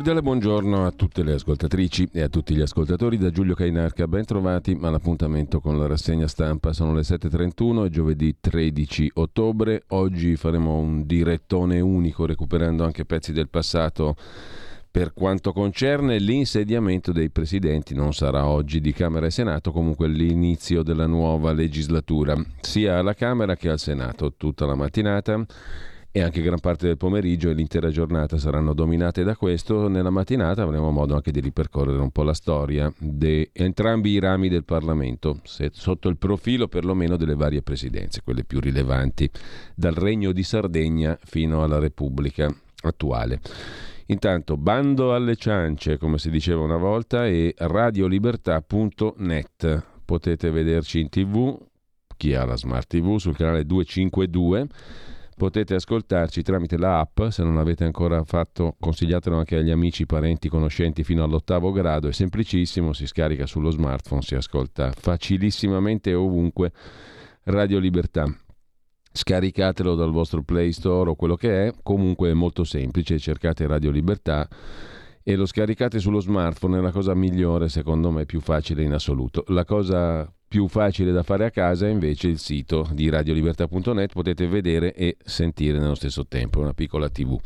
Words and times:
Cordiale 0.00 0.22
buongiorno 0.22 0.86
a 0.86 0.92
tutte 0.92 1.22
le 1.22 1.34
ascoltatrici 1.34 2.08
e 2.10 2.22
a 2.22 2.30
tutti 2.30 2.54
gli 2.54 2.62
ascoltatori 2.62 3.18
da 3.18 3.28
Giulio 3.28 3.54
Cainarca. 3.54 4.08
Ben 4.08 4.24
trovati 4.24 4.74
all'appuntamento 4.80 5.60
con 5.60 5.78
la 5.78 5.86
rassegna 5.86 6.26
stampa. 6.26 6.72
Sono 6.72 6.94
le 6.94 7.02
7.31 7.02 7.84
e 7.84 7.90
giovedì 7.90 8.34
13 8.40 9.10
ottobre. 9.16 9.82
Oggi 9.88 10.36
faremo 10.36 10.78
un 10.78 11.04
direttone 11.04 11.80
unico 11.80 12.24
recuperando 12.24 12.82
anche 12.82 13.04
pezzi 13.04 13.32
del 13.32 13.50
passato. 13.50 14.16
Per 14.90 15.12
quanto 15.12 15.52
concerne 15.52 16.18
l'insediamento 16.18 17.12
dei 17.12 17.28
presidenti, 17.28 17.94
non 17.94 18.14
sarà 18.14 18.46
oggi 18.46 18.80
di 18.80 18.94
Camera 18.94 19.26
e 19.26 19.30
Senato, 19.30 19.70
comunque 19.70 20.08
l'inizio 20.08 20.82
della 20.82 21.06
nuova 21.06 21.52
legislatura, 21.52 22.42
sia 22.62 22.96
alla 22.96 23.12
Camera 23.12 23.54
che 23.54 23.68
al 23.68 23.78
Senato, 23.78 24.32
tutta 24.34 24.64
la 24.64 24.74
mattinata 24.74 25.44
e 26.12 26.22
anche 26.22 26.42
gran 26.42 26.58
parte 26.58 26.88
del 26.88 26.96
pomeriggio 26.96 27.50
e 27.50 27.54
l'intera 27.54 27.88
giornata 27.90 28.36
saranno 28.36 28.74
dominate 28.74 29.22
da 29.22 29.36
questo. 29.36 29.86
Nella 29.86 30.10
mattinata 30.10 30.62
avremo 30.62 30.90
modo 30.90 31.14
anche 31.14 31.30
di 31.30 31.38
ripercorrere 31.38 32.00
un 32.00 32.10
po' 32.10 32.24
la 32.24 32.34
storia 32.34 32.92
di 32.98 33.48
entrambi 33.52 34.10
i 34.10 34.18
rami 34.18 34.48
del 34.48 34.64
Parlamento, 34.64 35.38
sotto 35.44 36.08
il 36.08 36.16
profilo 36.16 36.66
perlomeno 36.66 37.16
delle 37.16 37.36
varie 37.36 37.62
presidenze, 37.62 38.22
quelle 38.24 38.42
più 38.42 38.58
rilevanti, 38.58 39.30
dal 39.74 39.94
Regno 39.94 40.32
di 40.32 40.42
Sardegna 40.42 41.16
fino 41.22 41.62
alla 41.62 41.78
Repubblica 41.78 42.52
attuale. 42.82 43.40
Intanto 44.06 44.56
bando 44.56 45.14
alle 45.14 45.36
ciance, 45.36 45.96
come 45.96 46.18
si 46.18 46.30
diceva 46.30 46.62
una 46.62 46.76
volta, 46.76 47.28
e 47.28 47.54
radiolibertà.net. 47.56 49.84
Potete 50.04 50.50
vederci 50.50 50.98
in 50.98 51.08
tv, 51.08 51.56
chi 52.16 52.34
ha 52.34 52.44
la 52.44 52.56
smart 52.56 52.88
tv, 52.88 53.18
sul 53.18 53.36
canale 53.36 53.64
252 53.64 54.66
Potete 55.40 55.74
ascoltarci 55.74 56.42
tramite 56.42 56.76
la 56.76 56.98
app, 56.98 57.28
se 57.28 57.42
non 57.42 57.54
l'avete 57.54 57.84
ancora 57.84 58.22
fatto 58.24 58.76
consigliatelo 58.78 59.38
anche 59.38 59.56
agli 59.56 59.70
amici, 59.70 60.04
parenti, 60.04 60.50
conoscenti 60.50 61.02
fino 61.02 61.24
all'ottavo 61.24 61.72
grado, 61.72 62.08
è 62.08 62.12
semplicissimo, 62.12 62.92
si 62.92 63.06
scarica 63.06 63.46
sullo 63.46 63.70
smartphone, 63.70 64.20
si 64.20 64.34
ascolta 64.34 64.92
facilissimamente 64.94 66.12
ovunque 66.12 66.72
Radio 67.44 67.78
Libertà. 67.78 68.26
Scaricatelo 69.10 69.94
dal 69.94 70.10
vostro 70.10 70.42
Play 70.42 70.72
Store 70.72 71.08
o 71.08 71.14
quello 71.14 71.36
che 71.36 71.68
è, 71.68 71.72
comunque 71.82 72.28
è 72.28 72.34
molto 72.34 72.62
semplice, 72.62 73.18
cercate 73.18 73.66
Radio 73.66 73.90
Libertà 73.90 74.46
e 75.22 75.36
lo 75.36 75.46
scaricate 75.46 76.00
sullo 76.00 76.20
smartphone, 76.20 76.76
è 76.76 76.80
la 76.82 76.92
cosa 76.92 77.14
migliore, 77.14 77.70
secondo 77.70 78.10
me, 78.10 78.26
più 78.26 78.40
facile 78.40 78.82
in 78.82 78.92
assoluto. 78.92 79.44
La 79.46 79.64
cosa 79.64 80.30
più 80.50 80.66
facile 80.66 81.12
da 81.12 81.22
fare 81.22 81.44
a 81.44 81.50
casa 81.52 81.86
è 81.86 81.90
invece 81.90 82.26
il 82.26 82.40
sito 82.40 82.84
di 82.90 83.08
radiolibertà.net, 83.08 84.12
potete 84.12 84.48
vedere 84.48 84.92
e 84.94 85.16
sentire 85.22 85.78
nello 85.78 85.94
stesso 85.94 86.26
tempo, 86.26 86.58
una 86.58 86.72
piccola 86.72 87.08
tv 87.08 87.38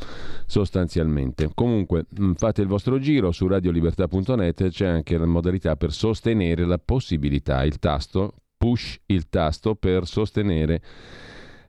sostanzialmente. 0.46 1.50
Comunque 1.52 2.06
mm, 2.18 2.32
fate 2.32 2.62
il 2.62 2.66
vostro 2.66 2.98
giro 2.98 3.30
su 3.30 3.46
radiolibertà.net, 3.46 4.70
c'è 4.70 4.86
anche 4.86 5.18
la 5.18 5.26
modalità 5.26 5.76
per 5.76 5.92
sostenere 5.92 6.64
la 6.64 6.78
possibilità, 6.78 7.62
il 7.64 7.78
tasto, 7.78 8.36
push 8.56 8.98
il 9.04 9.28
tasto 9.28 9.74
per 9.74 10.06
sostenere 10.06 10.80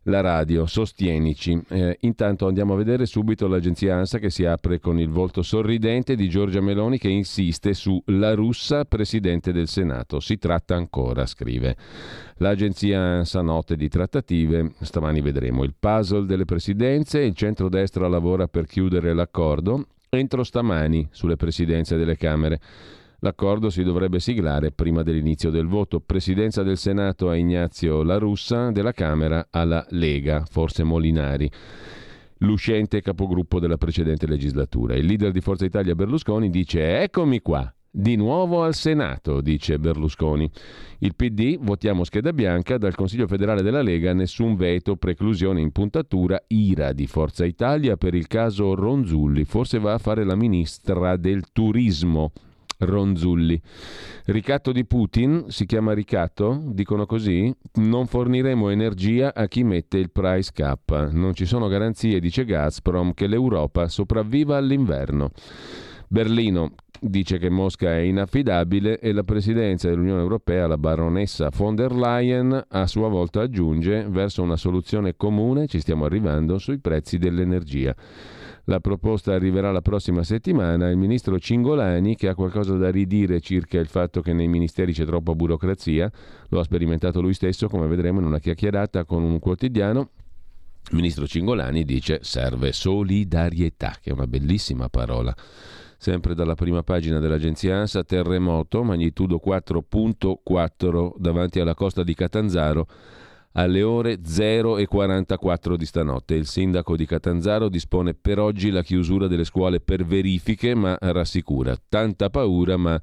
la 0.05 0.21
radio, 0.21 0.65
sostienici. 0.65 1.59
Eh, 1.69 1.97
intanto 2.01 2.47
andiamo 2.47 2.73
a 2.73 2.77
vedere 2.77 3.05
subito 3.05 3.47
l'agenzia 3.47 3.95
ANSA 3.95 4.19
che 4.19 4.29
si 4.29 4.45
apre 4.45 4.79
con 4.79 4.99
il 4.99 5.09
volto 5.09 5.41
sorridente 5.41 6.15
di 6.15 6.27
Giorgia 6.29 6.61
Meloni 6.61 6.97
che 6.97 7.09
insiste 7.09 7.73
su 7.73 8.01
La 8.07 8.33
russa 8.33 8.85
presidente 8.85 9.51
del 9.51 9.67
Senato. 9.67 10.19
Si 10.19 10.37
tratta 10.37 10.75
ancora, 10.75 11.25
scrive. 11.25 11.75
L'agenzia 12.37 12.99
ANSA 12.99 13.41
note 13.41 13.75
di 13.75 13.87
trattative, 13.87 14.73
stamani 14.81 15.21
vedremo 15.21 15.63
il 15.63 15.73
puzzle 15.77 16.25
delle 16.25 16.45
presidenze, 16.45 17.21
il 17.21 17.35
centrodestra 17.35 18.07
lavora 18.07 18.47
per 18.47 18.65
chiudere 18.65 19.13
l'accordo, 19.13 19.87
entro 20.09 20.43
stamani 20.43 21.07
sulle 21.11 21.35
presidenze 21.35 21.97
delle 21.97 22.17
Camere. 22.17 22.59
L'accordo 23.25 23.71
si 23.71 23.81
dovrebbe 23.81 24.19
siglare 24.19 24.69
prima 24.69 25.01
dell'inizio 25.01 25.49
del 25.49 25.65
voto. 25.65 25.99
Presidenza 25.99 26.61
del 26.61 26.77
Senato 26.77 27.27
a 27.27 27.35
Ignazio 27.35 28.03
La 28.03 28.19
Russa, 28.19 28.69
della 28.69 28.91
Camera 28.91 29.47
alla 29.49 29.83
Lega, 29.89 30.45
forse 30.47 30.83
Molinari 30.83 31.49
l'uscente 32.39 33.01
capogruppo 33.01 33.59
della 33.59 33.77
precedente 33.77 34.27
legislatura. 34.27 34.93
Il 34.93 35.07
leader 35.07 35.31
di 35.31 35.41
Forza 35.41 35.65
Italia 35.65 35.95
Berlusconi 35.95 36.51
dice 36.51 37.01
eccomi 37.01 37.41
qua, 37.41 37.73
di 37.89 38.15
nuovo 38.15 38.61
al 38.61 38.75
Senato, 38.75 39.41
dice 39.41 39.79
Berlusconi. 39.79 40.47
Il 40.99 41.15
PD, 41.15 41.57
votiamo 41.59 42.03
scheda 42.03 42.31
bianca, 42.31 42.77
dal 42.77 42.93
Consiglio 42.93 43.25
federale 43.25 43.63
della 43.63 43.81
Lega 43.81 44.13
nessun 44.13 44.55
veto, 44.55 44.97
preclusione 44.97 45.61
in 45.61 45.71
puntatura, 45.71 46.39
ira 46.49 46.93
di 46.93 47.07
Forza 47.07 47.43
Italia 47.43 47.97
per 47.97 48.13
il 48.13 48.27
caso 48.27 48.75
Ronzulli, 48.75 49.45
forse 49.45 49.79
va 49.79 49.93
a 49.93 49.97
fare 49.97 50.23
la 50.23 50.35
ministra 50.35 51.17
del 51.17 51.45
turismo. 51.51 52.31
Ronzulli. 52.77 53.59
Ricatto 54.25 54.71
di 54.71 54.85
Putin, 54.85 55.45
si 55.47 55.65
chiama 55.65 55.93
ricatto? 55.93 56.61
Dicono 56.65 57.05
così? 57.05 57.53
Non 57.75 58.07
forniremo 58.07 58.69
energia 58.69 59.33
a 59.33 59.47
chi 59.47 59.63
mette 59.63 59.97
il 59.97 60.11
price 60.11 60.51
cap. 60.53 61.09
Non 61.11 61.33
ci 61.33 61.45
sono 61.45 61.67
garanzie, 61.67 62.19
dice 62.19 62.45
Gazprom, 62.45 63.13
che 63.13 63.27
l'Europa 63.27 63.87
sopravviva 63.87 64.57
all'inverno. 64.57 65.31
Berlino 66.07 66.73
dice 66.99 67.37
che 67.37 67.49
Mosca 67.49 67.93
è 67.93 67.99
inaffidabile 67.99 68.99
e 68.99 69.11
la 69.11 69.23
presidenza 69.23 69.89
dell'Unione 69.89 70.21
Europea, 70.21 70.67
la 70.67 70.77
baronessa 70.77 71.49
von 71.55 71.75
der 71.75 71.91
Leyen, 71.93 72.65
a 72.67 72.87
sua 72.87 73.09
volta 73.09 73.41
aggiunge 73.41 74.05
verso 74.09 74.41
una 74.41 74.55
soluzione 74.55 75.15
comune 75.15 75.67
ci 75.67 75.79
stiamo 75.79 76.05
arrivando 76.05 76.57
sui 76.57 76.79
prezzi 76.79 77.17
dell'energia. 77.17 77.95
La 78.67 78.79
proposta 78.79 79.33
arriverà 79.33 79.71
la 79.71 79.81
prossima 79.81 80.23
settimana. 80.23 80.89
Il 80.89 80.97
ministro 80.97 81.37
Cingolani, 81.37 82.15
che 82.15 82.27
ha 82.27 82.35
qualcosa 82.35 82.75
da 82.75 82.89
ridire 82.89 83.39
circa 83.39 83.79
il 83.79 83.87
fatto 83.87 84.21
che 84.21 84.33
nei 84.33 84.47
ministeri 84.47 84.91
c'è 84.91 85.05
troppa 85.05 85.35
burocrazia, 85.35 86.11
lo 86.49 86.59
ha 86.59 86.63
sperimentato 86.63 87.21
lui 87.21 87.33
stesso, 87.33 87.67
come 87.67 87.85
vedremo 87.85 88.19
in 88.19 88.25
una 88.25 88.39
chiacchierata 88.39 89.05
con 89.05 89.21
un 89.21 89.37
quotidiano. 89.37 90.09
Il 90.89 90.95
ministro 90.95 91.27
Cingolani 91.27 91.83
dice 91.83 92.19
serve 92.23 92.71
solidarietà, 92.71 93.97
che 94.01 94.09
è 94.09 94.13
una 94.13 94.27
bellissima 94.27 94.89
parola. 94.89 95.35
Sempre 95.97 96.33
dalla 96.33 96.55
prima 96.55 96.81
pagina 96.81 97.19
dell'agenzia 97.19 97.77
ANSA, 97.77 98.03
terremoto, 98.03 98.83
magnitudo 98.83 99.39
4.4 99.43 101.13
davanti 101.17 101.59
alla 101.59 101.75
costa 101.75 102.03
di 102.03 102.13
Catanzaro 102.15 102.87
alle 103.57 103.83
ore 103.83 104.19
0.44 104.21 105.75
di 105.75 105.85
stanotte. 105.85 106.35
Il 106.35 106.47
sindaco 106.47 106.95
di 106.95 107.05
Catanzaro 107.05 107.69
dispone 107.69 108.13
per 108.13 108.39
oggi 108.39 108.69
la 108.69 108.83
chiusura 108.83 109.27
delle 109.27 109.43
scuole 109.43 109.79
per 109.79 110.05
verifiche, 110.05 110.75
ma 110.75 110.97
rassicura. 110.99 111.75
Tanta 111.87 112.29
paura, 112.29 112.77
ma 112.77 112.99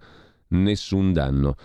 nessun 0.49 1.13
danno. 1.13 1.57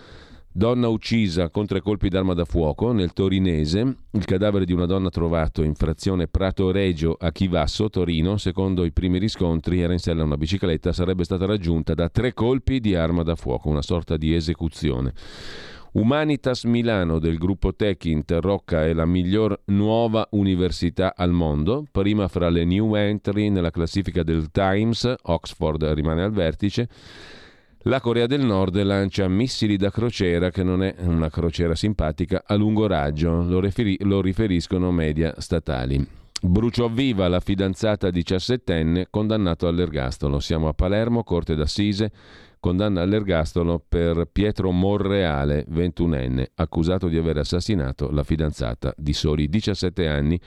Donna 0.50 0.88
uccisa 0.88 1.50
con 1.50 1.66
tre 1.66 1.80
colpi 1.80 2.08
d'arma 2.08 2.34
da 2.34 2.44
fuoco 2.44 2.90
nel 2.90 3.12
Torinese. 3.12 3.96
Il 4.10 4.24
cadavere 4.24 4.64
di 4.64 4.72
una 4.72 4.86
donna 4.86 5.08
trovato 5.08 5.62
in 5.62 5.74
frazione 5.74 6.26
Prato 6.26 6.72
Regio 6.72 7.16
a 7.16 7.30
Chivasso, 7.30 7.88
Torino, 7.90 8.38
secondo 8.38 8.84
i 8.84 8.90
primi 8.90 9.18
riscontri, 9.18 9.80
era 9.80 9.92
in 9.92 10.00
sella 10.00 10.24
una 10.24 10.36
bicicletta, 10.36 10.92
sarebbe 10.92 11.22
stata 11.22 11.44
raggiunta 11.46 11.94
da 11.94 12.08
tre 12.08 12.32
colpi 12.32 12.80
di 12.80 12.96
arma 12.96 13.22
da 13.22 13.36
fuoco, 13.36 13.68
una 13.68 13.82
sorta 13.82 14.16
di 14.16 14.34
esecuzione. 14.34 15.12
Humanitas 15.90 16.64
Milano 16.64 17.18
del 17.18 17.38
gruppo 17.38 17.74
Techint 17.74 18.30
Rocca 18.40 18.84
è 18.84 18.92
la 18.92 19.06
miglior 19.06 19.58
nuova 19.66 20.26
università 20.32 21.14
al 21.16 21.32
mondo, 21.32 21.86
prima 21.90 22.28
fra 22.28 22.50
le 22.50 22.66
new 22.66 22.94
entry 22.94 23.48
nella 23.48 23.70
classifica 23.70 24.22
del 24.22 24.50
Times, 24.50 25.10
Oxford 25.22 25.82
rimane 25.84 26.22
al 26.22 26.32
vertice. 26.32 26.88
La 27.82 28.00
Corea 28.00 28.26
del 28.26 28.44
Nord 28.44 28.82
lancia 28.82 29.26
missili 29.28 29.78
da 29.78 29.90
crociera, 29.90 30.50
che 30.50 30.62
non 30.62 30.82
è 30.82 30.94
una 30.98 31.30
crociera 31.30 31.74
simpatica, 31.74 32.42
a 32.46 32.54
lungo 32.54 32.86
raggio, 32.86 33.42
lo, 33.44 33.58
riferi- 33.58 33.96
lo 34.00 34.20
riferiscono 34.20 34.92
media 34.92 35.34
statali. 35.38 36.06
Bruciò 36.40 36.88
viva 36.88 37.26
la 37.28 37.40
fidanzata 37.40 38.10
diciassettenne 38.10 39.06
condannato 39.10 39.66
all'ergastolo. 39.66 40.38
Siamo 40.38 40.68
a 40.68 40.74
Palermo, 40.74 41.24
Corte 41.24 41.56
d'Assise 41.56 42.12
condanna 42.60 43.02
all'ergastolo 43.02 43.82
per 43.86 44.28
Pietro 44.30 44.70
Morreale, 44.70 45.66
21enne, 45.70 46.46
accusato 46.54 47.08
di 47.08 47.16
aver 47.16 47.38
assassinato 47.38 48.10
la 48.10 48.24
fidanzata 48.24 48.92
di 48.96 49.12
soli 49.12 49.48
17 49.48 50.06
anni 50.06 50.40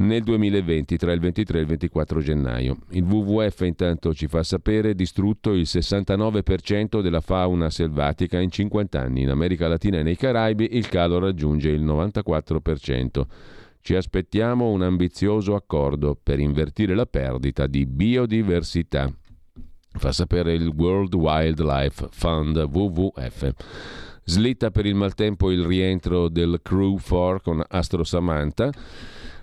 nel 0.00 0.22
2020, 0.22 0.96
tra 0.96 1.12
il 1.12 1.20
23 1.20 1.58
e 1.58 1.60
il 1.60 1.66
24 1.66 2.20
gennaio. 2.20 2.78
Il 2.90 3.02
WWF 3.02 3.60
intanto 3.60 4.14
ci 4.14 4.28
fa 4.28 4.42
sapere 4.42 4.94
distrutto 4.94 5.52
il 5.52 5.66
69% 5.66 7.00
della 7.00 7.20
fauna 7.20 7.70
selvatica 7.70 8.38
in 8.38 8.50
50 8.50 9.00
anni. 9.00 9.22
In 9.22 9.30
America 9.30 9.68
Latina 9.68 9.98
e 9.98 10.02
nei 10.02 10.16
Caraibi 10.16 10.76
il 10.76 10.88
calo 10.88 11.18
raggiunge 11.18 11.68
il 11.68 11.84
94%. 11.84 13.22
Ci 13.82 13.94
aspettiamo 13.94 14.70
un 14.70 14.82
ambizioso 14.82 15.54
accordo 15.54 16.18
per 16.20 16.38
invertire 16.38 16.94
la 16.94 17.06
perdita 17.06 17.66
di 17.66 17.86
biodiversità 17.86 19.10
fa 19.92 20.12
sapere 20.12 20.54
il 20.54 20.68
World 20.68 21.14
Wildlife 21.14 22.08
Fund 22.10 22.56
WWF. 22.56 23.52
Slitta 24.24 24.70
per 24.70 24.86
il 24.86 24.94
maltempo 24.94 25.50
il 25.50 25.64
rientro 25.64 26.28
del 26.28 26.60
Crew 26.62 26.98
4 26.98 27.40
con 27.40 27.62
Astro 27.66 28.04
Samantha. 28.04 28.70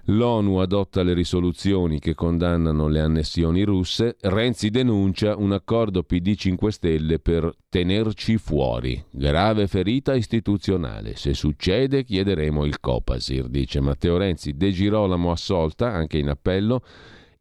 L'ONU 0.10 0.60
adotta 0.60 1.04
le 1.04 1.14
risoluzioni 1.14 2.00
che 2.00 2.16
condannano 2.16 2.88
le 2.88 3.02
annessioni 3.02 3.64
russe. 3.64 4.16
Renzi 4.22 4.70
denuncia 4.70 5.36
un 5.36 5.52
accordo 5.52 6.04
PD 6.04 6.36
5 6.36 6.72
Stelle 6.72 7.20
per 7.20 7.54
tenerci 7.68 8.38
fuori. 8.38 9.04
Grave 9.10 9.68
ferita 9.68 10.16
istituzionale. 10.16 11.18
Se 11.18 11.34
succede 11.34 12.06
chiederemo 12.06 12.64
il 12.64 12.80
Copasir, 12.80 13.50
dice 13.50 13.82
Matteo 13.82 14.16
Renzi. 14.16 14.56
De 14.56 14.72
Girolamo 14.72 15.30
assolta, 15.30 15.92
anche 15.92 16.18
in 16.18 16.30
appello. 16.30 16.82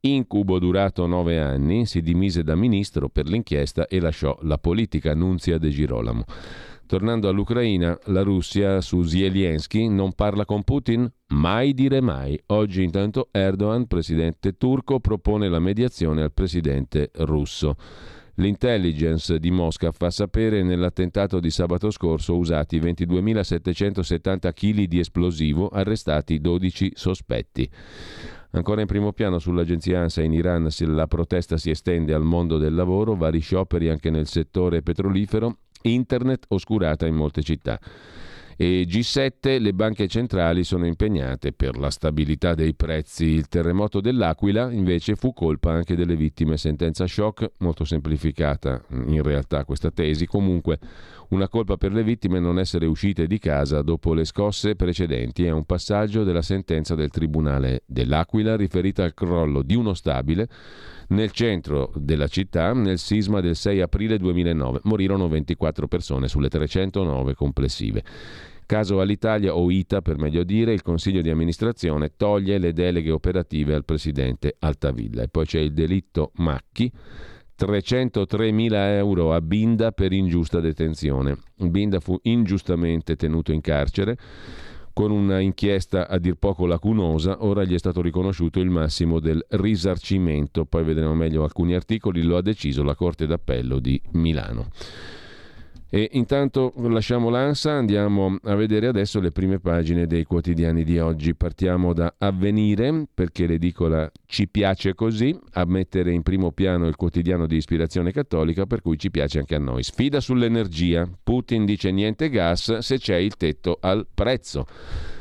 Incubo 0.06 0.60
durato 0.60 1.04
nove 1.06 1.40
anni, 1.40 1.84
si 1.84 2.00
dimise 2.00 2.44
da 2.44 2.54
ministro 2.54 3.08
per 3.08 3.26
l'inchiesta 3.26 3.88
e 3.88 3.98
lasciò 3.98 4.38
la 4.42 4.56
politica, 4.56 5.14
Nunzia 5.14 5.58
De 5.58 5.68
Girolamo. 5.70 6.24
Tornando 6.86 7.28
all'Ucraina, 7.28 7.98
la 8.04 8.22
Russia 8.22 8.80
su 8.80 9.02
Zelensky 9.02 9.88
non 9.88 10.12
parla 10.12 10.44
con 10.44 10.62
Putin? 10.62 11.12
Mai 11.30 11.74
dire 11.74 12.00
mai. 12.00 12.40
Oggi 12.46 12.84
intanto 12.84 13.28
Erdogan, 13.32 13.88
presidente 13.88 14.56
turco, 14.56 15.00
propone 15.00 15.48
la 15.48 15.58
mediazione 15.58 16.22
al 16.22 16.32
presidente 16.32 17.10
russo. 17.14 17.74
L'intelligence 18.36 19.40
di 19.40 19.50
Mosca 19.50 19.90
fa 19.90 20.10
sapere 20.10 20.62
nell'attentato 20.62 21.40
di 21.40 21.50
sabato 21.50 21.90
scorso 21.90 22.36
usati 22.36 22.78
22.770 22.78 24.52
kg 24.52 24.82
di 24.84 24.98
esplosivo, 25.00 25.68
arrestati 25.68 26.38
12 26.38 26.92
sospetti. 26.94 27.68
Ancora 28.56 28.80
in 28.80 28.86
primo 28.86 29.12
piano 29.12 29.38
sull'agenzia 29.38 30.00
ANSA 30.00 30.22
in 30.22 30.32
Iran 30.32 30.66
la 30.78 31.06
protesta 31.06 31.58
si 31.58 31.68
estende 31.68 32.14
al 32.14 32.22
mondo 32.22 32.56
del 32.56 32.74
lavoro, 32.74 33.14
vari 33.14 33.40
scioperi 33.40 33.90
anche 33.90 34.08
nel 34.08 34.26
settore 34.26 34.80
petrolifero, 34.80 35.58
internet 35.82 36.46
oscurata 36.48 37.06
in 37.06 37.16
molte 37.16 37.42
città. 37.42 37.78
E 38.56 38.86
G7 38.88 39.60
le 39.60 39.74
banche 39.74 40.08
centrali 40.08 40.64
sono 40.64 40.86
impegnate 40.86 41.52
per 41.52 41.76
la 41.76 41.90
stabilità 41.90 42.54
dei 42.54 42.74
prezzi. 42.74 43.26
Il 43.26 43.48
terremoto 43.48 44.00
dell'Aquila 44.00 44.72
invece 44.72 45.16
fu 45.16 45.34
colpa 45.34 45.72
anche 45.72 45.94
delle 45.94 46.16
vittime. 46.16 46.56
Sentenza 46.56 47.06
shock, 47.06 47.50
molto 47.58 47.84
semplificata 47.84 48.82
in 48.88 49.22
realtà 49.22 49.66
questa 49.66 49.90
tesi. 49.90 50.24
Comunque 50.24 50.78
una 51.30 51.48
colpa 51.48 51.76
per 51.76 51.92
le 51.92 52.02
vittime 52.02 52.38
non 52.38 52.58
essere 52.58 52.86
uscite 52.86 53.26
di 53.26 53.38
casa 53.38 53.82
dopo 53.82 54.14
le 54.14 54.24
scosse 54.24 54.76
precedenti. 54.76 55.44
È 55.44 55.50
un 55.50 55.64
passaggio 55.64 56.24
della 56.24 56.42
sentenza 56.42 56.94
del 56.94 57.10
Tribunale 57.10 57.82
dell'Aquila 57.86 58.56
riferita 58.56 59.04
al 59.04 59.14
crollo 59.14 59.62
di 59.62 59.74
uno 59.74 59.94
stabile 59.94 60.48
nel 61.08 61.30
centro 61.30 61.92
della 61.96 62.28
città 62.28 62.72
nel 62.72 62.98
sisma 62.98 63.40
del 63.40 63.56
6 63.56 63.80
aprile 63.80 64.18
2009. 64.18 64.80
Morirono 64.84 65.28
24 65.28 65.88
persone 65.88 66.28
sulle 66.28 66.48
309 66.48 67.34
complessive. 67.34 68.04
Caso 68.66 69.00
all'Italia 69.00 69.54
o 69.54 69.70
ITA 69.70 70.02
per 70.02 70.18
meglio 70.18 70.42
dire, 70.42 70.72
il 70.72 70.82
Consiglio 70.82 71.22
di 71.22 71.30
amministrazione 71.30 72.14
toglie 72.16 72.58
le 72.58 72.72
deleghe 72.72 73.12
operative 73.12 73.74
al 73.74 73.84
presidente 73.84 74.56
Altavilla. 74.58 75.22
E 75.22 75.28
poi 75.28 75.46
c'è 75.46 75.60
il 75.60 75.72
delitto 75.72 76.32
Macchi. 76.36 76.90
303.000 77.58 78.72
euro 78.96 79.32
a 79.32 79.40
Binda 79.40 79.92
per 79.92 80.12
ingiusta 80.12 80.60
detenzione. 80.60 81.38
Binda 81.56 82.00
fu 82.00 82.18
ingiustamente 82.22 83.16
tenuto 83.16 83.52
in 83.52 83.60
carcere 83.60 84.16
con 84.96 85.10
una 85.10 85.40
inchiesta 85.40 86.08
a 86.08 86.16
dir 86.16 86.36
poco 86.36 86.64
lacunosa, 86.64 87.44
ora 87.44 87.64
gli 87.64 87.74
è 87.74 87.78
stato 87.78 88.00
riconosciuto 88.00 88.60
il 88.60 88.70
massimo 88.70 89.20
del 89.20 89.44
risarcimento, 89.50 90.64
poi 90.64 90.84
vedremo 90.84 91.14
meglio 91.14 91.44
alcuni 91.44 91.74
articoli, 91.74 92.22
lo 92.22 92.38
ha 92.38 92.40
deciso 92.40 92.82
la 92.82 92.94
Corte 92.94 93.26
d'Appello 93.26 93.78
di 93.78 94.00
Milano. 94.12 94.70
E 95.88 96.08
intanto 96.12 96.72
lasciamo 96.76 97.28
l'ANSA, 97.28 97.72
andiamo 97.72 98.38
a 98.42 98.54
vedere 98.56 98.88
adesso 98.88 99.20
le 99.20 99.30
prime 99.30 99.60
pagine 99.60 100.08
dei 100.08 100.24
quotidiani 100.24 100.82
di 100.82 100.98
oggi. 100.98 101.36
Partiamo 101.36 101.92
da 101.92 102.12
Avvenire, 102.18 103.06
perché 103.14 103.46
l'edicola 103.46 104.10
ci 104.26 104.48
piace 104.48 104.94
così, 104.94 105.38
a 105.52 105.64
mettere 105.64 106.10
in 106.10 106.22
primo 106.22 106.50
piano 106.50 106.88
il 106.88 106.96
quotidiano 106.96 107.46
di 107.46 107.56
ispirazione 107.56 108.10
cattolica, 108.10 108.66
per 108.66 108.82
cui 108.82 108.98
ci 108.98 109.12
piace 109.12 109.38
anche 109.38 109.54
a 109.54 109.60
noi. 109.60 109.84
Sfida 109.84 110.18
sull'energia. 110.18 111.08
Putin 111.22 111.64
dice 111.64 111.92
niente 111.92 112.30
gas 112.30 112.78
se 112.78 112.98
c'è 112.98 113.16
il 113.16 113.36
tetto 113.36 113.78
al 113.80 114.08
prezzo. 114.12 114.66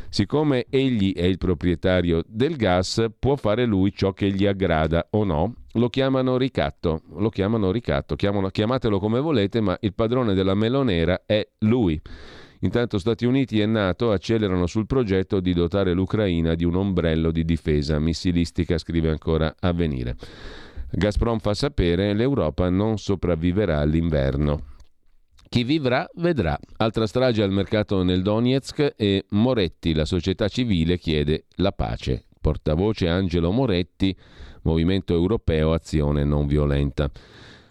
Siccome 0.09 0.65
egli 0.69 1.13
è 1.13 1.25
il 1.25 1.37
proprietario 1.37 2.23
del 2.25 2.55
gas, 2.55 3.05
può 3.19 3.35
fare 3.35 3.65
lui 3.65 3.93
ciò 3.93 4.13
che 4.13 4.31
gli 4.31 4.47
aggrada 4.47 5.07
o 5.11 5.23
no? 5.25 5.64
Lo 5.75 5.89
chiamano 5.89 6.37
ricatto, 6.37 7.01
lo 7.17 7.29
chiamano 7.29 7.69
ricatto, 7.71 8.15
chiamano, 8.15 8.49
chiamatelo 8.49 8.97
come 8.97 9.19
volete, 9.19 9.59
ma 9.59 9.77
il 9.81 9.93
padrone 9.93 10.33
della 10.33 10.53
melonera 10.53 11.23
è 11.25 11.45
lui. 11.59 12.01
Intanto 12.61 12.97
Stati 12.97 13.25
Uniti 13.25 13.59
e 13.59 13.65
Nato 13.65 14.11
accelerano 14.11 14.67
sul 14.67 14.85
progetto 14.85 15.41
di 15.41 15.53
dotare 15.53 15.93
l'Ucraina 15.93 16.55
di 16.55 16.63
un 16.63 16.75
ombrello 16.75 17.29
di 17.29 17.43
difesa 17.43 17.99
missilistica, 17.99 18.77
scrive 18.77 19.09
ancora 19.09 19.53
Avvenire. 19.59 20.15
Gazprom 20.91 21.39
fa 21.39 21.53
sapere 21.53 22.13
l'Europa 22.13 22.69
non 22.69 22.97
sopravviverà 22.97 23.79
all'inverno. 23.79 24.73
Chi 25.49 25.65
vivrà 25.65 26.09
vedrà. 26.15 26.57
Altra 26.77 27.05
strage 27.05 27.43
al 27.43 27.51
mercato 27.51 28.01
nel 28.01 28.21
Donetsk 28.21 28.93
e 28.95 29.25
Moretti, 29.31 29.93
la 29.93 30.05
società 30.05 30.47
civile, 30.47 30.97
chiede 30.97 31.45
la 31.55 31.73
pace. 31.73 32.23
Portavoce 32.39 33.07
Angelo 33.07 33.51
Moretti, 33.51 34.15
Movimento 34.65 35.13
Europeo 35.13 35.73
Azione 35.73 36.23
Non 36.23 36.47
Violenta. 36.47 37.09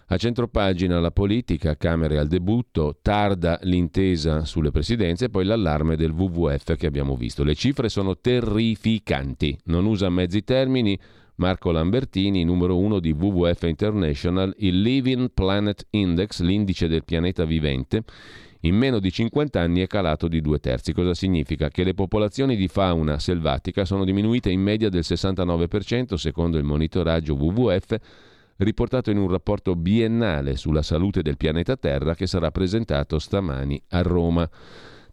A 0.07 0.17
centropagina 0.17 0.99
la 0.99 1.11
politica, 1.11 1.75
Camere 1.77 2.17
al 2.17 2.27
debutto, 2.27 2.99
tarda 3.01 3.59
l'intesa 3.63 4.45
sulle 4.45 4.71
presidenze 4.71 5.25
e 5.25 5.29
poi 5.29 5.45
l'allarme 5.45 5.95
del 5.95 6.11
WWF 6.11 6.75
che 6.75 6.85
abbiamo 6.85 7.15
visto. 7.15 7.43
Le 7.43 7.55
cifre 7.55 7.89
sono 7.89 8.17
terrificanti, 8.17 9.57
non 9.65 9.85
usa 9.85 10.09
mezzi 10.09 10.43
termini, 10.43 10.97
Marco 11.37 11.71
Lambertini, 11.71 12.43
numero 12.43 12.77
uno 12.77 12.99
di 12.99 13.11
WWF 13.11 13.63
International, 13.63 14.53
il 14.59 14.79
Living 14.79 15.31
Planet 15.33 15.87
Index, 15.89 16.41
l'indice 16.41 16.87
del 16.87 17.03
pianeta 17.03 17.43
vivente, 17.43 18.03
in 18.65 18.75
meno 18.75 18.99
di 18.99 19.11
50 19.11 19.59
anni 19.59 19.81
è 19.81 19.87
calato 19.87 20.27
di 20.27 20.41
due 20.41 20.59
terzi. 20.59 20.91
Cosa 20.91 21.13
significa? 21.13 21.69
Che 21.69 21.83
le 21.83 21.93
popolazioni 21.93 22.55
di 22.55 22.67
fauna 22.67 23.19
selvatica 23.19 23.85
sono 23.85 24.03
diminuite 24.03 24.49
in 24.49 24.61
media 24.61 24.89
del 24.89 25.03
69% 25.05 26.15
secondo 26.15 26.57
il 26.57 26.63
monitoraggio 26.63 27.35
WWF 27.35 27.95
riportato 28.57 29.11
in 29.11 29.17
un 29.17 29.29
rapporto 29.29 29.75
biennale 29.75 30.55
sulla 30.55 30.81
salute 30.81 31.21
del 31.21 31.37
pianeta 31.37 31.75
Terra 31.75 32.15
che 32.15 32.25
sarà 32.25 32.49
presentato 32.51 33.19
stamani 33.19 33.79
a 33.89 34.01
Roma. 34.01 34.49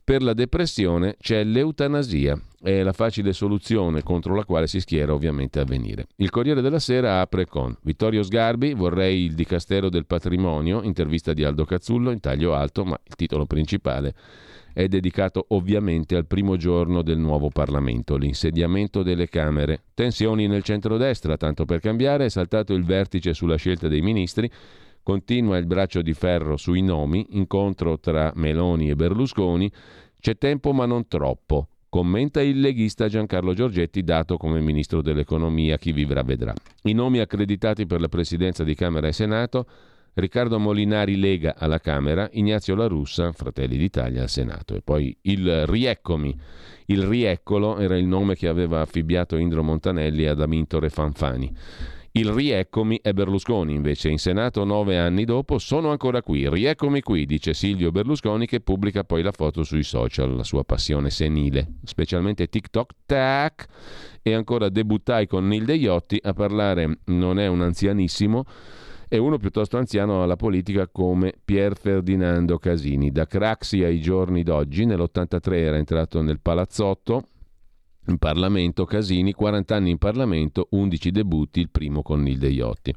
Per 0.04 0.20
la 0.20 0.34
depressione 0.34 1.14
c'è 1.20 1.44
l'eutanasia, 1.44 2.36
è 2.60 2.82
la 2.82 2.92
facile 2.92 3.32
soluzione 3.32 4.02
contro 4.02 4.34
la 4.34 4.44
quale 4.44 4.66
si 4.66 4.80
schiera 4.80 5.14
ovviamente 5.14 5.60
a 5.60 5.64
venire. 5.64 6.08
Il 6.16 6.28
Corriere 6.28 6.60
della 6.60 6.80
Sera 6.80 7.20
apre 7.20 7.46
con 7.46 7.76
Vittorio 7.82 8.24
Sgarbi, 8.24 8.74
vorrei 8.74 9.26
il 9.26 9.34
Dicastero 9.34 9.88
del 9.88 10.06
Patrimonio, 10.06 10.82
intervista 10.82 11.32
di 11.32 11.44
Aldo 11.44 11.64
Cazzullo 11.64 12.10
in 12.10 12.18
taglio 12.18 12.52
alto, 12.52 12.84
ma 12.84 12.98
il 13.00 13.14
titolo 13.14 13.46
principale 13.46 14.12
è 14.72 14.88
dedicato 14.88 15.44
ovviamente 15.50 16.16
al 16.16 16.26
primo 16.26 16.56
giorno 16.56 17.02
del 17.02 17.18
nuovo 17.18 17.50
Parlamento, 17.50 18.16
l'insediamento 18.16 19.04
delle 19.04 19.28
Camere. 19.28 19.82
Tensioni 19.94 20.48
nel 20.48 20.64
centrodestra, 20.64 21.36
tanto 21.36 21.64
per 21.64 21.78
cambiare, 21.78 22.24
è 22.24 22.28
saltato 22.28 22.74
il 22.74 22.84
vertice 22.84 23.34
sulla 23.34 23.56
scelta 23.56 23.86
dei 23.86 24.00
ministri 24.00 24.50
Continua 25.02 25.56
il 25.56 25.66
braccio 25.66 26.02
di 26.02 26.12
ferro 26.14 26.56
sui 26.56 26.82
nomi, 26.82 27.26
incontro 27.30 27.98
tra 27.98 28.32
Meloni 28.36 28.90
e 28.90 28.94
Berlusconi. 28.94 29.70
C'è 30.20 30.36
tempo 30.38 30.72
ma 30.72 30.86
non 30.86 31.08
troppo. 31.08 31.68
Commenta 31.88 32.40
il 32.40 32.60
leghista 32.60 33.08
Giancarlo 33.08 33.52
Giorgetti, 33.52 34.02
dato 34.02 34.36
come 34.36 34.60
ministro 34.60 35.02
dell'economia, 35.02 35.76
chi 35.76 35.92
vivrà 35.92 36.22
vedrà. 36.22 36.54
I 36.84 36.92
nomi 36.92 37.18
accreditati 37.18 37.86
per 37.86 38.00
la 38.00 38.08
presidenza 38.08 38.64
di 38.64 38.74
Camera 38.74 39.08
e 39.08 39.12
Senato 39.12 39.66
Riccardo 40.14 40.58
Molinari 40.58 41.16
Lega 41.16 41.54
alla 41.56 41.78
Camera, 41.78 42.28
Ignazio 42.32 42.74
La 42.74 42.86
Russa, 42.86 43.32
Fratelli 43.32 43.78
d'Italia 43.78 44.20
al 44.20 44.28
Senato. 44.28 44.74
E 44.74 44.82
poi 44.82 45.16
il 45.22 45.66
Rieccomi. 45.66 46.38
Il 46.86 47.02
Rieccolo 47.04 47.78
era 47.78 47.96
il 47.96 48.04
nome 48.04 48.34
che 48.34 48.46
aveva 48.46 48.82
affibbiato 48.82 49.36
Indro 49.36 49.62
Montanelli 49.62 50.26
ad 50.26 50.42
Amintore 50.42 50.90
Fanfani. 50.90 51.50
Il 52.14 52.30
rieccomi 52.30 52.98
è 53.00 53.14
Berlusconi, 53.14 53.72
invece 53.72 54.10
in 54.10 54.18
Senato 54.18 54.64
nove 54.64 54.98
anni 54.98 55.24
dopo 55.24 55.56
sono 55.58 55.90
ancora 55.90 56.20
qui. 56.20 56.46
Rieccomi 56.46 57.00
qui, 57.00 57.24
dice 57.24 57.54
Silvio 57.54 57.90
Berlusconi 57.90 58.44
che 58.44 58.60
pubblica 58.60 59.02
poi 59.02 59.22
la 59.22 59.32
foto 59.32 59.62
sui 59.62 59.82
social, 59.82 60.36
la 60.36 60.44
sua 60.44 60.62
passione 60.62 61.08
senile, 61.08 61.76
specialmente 61.84 62.48
TikTok. 62.48 62.92
Tac! 63.06 63.64
E 64.20 64.34
ancora 64.34 64.68
debuttai 64.68 65.26
con 65.26 65.48
Nilde 65.48 65.72
Iotti 65.72 66.18
a 66.22 66.34
parlare, 66.34 66.98
non 67.06 67.38
è 67.38 67.46
un 67.46 67.62
anzianissimo, 67.62 68.44
e 69.08 69.16
uno 69.16 69.38
piuttosto 69.38 69.78
anziano 69.78 70.22
alla 70.22 70.36
politica 70.36 70.88
come 70.88 71.32
Pier 71.42 71.78
Ferdinando 71.78 72.58
Casini. 72.58 73.10
Da 73.10 73.24
Craxi 73.24 73.84
ai 73.84 74.02
giorni 74.02 74.42
d'oggi, 74.42 74.84
nell'83 74.84 75.52
era 75.54 75.76
entrato 75.78 76.20
nel 76.20 76.40
palazzotto 76.40 77.28
in 78.06 78.18
Parlamento, 78.18 78.84
Casini, 78.84 79.32
40 79.32 79.74
anni 79.74 79.90
in 79.90 79.98
Parlamento, 79.98 80.66
11 80.70 81.10
debutti, 81.10 81.60
il 81.60 81.70
primo 81.70 82.02
con 82.02 82.22
Nilde 82.22 82.48
Iotti. 82.48 82.94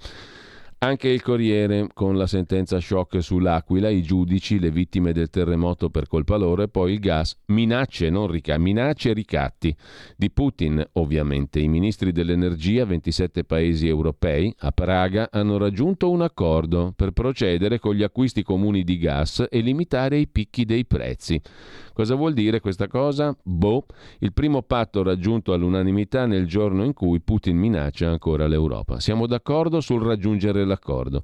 Anche 0.77 1.07
il 1.07 1.21
Corriere 1.21 1.87
con 1.93 2.15
la 2.15 2.27
sentenza 2.27 2.79
shock 2.79 3.23
sull'Aquila, 3.23 3.89
i 3.89 4.03
giudici, 4.03 4.59
le 4.59 4.69
vittime 4.69 5.13
del 5.13 5.29
terremoto 5.29 5.89
per 5.89 6.05
colpa 6.05 6.35
loro 6.35 6.61
e 6.61 6.67
poi 6.67 6.93
il 6.93 6.99
gas, 6.99 7.35
minacce, 7.47 8.09
non 8.09 8.27
rica- 8.27 8.57
minacce 8.59 9.09
e 9.09 9.13
ricatti 9.13 9.75
di 10.15 10.29
Putin 10.29 10.85
ovviamente. 10.93 11.59
I 11.59 11.69
ministri 11.69 12.11
dell'energia, 12.11 12.85
27 12.85 13.45
paesi 13.45 13.87
europei, 13.87 14.53
a 14.59 14.71
Praga 14.71 15.29
hanno 15.31 15.57
raggiunto 15.57 16.11
un 16.11 16.21
accordo 16.21 16.93
per 16.95 17.11
procedere 17.11 17.79
con 17.79 17.95
gli 17.95 18.03
acquisti 18.03 18.43
comuni 18.43 18.83
di 18.83 18.97
gas 18.99 19.43
e 19.49 19.61
limitare 19.61 20.17
i 20.17 20.27
picchi 20.27 20.65
dei 20.65 20.85
prezzi. 20.85 21.41
Cosa 21.95 22.15
vuol 22.15 22.33
dire 22.33 22.59
questa 22.59 22.89
cosa? 22.89 23.33
Boh, 23.41 23.85
il 24.19 24.33
primo 24.33 24.63
patto 24.63 25.01
raggiunto 25.01 25.53
all'unanimità 25.53 26.25
nel 26.25 26.45
giorno 26.45 26.83
in 26.83 26.91
cui 26.91 27.21
Putin 27.21 27.55
minaccia 27.55 28.09
ancora 28.09 28.47
l'Europa. 28.47 28.99
Siamo 28.99 29.27
d'accordo 29.27 29.79
sul 29.79 30.03
raggiungere 30.03 30.65
l'accordo. 30.65 31.23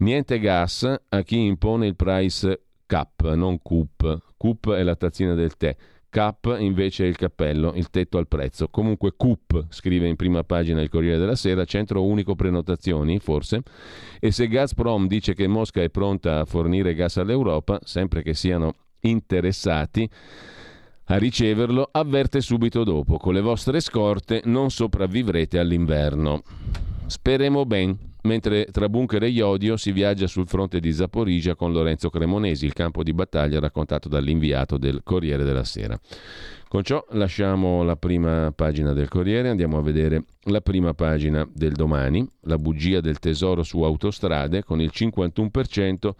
Niente 0.00 0.38
gas 0.38 0.84
a 1.08 1.22
chi 1.22 1.46
impone 1.46 1.86
il 1.86 1.96
price 1.96 2.62
cap, 2.84 3.32
non 3.32 3.62
cup. 3.62 4.34
Cup 4.36 4.72
è 4.72 4.82
la 4.82 4.96
tazzina 4.96 5.32
del 5.32 5.56
tè. 5.56 5.74
Cap 6.10 6.56
invece 6.58 7.04
è 7.04 7.08
il 7.08 7.16
cappello, 7.16 7.72
il 7.74 7.88
tetto 7.88 8.18
al 8.18 8.28
prezzo. 8.28 8.68
Comunque 8.68 9.14
CUP, 9.16 9.68
scrive 9.70 10.08
in 10.08 10.16
prima 10.16 10.44
pagina 10.44 10.82
il 10.82 10.90
Corriere 10.90 11.16
della 11.16 11.36
Sera, 11.36 11.64
centro 11.64 12.04
unico 12.04 12.34
prenotazioni, 12.34 13.18
forse. 13.18 13.62
E 14.20 14.30
se 14.30 14.46
Gazprom 14.46 15.06
dice 15.06 15.32
che 15.32 15.46
Mosca 15.46 15.80
è 15.80 15.88
pronta 15.88 16.40
a 16.40 16.44
fornire 16.44 16.92
gas 16.92 17.16
all'Europa, 17.16 17.80
sempre 17.82 18.22
che 18.22 18.34
siano 18.34 18.74
interessati 19.02 20.08
a 21.06 21.16
riceverlo, 21.16 21.88
avverte 21.90 22.40
subito 22.40 22.84
dopo, 22.84 23.18
con 23.18 23.34
le 23.34 23.40
vostre 23.40 23.80
scorte 23.80 24.42
non 24.44 24.70
sopravvivrete 24.70 25.58
all'inverno. 25.58 26.42
Speremo 27.06 27.66
ben. 27.66 28.10
Mentre 28.24 28.66
tra 28.66 28.88
bunker 28.88 29.24
e 29.24 29.30
iodio 29.30 29.76
si 29.76 29.90
viaggia 29.90 30.28
sul 30.28 30.46
fronte 30.46 30.78
di 30.78 30.92
Zaporizia 30.92 31.56
con 31.56 31.72
Lorenzo 31.72 32.08
Cremonesi, 32.08 32.64
il 32.64 32.72
campo 32.72 33.02
di 33.02 33.12
battaglia 33.12 33.58
raccontato 33.58 34.08
dall'inviato 34.08 34.78
del 34.78 35.00
Corriere 35.02 35.42
della 35.42 35.64
Sera. 35.64 35.98
Con 36.68 36.84
ciò 36.84 37.04
lasciamo 37.10 37.82
la 37.82 37.96
prima 37.96 38.52
pagina 38.54 38.92
del 38.92 39.08
Corriere, 39.08 39.48
andiamo 39.48 39.76
a 39.76 39.82
vedere 39.82 40.22
la 40.44 40.60
prima 40.60 40.94
pagina 40.94 41.44
del 41.52 41.72
domani, 41.72 42.24
la 42.42 42.58
bugia 42.58 43.00
del 43.00 43.18
tesoro 43.18 43.64
su 43.64 43.82
autostrade 43.82 44.62
con 44.62 44.80
il 44.80 44.92
51% 44.94 46.12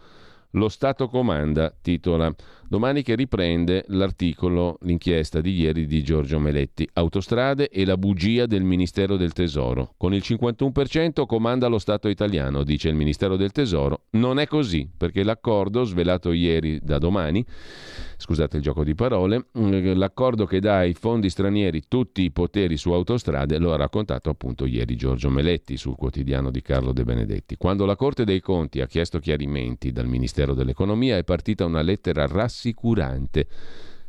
lo 0.55 0.69
Stato 0.69 1.07
comanda, 1.07 1.73
titola 1.81 2.33
domani 2.73 3.03
che 3.03 3.13
riprende 3.13 3.85
l'articolo, 3.89 4.79
l'inchiesta 4.81 5.41
di 5.41 5.53
ieri 5.59 5.85
di 5.85 6.01
Giorgio 6.01 6.39
Meletti. 6.39 6.89
Autostrade 6.93 7.69
e 7.69 7.85
la 7.85 7.97
bugia 7.97 8.47
del 8.47 8.63
Ministero 8.63 9.15
del 9.15 9.31
Tesoro. 9.31 9.93
Con 9.95 10.11
il 10.11 10.23
51% 10.25 11.27
comanda 11.27 11.67
lo 11.67 11.77
Stato 11.77 12.07
italiano, 12.07 12.63
dice 12.63 12.89
il 12.89 12.95
Ministero 12.95 13.35
del 13.35 13.51
Tesoro. 13.51 14.05
Non 14.13 14.39
è 14.39 14.47
così, 14.47 14.89
perché 14.97 15.21
l'accordo 15.21 15.83
svelato 15.83 16.31
ieri 16.31 16.79
da 16.81 16.97
domani 16.97 17.45
scusate 18.23 18.55
il 18.57 18.63
gioco 18.63 18.85
di 18.85 18.95
parole, 18.95 19.47
mm, 19.57 19.97
l'accordo 19.97 20.45
che 20.45 20.61
dà 20.61 20.77
ai 20.77 20.93
fondi 20.93 21.29
stranieri 21.29 21.83
tutti 21.89 22.23
i 22.23 22.31
poteri 22.31 22.77
su 22.77 22.91
autostrade 22.93 23.57
lo 23.57 23.73
ha 23.73 23.75
raccontato 23.75 24.29
appunto 24.29 24.65
ieri 24.65 24.95
Giorgio 24.95 25.29
Meletti 25.29 25.75
sul 25.75 25.97
quotidiano 25.97 26.49
di 26.49 26.61
Carlo 26.61 26.93
De 26.93 27.03
Benedetti. 27.03 27.57
Quando 27.57 27.85
la 27.85 27.97
Corte 27.97 28.23
dei 28.23 28.39
Conti 28.39 28.79
ha 28.79 28.87
chiesto 28.87 29.19
chiarimenti 29.19 29.91
dal 29.91 30.07
Ministero 30.07 30.53
dell'Economia 30.53 31.17
è 31.17 31.25
partita 31.25 31.65
una 31.65 31.81
lettera 31.81 32.25
rassicurante. 32.25 32.62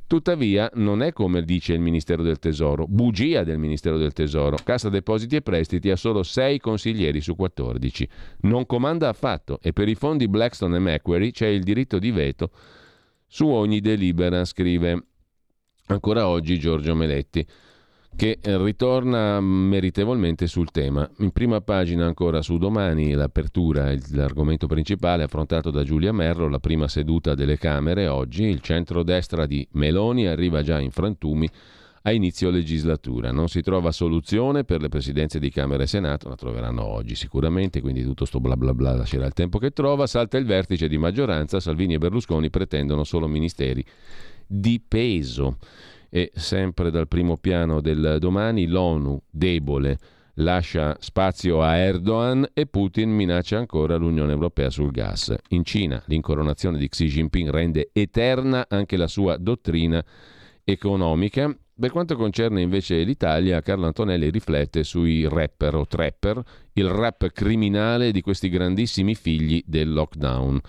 Tuttavia 0.07 0.71
non 0.75 1.03
è 1.03 1.13
come 1.13 1.43
dice 1.43 1.73
il 1.73 1.81
Ministero 1.81 2.23
del 2.23 2.39
Tesoro, 2.39 2.87
bugia 2.87 3.43
del 3.43 3.59
Ministero 3.59 3.97
del 3.97 4.13
Tesoro. 4.13 4.59
Cassa 4.63 4.91
Depositi 4.91 5.37
e 5.37 5.43
Prestiti 5.43 5.91
ha 5.91 5.97
solo 5.97 6.23
6 6.23 6.61
consiglieri 6.61 7.21
su 7.21 7.35
14. 7.35 8.09
Non 8.43 8.67
comanda 8.67 9.09
affatto 9.09 9.59
e 9.63 9.73
per 9.73 9.89
i 9.89 9.95
fondi 9.95 10.29
Blackstone 10.29 10.77
e 10.77 10.81
Macquarie 10.81 11.33
c'è 11.33 11.47
il 11.47 11.63
diritto 11.63 11.99
di 11.99 12.11
veto 12.11 12.51
su 13.27 13.47
ogni 13.47 13.81
delibera, 13.81 14.45
scrive 14.45 15.07
ancora 15.87 16.29
oggi 16.29 16.59
Giorgio 16.59 16.95
Meletti 16.95 17.45
che 18.17 18.39
ritorna 18.43 19.41
meritevolmente 19.41 20.47
sul 20.47 20.71
tema. 20.71 21.09
In 21.19 21.31
prima 21.31 21.61
pagina 21.61 22.07
ancora 22.07 22.43
su 22.43 22.59
domani 22.59 23.13
l'apertura, 23.13 23.93
l'argomento 24.13 24.67
principale 24.67 25.25
affrontato 25.25 25.71
da 25.71 25.83
Giulia 25.83 26.13
Merlo, 26.13 26.49
la 26.49 26.61
prima 26.61 26.87
seduta 26.89 27.35
delle 27.35 27.59
Camere 27.59 28.07
oggi, 28.07 28.45
il 28.45 28.61
centrodestra 28.61 29.47
di 29.47 29.67
Meloni 29.73 30.27
arriva 30.27 30.63
già 30.63 30.79
in 30.79 30.91
frantumi 30.91 31.49
a 32.03 32.13
inizio 32.13 32.51
legislatura. 32.51 33.33
Non 33.33 33.49
si 33.49 33.63
trova 33.63 33.91
soluzione 33.91 34.65
per 34.65 34.81
le 34.81 34.89
presidenze 34.89 35.39
di 35.39 35.51
Camera 35.51 35.83
e 35.83 35.87
Senato, 35.87 36.29
la 36.29 36.37
troveranno 36.37 36.85
oggi 36.85 37.15
sicuramente, 37.15 37.81
quindi 37.81 38.05
tutto 38.05 38.27
sto 38.27 38.41
bla 38.41 38.57
bla 38.57 38.75
bla 38.75 38.95
lascerà 38.95 39.27
il 39.27 39.33
tempo 39.33 39.59
che 39.59 39.71
trova. 39.71 40.07
Salta 40.07 40.37
il 40.37 40.45
vertice 40.45 40.87
di 40.87 40.99
maggioranza, 40.99 41.61
Salvini 41.61 41.95
e 41.95 41.99
Berlusconi 41.99 42.51
pretendono 42.51 43.05
solo 43.05 43.27
ministeri 43.27 43.85
di 44.47 44.81
peso. 44.87 45.59
E 46.17 46.31
sempre 46.33 46.93
dal 46.93 47.09
primo 47.09 47.37
piano 47.39 47.81
del 47.81 48.19
domani, 48.21 48.69
l'ONU 48.69 49.21
debole 49.29 49.99
lascia 50.35 50.97
spazio 51.01 51.61
a 51.61 51.75
Erdogan 51.75 52.51
e 52.55 52.67
Putin 52.67 53.11
minaccia 53.11 53.59
ancora 53.59 53.97
l'Unione 53.97 54.31
Europea 54.31 54.71
sul 54.71 54.93
gas. 54.93 55.35
In 55.49 55.65
Cina 55.65 56.01
l'incoronazione 56.07 56.79
di 56.79 56.89
Xi 56.89 57.07
Jinping 57.07 57.51
rende 57.51 57.91
eterna 57.93 58.67
anche 58.69 58.97
la 58.97 59.09
sua 59.09 59.37
dottrina 59.39 60.05
economica 60.63 61.53
per 61.77 61.91
quanto 61.91 62.15
concerne 62.15 62.61
invece 62.61 63.03
l'Italia, 63.03 63.61
Carlo 63.61 63.87
Antonelli 63.87 64.31
riflette 64.31 64.85
sui 64.85 65.29
rapper 65.29 65.75
o 65.75 65.87
trapper, 65.89 66.41
il 66.75 66.89
rap 66.89 67.33
criminale 67.33 68.13
di 68.13 68.21
questi 68.21 68.49
grandissimi 68.49 69.17
figli 69.17 69.61
del 69.67 69.93
lockdown. 69.93 70.61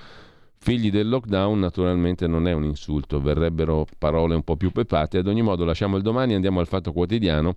Figli 0.65 0.89
del 0.89 1.07
lockdown 1.07 1.60
naturalmente 1.60 2.25
non 2.25 2.48
è 2.48 2.51
un 2.51 2.63
insulto, 2.63 3.22
verrebbero 3.22 3.86
parole 4.00 4.34
un 4.34 4.41
po' 4.41 4.55
più 4.55 4.72
pepate. 4.72 5.19
Ad 5.19 5.27
ogni 5.27 5.43
modo 5.43 5.63
lasciamo 5.63 5.95
il 5.95 6.01
domani 6.01 6.31
e 6.31 6.36
andiamo 6.38 6.60
al 6.60 6.65
fatto 6.65 6.91
quotidiano 6.91 7.55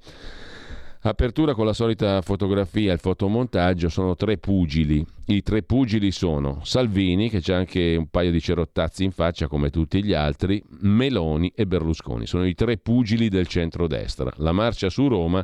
Apertura 1.01 1.55
con 1.55 1.65
la 1.65 1.73
solita 1.73 2.21
fotografia, 2.21 2.93
il 2.93 2.99
fotomontaggio, 2.99 3.89
sono 3.89 4.15
tre 4.15 4.37
pugili. 4.37 5.03
I 5.29 5.43
tre 5.43 5.63
pugili 5.63 6.11
sono 6.11 6.61
Salvini, 6.65 7.31
che 7.31 7.41
c'è 7.41 7.55
anche 7.55 7.97
un 7.97 8.09
paio 8.09 8.31
di 8.31 8.43
cerottazzi 8.43 9.05
in 9.05 9.13
faccia 9.13 9.47
come 9.47 9.71
tutti 9.71 10.05
gli 10.05 10.13
altri, 10.13 10.63
Meloni 10.81 11.51
e 11.55 11.67
Berlusconi. 11.67 12.27
Sono 12.27 12.45
i 12.45 12.53
tre 12.53 12.77
pugili 12.77 13.31
del 13.31 13.47
centrodestra. 13.47 14.31
La 14.37 14.53
marcia 14.53 14.91
su 14.91 15.09
Roma 15.09 15.43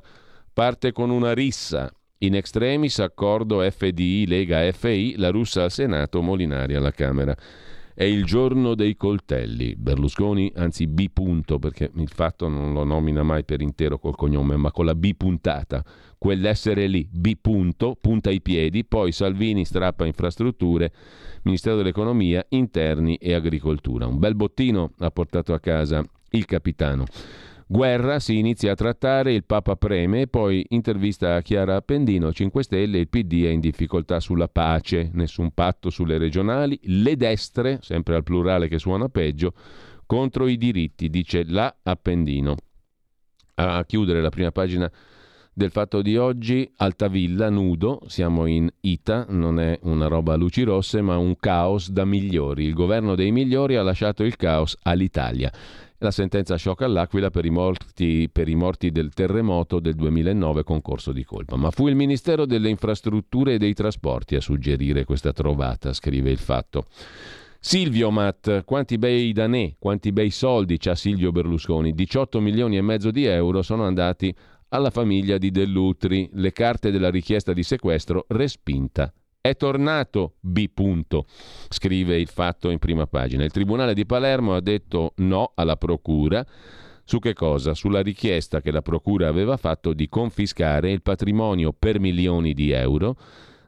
parte 0.53 0.93
con 0.93 1.09
una 1.09 1.33
rissa. 1.33 1.91
In 2.25 2.35
extremis 2.35 3.01
accordo 3.01 3.61
FDI, 3.61 4.27
Lega 4.27 4.73
FI, 4.73 5.17
la 5.19 5.29
russa 5.29 5.65
al 5.65 5.71
Senato, 5.71 6.23
Molinari 6.23 6.75
alla 6.75 6.91
Camera. 6.91 7.37
È 7.93 8.03
il 8.03 8.25
giorno 8.25 8.75
dei 8.75 8.97
coltelli. 8.97 9.77
Berlusconi, 9.77 10.51
anzi 10.57 10.87
B 10.87 11.11
punto, 11.13 11.59
perché 11.59 11.91
il 11.95 12.09
fatto 12.09 12.49
non 12.49 12.73
lo 12.73 12.83
nomina 12.83 13.23
mai 13.23 13.45
per 13.45 13.61
intero 13.61 13.99
col 13.99 14.17
cognome, 14.17 14.57
ma 14.57 14.73
con 14.73 14.87
la 14.87 14.95
B 14.95 15.15
puntata. 15.15 15.85
Quell'essere 16.17 16.87
lì, 16.87 17.07
B 17.13 17.35
punto, 17.39 17.95
punta 18.01 18.31
i 18.31 18.41
piedi, 18.41 18.87
poi 18.87 19.13
Salvini 19.13 19.67
strappa 19.67 20.07
infrastrutture, 20.07 20.93
Ministero 21.43 21.77
dell'Economia, 21.77 22.43
interni 22.49 23.17
e 23.17 23.35
agricoltura. 23.35 24.07
Un 24.07 24.19
bel 24.19 24.35
bottino 24.35 24.93
ha 25.01 25.11
portato 25.11 25.53
a 25.53 25.61
casa 25.61 26.03
il 26.31 26.47
capitano. 26.47 27.05
Guerra 27.67 28.19
si 28.19 28.39
inizia 28.39 28.73
a 28.73 28.75
trattare, 28.75 29.33
il 29.33 29.45
Papa 29.45 29.75
preme 29.77 30.27
poi 30.27 30.67
intervista 30.69 31.37
a 31.37 31.41
Chiara 31.41 31.77
Appendino, 31.77 32.31
5 32.31 32.63
Stelle, 32.63 32.99
il 32.99 33.09
PD 33.09 33.45
è 33.45 33.49
in 33.49 33.61
difficoltà 33.61 34.21
sulla 34.21 34.49
pace, 34.49 35.11
nessun 35.15 35.51
patto 35.53 35.89
sulle 35.89 36.19
regionali, 36.19 36.79
le 36.83 37.17
destre, 37.17 37.79
sempre 37.81 38.17
al 38.17 38.23
plurale 38.23 38.69
che 38.69 38.79
suona 38.79 39.09
peggio, 39.09 39.55
contro 40.05 40.47
i 40.47 40.59
diritti, 40.59 41.09
dice 41.09 41.45
la 41.47 41.75
Appendino. 41.83 42.57
A 43.55 43.85
chiudere 43.87 44.21
la 44.21 44.31
prima 44.31 44.51
pagina 44.53 44.91
del 45.55 45.71
fatto 45.71 46.03
di 46.03 46.19
oggi, 46.19 46.71
Altavilla, 46.77 47.49
nudo, 47.49 48.03
siamo 48.09 48.45
in 48.47 48.69
Ita, 48.81 49.25
non 49.31 49.59
è 49.59 49.79
una 49.83 50.09
roba 50.09 50.35
a 50.35 50.37
luci 50.37 50.65
rosse, 50.65 51.01
ma 51.01 51.17
un 51.17 51.37
caos 51.37 51.91
da 51.91 52.05
migliori. 52.05 52.65
Il 52.65 52.75
governo 52.75 53.15
dei 53.15 53.31
migliori 53.31 53.77
ha 53.77 53.83
lasciato 53.83 54.25
il 54.25 54.37
caos 54.37 54.77
all'Italia. 54.83 55.53
La 56.05 56.11
sentenza 56.11 56.57
sciocca 56.57 56.85
all'Aquila 56.85 57.31
per 57.31 57.47
i, 57.47 57.51
morti, 57.51 58.29
per 58.31 58.51
i 58.51 58.55
morti 58.55 58.91
del 58.91 59.15
terremoto 59.15 59.81
del 59.81 59.95
2009 59.95 60.63
con 60.63 60.83
corso 60.83 61.13
di 61.13 61.25
colpa. 61.25 61.57
Ma 61.57 61.71
fu 61.71 61.89
il 61.89 61.95
Ministero 61.95 62.45
delle 62.45 62.69
Infrastrutture 62.69 63.55
e 63.55 63.57
dei 63.57 63.73
Trasporti 63.73 64.35
a 64.35 64.41
suggerire 64.43 65.07
questa 65.07 65.33
trovata, 65.33 65.95
scrive 65.95 66.31
il 66.31 66.37
fatto. 66.37 66.85
Silvio 67.59 68.11
Matt, 68.11 68.65
quanti 68.67 68.99
bei 68.99 69.33
danè, 69.33 69.77
quanti 69.79 70.13
bei 70.13 70.29
soldi 70.29 70.77
c'ha 70.77 70.95
Silvio 70.95 71.33
Berlusconi? 71.33 71.95
18 71.95 72.39
milioni 72.39 72.77
e 72.77 72.83
mezzo 72.83 73.11
di 73.11 73.25
euro 73.25 73.63
sono 73.63 73.85
andati 73.85 74.37
alla 74.69 74.91
famiglia 74.91 75.39
di 75.39 75.51
Dell'Utri. 75.51 76.29
Le 76.35 76.53
carte 76.53 76.91
della 76.91 77.09
richiesta 77.09 77.55
di 77.55 77.63
sequestro 77.63 78.27
respinta. 78.29 79.11
È 79.47 79.57
tornato 79.57 80.37
B. 80.41 80.71
Punto, 80.73 81.27
scrive 81.69 82.19
il 82.19 82.29
fatto 82.29 82.71
in 82.71 82.79
prima 82.79 83.07
pagina. 83.07 83.45
Il 83.45 83.51
Tribunale 83.51 83.93
di 83.93 84.07
Palermo 84.07 84.55
ha 84.55 84.63
detto 84.63 85.13
no 85.17 85.53
alla 85.55 85.77
Procura. 85.77 86.43
Su 87.05 87.19
che 87.19 87.35
cosa? 87.35 87.75
Sulla 87.75 88.01
richiesta 88.01 88.63
che 88.63 88.71
la 88.71 88.81
Procura 88.81 89.29
aveva 89.29 89.59
fatto 89.59 89.93
di 89.93 90.09
confiscare 90.09 90.93
il 90.93 91.03
patrimonio 91.03 91.75
per 91.79 92.01
milioni 92.01 92.55
di 92.55 92.71
euro 92.71 93.19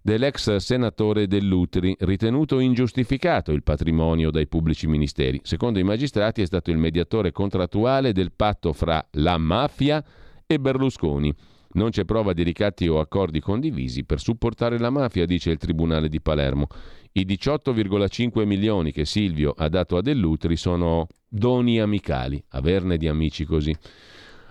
dell'ex 0.00 0.56
senatore 0.56 1.26
Dell'Utri, 1.26 1.95
ritenuto 1.99 2.59
ingiustificato 2.59 3.52
il 3.52 3.62
patrimonio 3.62 4.30
dai 4.30 4.47
pubblici 4.47 4.87
ministeri. 4.87 5.38
Secondo 5.42 5.78
i 5.78 5.85
magistrati 5.85 6.40
è 6.40 6.47
stato 6.47 6.71
il 6.71 6.78
mediatore 6.78 7.33
contrattuale 7.33 8.12
del 8.12 8.33
patto 8.33 8.73
fra 8.73 9.06
la 9.11 9.37
mafia 9.37 10.02
e 10.47 10.59
Berlusconi. 10.59 11.35
Non 11.76 11.90
c'è 11.90 12.06
prova 12.06 12.33
di 12.33 12.42
ricatti 12.42 12.88
o 12.88 13.00
accordi 13.00 13.38
condivisi 13.38 14.04
per 14.04 14.18
supportare 14.18 14.78
la 14.78 14.88
mafia, 14.88 15.26
dice 15.26 15.50
il 15.50 15.59
Tribunale 15.59 16.09
di 16.09 16.23
Palermo. 16.23 16.68
I 17.12 17.26
18,5 17.26 18.47
milioni 18.47 18.92
che 18.92 19.04
Silvio 19.04 19.52
ha 19.54 19.68
dato 19.68 19.99
a 19.99 20.02
Dell'Utri 20.02 20.56
sono 20.56 21.06
doni 21.28 21.78
amicali, 21.78 22.42
averne 22.50 22.97
di 22.97 23.09
amici 23.09 23.45
così. 23.45 23.76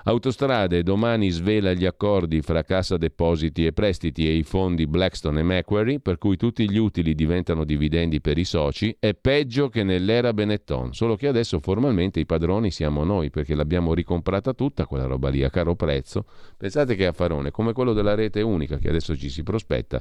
Autostrade 0.07 0.83
domani 0.83 1.31
svela 1.31 1.73
gli 1.73 1.83
accordi 1.83 2.43
fra 2.43 2.61
Cassa 2.61 2.95
Depositi 2.95 3.65
e 3.65 3.73
Prestiti 3.73 4.27
e 4.27 4.35
i 4.35 4.43
fondi 4.43 4.85
Blackstone 4.85 5.39
e 5.39 5.43
Macquarie, 5.43 5.99
per 5.99 6.19
cui 6.19 6.37
tutti 6.37 6.69
gli 6.69 6.77
utili 6.77 7.15
diventano 7.15 7.63
dividendi 7.63 8.21
per 8.21 8.37
i 8.37 8.43
soci, 8.43 8.95
è 8.99 9.15
peggio 9.15 9.67
che 9.67 9.81
nell'era 9.81 10.31
Benetton, 10.31 10.93
solo 10.93 11.15
che 11.15 11.27
adesso 11.27 11.59
formalmente 11.59 12.19
i 12.19 12.27
padroni 12.27 12.69
siamo 12.69 13.03
noi, 13.03 13.31
perché 13.31 13.55
l'abbiamo 13.55 13.95
ricomprata 13.95 14.53
tutta 14.53 14.85
quella 14.85 15.07
roba 15.07 15.29
lì 15.29 15.43
a 15.43 15.49
caro 15.49 15.73
prezzo. 15.73 16.25
Pensate 16.55 16.93
che 16.93 17.07
affarone, 17.07 17.49
come 17.49 17.73
quello 17.73 17.93
della 17.93 18.13
rete 18.13 18.43
unica 18.43 18.77
che 18.77 18.89
adesso 18.89 19.17
ci 19.17 19.29
si 19.29 19.41
prospetta 19.41 19.99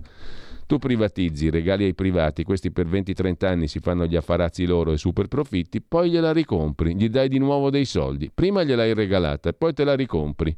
tu 0.66 0.78
privatizzi, 0.78 1.50
regali 1.50 1.84
ai 1.84 1.94
privati, 1.94 2.44
questi 2.44 2.70
per 2.70 2.86
20-30 2.86 3.46
anni 3.46 3.68
si 3.68 3.80
fanno 3.80 4.06
gli 4.06 4.16
affarazzi 4.16 4.64
loro 4.66 4.92
e 4.92 4.96
super 4.96 5.28
profitti, 5.28 5.80
poi 5.80 6.10
gliela 6.10 6.32
ricompri, 6.32 6.94
gli 6.96 7.08
dai 7.08 7.28
di 7.28 7.38
nuovo 7.38 7.70
dei 7.70 7.84
soldi. 7.84 8.30
Prima 8.32 8.62
gliel'hai 8.62 8.94
regalata 8.94 9.50
e 9.50 9.52
poi 9.52 9.72
te 9.72 9.84
la 9.84 9.94
ricompri. 9.94 10.54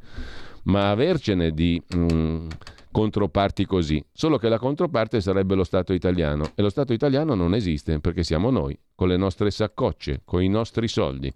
Ma 0.65 0.91
avercene 0.91 1.53
di 1.53 1.81
mm, 1.95 2.49
controparti 2.91 3.67
così, 3.67 4.03
solo 4.13 4.39
che 4.39 4.49
la 4.49 4.59
controparte 4.59 5.21
sarebbe 5.21 5.55
lo 5.55 5.65
Stato 5.65 5.93
italiano 5.93 6.51
e 6.55 6.63
lo 6.63 6.71
Stato 6.71 6.93
italiano 6.93 7.35
non 7.35 7.55
esiste 7.55 8.01
perché 8.01 8.25
siamo 8.25 8.51
noi, 8.51 8.77
con 8.95 9.09
le 9.09 9.17
nostre 9.17 9.51
saccocce, 9.51 10.23
con 10.25 10.43
i 10.43 10.49
nostri 10.49 10.89
soldi 10.89 11.33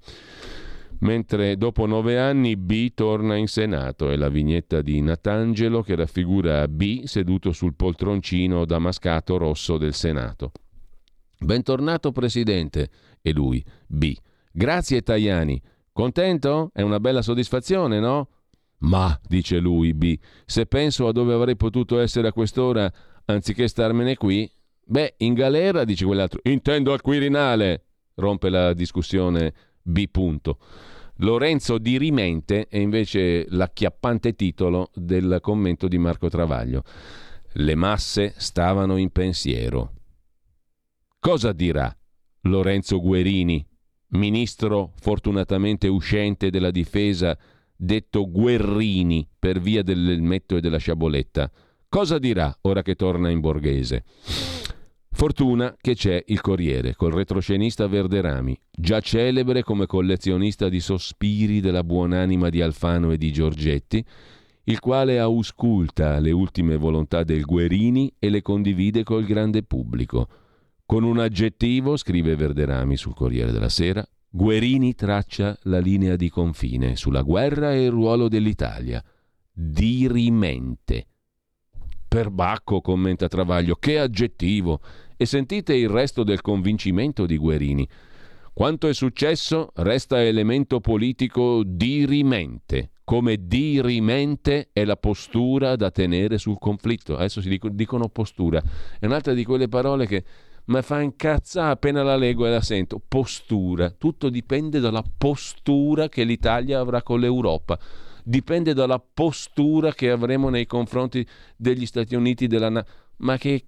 mentre 1.00 1.56
dopo 1.56 1.86
nove 1.86 2.18
anni 2.18 2.56
B 2.56 2.92
torna 2.94 3.36
in 3.36 3.46
Senato. 3.46 4.10
È 4.10 4.16
la 4.16 4.28
vignetta 4.28 4.82
di 4.82 5.00
Natangelo 5.00 5.82
che 5.82 5.94
raffigura 5.94 6.66
B 6.68 7.04
seduto 7.04 7.52
sul 7.52 7.74
poltroncino 7.74 8.64
damascato 8.64 9.36
rosso 9.36 9.78
del 9.78 9.94
Senato. 9.94 10.52
Bentornato 11.38 12.12
Presidente. 12.12 12.90
E 13.22 13.32
lui, 13.32 13.64
B. 13.86 14.14
Grazie 14.52 15.02
Tajani. 15.02 15.60
Contento? 15.92 16.70
È 16.72 16.82
una 16.82 17.00
bella 17.00 17.22
soddisfazione, 17.22 17.98
no? 17.98 18.28
Ma, 18.78 19.18
dice 19.26 19.58
lui, 19.58 19.92
B, 19.92 20.18
se 20.46 20.64
penso 20.64 21.06
a 21.06 21.12
dove 21.12 21.34
avrei 21.34 21.56
potuto 21.56 21.98
essere 21.98 22.28
a 22.28 22.32
quest'ora 22.32 22.90
anziché 23.26 23.68
starmene 23.68 24.16
qui, 24.16 24.50
beh, 24.84 25.14
in 25.18 25.34
galera, 25.34 25.84
dice 25.84 26.06
quell'altro. 26.06 26.40
Intendo 26.44 26.92
al 26.92 27.02
Quirinale, 27.02 27.84
rompe 28.14 28.48
la 28.48 28.72
discussione 28.72 29.52
B. 29.82 30.08
Punto. 30.10 30.58
Lorenzo 31.22 31.76
di 31.76 31.98
Rimente 31.98 32.66
è 32.68 32.78
invece 32.78 33.44
l'acchiappante 33.50 34.34
titolo 34.34 34.90
del 34.94 35.38
commento 35.42 35.86
di 35.86 35.98
Marco 35.98 36.30
Travaglio. 36.30 36.82
Le 37.52 37.74
masse 37.74 38.32
stavano 38.36 38.96
in 38.96 39.10
pensiero. 39.10 39.92
Cosa 41.18 41.52
dirà 41.52 41.94
Lorenzo 42.42 43.00
Guerini, 43.02 43.66
ministro 44.08 44.92
fortunatamente 44.98 45.88
uscente 45.88 46.48
della 46.48 46.70
difesa, 46.70 47.36
detto 47.76 48.30
Guerrini 48.30 49.28
per 49.38 49.60
via 49.60 49.82
dell'elmetto 49.82 50.56
e 50.56 50.60
della 50.62 50.78
sciaboletta? 50.78 51.50
Cosa 51.86 52.18
dirà 52.18 52.56
ora 52.62 52.80
che 52.80 52.94
torna 52.94 53.28
in 53.28 53.40
borghese? 53.40 54.04
Fortuna 55.12 55.76
che 55.78 55.94
c'è 55.94 56.22
il 56.28 56.40
Corriere, 56.40 56.94
col 56.94 57.12
retroscenista 57.12 57.86
Verderami, 57.86 58.58
già 58.70 59.00
celebre 59.00 59.62
come 59.62 59.86
collezionista 59.86 60.68
di 60.68 60.80
sospiri 60.80 61.60
della 61.60 61.84
buonanima 61.84 62.48
di 62.48 62.62
Alfano 62.62 63.10
e 63.10 63.18
di 63.18 63.32
Giorgetti, 63.32 64.02
il 64.64 64.78
quale 64.78 65.18
ausculta 65.18 66.18
le 66.20 66.30
ultime 66.30 66.76
volontà 66.76 67.24
del 67.24 67.42
Guerini 67.42 68.14
e 68.18 68.30
le 68.30 68.40
condivide 68.40 69.02
col 69.02 69.24
grande 69.24 69.62
pubblico. 69.62 70.28
Con 70.86 71.02
un 71.02 71.18
aggettivo, 71.18 71.96
scrive 71.96 72.36
Verderami 72.36 72.96
sul 72.96 73.14
Corriere 73.14 73.52
della 73.52 73.68
Sera, 73.68 74.06
Guerini 74.28 74.94
traccia 74.94 75.58
la 75.62 75.80
linea 75.80 76.14
di 76.14 76.30
confine 76.30 76.94
sulla 76.94 77.22
guerra 77.22 77.72
e 77.74 77.84
il 77.84 77.90
ruolo 77.90 78.28
dell'Italia. 78.28 79.02
Dirimente. 79.52 81.06
Perbacco, 82.10 82.80
commenta 82.80 83.28
Travaglio, 83.28 83.76
che 83.76 84.00
aggettivo! 84.00 84.80
E 85.16 85.26
sentite 85.26 85.74
il 85.74 85.88
resto 85.88 86.24
del 86.24 86.40
convincimento 86.40 87.24
di 87.24 87.36
Guerini. 87.36 87.88
Quanto 88.52 88.88
è 88.88 88.92
successo 88.92 89.70
resta 89.76 90.20
elemento 90.20 90.80
politico 90.80 91.62
dirimente, 91.64 92.90
come 93.04 93.46
dirimente 93.46 94.70
è 94.72 94.84
la 94.84 94.96
postura 94.96 95.76
da 95.76 95.92
tenere 95.92 96.38
sul 96.38 96.58
conflitto. 96.58 97.14
Adesso 97.14 97.40
si 97.40 97.60
dicono 97.70 98.08
postura, 98.08 98.60
è 98.98 99.06
un'altra 99.06 99.32
di 99.32 99.44
quelle 99.44 99.68
parole 99.68 100.08
che 100.08 100.24
mi 100.64 100.82
fa 100.82 101.00
incazzare 101.00 101.70
appena 101.70 102.02
la 102.02 102.16
leggo 102.16 102.44
e 102.44 102.50
la 102.50 102.60
sento. 102.60 103.00
Postura, 103.06 103.90
tutto 103.90 104.30
dipende 104.30 104.80
dalla 104.80 105.04
postura 105.16 106.08
che 106.08 106.24
l'Italia 106.24 106.80
avrà 106.80 107.04
con 107.04 107.20
l'Europa 107.20 107.78
dipende 108.24 108.74
dalla 108.74 108.98
postura 109.00 109.92
che 109.92 110.10
avremo 110.10 110.48
nei 110.48 110.66
confronti 110.66 111.26
degli 111.56 111.86
Stati 111.86 112.14
Uniti 112.14 112.46
della 112.46 112.68
NATO. 112.68 112.90
Ma 113.18 113.36
che... 113.36 113.64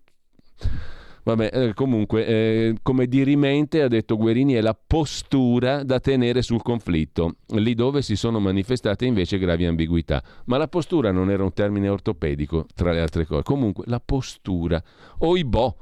Vabbè, 1.24 1.50
eh, 1.52 1.74
comunque, 1.74 2.26
eh, 2.26 2.74
come 2.82 3.06
dirimente, 3.06 3.80
ha 3.80 3.86
detto 3.86 4.16
Guerini, 4.16 4.54
è 4.54 4.60
la 4.60 4.74
postura 4.74 5.84
da 5.84 6.00
tenere 6.00 6.42
sul 6.42 6.62
conflitto, 6.62 7.36
lì 7.50 7.74
dove 7.74 8.02
si 8.02 8.16
sono 8.16 8.40
manifestate 8.40 9.06
invece 9.06 9.38
gravi 9.38 9.64
ambiguità. 9.64 10.20
Ma 10.46 10.56
la 10.56 10.66
postura 10.66 11.12
non 11.12 11.30
era 11.30 11.44
un 11.44 11.52
termine 11.52 11.88
ortopedico, 11.88 12.66
tra 12.74 12.90
le 12.90 13.00
altre 13.00 13.24
cose. 13.24 13.44
Comunque, 13.44 13.84
la 13.86 14.00
postura. 14.00 14.82
Oibò, 15.18 15.72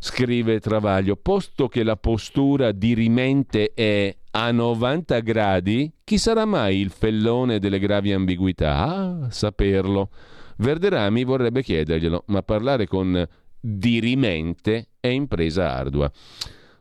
scrive 0.00 0.58
Travaglio, 0.58 1.14
posto 1.14 1.68
che 1.68 1.84
la 1.84 1.96
postura 1.96 2.72
dirimente 2.72 3.70
è 3.74 4.12
a 4.36 4.50
90 4.50 5.20
gradi, 5.20 5.92
chi 6.02 6.18
sarà 6.18 6.44
mai 6.44 6.78
il 6.78 6.90
fellone 6.90 7.60
delle 7.60 7.78
gravi 7.78 8.12
ambiguità? 8.12 8.78
Ah, 8.78 9.30
saperlo. 9.30 10.10
Verderami 10.56 11.22
vorrebbe 11.22 11.62
chiederglielo, 11.62 12.24
ma 12.26 12.42
parlare 12.42 12.88
con 12.88 13.26
dirimente 13.60 14.88
è 14.98 15.06
impresa 15.06 15.72
ardua. 15.72 16.10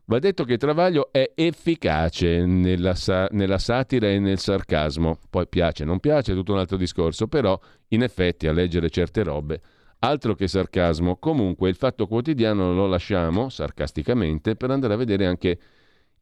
Va 0.06 0.20
detto 0.20 0.44
che 0.46 0.58
Travaglio 0.58 1.10
è 1.12 1.32
efficace 1.36 2.44
nella, 2.44 2.96
sa- 2.96 3.30
nella, 3.32 3.60
satira 3.60 4.10
e 4.10 4.18
nel 4.18 4.40
sarcasmo. 4.40 5.20
Poi 5.30 5.48
piace, 5.48 5.86
non 5.86 6.00
piace, 6.00 6.32
è 6.32 6.36
tutto 6.36 6.54
un 6.54 6.60
altro 6.60 6.76
discorso, 6.76 7.28
però 7.28 7.58
in 7.90 8.02
effetti 8.02 8.48
a 8.48 8.52
leggere 8.52 8.90
certe 8.90 9.24
robe, 9.24 9.62
altro 10.00 10.34
che 10.34 10.48
sarcasmo. 10.48 11.18
Comunque 11.18 11.70
il 11.70 11.76
fatto 11.76 12.08
quotidiano 12.08 12.74
lo 12.74 12.88
lasciamo, 12.88 13.50
sarcasticamente, 13.50 14.56
per 14.56 14.72
andare 14.72 14.96
a 14.96 14.98
vedere 14.98 15.28
anche 15.28 15.60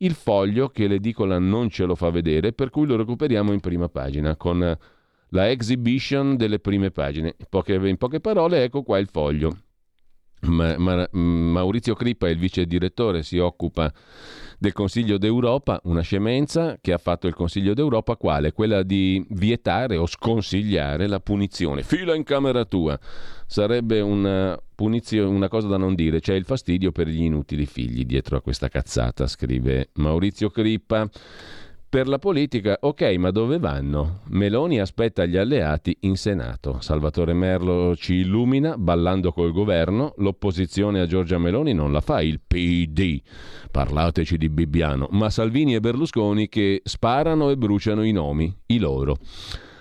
il 0.01 0.13
foglio 0.13 0.69
che 0.69 0.87
l'edicola 0.87 1.39
non 1.39 1.69
ce 1.69 1.85
lo 1.85 1.95
fa 1.95 2.09
vedere, 2.09 2.53
per 2.53 2.69
cui 2.69 2.85
lo 2.85 2.95
recuperiamo 2.95 3.51
in 3.51 3.59
prima 3.59 3.89
pagina 3.89 4.35
con 4.35 4.77
la 5.33 5.49
exhibition 5.49 6.35
delle 6.35 6.59
prime 6.59 6.91
pagine. 6.91 7.35
In 7.37 7.45
poche, 7.49 7.73
in 7.75 7.97
poche 7.97 8.19
parole, 8.19 8.63
ecco 8.63 8.83
qua 8.83 8.99
il 8.99 9.07
foglio. 9.11 9.57
Ma, 10.41 10.75
ma, 10.77 11.07
Maurizio 11.11 11.93
Crippa 11.93 12.27
il 12.27 12.37
vice 12.37 12.65
direttore, 12.65 13.21
si 13.21 13.37
occupa 13.37 13.93
del 14.61 14.73
Consiglio 14.73 15.17
d'Europa, 15.17 15.81
una 15.85 16.01
scemenza 16.01 16.77
che 16.79 16.93
ha 16.93 16.99
fatto 16.99 17.25
il 17.25 17.33
Consiglio 17.33 17.73
d'Europa, 17.73 18.15
quale? 18.15 18.51
Quella 18.51 18.83
di 18.83 19.25
vietare 19.29 19.97
o 19.97 20.05
sconsigliare 20.05 21.07
la 21.07 21.19
punizione. 21.19 21.81
Fila 21.81 22.13
in 22.13 22.23
camera 22.23 22.63
tua. 22.65 22.99
Sarebbe 23.47 24.01
una, 24.01 24.55
punizione, 24.75 25.35
una 25.35 25.47
cosa 25.47 25.67
da 25.67 25.77
non 25.77 25.95
dire, 25.95 26.19
c'è 26.19 26.35
il 26.35 26.45
fastidio 26.45 26.91
per 26.91 27.07
gli 27.07 27.23
inutili 27.23 27.65
figli 27.65 28.05
dietro 28.05 28.37
a 28.37 28.41
questa 28.41 28.67
cazzata, 28.67 29.25
scrive 29.25 29.89
Maurizio 29.93 30.51
Crippa. 30.51 31.09
Per 31.91 32.07
la 32.07 32.19
politica, 32.19 32.77
ok, 32.79 33.01
ma 33.17 33.31
dove 33.31 33.59
vanno? 33.59 34.21
Meloni 34.29 34.79
aspetta 34.79 35.25
gli 35.25 35.35
alleati 35.35 35.97
in 36.03 36.15
Senato. 36.15 36.79
Salvatore 36.79 37.33
Merlo 37.33 37.97
ci 37.97 38.13
illumina, 38.13 38.77
ballando 38.77 39.33
col 39.33 39.51
governo. 39.51 40.13
L'opposizione 40.19 41.01
a 41.01 41.05
Giorgia 41.05 41.37
Meloni 41.37 41.73
non 41.73 41.91
la 41.91 41.99
fa 41.99 42.21
il 42.21 42.39
PD. 42.39 43.21
Parlateci 43.69 44.37
di 44.37 44.47
Bibbiano. 44.47 45.09
Ma 45.11 45.29
Salvini 45.29 45.75
e 45.75 45.81
Berlusconi 45.81 46.47
che 46.47 46.79
sparano 46.85 47.49
e 47.49 47.57
bruciano 47.57 48.03
i 48.03 48.13
nomi, 48.13 48.55
i 48.67 48.79
loro. 48.79 49.17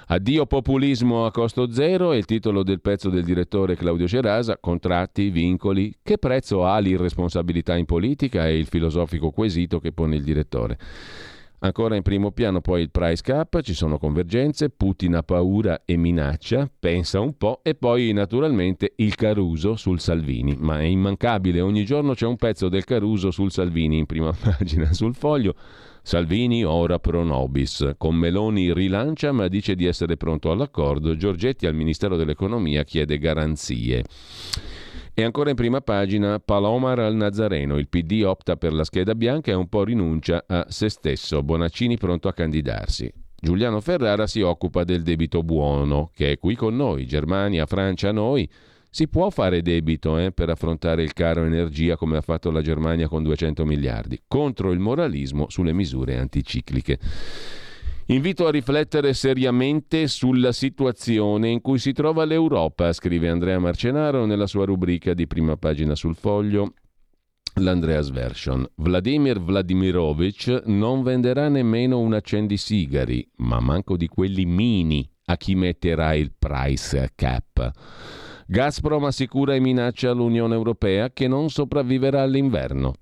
Addio 0.09 0.47
populismo 0.47 1.27
a 1.27 1.31
costo 1.31 1.71
zero 1.71 2.11
è 2.11 2.17
il 2.17 2.25
titolo 2.25 2.65
del 2.65 2.81
pezzo 2.81 3.09
del 3.09 3.23
direttore 3.23 3.77
Claudio 3.77 4.09
Cerasa, 4.09 4.59
contratti, 4.59 5.31
vincoli, 5.31 5.95
che 6.03 6.19
prezzo 6.19 6.65
ha 6.65 6.77
l'irresponsabilità 6.81 7.77
in 7.77 7.85
politica 7.85 8.47
è 8.47 8.51
il 8.51 8.67
filosofico 8.67 9.31
quesito 9.31 9.79
che 9.79 9.93
pone 9.93 10.17
il 10.17 10.25
direttore. 10.25 10.77
Ancora 11.63 11.95
in 11.95 12.01
primo 12.01 12.31
piano 12.31 12.63
poi 12.63 12.81
il 12.81 12.91
price 12.91 13.23
cap, 13.23 13.61
ci 13.61 13.75
sono 13.75 13.99
convergenze, 13.99 14.71
Putin 14.71 15.17
ha 15.17 15.23
paura 15.23 15.83
e 15.85 15.99
minaccia, 15.99 16.71
pensa 16.79 17.21
un 17.21 17.37
po' 17.37 17.61
e 17.63 17.75
poi 17.75 18.15
naturalmente 18.15 18.95
il 18.97 19.15
Caruso 19.15 19.77
sul 19.77 20.01
Salvini, 20.01 20.57
ma 20.59 20.81
è 20.81 20.85
immancabile, 20.85 21.61
ogni 21.61 21.85
giorno 21.85 22.15
c'è 22.15 22.25
un 22.25 22.37
pezzo 22.37 22.71
del 22.71 22.85
Caruso 22.85 23.31
sul 23.31 23.53
Salvini 23.53 23.99
in 23.99 24.07
prima 24.07 24.33
pagina 24.41 24.91
sul 24.95 25.15
foglio. 25.15 25.55
Salvini 26.03 26.65
ora 26.65 26.99
pro 26.99 27.25
nobis, 27.25 27.93
con 27.99 28.15
Meloni 28.15 28.73
rilancia 28.73 29.31
ma 29.33 29.47
dice 29.49 29.75
di 29.75 29.85
essere 29.85 30.17
pronto 30.17 30.51
all'accordo, 30.51 31.15
Giorgetti 31.15 31.67
al 31.67 31.75
Ministero 31.75 32.17
dell'Economia 32.17 32.85
chiede 32.85 33.19
garanzie. 33.19 34.05
E 35.13 35.23
ancora 35.23 35.51
in 35.51 35.57
prima 35.57 35.81
pagina 35.81 36.39
Palomar 36.39 37.01
al 37.01 37.15
Nazareno, 37.15 37.79
il 37.79 37.89
PD 37.89 38.23
opta 38.25 38.57
per 38.57 38.73
la 38.73 38.85
scheda 38.85 39.15
bianca 39.15 39.51
e 39.51 39.55
un 39.55 39.69
po' 39.69 39.85
rinuncia 39.85 40.45
a 40.47 40.67
se 40.69 40.89
stesso, 40.89 41.43
Bonaccini 41.43 41.99
pronto 41.99 42.29
a 42.29 42.33
candidarsi. 42.33 43.13
Giuliano 43.43 43.81
Ferrara 43.81 44.27
si 44.27 44.43
occupa 44.43 44.85
del 44.85 45.03
debito 45.03 45.43
buono, 45.43 46.11
che 46.15 46.33
è 46.33 46.39
qui 46.39 46.55
con 46.55 46.77
noi, 46.77 47.07
Germania, 47.07 47.67
Francia, 47.67 48.13
noi. 48.13 48.49
Si 48.93 49.09
può 49.09 49.31
fare 49.31 49.63
debito 49.63 50.19
eh, 50.19 50.33
per 50.33 50.51
affrontare 50.51 51.03
il 51.03 51.13
caro 51.13 51.45
energia 51.45 51.97
come 51.97 52.17
ha 52.17 52.23
fatto 52.23 52.51
la 52.51 52.61
Germania 52.61 53.09
con 53.09 53.23
200 53.23 53.65
miliardi, 53.65 54.21
contro 54.27 54.73
il 54.73 54.79
moralismo 54.79 55.49
sulle 55.49 55.73
misure 55.73 56.19
anticicliche. 56.19 56.99
Invito 58.11 58.49
a 58.49 58.51
riflettere 58.51 59.15
seriamente 59.15 60.09
sulla 60.09 60.51
situazione 60.51 61.49
in 61.49 61.61
cui 61.61 61.79
si 61.79 61.93
trova 61.93 62.25
l'Europa, 62.25 62.93
scrive 62.93 63.29
Andrea 63.29 63.61
Marcenaro 63.61 64.27
nella 64.27 64.49
sua 64.49 64.65
rubrica 64.65 65.15
di 65.15 65.29
prima 65.29 65.57
pagina 65.57 65.95
sul 65.95 66.17
foglio 66.17 66.75
l'Andreas 67.61 68.11
Version. 68.11 68.67
Vladimir 68.75 69.41
Vladimirovich 69.41 70.63
non 70.67 71.05
venderà 71.05 71.49
nemmeno 71.49 72.01
un 72.01 72.13
accendisigari, 72.15 73.25
ma 73.37 73.61
manco 73.61 73.97
di 73.97 74.09
quelli 74.09 74.45
mini 74.45 75.09
a 75.27 75.37
chi 75.37 75.55
metterà 75.55 76.13
il 76.15 76.33
price 76.37 77.13
cap. 77.15 77.71
Gazprom 78.45 79.05
assicura 79.05 79.55
e 79.55 79.61
minaccia 79.61 80.11
l'Unione 80.11 80.57
Europea 80.57 81.13
che 81.13 81.29
non 81.29 81.49
sopravviverà 81.49 82.23
all'inverno. 82.23 82.93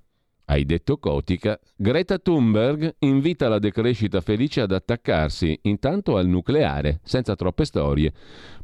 Hai 0.50 0.64
detto 0.64 0.96
Cotica, 0.96 1.60
Greta 1.76 2.18
Thunberg 2.18 2.94
invita 3.00 3.48
la 3.48 3.58
decrescita 3.58 4.22
felice 4.22 4.62
ad 4.62 4.72
attaccarsi 4.72 5.58
intanto 5.64 6.16
al 6.16 6.26
nucleare, 6.26 7.00
senza 7.04 7.36
troppe 7.36 7.66
storie, 7.66 8.14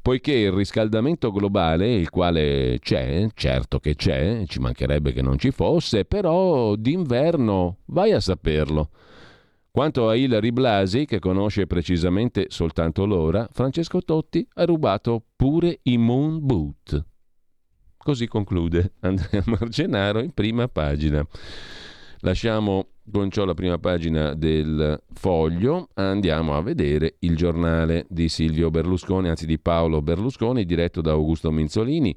poiché 0.00 0.32
il 0.32 0.50
riscaldamento 0.50 1.30
globale, 1.30 1.92
il 1.92 2.08
quale 2.08 2.78
c'è, 2.80 3.28
certo 3.34 3.80
che 3.80 3.96
c'è, 3.96 4.44
ci 4.46 4.60
mancherebbe 4.60 5.12
che 5.12 5.20
non 5.20 5.36
ci 5.36 5.50
fosse, 5.50 6.06
però 6.06 6.74
d'inverno 6.74 7.80
vai 7.88 8.12
a 8.12 8.20
saperlo. 8.20 8.88
Quanto 9.70 10.08
a 10.08 10.14
Hilary 10.14 10.52
Blasi, 10.52 11.04
che 11.04 11.18
conosce 11.18 11.66
precisamente 11.66 12.46
soltanto 12.48 13.04
l'ora, 13.04 13.46
Francesco 13.52 14.00
Totti 14.00 14.48
ha 14.54 14.64
rubato 14.64 15.22
pure 15.36 15.80
i 15.82 15.98
moon 15.98 16.38
boot. 16.46 17.04
Così 18.04 18.28
conclude 18.28 18.92
Andrea 19.00 19.42
Margenaro 19.46 20.20
in 20.20 20.32
prima 20.32 20.68
pagina. 20.68 21.26
Lasciamo 22.20 22.88
con 23.10 23.30
ciò 23.30 23.46
la 23.46 23.54
prima 23.54 23.78
pagina 23.78 24.34
del 24.34 25.02
foglio, 25.14 25.88
andiamo 25.94 26.54
a 26.54 26.60
vedere 26.60 27.16
il 27.20 27.34
giornale 27.34 28.04
di 28.10 28.28
Silvio 28.28 28.70
Berlusconi, 28.70 29.30
anzi 29.30 29.46
di 29.46 29.58
Paolo 29.58 30.02
Berlusconi, 30.02 30.66
diretto 30.66 31.00
da 31.00 31.12
Augusto 31.12 31.50
Minzolini. 31.50 32.14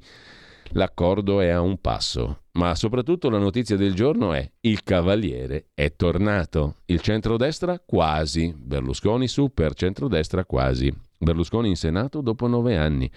L'accordo 0.72 1.40
è 1.40 1.48
a 1.48 1.62
un 1.62 1.80
passo, 1.80 2.42
ma 2.52 2.74
soprattutto 2.74 3.30
la 3.30 3.38
notizia 3.38 3.76
del 3.76 3.94
giorno 3.94 4.34
è 4.34 4.46
il 4.60 4.82
Cavaliere 4.82 5.68
è 5.72 5.96
tornato. 5.96 6.76
Il 6.84 7.00
centrodestra 7.00 7.80
quasi, 7.80 8.54
Berlusconi 8.54 9.26
super, 9.26 9.72
centrodestra 9.72 10.44
quasi. 10.44 10.94
Berlusconi 11.18 11.68
in 11.68 11.76
Senato 11.76 12.20
dopo 12.20 12.46
nove 12.46 12.76
anni. 12.76 13.10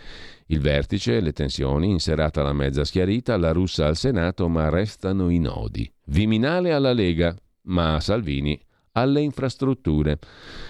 Il 0.47 0.59
vertice, 0.59 1.19
le 1.19 1.33
tensioni, 1.33 1.89
in 1.89 1.99
serata 1.99 2.41
la 2.41 2.53
mezza 2.53 2.83
schiarita, 2.83 3.37
la 3.37 3.51
russa 3.51 3.85
al 3.85 3.95
Senato, 3.95 4.49
ma 4.49 4.69
restano 4.69 5.29
i 5.29 5.37
nodi. 5.37 5.89
Viminale 6.05 6.73
alla 6.73 6.93
Lega, 6.93 7.35
ma 7.63 7.99
Salvini 7.99 8.59
alle 8.93 9.21
infrastrutture. 9.21 10.19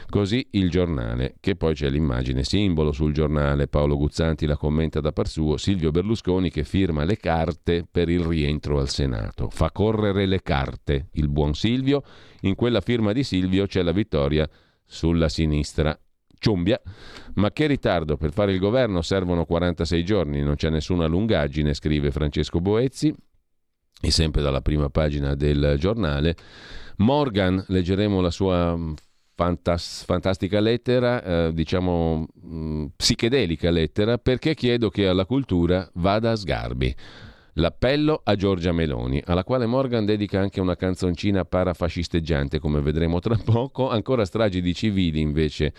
Così 0.10 0.46
il 0.52 0.70
giornale, 0.70 1.36
che 1.40 1.56
poi 1.56 1.74
c'è 1.74 1.90
l'immagine 1.90 2.44
simbolo 2.44 2.92
sul 2.92 3.14
giornale, 3.14 3.68
Paolo 3.68 3.98
Guzzanti 3.98 4.46
la 4.46 4.58
commenta 4.58 5.00
da 5.00 5.12
par 5.12 5.28
suo, 5.28 5.58
Silvio 5.58 5.92
Berlusconi 5.92 6.52
che 6.52 6.64
firma 6.64 7.04
le 7.04 7.18
carte 7.18 7.86
per 7.90 8.10
il 8.10 8.22
rientro 8.22 8.80
al 8.80 8.90
Senato. 8.90 9.50
Fa 9.50 9.72
correre 9.72 10.26
le 10.26 10.42
carte 10.42 11.08
il 11.14 11.30
buon 11.30 11.54
Silvio, 11.54 12.04
in 12.42 12.56
quella 12.56 12.82
firma 12.82 13.14
di 13.14 13.24
Silvio 13.24 13.66
c'è 13.66 13.82
la 13.82 13.94
vittoria 13.94 14.48
sulla 14.86 15.30
sinistra 15.30 15.98
ciumbia, 16.42 16.82
ma 17.36 17.52
che 17.52 17.68
ritardo 17.68 18.18
per 18.18 18.34
fare 18.34 18.52
il 18.52 18.60
governo 18.60 19.04
servono 19.04 19.46
46 19.46 20.04
giorni, 20.04 20.42
non 20.42 20.56
c'è 20.56 20.70
nessuna 20.70 21.06
lungaggine, 21.06 21.76
scrive 21.76 22.10
Francesco 22.10 22.60
Boezzi, 22.60 23.16
e 24.02 24.12
sempre 24.12 24.42
dalla 24.42 24.62
prima 24.62 24.90
pagina 24.90 25.36
del 25.36 25.76
giornale. 25.78 26.36
Morgan, 26.98 27.64
leggeremo 27.68 28.20
la 28.22 28.32
sua 28.32 28.76
mm, 28.76 28.94
fantas- 29.36 30.04
fantastica 30.04 30.60
lettera, 30.60 31.24
eh, 31.24 31.54
diciamo 31.54 32.26
mh, 32.34 32.56
mm, 32.56 32.86
psichedelica 32.96 33.70
lettera, 33.70 34.18
perché 34.18 34.56
chiedo 34.56 34.90
che 34.90 35.08
alla 35.08 35.26
cultura 35.26 35.88
vada 35.94 36.32
a 36.32 36.36
sgarbi. 36.36 36.96
L'appello 37.56 38.22
a 38.24 38.36
Giorgia 38.36 38.72
Meloni, 38.72 39.22
alla 39.26 39.44
quale 39.44 39.68
Morgan 39.68 40.06
dedica 40.06 40.40
anche 40.40 40.60
una 40.60 40.76
canzoncina 40.76 41.46
parafascisteggiante, 41.46 42.60
come 42.60 42.82
vedremo 42.82 43.20
tra 43.20 43.36
poco, 43.36 43.90
ancora 43.90 44.26
stragi 44.26 44.62
di 44.62 44.74
civili 44.74 45.20
invece 45.20 45.74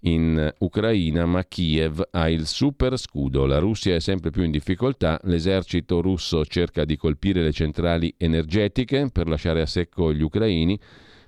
in 0.00 0.52
Ucraina, 0.58 1.26
ma 1.26 1.44
Kiev 1.44 2.08
ha 2.10 2.28
il 2.28 2.46
super 2.46 2.98
scudo. 2.98 3.46
La 3.46 3.58
Russia 3.58 3.94
è 3.94 4.00
sempre 4.00 4.30
più 4.30 4.42
in 4.42 4.50
difficoltà, 4.50 5.18
l'esercito 5.24 6.00
russo 6.00 6.44
cerca 6.44 6.84
di 6.84 6.96
colpire 6.96 7.42
le 7.42 7.52
centrali 7.52 8.14
energetiche 8.16 9.08
per 9.12 9.28
lasciare 9.28 9.62
a 9.62 9.66
secco 9.66 10.12
gli 10.12 10.22
ucraini. 10.22 10.78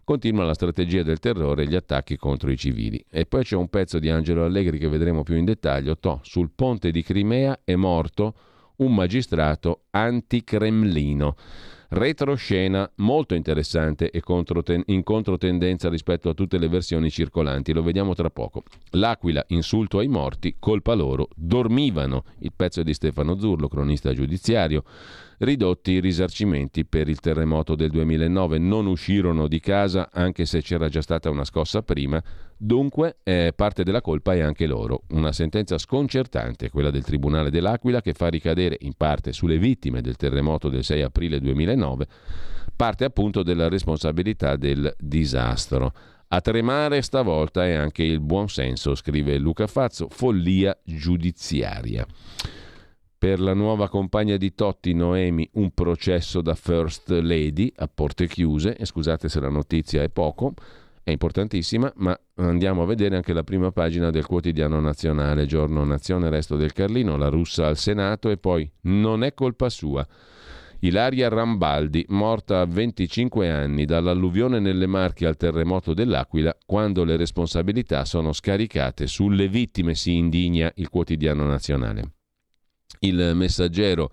Continua 0.05 0.45
la 0.45 0.55
strategia 0.55 1.03
del 1.03 1.19
terrore 1.19 1.65
e 1.65 1.67
gli 1.67 1.75
attacchi 1.75 2.17
contro 2.17 2.51
i 2.51 2.57
civili. 2.57 3.05
E 3.11 3.27
poi 3.27 3.45
c'è 3.45 3.57
un 3.57 3.69
pezzo 3.69 3.99
di 3.99 4.09
Angelo 4.09 4.45
Allegri 4.45 4.79
che 4.79 4.89
vedremo 4.89 5.23
più 5.23 5.37
in 5.37 5.45
dettaglio. 5.45 5.99
To, 5.99 6.21
sul 6.23 6.51
ponte 6.55 6.91
di 6.91 7.03
Crimea 7.03 7.61
è 7.63 7.75
morto 7.75 8.35
un 8.77 8.95
magistrato 8.95 9.83
anticremlino 9.91 11.37
retroscena 11.89 12.91
molto 12.97 13.35
interessante 13.35 14.11
e 14.11 14.23
in 14.87 15.03
controtendenza 15.03 15.89
rispetto 15.89 16.29
a 16.29 16.35
tutte 16.35 16.59
le 16.59 16.69
versioni 16.69 17.11
circolanti. 17.11 17.73
Lo 17.73 17.83
vediamo 17.83 18.15
tra 18.15 18.31
poco. 18.31 18.63
L'Aquila, 18.91 19.45
insulto 19.49 19.99
ai 19.99 20.09
morti, 20.09 20.57
colpa 20.59 20.95
loro, 20.95 21.29
dormivano. 21.35 22.25
Il 22.41 22.53
pezzo 22.55 22.81
è 22.81 22.85
di 22.85 22.95
Stefano 22.95 23.39
Zurlo, 23.39 23.69
cronista 23.69 24.13
giudiziario. 24.13 24.85
Ridotti 25.39 25.93
i 25.93 26.01
risarcimenti 26.01 26.85
per 26.85 27.09
il 27.09 27.21
terremoto 27.21 27.75
del 27.75 27.91
2009, 27.91 28.59
non 28.59 28.87
uscirono 28.87 29.49
di 29.49 29.61
casa 29.61 30.11
anche 30.13 30.45
se 30.45 30.63
c'era 30.63 30.89
già 30.89 31.03
stata 31.03 31.31
una 31.31 31.45
scossa 31.45 31.83
prima, 31.83 32.23
dunque 32.57 33.19
eh, 33.23 33.53
parte 33.55 33.83
della 33.83 34.01
colpa 34.01 34.35
è 34.35 34.41
anche 34.41 34.67
loro. 34.67 35.03
Una 35.11 35.33
sentenza 35.33 35.79
sconcertante, 35.79 36.71
quella 36.71 36.91
del 36.91 37.05
Tribunale 37.05 37.51
dell'Aquila, 37.51 38.01
che 38.01 38.13
fa 38.13 38.29
ricadere 38.29 38.77
in 38.81 38.95
parte 38.97 39.33
sulle 39.33 39.59
vittime 39.59 40.01
del 40.01 40.17
terremoto 40.17 40.69
del 40.69 40.85
6 40.85 41.03
aprile 41.03 41.41
2009 41.41 42.07
parte 42.79 43.05
appunto 43.05 43.43
della 43.43 43.69
responsabilità 43.69 44.55
del 44.55 44.95
disastro. 45.01 45.93
A 46.29 46.41
tremare 46.41 47.03
stavolta 47.03 47.67
è 47.67 47.73
anche 47.73 48.05
il 48.05 48.21
buonsenso, 48.21 48.95
scrive 48.95 49.37
Luca 49.37 49.67
Fazzo, 49.67 50.07
follia 50.09 50.79
giudiziaria. 50.85 52.07
Per 53.19 53.41
la 53.41 53.53
nuova 53.53 53.89
compagna 53.89 54.37
di 54.37 54.55
Totti, 54.55 54.95
Noemi, 54.95 55.49
un 55.55 55.73
processo 55.73 56.41
da 56.41 56.55
First 56.55 57.11
Lady 57.11 57.73
a 57.75 57.89
porte 57.93 58.29
chiuse. 58.29 58.77
E 58.77 58.87
scusate 58.87 59.29
se 59.29 59.41
la 59.41 59.49
notizia 59.49 60.05
è 60.05 60.09
poco, 60.09 60.55
è 61.03 61.11
importantissima, 61.11 61.93
ma 61.97 62.17
andiamo 62.37 62.83
a 62.83 62.87
vedere 62.87 63.17
anche 63.17 63.33
la 63.33 63.43
prima 63.43 63.73
pagina 63.73 64.11
del 64.11 64.25
quotidiano 64.25 64.79
nazionale, 64.79 65.47
giorno 65.47 65.83
Nazione, 65.83 66.31
resto 66.31 66.55
del 66.55 66.73
Carlino, 66.73 67.17
la 67.17 67.29
russa 67.29 67.67
al 67.67 67.77
Senato 67.77 68.31
e 68.31 68.37
poi 68.37 68.71
non 68.83 69.25
è 69.25 69.35
colpa 69.35 69.69
sua. 69.69 70.07
Ilaria 70.79 71.29
Rambaldi, 71.29 72.05
morta 72.11 72.61
a 72.61 72.67
25 72.67 73.51
anni 73.51 73.85
dall'alluvione 73.85 74.61
nelle 74.61 74.87
Marche 74.87 75.27
al 75.27 75.37
terremoto 75.37 75.93
dell'Aquila, 75.93 76.57
quando 76.65 77.03
le 77.03 77.17
responsabilità 77.17 78.05
sono 78.05 78.33
scaricate 78.33 79.09
sulle 79.09 79.49
vittime, 79.49 79.97
si 79.97 80.15
indigna 80.15 80.71
il 80.77 80.89
quotidiano 80.89 81.45
nazionale. 81.47 82.13
Il 83.01 83.33
messaggero 83.35 84.11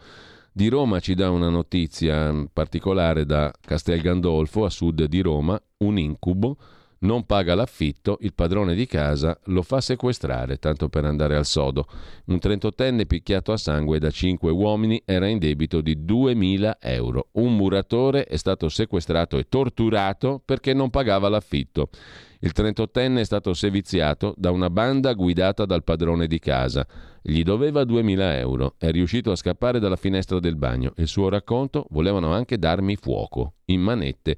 di 0.51 0.67
Roma 0.67 0.99
ci 0.99 1.15
dà 1.15 1.31
una 1.31 1.49
notizia 1.49 2.33
particolare 2.51 3.25
da 3.25 3.51
Castel 3.59 4.01
Gandolfo, 4.01 4.65
a 4.65 4.69
sud 4.69 5.05
di 5.05 5.21
Roma, 5.21 5.59
un 5.77 5.97
incubo 5.97 6.57
non 6.99 7.25
paga 7.25 7.55
l'affitto, 7.55 8.17
il 8.21 8.33
padrone 8.33 8.73
di 8.73 8.85
casa 8.87 9.37
lo 9.45 9.61
fa 9.61 9.81
sequestrare, 9.81 10.57
tanto 10.57 10.89
per 10.89 11.05
andare 11.05 11.35
al 11.35 11.45
sodo. 11.45 11.87
Un 12.25 12.39
trentottenne 12.39 13.05
picchiato 13.05 13.51
a 13.51 13.57
sangue 13.57 13.99
da 13.99 14.09
cinque 14.09 14.49
uomini 14.49 15.01
era 15.05 15.27
in 15.27 15.37
debito 15.37 15.81
di 15.81 15.97
2.000 15.97 16.77
euro. 16.79 17.27
Un 17.33 17.55
muratore 17.55 18.25
è 18.25 18.37
stato 18.37 18.69
sequestrato 18.69 19.37
e 19.37 19.47
torturato 19.47 20.41
perché 20.43 20.73
non 20.73 20.89
pagava 20.89 21.29
l'affitto. 21.29 21.89
Il 22.39 22.51
trentottenne 22.51 23.21
è 23.21 23.25
stato 23.25 23.53
seviziato 23.53 24.33
da 24.37 24.51
una 24.51 24.69
banda 24.69 25.13
guidata 25.13 25.65
dal 25.65 25.83
padrone 25.83 26.27
di 26.27 26.39
casa. 26.39 26.85
Gli 27.21 27.43
doveva 27.43 27.81
2.000 27.83 28.37
euro. 28.37 28.75
È 28.77 28.91
riuscito 28.91 29.31
a 29.31 29.35
scappare 29.35 29.79
dalla 29.79 29.95
finestra 29.95 30.39
del 30.39 30.55
bagno. 30.55 30.93
Il 30.97 31.07
suo 31.07 31.29
racconto 31.29 31.87
volevano 31.89 32.33
anche 32.33 32.57
darmi 32.57 32.95
fuoco. 32.95 33.55
In 33.65 33.81
manette 33.81 34.37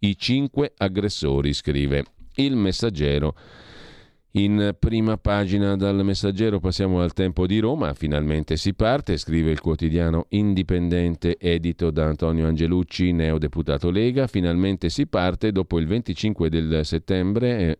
i 0.00 0.16
cinque 0.16 0.72
aggressori, 0.76 1.52
scrive 1.52 2.04
il 2.34 2.56
messaggero. 2.56 3.34
In 4.32 4.76
prima 4.78 5.16
pagina 5.16 5.74
dal 5.74 6.04
messaggero 6.04 6.60
passiamo 6.60 7.00
al 7.00 7.14
tempo 7.14 7.46
di 7.46 7.60
Roma, 7.60 7.94
finalmente 7.94 8.58
si 8.58 8.74
parte, 8.74 9.16
scrive 9.16 9.50
il 9.50 9.60
quotidiano 9.60 10.26
indipendente 10.28 11.38
edito 11.38 11.90
da 11.90 12.04
Antonio 12.04 12.46
Angelucci, 12.46 13.12
neodeputato 13.12 13.90
Lega, 13.90 14.26
finalmente 14.26 14.90
si 14.90 15.06
parte 15.06 15.50
dopo 15.50 15.78
il 15.78 15.86
25 15.86 16.50
del 16.50 16.84
settembre, 16.84 17.58
eh, 17.58 17.78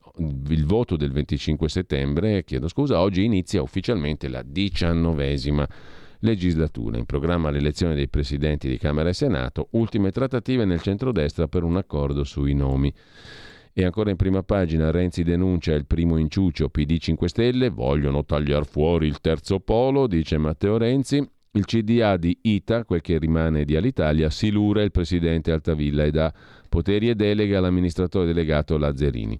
il 0.48 0.64
voto 0.64 0.96
del 0.96 1.12
25 1.12 1.68
settembre, 1.68 2.42
chiedo 2.44 2.66
scusa, 2.66 2.98
oggi 2.98 3.24
inizia 3.24 3.60
ufficialmente 3.60 4.28
la 4.28 4.42
diciannovesima 4.42 5.68
legislatura. 6.20 6.96
In 6.96 7.04
programma 7.04 7.50
l'elezione 7.50 7.94
dei 7.94 8.08
presidenti 8.08 8.70
di 8.70 8.78
Camera 8.78 9.10
e 9.10 9.12
Senato, 9.12 9.68
ultime 9.72 10.10
trattative 10.12 10.64
nel 10.64 10.80
centrodestra 10.80 11.46
per 11.46 11.62
un 11.62 11.76
accordo 11.76 12.24
sui 12.24 12.54
nomi. 12.54 12.92
E 13.78 13.84
ancora 13.84 14.10
in 14.10 14.16
prima 14.16 14.42
pagina 14.42 14.90
Renzi 14.90 15.22
denuncia 15.22 15.72
il 15.72 15.86
primo 15.86 16.16
inciuccio 16.16 16.68
PD 16.68 16.98
5 16.98 17.28
Stelle, 17.28 17.68
vogliono 17.68 18.24
tagliare 18.24 18.64
fuori 18.64 19.06
il 19.06 19.20
terzo 19.20 19.60
polo, 19.60 20.08
dice 20.08 20.36
Matteo 20.36 20.78
Renzi. 20.78 21.24
Il 21.52 21.64
CDA 21.64 22.16
di 22.16 22.36
ITA, 22.42 22.84
quel 22.84 23.00
che 23.00 23.18
rimane 23.18 23.64
di 23.64 23.76
Alitalia, 23.76 24.30
si 24.30 24.50
lura 24.50 24.82
il 24.82 24.90
presidente 24.90 25.52
Altavilla 25.52 26.02
e 26.02 26.10
dà 26.10 26.34
poteri 26.68 27.08
e 27.08 27.14
delega 27.14 27.58
all'amministratore 27.58 28.26
delegato 28.26 28.76
Lazzarini. 28.78 29.38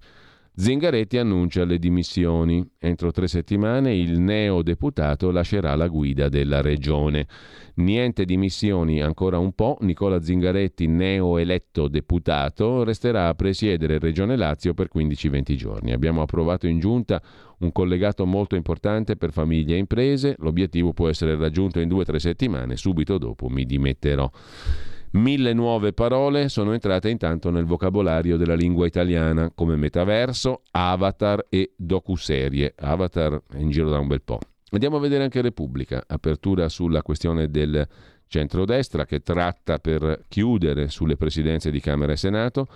Zingaretti 0.61 1.18
annuncia 1.18 1.64
le 1.64 1.79
dimissioni. 1.79 2.68
Entro 2.81 3.12
tre 3.12 3.29
settimane 3.29 3.94
il 3.94 4.18
neodeputato 4.18 5.31
lascerà 5.31 5.77
la 5.77 5.87
guida 5.87 6.29
della 6.29 6.61
regione. 6.61 7.29
Niente 7.75 8.25
dimissioni 8.25 9.01
ancora 9.01 9.38
un 9.38 9.53
po'. 9.53 9.77
Nicola 9.83 10.21
Zingaretti, 10.21 10.88
neoeletto 10.88 11.87
deputato, 11.87 12.83
resterà 12.83 13.29
a 13.29 13.35
presiedere 13.35 14.01
Regione 14.01 14.35
Lazio 14.35 14.75
per 14.75 14.88
15-20 14.92 15.55
giorni. 15.55 15.92
Abbiamo 15.92 16.23
approvato 16.23 16.66
in 16.66 16.81
giunta 16.81 17.23
un 17.59 17.71
collegato 17.71 18.27
molto 18.27 18.57
importante 18.57 19.14
per 19.14 19.31
famiglie 19.31 19.77
e 19.77 19.79
imprese. 19.79 20.35
L'obiettivo 20.38 20.92
può 20.92 21.09
essere 21.09 21.37
raggiunto 21.37 21.79
in 21.79 21.87
due 21.87 22.01
o 22.01 22.05
tre 22.05 22.18
settimane. 22.18 22.77
Subito 22.77 23.16
dopo 23.16 23.49
mi 23.49 23.64
dimetterò. 23.64 24.29
Mille 25.12 25.55
nuove 25.55 25.94
parole 25.94 26.51
sono 26.51 26.75
entrate 26.75 27.09
intanto 27.09 27.51
nel 27.51 27.64
vocabolario 27.64 28.37
della 28.37 28.55
lingua 28.55 28.87
italiana 28.87 29.51
come 29.55 29.75
metaverso, 29.77 30.62
avatar 30.71 31.47
e 31.49 31.73
docuserie. 31.77 32.75
Avatar 32.77 33.40
è 33.51 33.57
in 33.57 33.71
giro 33.71 33.88
da 33.88 33.99
un 33.99 34.07
bel 34.07 34.23
po'. 34.23 34.38
Andiamo 34.71 34.97
a 34.97 35.01
vedere 35.01 35.25
anche 35.25 35.40
Repubblica, 35.40 36.05
apertura 36.07 36.68
sulla 36.68 37.01
questione 37.01 37.49
del 37.51 37.88
centrodestra 38.27 39.07
che 39.07 39.21
tratta 39.21 39.79
per 39.79 40.25
chiudere 40.29 40.88
sulle 40.88 41.16
presidenze 41.16 41.71
di 41.71 41.81
Camera 41.81 42.12
e 42.12 42.16
Senato 42.16 42.68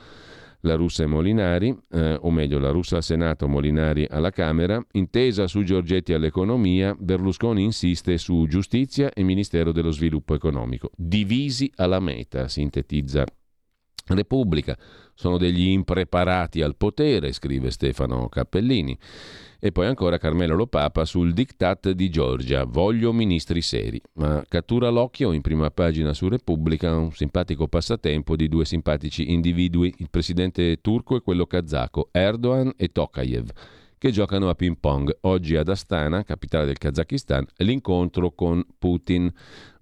la 0.63 0.75
russa 0.75 1.05
e 1.05 1.07
Molinari, 1.07 1.77
eh, 1.91 2.19
o 2.21 2.31
meglio 2.31 2.59
la 2.59 2.71
russa 2.71 2.97
al 2.97 3.03
Senato, 3.03 3.49
Molinari 3.49 4.07
alla 4.09 4.31
Camera, 4.31 4.85
intesa 4.93 5.47
su 5.47 5.63
Giorgetti 5.63 6.13
all'economia, 6.13 6.95
Berlusconi 6.99 7.63
insiste 7.63 8.19
su 8.19 8.47
giustizia 8.49 9.13
e 9.13 9.23
Ministero 9.23 9.73
dello 9.73 9.91
Sviluppo 9.91 10.35
Economico. 10.35 10.91
Divisi 10.97 11.71
alla 11.77 12.01
meta, 12.01 12.49
sintetizza 12.49 13.25
Repubblica. 14.15 14.77
Sono 15.15 15.39
degli 15.39 15.69
impreparati 15.69 16.63
al 16.63 16.77
potere, 16.77 17.33
scrive 17.33 17.71
Stefano 17.71 18.29
Cappellini. 18.29 18.99
E 19.65 19.71
poi 19.71 19.87
ancora 19.87 20.19
Carmelo 20.19 20.57
Lopapa 20.57 21.05
sul 21.05 21.33
diktat 21.33 21.91
di 21.91 22.11
Giorgia, 22.11 22.65
voglio 22.65 23.13
ministri 23.13 23.63
seri. 23.63 24.01
Ma 24.15 24.45
cattura 24.49 24.89
l'occhio 24.89 25.31
in 25.31 25.41
prima 25.41 25.71
pagina 25.71 26.13
su 26.15 26.29
Repubblica 26.29 26.97
un 26.97 27.13
simpatico 27.13 27.69
passatempo 27.69 28.35
di 28.35 28.49
due 28.49 28.65
simpatici 28.65 29.31
individui, 29.31 29.95
il 29.99 30.11
presidente 30.11 30.81
turco 30.81 31.15
e 31.15 31.21
quello 31.21 31.47
kazako, 31.47 32.09
Erdogan 32.11 32.73
e 32.77 32.89
Tokayev 32.89 33.51
che 34.03 34.11
giocano 34.11 34.49
a 34.49 34.57
ping 34.57 34.79
pong. 34.81 35.17
Oggi 35.21 35.55
ad 35.55 35.69
Astana, 35.69 36.25
capitale 36.25 36.67
del 36.67 36.77
Kazakistan, 36.77 37.47
l'incontro 37.59 38.33
con 38.33 38.61
Putin. 38.77 39.33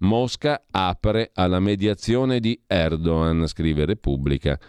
Mosca 0.00 0.66
apre 0.70 1.30
alla 1.33 1.59
mediazione 1.59 2.38
di 2.38 2.61
Erdogan, 2.66 3.46
scrive 3.46 3.87
Repubblica. 3.87 4.61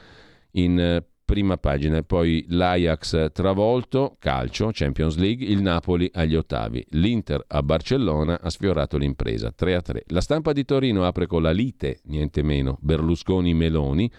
In 0.52 1.04
prima 1.26 1.58
pagina 1.58 2.02
poi 2.02 2.46
l'Ajax 2.48 3.34
travolto, 3.34 4.16
calcio, 4.20 4.70
Champions 4.72 5.18
League, 5.18 5.46
il 5.46 5.62
Napoli 5.62 6.10
agli 6.14 6.36
ottavi. 6.36 6.86
L'Inter 6.92 7.44
a 7.46 7.62
Barcellona 7.62 8.40
ha 8.40 8.50
sfiorato 8.50 8.98
l'impresa 8.98 9.54
3-3. 9.54 10.04
La 10.08 10.22
stampa 10.22 10.54
di 10.54 10.64
Torino 10.64 11.04
apre 11.04 11.28
con 11.28 11.42
la 11.42 11.52
lite, 11.52 12.00
niente 12.06 12.42
meno, 12.42 12.78
Berlusconi-Meloni. 12.80 14.10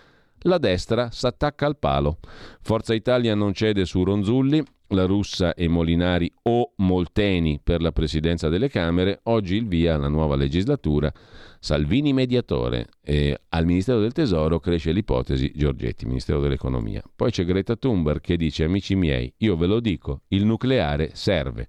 La 0.43 0.59
destra 0.59 1.11
s'attacca 1.11 1.67
al 1.67 1.79
palo. 1.79 2.19
Forza 2.61 2.95
Italia 2.95 3.35
non 3.35 3.53
cede 3.53 3.85
su 3.85 4.03
Ronzulli, 4.03 4.63
la 4.89 5.05
russa 5.05 5.55
e 5.55 5.69
Molinari 5.69 6.31
o 6.43 6.73
Molteni 6.77 7.61
per 7.63 7.81
la 7.81 7.93
presidenza 7.93 8.49
delle 8.49 8.69
Camere. 8.69 9.21
Oggi 9.25 9.57
il 9.57 9.67
via 9.67 9.95
alla 9.95 10.09
nuova 10.09 10.37
legislatura 10.37 11.13
Salvini 11.61 12.13
mediatore 12.13 12.89
e 13.01 13.39
al 13.51 13.67
Ministero 13.67 14.01
del 14.01 14.13
Tesoro 14.13 14.59
cresce 14.59 14.91
l'ipotesi 14.91 15.53
Giorgetti, 15.55 16.07
Ministero 16.07 16.41
dell'Economia. 16.41 17.03
Poi 17.15 17.31
c'è 17.31 17.45
Greta 17.45 17.77
Thunberg 17.77 18.21
che 18.21 18.37
dice 18.37 18.65
amici 18.65 18.97
miei, 18.97 19.33
io 19.39 19.57
ve 19.57 19.67
lo 19.67 19.79
dico, 19.79 20.23
il 20.29 20.45
nucleare 20.45 21.11
serve. 21.15 21.69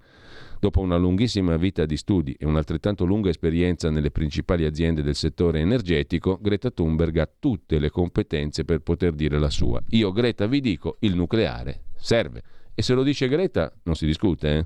Dopo 0.64 0.80
una 0.80 0.96
lunghissima 0.96 1.58
vita 1.58 1.86
di 1.86 1.98
studi 1.98 2.38
e 2.40 2.46
un'altrettanto 2.46 3.04
lunga 3.04 3.30
esperienza 3.30 3.90
nelle 3.90 4.12
principali 4.12 4.64
aziende 4.64 5.02
del 5.02 5.14
settore 5.14 5.60
energetico, 5.60 6.40
Greta 6.42 6.72
Thunberg 6.72 7.18
ha 7.18 7.30
tutte 7.38 7.80
le 7.80 7.90
competenze 7.90 8.64
per 8.64 8.80
poter 8.80 9.12
dire 9.12 9.40
la 9.40 9.50
sua. 9.50 9.84
Io 9.90 10.14
Greta 10.14 10.48
vi 10.48 10.62
dico, 10.62 10.96
il 11.02 11.16
nucleare 11.16 11.82
serve. 11.98 12.44
E 12.74 12.82
se 12.82 12.94
lo 12.94 13.04
dice 13.04 13.28
Greta 13.28 13.74
non 13.84 13.96
si 13.96 14.06
discute, 14.06 14.58
eh? 14.58 14.66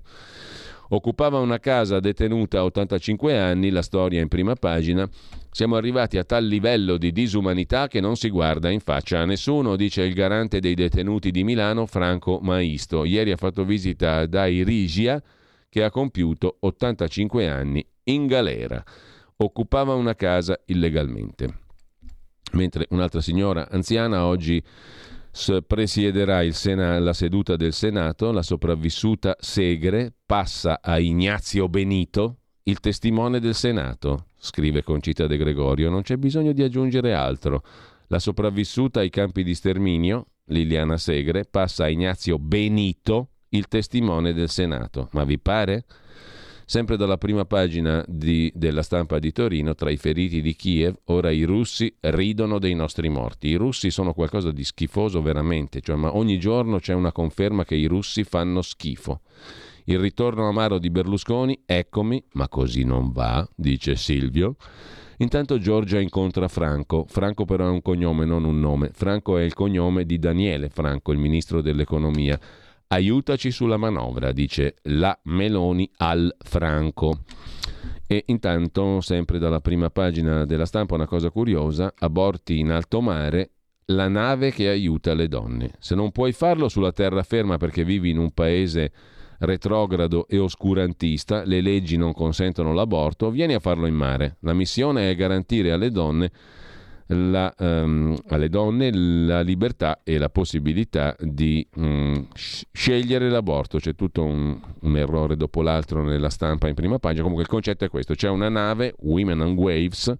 Occupava 0.89 1.39
una 1.39 1.57
casa 1.57 1.99
detenuta 1.99 2.60
a 2.60 2.65
85 2.65 3.36
anni, 3.36 3.71
la 3.71 3.81
storia 3.81 4.21
in 4.21 4.27
prima 4.27 4.53
pagina. 4.53 5.10
Siamo 5.49 5.77
arrivati 5.77 6.19
a 6.19 6.23
tal 6.23 6.45
livello 6.45 6.97
di 6.97 7.12
disumanità 7.12 7.88
che 7.88 8.01
non 8.01 8.15
si 8.17 8.29
guarda 8.29 8.69
in 8.69 8.81
faccia 8.81 9.21
a 9.21 9.25
nessuno, 9.25 9.75
dice 9.75 10.03
il 10.03 10.13
garante 10.13 10.60
dei 10.60 10.75
detenuti 10.75 11.31
di 11.31 11.43
Milano, 11.43 11.88
Franco 11.88 12.38
Maisto. 12.39 13.03
Ieri 13.03 13.31
ha 13.31 13.36
fatto 13.36 13.65
visita 13.65 14.27
dai 14.27 14.63
Rigia, 14.63 15.19
che 15.78 15.84
ha 15.84 15.92
compiuto 15.92 16.58
85 16.62 17.48
anni 17.48 17.86
in 18.06 18.26
galera. 18.26 18.84
occupava 19.40 19.94
una 19.94 20.16
casa 20.16 20.60
illegalmente. 20.66 21.60
Mentre 22.54 22.88
un'altra 22.90 23.22
signora 23.22 23.70
anziana 23.70 24.26
oggi 24.26 24.60
presiederà 25.68 26.52
Sena- 26.52 26.98
la 26.98 27.13
seduta 27.13 27.56
del 27.56 27.74
Senato, 27.74 28.32
la 28.32 28.42
sopravvissuta 28.42 29.36
Segre 29.40 30.12
passa 30.26 30.80
a 30.82 30.98
Ignazio 30.98 31.70
Benito, 31.70 32.38
il 32.63 32.80
testimone 32.80 33.40
del 33.40 33.54
Senato, 33.54 34.30
scrive 34.40 34.82
Concita 34.82 35.28
De 35.28 35.38
Gregorio, 35.38 35.92
non 35.92 36.02
c'è 36.02 36.16
bisogno 36.16 36.54
di 36.54 36.63
aggiungere 36.63 37.13
altro. 37.13 37.62
La 38.08 38.18
sopravvissuta 38.18 39.02
ai 39.02 39.12
campi 39.12 39.44
di 39.44 39.54
sterminio, 39.54 40.30
Liliana 40.46 40.98
Segre, 40.98 41.46
passa 41.46 41.84
a 41.84 41.90
Ignazio 41.90 42.40
Benito, 42.40 43.34
il 43.49 43.67
testimone 43.67 44.33
del 44.33 44.49
Senato. 44.49 45.10
Ma 45.12 45.23
vi 45.23 45.39
pare? 45.39 45.86
Sempre 46.69 46.97
dalla 46.97 47.17
prima 47.17 47.45
pagina 47.45 48.03
di, 48.10 48.51
della 48.53 48.81
stampa 48.81 49.19
di 49.19 49.31
Torino, 49.31 49.73
tra 49.73 49.89
i 49.89 49.95
feriti 49.95 50.41
di 50.41 50.53
Kiev, 50.53 50.97
ora 51.05 51.31
i 51.31 51.43
russi 51.43 51.95
ridono 52.01 52.60
dei 52.60 52.73
nostri 52.73 53.07
morti. 53.07 53.47
I 53.47 53.55
russi 53.55 53.89
sono 53.89 54.13
qualcosa 54.13 54.51
di 54.51 54.65
schifoso 54.65 55.21
veramente, 55.21 55.79
cioè, 55.79 55.95
ma 55.95 56.13
ogni 56.13 56.38
giorno 56.38 56.79
c'è 56.79 56.93
una 56.93 57.13
conferma 57.13 57.63
che 57.63 57.75
i 57.75 57.86
russi 57.86 58.25
fanno 58.25 58.62
schifo. 58.62 59.21
Il 59.86 59.99
ritorno 59.99 60.45
amaro 60.49 60.77
di 60.77 60.89
Berlusconi, 60.89 61.63
eccomi, 61.65 62.21
ma 62.33 62.49
così 62.49 62.83
non 62.83 63.13
va, 63.13 63.47
dice 63.55 63.95
Silvio. 63.95 64.57
Intanto 65.19 65.60
Giorgia 65.60 66.01
incontra 66.01 66.49
Franco. 66.49 67.05
Franco 67.07 67.45
però 67.45 67.65
è 67.65 67.69
un 67.69 67.81
cognome, 67.81 68.25
non 68.25 68.43
un 68.43 68.60
nome. 68.60 68.91
Franco 68.93 69.38
è 69.38 69.43
il 69.43 69.53
cognome 69.53 70.05
di 70.05 70.19
Daniele 70.19 70.67
Franco, 70.67 71.13
il 71.13 71.17
ministro 71.17 71.62
dell'economia. 71.62 72.38
Aiutaci 72.89 73.52
sulla 73.52 73.76
manovra, 73.76 74.32
dice 74.32 74.76
la 74.84 75.17
Meloni 75.23 75.91
al 75.97 76.34
Franco. 76.39 77.19
E 78.08 78.23
intanto, 78.28 79.02
sempre 79.02 79.39
dalla 79.39 79.60
prima 79.60 79.89
pagina 79.89 80.45
della 80.45 80.65
stampa, 80.65 80.95
una 80.95 81.06
cosa 81.06 81.30
curiosa, 81.30 81.93
aborti 81.97 82.60
in 82.60 82.71
alto 82.71 83.02
mare, 83.02 83.50
la 83.88 84.08
nave 84.08 84.52
che 84.52 84.69
aiuta 84.69 85.13
le 85.13 85.28
donne. 85.28 85.73
Se 85.80 85.95
non 85.95 86.12
puoi 86.12 86.32
farlo 86.32 86.69
sulla 86.69 86.93
terraferma 86.93 87.58
perché 87.58 87.84
vivi 87.84 88.10
in 88.10 88.19
un 88.19 88.32
paese 88.32 88.93
retrogrado 89.39 90.26
e 90.26 90.38
oscurantista, 90.39 91.43
le 91.43 91.60
leggi 91.60 91.97
non 91.97 92.13
consentono 92.13 92.71
l'aborto, 92.71 93.30
vieni 93.32 93.54
a 93.54 93.60
farlo 93.60 93.86
in 93.88 93.95
mare. 93.95 94.38
La 94.41 94.54
missione 94.54 95.10
è 95.10 95.15
garantire 95.15 95.73
alle 95.73 95.91
donne 95.91 96.32
la, 97.08 97.54
um, 97.60 98.17
alle 98.28 98.50
donne 98.50 98.91
la 98.93 99.41
libertà 99.41 100.02
e 100.04 100.17
la 100.17 100.30
possibilità 100.30 101.15
di 101.20 101.65
um, 101.76 102.28
scegliere 102.34 103.30
l'aborto. 103.30 103.78
C'è 103.78 103.96
tutto 103.96 104.24
un, 104.24 104.60
un, 104.82 104.98
errore 104.98 105.36
dopo 105.36 105.62
l'altro 105.62 106.04
nella 106.04 106.30
stampa 106.30 106.67
in 106.67 106.76
prima 106.76 107.00
pagina. 107.00 107.22
Comunque 107.22 107.43
il 107.43 107.50
concetto 107.50 107.86
è 107.86 107.89
questo: 107.89 108.13
c'è 108.13 108.30
una 108.30 108.50
nave, 108.50 108.96
Women 109.00 109.39
on 109.41 109.54
Waves, 109.54 110.13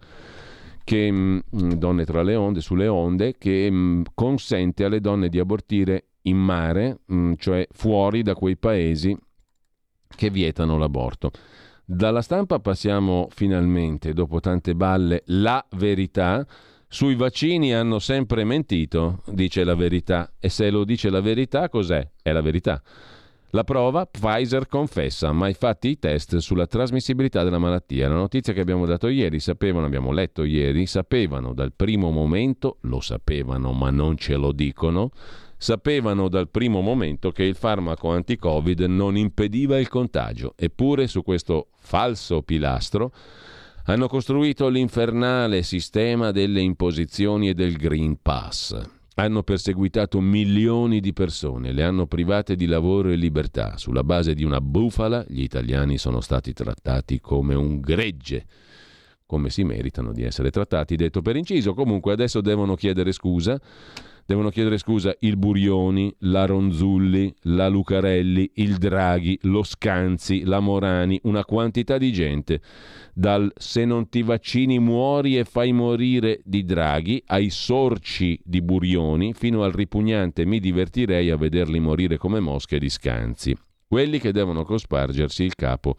che, 0.84 1.08
um, 1.10 1.42
donne 1.50 2.06
tra 2.06 2.24
le 2.24 2.36
onde, 2.36 2.62
sulle 2.62 2.88
onde, 2.88 3.38
che 3.38 4.04
consente 4.14 4.84
alle 4.84 5.02
donne 5.02 5.30
di 5.30 5.40
abortire 5.40 6.06
in 6.24 6.38
mare, 6.38 7.00
cioè 7.38 7.66
fuori 7.72 8.22
da 8.22 8.36
quei 8.36 8.58
paesi 8.58 9.18
che 10.16 10.30
vietano 10.30 10.78
l'aborto. 10.78 11.32
Dalla 11.90 12.22
stampa 12.22 12.60
passiamo 12.60 13.28
finalmente, 13.32 14.12
dopo 14.12 14.42
tante 14.42 14.76
balle, 14.76 15.24
la 15.28 15.66
verità 15.78 16.46
sui 16.90 17.16
vaccini 17.16 17.74
hanno 17.74 18.00
sempre 18.00 18.44
mentito, 18.44 19.22
dice 19.26 19.64
la 19.64 19.76
verità. 19.76 20.32
E 20.40 20.50
se 20.50 20.70
lo 20.70 20.86
dice 20.86 21.10
la 21.10 21.22
verità, 21.22 21.70
cos'è? 21.70 22.08
È 22.22 22.32
la 22.32 22.42
verità. 22.42 22.82
La 23.52 23.64
prova, 23.64 24.06
Pfizer 24.06 24.68
confessa, 24.68 25.32
mai 25.32 25.54
fatti 25.54 25.90
i 25.90 26.00
test 26.00 26.38
sulla 26.38 26.68
trasmissibilità 26.68 27.44
della 27.44 27.58
malattia. 27.58 28.10
La 28.10 28.16
notizia 28.16 28.54
che 28.54 28.60
abbiamo 28.60 28.86
dato 28.86 29.08
ieri, 29.08 29.40
sapevano, 29.40 29.86
abbiamo 29.86 30.12
letto 30.12 30.44
ieri, 30.44 30.86
sapevano 30.86 31.54
dal 31.54 31.74
primo 31.74 32.10
momento, 32.12 32.78
lo 32.82 33.00
sapevano 33.00 33.72
ma 33.72 33.90
non 33.90 34.18
ce 34.18 34.36
lo 34.36 34.52
dicono, 34.52 35.12
sapevano 35.58 36.28
dal 36.28 36.50
primo 36.50 36.82
momento 36.82 37.32
che 37.32 37.44
il 37.44 37.56
farmaco 37.56 38.12
anti-Covid 38.12 38.82
non 38.82 39.18
impediva 39.18 39.80
il 39.80 39.88
contagio. 39.88 40.54
Eppure 40.58 41.08
su 41.08 41.24
questo 41.24 41.68
falso 41.80 42.42
pilastro 42.42 43.12
hanno 43.90 44.08
costruito 44.08 44.68
l'infernale 44.68 45.64
sistema 45.64 46.32
delle 46.32 46.60
imposizioni 46.60 47.48
e 47.50 47.54
del 47.54 47.78
Green 47.78 48.22
Pass. 48.22 48.78
Hanno 49.16 49.44
perseguitato 49.44 50.20
milioni 50.20 51.00
di 51.00 51.14
persone, 51.14 51.72
le 51.72 51.84
hanno 51.84 52.06
private 52.06 52.58
di 52.58 52.66
lavoro 52.66 53.10
e 53.10 53.16
libertà. 53.16 53.78
Sulla 53.78 54.04
base 54.04 54.34
di 54.34 54.44
una 54.44 54.60
bufala, 54.60 55.24
gli 55.28 55.42
italiani 55.42 55.98
sono 55.98 56.20
stati 56.20 56.52
trattati 56.52 57.22
come 57.22 57.56
un 57.56 57.80
gregge 57.80 58.46
come 59.26 59.50
si 59.50 59.66
meritano 59.66 60.14
di 60.14 60.24
essere 60.24 60.52
trattati, 60.52 60.96
detto 60.96 61.22
per 61.22 61.36
inciso. 61.36 61.74
Comunque 61.74 62.14
adesso 62.14 62.40
devono 62.40 62.76
chiedere 62.76 63.12
scusa 63.12 63.60
Devono 64.28 64.50
chiedere 64.50 64.78
scusa 64.78 65.16
il 65.20 65.38
Burioni, 65.38 66.14
la 66.20 66.46
Ronzulli, 66.46 67.34
la 67.44 67.70
Lucarelli, 67.70 68.52
il 68.56 68.76
Draghi, 68.76 69.40
lo 69.44 69.64
Scanzi, 69.64 70.44
la 70.44 70.60
Morani, 70.60 71.18
una 71.24 71.46
quantità 71.46 71.98
di 71.98 72.12
gente. 72.12 72.60
Dal 73.14 73.50
se 73.56 73.86
non 73.86 74.10
ti 74.10 74.24
vaccini 74.24 74.80
muori 74.80 75.38
e 75.38 75.46
fai 75.46 75.72
morire 75.72 76.42
di 76.44 76.66
Draghi 76.66 77.24
ai 77.28 77.50
sorci 77.50 78.38
di 78.44 78.62
Burioni 78.62 79.34
fino 79.34 79.64
al 79.64 79.72
ripugnante 79.72 80.46
mi 80.46 80.60
divertirei 80.60 81.30
a 81.30 81.38
vederli 81.38 81.80
morire 81.80 82.18
come 82.18 82.42
mosche 82.42 82.80
di 82.80 82.90
Scanzi. 82.90 83.56
Quelli 83.88 84.20
che 84.20 84.34
devono 84.34 84.66
cospargersi 84.66 85.46
il 85.46 85.56
capo 85.56 85.96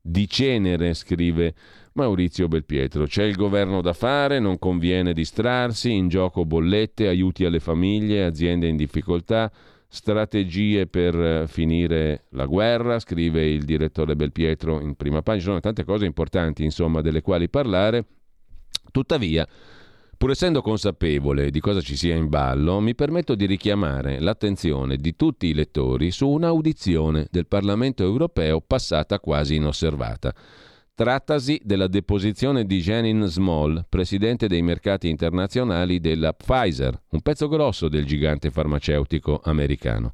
di 0.00 0.28
cenere, 0.28 0.94
scrive 0.94 1.54
Maurizio 1.94 2.48
Belpietro. 2.48 3.06
C'è 3.06 3.22
il 3.22 3.36
governo 3.36 3.80
da 3.80 3.92
fare, 3.92 4.38
non 4.38 4.58
conviene 4.58 5.12
distrarsi, 5.12 5.92
in 5.92 6.08
gioco 6.08 6.44
bollette, 6.44 7.08
aiuti 7.08 7.44
alle 7.44 7.60
famiglie, 7.60 8.24
aziende 8.24 8.66
in 8.66 8.76
difficoltà, 8.76 9.50
strategie 9.86 10.86
per 10.88 11.14
eh, 11.14 11.46
finire 11.46 12.24
la 12.30 12.46
guerra, 12.46 12.98
scrive 12.98 13.48
il 13.48 13.64
direttore 13.64 14.16
Belpietro 14.16 14.80
in 14.80 14.96
prima 14.96 15.22
pagina. 15.22 15.42
Ci 15.42 15.48
sono 15.48 15.60
tante 15.60 15.84
cose 15.84 16.04
importanti, 16.04 16.64
insomma, 16.64 17.00
delle 17.00 17.22
quali 17.22 17.48
parlare. 17.48 18.04
Tuttavia, 18.90 19.46
Pur 20.16 20.30
essendo 20.30 20.62
consapevole 20.62 21.50
di 21.50 21.60
cosa 21.60 21.80
ci 21.80 21.96
sia 21.96 22.14
in 22.14 22.28
ballo, 22.28 22.80
mi 22.80 22.94
permetto 22.94 23.34
di 23.34 23.46
richiamare 23.46 24.20
l'attenzione 24.20 24.96
di 24.96 25.16
tutti 25.16 25.48
i 25.48 25.54
lettori 25.54 26.10
su 26.12 26.28
un'audizione 26.28 27.26
del 27.30 27.46
Parlamento 27.46 28.04
europeo 28.04 28.60
passata 28.60 29.18
quasi 29.18 29.56
inosservata. 29.56 30.32
Trattasi 30.96 31.60
della 31.64 31.88
deposizione 31.88 32.66
di 32.66 32.78
Janin 32.78 33.24
Small, 33.24 33.84
presidente 33.88 34.46
dei 34.46 34.62
mercati 34.62 35.08
internazionali 35.08 35.98
della 35.98 36.32
Pfizer, 36.32 36.96
un 37.08 37.20
pezzo 37.20 37.48
grosso 37.48 37.88
del 37.88 38.04
gigante 38.04 38.52
farmaceutico 38.52 39.40
americano. 39.42 40.12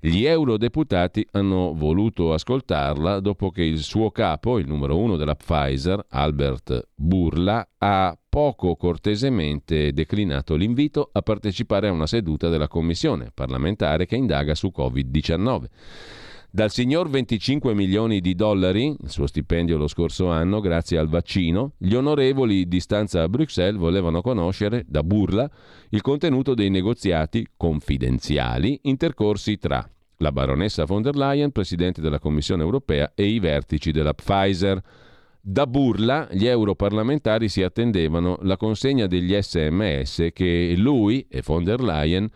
Gli 0.00 0.24
eurodeputati 0.24 1.24
hanno 1.30 1.74
voluto 1.76 2.32
ascoltarla 2.32 3.20
dopo 3.20 3.52
che 3.52 3.62
il 3.62 3.78
suo 3.78 4.10
capo, 4.10 4.58
il 4.58 4.66
numero 4.66 4.98
uno 4.98 5.14
della 5.14 5.36
Pfizer, 5.36 6.04
Albert 6.08 6.88
Burla, 6.96 7.64
ha 7.78 8.18
poco 8.28 8.74
cortesemente 8.74 9.92
declinato 9.92 10.56
l'invito 10.56 11.08
a 11.12 11.22
partecipare 11.22 11.86
a 11.86 11.92
una 11.92 12.08
seduta 12.08 12.48
della 12.48 12.66
commissione 12.66 13.30
parlamentare 13.32 14.06
che 14.06 14.16
indaga 14.16 14.56
su 14.56 14.72
Covid-19. 14.76 15.66
Dal 16.56 16.70
signor 16.70 17.10
25 17.10 17.74
milioni 17.74 18.22
di 18.22 18.34
dollari, 18.34 18.86
il 18.86 19.10
suo 19.10 19.26
stipendio 19.26 19.76
lo 19.76 19.88
scorso 19.88 20.28
anno, 20.28 20.60
grazie 20.60 20.96
al 20.96 21.06
vaccino, 21.06 21.72
gli 21.76 21.92
onorevoli 21.92 22.66
di 22.66 22.80
stanza 22.80 23.20
a 23.20 23.28
Bruxelles 23.28 23.78
volevano 23.78 24.22
conoscere, 24.22 24.82
da 24.88 25.02
burla, 25.02 25.50
il 25.90 26.00
contenuto 26.00 26.54
dei 26.54 26.70
negoziati 26.70 27.46
confidenziali 27.58 28.80
intercorsi 28.84 29.58
tra 29.58 29.86
la 30.16 30.32
baronessa 30.32 30.86
von 30.86 31.02
der 31.02 31.14
Leyen, 31.14 31.52
presidente 31.52 32.00
della 32.00 32.18
Commissione 32.18 32.62
europea, 32.62 33.12
e 33.14 33.26
i 33.26 33.38
vertici 33.38 33.90
della 33.90 34.14
Pfizer. 34.14 34.80
Da 35.38 35.66
burla 35.66 36.26
gli 36.30 36.46
europarlamentari 36.46 37.50
si 37.50 37.62
attendevano 37.62 38.38
la 38.40 38.56
consegna 38.56 39.06
degli 39.06 39.36
sms 39.38 40.28
che 40.32 40.72
lui 40.74 41.26
e 41.28 41.42
von 41.44 41.64
der 41.64 41.82
Leyen 41.82 42.30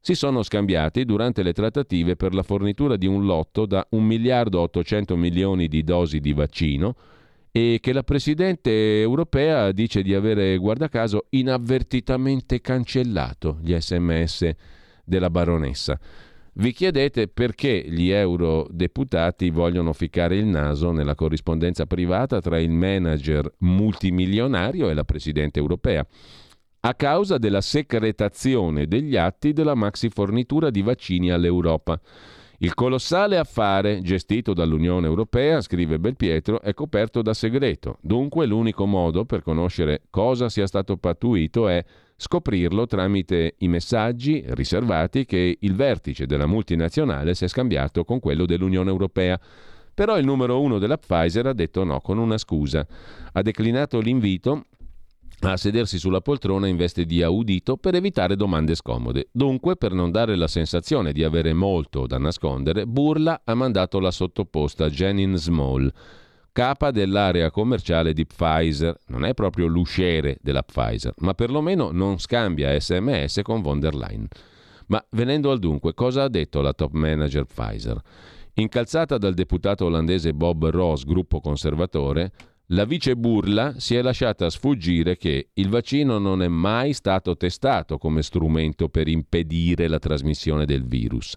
si 0.00 0.14
sono 0.14 0.42
scambiati 0.42 1.04
durante 1.04 1.42
le 1.42 1.52
trattative 1.52 2.16
per 2.16 2.32
la 2.32 2.42
fornitura 2.42 2.96
di 2.96 3.06
un 3.06 3.26
lotto 3.26 3.66
da 3.66 3.86
1 3.90 4.02
miliardo 4.02 4.60
800 4.60 5.14
milioni 5.14 5.68
di 5.68 5.84
dosi 5.84 6.20
di 6.20 6.32
vaccino 6.32 6.96
e 7.52 7.78
che 7.82 7.92
la 7.92 8.02
Presidente 8.02 9.00
europea 9.00 9.72
dice 9.72 10.02
di 10.02 10.14
avere, 10.14 10.56
guarda 10.56 10.88
caso, 10.88 11.26
inavvertitamente 11.30 12.60
cancellato 12.62 13.58
gli 13.60 13.76
sms 13.78 14.50
della 15.04 15.28
baronessa. 15.28 15.98
Vi 16.52 16.72
chiedete 16.72 17.28
perché 17.28 17.84
gli 17.86 18.10
eurodeputati 18.10 19.50
vogliono 19.50 19.92
ficcare 19.92 20.36
il 20.36 20.46
naso 20.46 20.92
nella 20.92 21.14
corrispondenza 21.14 21.86
privata 21.86 22.40
tra 22.40 22.58
il 22.58 22.70
manager 22.70 23.52
multimilionario 23.58 24.88
e 24.88 24.94
la 24.94 25.04
Presidente 25.04 25.58
europea 25.58 26.06
a 26.82 26.94
causa 26.94 27.36
della 27.36 27.60
secretazione 27.60 28.86
degli 28.86 29.16
atti 29.16 29.52
della 29.52 29.74
maxi 29.74 30.08
fornitura 30.08 30.70
di 30.70 30.80
vaccini 30.80 31.30
all'Europa. 31.30 32.00
Il 32.62 32.74
colossale 32.74 33.38
affare 33.38 34.00
gestito 34.02 34.52
dall'Unione 34.52 35.06
Europea, 35.06 35.60
scrive 35.60 35.98
Belpietro, 35.98 36.60
è 36.60 36.74
coperto 36.74 37.22
da 37.22 37.34
segreto. 37.34 37.98
Dunque 38.00 38.46
l'unico 38.46 38.86
modo 38.86 39.24
per 39.24 39.42
conoscere 39.42 40.02
cosa 40.10 40.48
sia 40.48 40.66
stato 40.66 40.96
pattuito 40.96 41.68
è 41.68 41.82
scoprirlo 42.16 42.86
tramite 42.86 43.54
i 43.58 43.68
messaggi 43.68 44.44
riservati 44.48 45.24
che 45.24 45.56
il 45.58 45.74
vertice 45.74 46.26
della 46.26 46.46
multinazionale 46.46 47.34
si 47.34 47.44
è 47.44 47.48
scambiato 47.48 48.04
con 48.04 48.20
quello 48.20 48.44
dell'Unione 48.44 48.90
Europea. 48.90 49.38
Però 49.92 50.18
il 50.18 50.24
numero 50.24 50.60
uno 50.60 50.78
della 50.78 50.98
Pfizer 50.98 51.46
ha 51.46 51.52
detto 51.54 51.84
no 51.84 52.00
con 52.00 52.18
una 52.18 52.38
scusa. 52.38 52.86
Ha 53.32 53.42
declinato 53.42 54.00
l'invito 54.00 54.66
a 55.48 55.56
sedersi 55.56 55.98
sulla 55.98 56.20
poltrona 56.20 56.66
in 56.66 56.76
veste 56.76 57.04
di 57.04 57.22
audito 57.22 57.76
per 57.76 57.94
evitare 57.94 58.36
domande 58.36 58.74
scomode. 58.74 59.28
Dunque, 59.32 59.76
per 59.76 59.92
non 59.92 60.10
dare 60.10 60.36
la 60.36 60.46
sensazione 60.46 61.12
di 61.12 61.24
avere 61.24 61.54
molto 61.54 62.06
da 62.06 62.18
nascondere, 62.18 62.86
Burla 62.86 63.40
ha 63.44 63.54
mandato 63.54 64.00
la 64.00 64.10
sottoposta 64.10 64.90
Jenin 64.90 65.36
Small, 65.36 65.90
capa 66.52 66.90
dell'area 66.90 67.50
commerciale 67.50 68.12
di 68.12 68.26
Pfizer. 68.26 68.98
Non 69.06 69.24
è 69.24 69.32
proprio 69.32 69.66
l'usciere 69.66 70.36
della 70.42 70.62
Pfizer, 70.62 71.14
ma 71.18 71.32
perlomeno 71.32 71.90
non 71.90 72.18
scambia 72.18 72.78
sms 72.78 73.40
con 73.42 73.62
von 73.62 73.80
der 73.80 73.94
Leyen. 73.94 74.28
Ma 74.88 75.02
venendo 75.10 75.50
al 75.50 75.58
dunque, 75.58 75.94
cosa 75.94 76.24
ha 76.24 76.28
detto 76.28 76.60
la 76.60 76.72
top 76.72 76.92
manager 76.92 77.44
Pfizer? 77.44 77.98
Incalzata 78.54 79.16
dal 79.16 79.32
deputato 79.32 79.86
olandese 79.86 80.34
Bob 80.34 80.68
Ross, 80.68 81.04
gruppo 81.04 81.40
conservatore, 81.40 82.32
la 82.72 82.84
vice 82.84 83.16
Burla 83.16 83.74
si 83.78 83.96
è 83.96 84.02
lasciata 84.02 84.48
sfuggire 84.48 85.16
che 85.16 85.48
il 85.54 85.68
vaccino 85.68 86.18
non 86.18 86.40
è 86.40 86.48
mai 86.48 86.92
stato 86.92 87.36
testato 87.36 87.98
come 87.98 88.22
strumento 88.22 88.88
per 88.88 89.08
impedire 89.08 89.88
la 89.88 89.98
trasmissione 89.98 90.66
del 90.66 90.86
virus. 90.86 91.34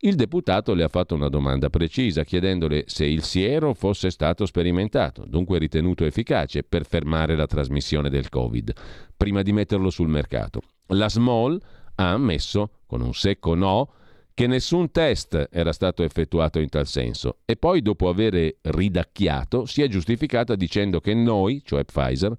Il 0.00 0.16
deputato 0.16 0.74
le 0.74 0.82
ha 0.82 0.88
fatto 0.88 1.14
una 1.14 1.28
domanda 1.28 1.70
precisa 1.70 2.24
chiedendole 2.24 2.84
se 2.86 3.06
il 3.06 3.22
siero 3.22 3.72
fosse 3.72 4.10
stato 4.10 4.46
sperimentato, 4.46 5.24
dunque 5.26 5.58
ritenuto 5.58 6.04
efficace 6.04 6.64
per 6.64 6.84
fermare 6.84 7.36
la 7.36 7.46
trasmissione 7.46 8.10
del 8.10 8.28
Covid, 8.28 8.72
prima 9.16 9.42
di 9.42 9.52
metterlo 9.52 9.90
sul 9.90 10.08
mercato. 10.08 10.60
La 10.88 11.08
Small 11.08 11.58
ha 11.94 12.10
ammesso, 12.10 12.80
con 12.86 13.00
un 13.00 13.14
secco 13.14 13.54
no, 13.54 13.92
che 14.34 14.48
nessun 14.48 14.90
test 14.90 15.48
era 15.52 15.72
stato 15.72 16.02
effettuato 16.02 16.58
in 16.58 16.68
tal 16.68 16.86
senso. 16.86 17.38
E 17.44 17.56
poi 17.56 17.80
dopo 17.82 18.08
aver 18.08 18.56
ridacchiato 18.62 19.64
si 19.64 19.80
è 19.80 19.88
giustificata 19.88 20.56
dicendo 20.56 21.00
che 21.00 21.14
noi, 21.14 21.62
cioè 21.64 21.84
Pfizer, 21.84 22.34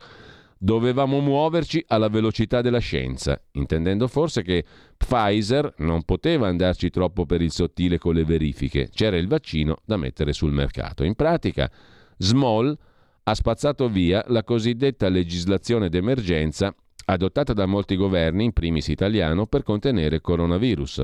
dovevamo 0.57 1.21
muoverci 1.21 1.83
alla 1.87 2.09
velocità 2.09 2.61
della 2.61 2.79
scienza, 2.79 3.41
intendendo 3.53 4.07
forse 4.07 4.41
che 4.41 4.65
Pfizer 4.97 5.75
non 5.77 6.03
poteva 6.03 6.47
andarci 6.47 6.89
troppo 6.89 7.25
per 7.25 7.41
il 7.41 7.51
sottile 7.51 7.97
con 7.97 8.13
le 8.13 8.25
verifiche, 8.25 8.89
c'era 8.93 9.15
il 9.15 9.27
vaccino 9.27 9.77
da 9.85 9.95
mettere 9.95 10.33
sul 10.33 10.51
mercato. 10.51 11.03
In 11.03 11.15
pratica, 11.15 11.71
Small 12.17 12.77
ha 13.23 13.33
spazzato 13.33 13.87
via 13.87 14.23
la 14.27 14.43
cosiddetta 14.43 15.07
legislazione 15.07 15.89
d'emergenza 15.89 16.75
adottata 17.05 17.53
da 17.53 17.65
molti 17.65 17.95
governi, 17.95 18.45
in 18.45 18.51
primis 18.51 18.87
italiano, 18.87 19.45
per 19.45 19.63
contenere 19.63 20.15
il 20.15 20.21
coronavirus 20.21 21.03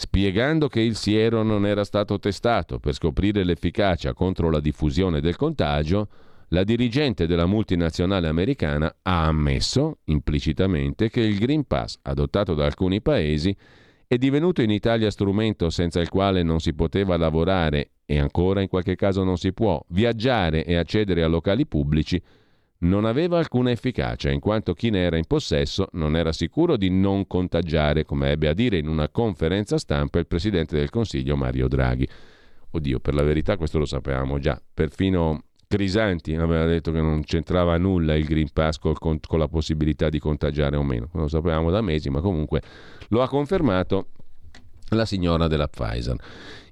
spiegando 0.00 0.68
che 0.68 0.80
il 0.80 0.96
siero 0.96 1.42
non 1.42 1.66
era 1.66 1.84
stato 1.84 2.18
testato 2.18 2.78
per 2.78 2.94
scoprire 2.94 3.44
l'efficacia 3.44 4.14
contro 4.14 4.48
la 4.48 4.58
diffusione 4.58 5.20
del 5.20 5.36
contagio, 5.36 6.08
la 6.48 6.64
dirigente 6.64 7.26
della 7.26 7.44
multinazionale 7.44 8.26
americana 8.26 8.90
ha 9.02 9.26
ammesso 9.26 9.98
implicitamente 10.04 11.10
che 11.10 11.20
il 11.20 11.38
Green 11.38 11.66
Pass 11.66 11.98
adottato 12.00 12.54
da 12.54 12.64
alcuni 12.64 13.02
paesi 13.02 13.54
è 14.06 14.16
divenuto 14.16 14.62
in 14.62 14.70
Italia 14.70 15.10
strumento 15.10 15.68
senza 15.68 16.00
il 16.00 16.08
quale 16.08 16.42
non 16.42 16.60
si 16.60 16.72
poteva 16.72 17.18
lavorare 17.18 17.90
e 18.06 18.18
ancora 18.18 18.62
in 18.62 18.68
qualche 18.68 18.96
caso 18.96 19.22
non 19.22 19.36
si 19.36 19.52
può 19.52 19.84
viaggiare 19.88 20.64
e 20.64 20.76
accedere 20.76 21.22
a 21.22 21.28
locali 21.28 21.66
pubblici 21.66 22.20
non 22.80 23.04
aveva 23.04 23.38
alcuna 23.38 23.70
efficacia, 23.70 24.30
in 24.30 24.40
quanto 24.40 24.74
chi 24.74 24.90
ne 24.90 25.00
era 25.00 25.16
in 25.16 25.26
possesso 25.26 25.88
non 25.92 26.16
era 26.16 26.32
sicuro 26.32 26.76
di 26.76 26.88
non 26.88 27.26
contagiare, 27.26 28.04
come 28.04 28.30
ebbe 28.30 28.48
a 28.48 28.54
dire 28.54 28.78
in 28.78 28.88
una 28.88 29.08
conferenza 29.08 29.78
stampa 29.78 30.18
il 30.18 30.26
Presidente 30.26 30.76
del 30.76 30.90
Consiglio 30.90 31.36
Mario 31.36 31.68
Draghi. 31.68 32.08
Oddio, 32.70 33.00
per 33.00 33.14
la 33.14 33.22
verità 33.22 33.56
questo 33.56 33.78
lo 33.78 33.84
sapevamo 33.84 34.38
già, 34.38 34.60
perfino 34.72 35.44
Crisanti 35.66 36.34
aveva 36.34 36.64
detto 36.64 36.90
che 36.90 37.00
non 37.00 37.22
c'entrava 37.22 37.76
nulla 37.76 38.16
il 38.16 38.24
Green 38.24 38.48
Pass 38.52 38.78
col, 38.78 38.98
con, 38.98 39.20
con 39.24 39.38
la 39.38 39.46
possibilità 39.46 40.08
di 40.08 40.18
contagiare 40.18 40.76
o 40.76 40.82
meno, 40.82 41.08
lo 41.12 41.28
sapevamo 41.28 41.70
da 41.70 41.80
mesi, 41.80 42.10
ma 42.10 42.20
comunque 42.20 42.60
lo 43.08 43.22
ha 43.22 43.28
confermato 43.28 44.06
la 44.88 45.04
signora 45.04 45.46
della 45.46 45.68
Pfizer. 45.68 46.16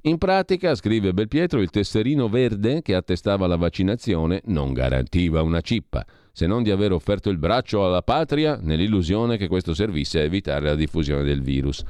In 0.02 0.16
pratica, 0.16 0.76
scrive 0.76 1.12
Belpietro, 1.12 1.60
il 1.60 1.70
tesserino 1.70 2.28
verde 2.28 2.82
che 2.82 2.94
attestava 2.94 3.48
la 3.48 3.56
vaccinazione 3.56 4.42
non 4.44 4.72
garantiva 4.72 5.42
una 5.42 5.60
cippa, 5.60 6.06
se 6.30 6.46
non 6.46 6.62
di 6.62 6.70
aver 6.70 6.92
offerto 6.92 7.30
il 7.30 7.38
braccio 7.38 7.84
alla 7.84 8.02
patria 8.02 8.58
nell'illusione 8.60 9.36
che 9.36 9.48
questo 9.48 9.74
servisse 9.74 10.20
a 10.20 10.22
evitare 10.22 10.66
la 10.66 10.76
diffusione 10.76 11.24
del 11.24 11.42
virus. 11.42 11.82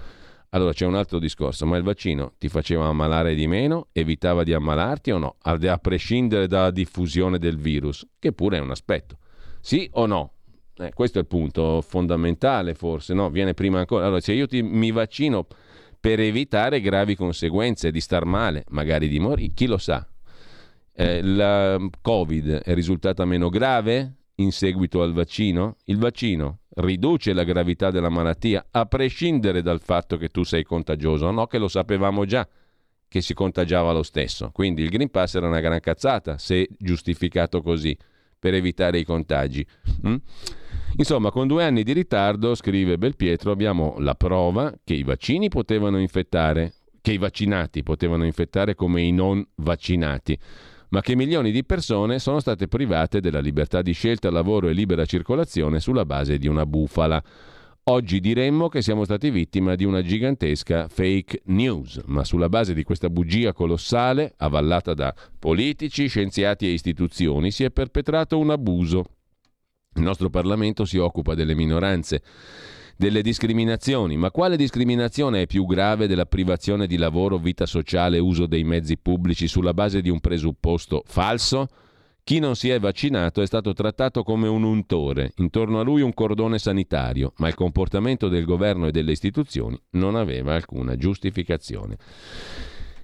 Allora 0.50 0.72
c'è 0.72 0.86
un 0.86 0.94
altro 0.94 1.18
discorso, 1.18 1.66
ma 1.66 1.76
il 1.76 1.82
vaccino 1.82 2.32
ti 2.38 2.48
faceva 2.48 2.86
ammalare 2.86 3.34
di 3.34 3.46
meno, 3.46 3.88
evitava 3.92 4.42
di 4.42 4.54
ammalarti 4.54 5.10
o 5.10 5.18
no, 5.18 5.36
a 5.42 5.78
prescindere 5.78 6.46
dalla 6.46 6.70
diffusione 6.70 7.38
del 7.38 7.58
virus, 7.58 8.06
che 8.18 8.32
pure 8.32 8.56
è 8.56 8.60
un 8.60 8.70
aspetto. 8.70 9.18
Sì 9.60 9.86
o 9.92 10.06
no? 10.06 10.32
Eh, 10.78 10.92
questo 10.94 11.18
è 11.18 11.20
il 11.20 11.26
punto 11.26 11.82
fondamentale 11.82 12.72
forse, 12.72 13.12
no? 13.12 13.28
Viene 13.28 13.52
prima 13.52 13.80
ancora. 13.80 14.06
Allora, 14.06 14.20
se 14.20 14.32
io 14.32 14.46
ti, 14.46 14.62
mi 14.62 14.92
vaccino 14.92 15.46
per 16.08 16.20
evitare 16.20 16.80
gravi 16.80 17.14
conseguenze 17.14 17.90
di 17.90 18.00
star 18.00 18.24
male, 18.24 18.64
magari 18.70 19.08
di 19.08 19.18
morire, 19.18 19.52
chi 19.52 19.66
lo 19.66 19.76
sa. 19.76 20.08
Eh, 20.94 21.20
la 21.20 21.78
Covid 22.00 22.62
è 22.62 22.72
risultata 22.72 23.26
meno 23.26 23.50
grave 23.50 24.14
in 24.36 24.50
seguito 24.50 25.02
al 25.02 25.12
vaccino? 25.12 25.76
Il 25.84 25.98
vaccino 25.98 26.60
riduce 26.76 27.34
la 27.34 27.44
gravità 27.44 27.90
della 27.90 28.08
malattia 28.08 28.68
a 28.70 28.86
prescindere 28.86 29.60
dal 29.60 29.82
fatto 29.82 30.16
che 30.16 30.30
tu 30.30 30.44
sei 30.44 30.64
contagioso, 30.64 31.30
no 31.30 31.46
che 31.46 31.58
lo 31.58 31.68
sapevamo 31.68 32.24
già 32.24 32.48
che 33.06 33.20
si 33.20 33.34
contagiava 33.34 33.92
lo 33.92 34.02
stesso. 34.02 34.50
Quindi 34.50 34.80
il 34.80 34.88
Green 34.88 35.10
Pass 35.10 35.34
era 35.34 35.46
una 35.46 35.60
gran 35.60 35.80
cazzata 35.80 36.38
se 36.38 36.70
giustificato 36.78 37.60
così 37.60 37.94
per 38.38 38.54
evitare 38.54 38.98
i 38.98 39.04
contagi. 39.04 39.66
Mm? 40.06 40.16
Insomma, 40.96 41.30
con 41.30 41.46
due 41.46 41.64
anni 41.64 41.84
di 41.84 41.92
ritardo, 41.92 42.54
scrive 42.54 42.98
Belpietro, 42.98 43.52
abbiamo 43.52 43.96
la 43.98 44.14
prova 44.14 44.74
che 44.82 44.94
i 44.94 45.04
vaccini 45.04 45.48
potevano 45.48 46.00
infettare, 46.00 46.74
che 47.00 47.12
i 47.12 47.18
vaccinati 47.18 47.82
potevano 47.82 48.24
infettare 48.24 48.74
come 48.74 49.02
i 49.02 49.12
non 49.12 49.46
vaccinati, 49.56 50.36
ma 50.88 51.00
che 51.00 51.14
milioni 51.14 51.52
di 51.52 51.64
persone 51.64 52.18
sono 52.18 52.40
state 52.40 52.66
private 52.66 53.20
della 53.20 53.40
libertà 53.40 53.82
di 53.82 53.92
scelta, 53.92 54.30
lavoro 54.30 54.68
e 54.68 54.72
libera 54.72 55.04
circolazione 55.04 55.78
sulla 55.78 56.04
base 56.04 56.38
di 56.38 56.48
una 56.48 56.66
bufala. 56.66 57.22
Oggi 57.84 58.20
diremmo 58.20 58.68
che 58.68 58.82
siamo 58.82 59.04
stati 59.04 59.30
vittima 59.30 59.74
di 59.74 59.84
una 59.84 60.02
gigantesca 60.02 60.88
fake 60.88 61.42
news, 61.46 62.02
ma 62.06 62.24
sulla 62.24 62.48
base 62.48 62.74
di 62.74 62.82
questa 62.82 63.08
bugia 63.08 63.52
colossale, 63.52 64.34
avallata 64.36 64.92
da 64.94 65.14
politici, 65.38 66.06
scienziati 66.06 66.66
e 66.66 66.72
istituzioni, 66.72 67.50
si 67.50 67.64
è 67.64 67.70
perpetrato 67.70 68.38
un 68.38 68.50
abuso 68.50 69.04
il 69.94 70.02
nostro 70.02 70.30
Parlamento 70.30 70.84
si 70.84 70.96
occupa 70.96 71.34
delle 71.34 71.54
minoranze, 71.54 72.22
delle 72.96 73.22
discriminazioni, 73.22 74.16
ma 74.16 74.30
quale 74.30 74.56
discriminazione 74.56 75.42
è 75.42 75.46
più 75.46 75.66
grave 75.66 76.06
della 76.06 76.26
privazione 76.26 76.86
di 76.86 76.96
lavoro, 76.96 77.38
vita 77.38 77.66
sociale 77.66 78.18
uso 78.18 78.46
dei 78.46 78.64
mezzi 78.64 78.96
pubblici 78.96 79.46
sulla 79.46 79.74
base 79.74 80.00
di 80.00 80.08
un 80.08 80.20
presupposto 80.20 81.02
falso? 81.06 81.68
Chi 82.24 82.40
non 82.40 82.56
si 82.56 82.68
è 82.68 82.78
vaccinato 82.78 83.40
è 83.40 83.46
stato 83.46 83.72
trattato 83.72 84.22
come 84.22 84.48
un 84.48 84.62
untore, 84.62 85.32
intorno 85.36 85.80
a 85.80 85.82
lui 85.82 86.02
un 86.02 86.12
cordone 86.12 86.58
sanitario, 86.58 87.32
ma 87.38 87.48
il 87.48 87.54
comportamento 87.54 88.28
del 88.28 88.44
governo 88.44 88.86
e 88.86 88.90
delle 88.90 89.12
istituzioni 89.12 89.80
non 89.92 90.14
aveva 90.14 90.54
alcuna 90.54 90.94
giustificazione. 90.96 91.96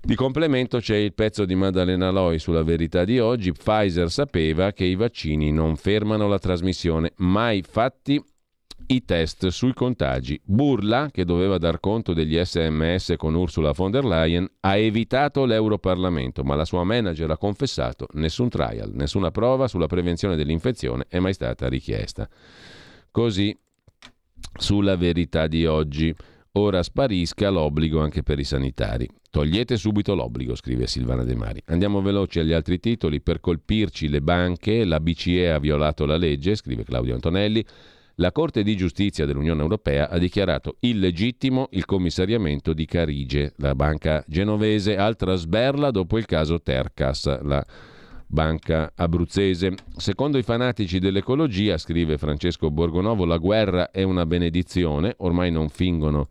Di 0.07 0.17
complemento 0.17 0.81
c'è 0.81 0.97
il 0.97 1.15
pezzo 1.15 1.47
di 1.47 1.55
Maddalena 1.55 2.11
Loi 2.11 2.39
sulla 2.39 2.63
verità 2.63 3.07
di 3.07 3.19
oggi. 3.19 3.53
Pfizer 3.53 4.11
sapeva 4.11 4.73
che 4.73 4.85
i 4.85 4.97
vaccini 4.97 5.51
non 5.51 5.77
fermano 5.77 6.29
la 6.29 6.39
trasmissione, 6.39 7.13
mai 7.17 7.63
fatti 7.67 8.23
i 8.89 9.05
test 9.07 9.47
sui 9.47 9.73
contagi. 9.73 10.39
Burla, 10.45 11.09
che 11.11 11.25
doveva 11.25 11.57
dar 11.57 11.81
conto 11.81 12.13
degli 12.13 12.39
sms 12.39 13.15
con 13.17 13.35
Ursula 13.35 13.73
von 13.73 13.91
der 13.91 14.05
Leyen, 14.05 14.47
ha 14.61 14.77
evitato 14.77 15.47
l'Europarlamento, 15.47 16.45
ma 16.45 16.55
la 16.55 16.67
sua 16.67 16.85
manager 16.85 17.31
ha 17.31 17.39
confessato 17.39 18.07
nessun 18.13 18.51
trial, 18.51 18.91
nessuna 18.93 19.31
prova 19.31 19.69
sulla 19.69 19.87
prevenzione 19.87 20.37
dell'infezione 20.37 21.07
è 21.09 21.19
mai 21.19 21.33
stata 21.33 21.67
richiesta. 21.67 22.29
Così 23.11 23.57
sulla 24.59 24.97
verità 24.97 25.47
di 25.47 25.65
oggi. 25.65 26.15
Ora 26.57 26.83
sparisca 26.83 27.49
l'obbligo 27.49 28.01
anche 28.01 28.23
per 28.23 28.39
i 28.39 28.45
sanitari. 28.45 29.09
Togliete 29.35 29.77
subito 29.77 30.15
l'obbligo, 30.15 30.55
scrive 30.55 30.87
Silvana 30.87 31.25
De 31.25 31.35
Mari. 31.35 31.61
Andiamo 31.65 32.01
veloci 32.01 32.39
agli 32.39 32.53
altri 32.53 32.79
titoli. 32.79 33.21
Per 33.21 33.41
colpirci 33.41 34.09
le 34.09 34.21
banche, 34.21 34.85
la 34.85 35.01
BCE 35.01 35.51
ha 35.51 35.59
violato 35.59 36.07
la 36.07 36.17
legge, 36.17 36.55
scrive 36.55 36.85
Claudio 36.85 37.15
Antonelli. 37.15 37.65
La 38.15 38.31
Corte 38.31 38.63
di 38.63 38.77
giustizia 38.77 39.27
dell'Unione 39.27 39.61
Europea 39.61 40.09
ha 40.09 40.19
dichiarato 40.19 40.77
illegittimo 40.79 41.67
il 41.73 41.85
commissariamento 41.85 42.73
di 42.73 42.85
Carige, 42.87 43.55
la 43.57 43.75
banca 43.75 44.23
genovese, 44.29 44.97
altra 44.97 45.35
sberla 45.35 45.91
dopo 45.91 46.17
il 46.17 46.27
caso 46.27 46.63
Tercas, 46.63 47.43
la 47.43 47.67
banca 48.29 48.93
abruzzese. 48.95 49.75
Secondo 49.97 50.39
i 50.39 50.45
fanatici 50.45 51.01
dell'ecologia, 51.01 51.77
scrive 51.77 52.19
Francesco 52.19 52.71
Borgonovo, 52.71 53.25
la 53.25 53.39
guerra 53.39 53.91
è 53.91 54.05
una 54.05 54.27
benedizione, 54.27 55.13
ormai 55.17 55.51
non 55.51 55.71
fingono 55.71 56.29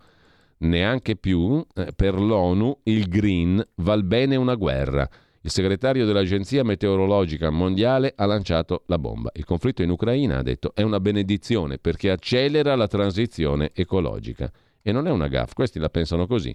neanche 0.63 1.15
più, 1.15 1.63
eh, 1.75 1.93
per 1.95 2.19
l'ONU 2.19 2.79
il 2.83 3.07
green 3.07 3.63
val 3.75 4.03
bene 4.03 4.35
una 4.35 4.55
guerra. 4.55 5.07
Il 5.41 5.51
segretario 5.51 6.05
dell'Agenzia 6.05 6.63
Meteorologica 6.63 7.49
Mondiale 7.49 8.13
ha 8.15 8.25
lanciato 8.25 8.83
la 8.85 8.97
bomba. 8.97 9.29
Il 9.33 9.43
conflitto 9.43 9.83
in 9.83 9.89
Ucraina, 9.89 10.37
ha 10.37 10.41
detto, 10.41 10.71
è 10.73 10.83
una 10.83 11.01
benedizione 11.01 11.77
perché 11.77 12.09
accelera 12.09 12.75
la 12.75 12.87
transizione 12.87 13.71
ecologica. 13.73 14.49
E 14.85 14.91
non 14.91 15.07
è 15.07 15.11
una 15.11 15.29
gaffa, 15.29 15.53
questi 15.53 15.79
la 15.79 15.89
pensano 15.89 16.27
così. 16.27 16.53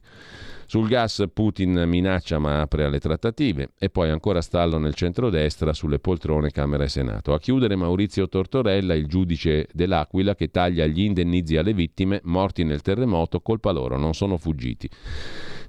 Sul 0.67 0.87
gas 0.87 1.25
Putin 1.33 1.85
minaccia 1.87 2.39
ma 2.39 2.61
apre 2.61 2.85
alle 2.85 3.01
trattative 3.01 3.71
e 3.79 3.89
poi 3.89 4.11
ancora 4.11 4.43
stallo 4.43 4.77
nel 4.77 4.93
centrodestra 4.93 5.73
sulle 5.73 5.99
poltrone 5.99 6.51
Camera 6.51 6.85
e 6.85 6.89
Senato. 6.89 7.33
A 7.33 7.39
chiudere 7.39 7.75
Maurizio 7.75 8.29
Tortorella, 8.29 8.93
il 8.93 9.07
giudice 9.07 9.67
dell'Aquila 9.73 10.35
che 10.35 10.51
taglia 10.51 10.85
gli 10.85 11.01
indennizi 11.01 11.57
alle 11.57 11.73
vittime 11.73 12.21
morti 12.25 12.65
nel 12.65 12.83
terremoto, 12.83 13.41
colpa 13.41 13.71
loro, 13.71 13.97
non 13.97 14.13
sono 14.13 14.37
fuggiti. 14.37 14.91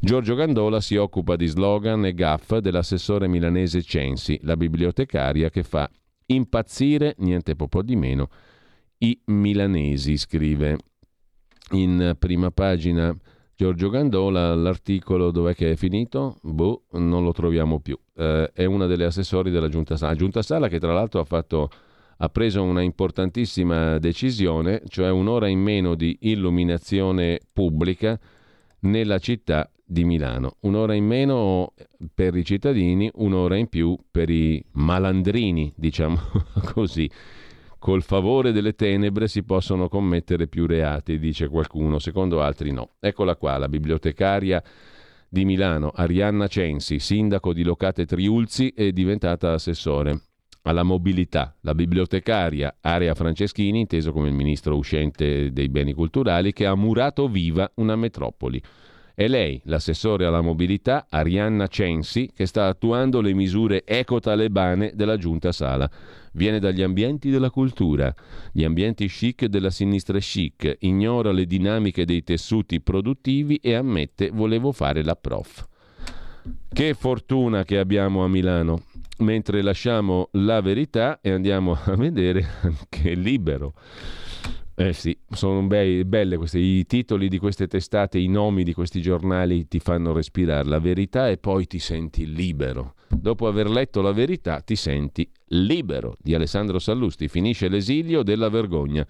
Giorgio 0.02 0.36
Gandola 0.36 0.82
si 0.82 0.98
occupa 0.98 1.38
di 1.38 1.48
slogan 1.48 2.06
e 2.06 2.14
gaff 2.14 2.58
dell'assessore 2.58 3.30
milanese 3.30 3.82
Censi, 3.82 4.38
la 4.44 4.58
bibliotecaria 4.58 5.50
che 5.50 5.64
fa 5.64 5.90
impazzire, 6.26 7.16
niente 7.20 7.56
po' 7.56 7.82
di 7.82 7.96
meno, 7.96 8.30
i 8.98 9.18
milanesi, 9.28 10.18
scrive 10.18 10.78
in 11.72 12.16
prima 12.18 12.52
pagina 12.52 13.16
Giorgio 13.60 13.90
Gandola, 13.90 14.56
l'articolo 14.56 15.32
dov'è 15.32 15.54
che 15.54 15.72
è 15.72 15.76
finito? 15.76 16.38
Boh, 16.44 16.84
non 16.92 17.26
lo 17.26 17.34
troviamo 17.34 17.82
più. 17.82 18.00
Eh, 18.16 18.52
è 18.54 18.64
una 18.64 18.86
delle 18.86 19.04
assessori 19.04 19.52
della 19.52 19.68
Giunta 19.68 19.98
Sala. 19.98 20.16
Giunta 20.16 20.42
Sala 20.42 20.70
che 20.70 20.80
tra 20.80 20.94
l'altro 20.94 21.20
ha, 21.20 21.26
fatto, 21.26 21.70
ha 22.20 22.30
preso 22.30 22.64
una 22.64 22.82
importantissima 22.82 24.00
decisione, 24.00 24.82
cioè 24.88 25.10
un'ora 25.10 25.50
in 25.50 25.60
meno 25.60 25.96
di 25.96 26.18
illuminazione 26.22 27.42
pubblica 27.52 28.18
nella 28.84 29.20
città 29.20 29.70
di 29.84 30.06
Milano. 30.06 30.56
Un'ora 30.62 30.94
in 30.94 31.06
meno 31.06 31.74
per 32.14 32.38
i 32.38 32.46
cittadini, 32.46 33.12
un'ora 33.16 33.58
in 33.58 33.68
più 33.68 33.98
per 34.10 34.30
i 34.30 34.64
malandrini, 34.72 35.74
diciamo 35.76 36.18
così. 36.74 37.12
Col 37.80 38.04
favore 38.04 38.52
delle 38.52 38.76
tenebre 38.76 39.30
si 39.30 39.42
possono 39.44 39.88
commettere 39.88 40.48
più 40.48 40.68
reati, 40.68 41.18
dice 41.18 41.48
qualcuno, 41.48 41.98
secondo 41.98 42.42
altri 42.42 42.72
no. 42.72 42.96
Eccola 43.00 43.38
qua, 43.38 43.58
la 43.58 43.70
bibliotecaria 43.70 44.62
di 45.30 45.46
Milano, 45.46 45.90
Arianna 45.96 46.48
Censi, 46.48 47.00
sindaco 47.00 47.54
di 47.54 47.64
Locate 47.64 48.06
Triulzi, 48.06 48.74
è 48.76 48.92
diventata 48.92 49.54
assessore 49.54 50.24
alla 50.64 50.84
mobilità. 50.84 51.56
La 51.62 51.74
bibliotecaria 51.74 52.80
Area 52.82 53.14
Franceschini, 53.16 53.80
inteso 53.80 54.12
come 54.12 54.28
il 54.28 54.34
ministro 54.34 54.76
uscente 54.76 55.54
dei 55.54 55.70
beni 55.70 55.94
culturali, 55.94 56.52
che 56.52 56.66
ha 56.66 56.76
murato 56.76 57.30
viva 57.30 57.72
una 57.76 57.96
metropoli. 57.96 58.62
È 59.20 59.28
lei, 59.28 59.60
l'assessore 59.66 60.26
alla 60.26 60.40
mobilità, 60.40 61.08
Arianna 61.10 61.68
Censi, 61.68 62.32
che 62.34 62.46
sta 62.46 62.68
attuando 62.68 63.20
le 63.20 63.34
misure 63.34 63.84
eco-talebane 63.84 64.94
della 64.96 65.18
giunta 65.18 65.52
Sala. 65.52 65.92
Viene 66.32 66.58
dagli 66.58 66.82
ambienti 66.82 67.30
della 67.30 67.50
cultura, 67.50 68.16
gli 68.54 68.64
ambienti 68.64 69.08
chic 69.08 69.48
della 69.48 69.72
sinistra 69.72 70.20
chic, 70.20 70.74
ignora 70.80 71.34
le 71.34 71.46
dinamiche 71.46 72.06
dei 72.06 72.24
tessuti 72.24 72.80
produttivi 72.80 73.58
e 73.58 73.74
ammette 73.74 74.30
volevo 74.30 74.72
fare 74.72 75.04
la 75.04 75.18
prof. 75.18 75.68
Che 76.72 76.94
fortuna 76.94 77.66
che 77.66 77.78
abbiamo 77.78 78.24
a 78.24 78.30
Milano, 78.30 78.84
mentre 79.18 79.62
lasciamo 79.62 80.30
la 80.32 80.62
verità 80.62 81.20
e 81.20 81.32
andiamo 81.32 81.78
a 81.84 81.94
vedere 81.98 82.48
anche 82.64 83.16
libero. 83.16 83.74
Eh 84.82 84.94
sì, 84.94 85.14
sono 85.30 85.62
bei, 85.64 86.06
belle 86.06 86.38
queste, 86.38 86.58
i 86.58 86.86
titoli 86.86 87.28
di 87.28 87.38
queste 87.38 87.68
testate, 87.68 88.18
i 88.18 88.28
nomi 88.30 88.64
di 88.64 88.74
questi 88.74 89.02
giornali 89.02 89.68
ti 89.68 89.80
fanno 89.80 90.14
respirare 90.14 90.70
la 90.70 90.80
verità 90.80 91.28
e 91.28 91.38
poi 91.38 91.68
ti 91.68 91.80
senti 91.80 92.26
libero. 92.26 92.94
Dopo 93.12 93.48
aver 93.48 93.70
letto 93.70 94.02
la 94.02 94.12
verità 94.12 94.62
ti 94.62 94.76
senti 94.76 95.30
libero 95.48 96.16
di 96.22 96.36
Alessandro 96.36 96.80
Sallusti. 96.80 97.28
Finisce 97.28 97.68
l'esilio 97.68 98.24
della 98.24 98.50
vergogna. 98.50 99.06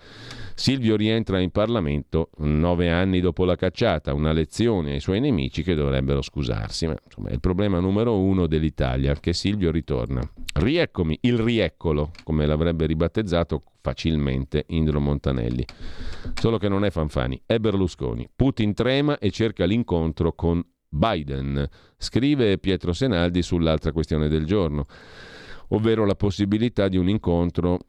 Silvio 0.56 0.96
rientra 0.96 1.40
in 1.40 1.52
Parlamento 1.52 2.30
nove 2.38 2.90
anni 2.90 3.20
dopo 3.20 3.46
la 3.46 3.56
cacciata, 3.56 4.14
una 4.14 4.32
lezione 4.32 4.94
ai 4.94 5.00
suoi 5.00 5.20
nemici 5.20 5.64
che 5.64 5.76
dovrebbero 5.76 6.22
scusarsi. 6.22 6.88
Ma 6.88 6.96
insomma 7.04 7.30
è 7.30 7.34
il 7.34 7.40
problema 7.40 7.80
numero 7.80 8.18
uno 8.18 8.48
dell'Italia, 8.48 9.14
che 9.16 9.34
Silvio 9.34 9.70
ritorna. 9.70 10.22
Rieccomi, 10.54 11.18
il 11.22 11.38
rieccolo, 11.38 12.12
come 12.24 12.46
l'avrebbe 12.46 12.86
ribattezzato 12.86 13.64
facilmente 13.82 14.66
Indro 14.70 15.00
Montanelli. 15.00 15.66
Solo 16.34 16.58
che 16.58 16.70
non 16.70 16.86
è 16.86 16.90
Fanfani, 16.90 17.42
è 17.46 17.58
Berlusconi. 17.60 18.28
Putin 18.34 18.74
trema 18.74 19.18
e 19.20 19.30
cerca 19.30 19.66
l'incontro 19.66 20.34
con 20.34 20.64
Biden, 20.90 21.68
scrive 21.98 22.58
Pietro 22.58 22.94
Senaldi 22.94 23.42
sull'altra 23.42 23.92
questione 23.92 24.28
del 24.28 24.46
giorno, 24.46 24.86
ovvero 25.70 26.06
la 26.06 26.16
possibilità 26.16 26.88
di 26.88 26.98
un 26.98 27.08
incontro 27.08 27.80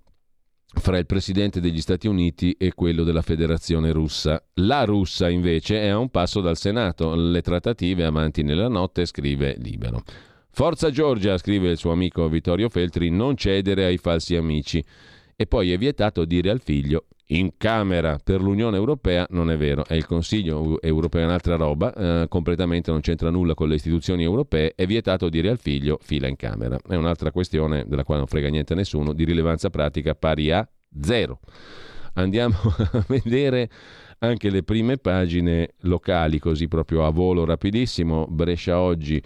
fra 0.72 0.98
il 0.98 1.06
presidente 1.06 1.60
degli 1.60 1.80
Stati 1.80 2.06
Uniti 2.06 2.52
e 2.52 2.74
quello 2.74 3.02
della 3.02 3.22
Federazione 3.22 3.90
russa. 3.90 4.40
La 4.54 4.84
russa 4.84 5.28
invece 5.28 5.80
è 5.80 5.88
a 5.88 5.98
un 5.98 6.10
passo 6.10 6.40
dal 6.40 6.56
Senato, 6.56 7.14
le 7.14 7.40
trattative 7.40 8.04
avanti 8.04 8.42
nella 8.42 8.68
notte, 8.68 9.06
scrive 9.06 9.56
Libero. 9.58 10.02
Forza 10.52 10.90
Giorgia, 10.90 11.38
scrive 11.38 11.70
il 11.70 11.76
suo 11.76 11.92
amico 11.92 12.28
Vittorio 12.28 12.68
Feltri, 12.68 13.08
non 13.08 13.36
cedere 13.36 13.84
ai 13.84 13.98
falsi 13.98 14.36
amici. 14.36 14.84
E 15.36 15.46
poi 15.46 15.72
è 15.72 15.78
vietato 15.78 16.24
dire 16.24 16.50
al 16.50 16.60
figlio 16.60 17.06
in 17.32 17.52
Camera 17.56 18.18
per 18.22 18.40
l'Unione 18.40 18.76
Europea 18.76 19.26
non 19.30 19.50
è 19.50 19.56
vero, 19.56 19.84
è 19.84 19.94
il 19.94 20.06
Consiglio 20.06 20.80
europeo, 20.80 21.22
è 21.22 21.24
un'altra 21.24 21.56
roba, 21.56 21.92
eh, 21.94 22.28
completamente 22.28 22.90
non 22.90 23.00
c'entra 23.00 23.30
nulla 23.30 23.54
con 23.54 23.68
le 23.68 23.74
istituzioni 23.76 24.22
europee, 24.22 24.72
è 24.74 24.86
vietato 24.86 25.28
dire 25.28 25.50
al 25.50 25.58
figlio 25.58 25.98
fila 26.00 26.26
in 26.26 26.36
Camera. 26.36 26.78
È 26.86 26.94
un'altra 26.94 27.30
questione 27.30 27.84
della 27.86 28.04
quale 28.04 28.20
non 28.20 28.28
frega 28.28 28.48
niente 28.48 28.72
a 28.72 28.76
nessuno, 28.76 29.12
di 29.12 29.24
rilevanza 29.24 29.70
pratica 29.70 30.14
pari 30.14 30.50
a 30.50 30.68
zero. 31.00 31.40
Andiamo 32.14 32.56
a 32.92 33.04
vedere 33.06 33.70
anche 34.18 34.50
le 34.50 34.62
prime 34.62 34.96
pagine 34.98 35.74
locali, 35.82 36.38
così 36.38 36.66
proprio 36.68 37.06
a 37.06 37.10
volo 37.10 37.44
rapidissimo. 37.44 38.26
Brescia 38.28 38.78
oggi 38.80 39.22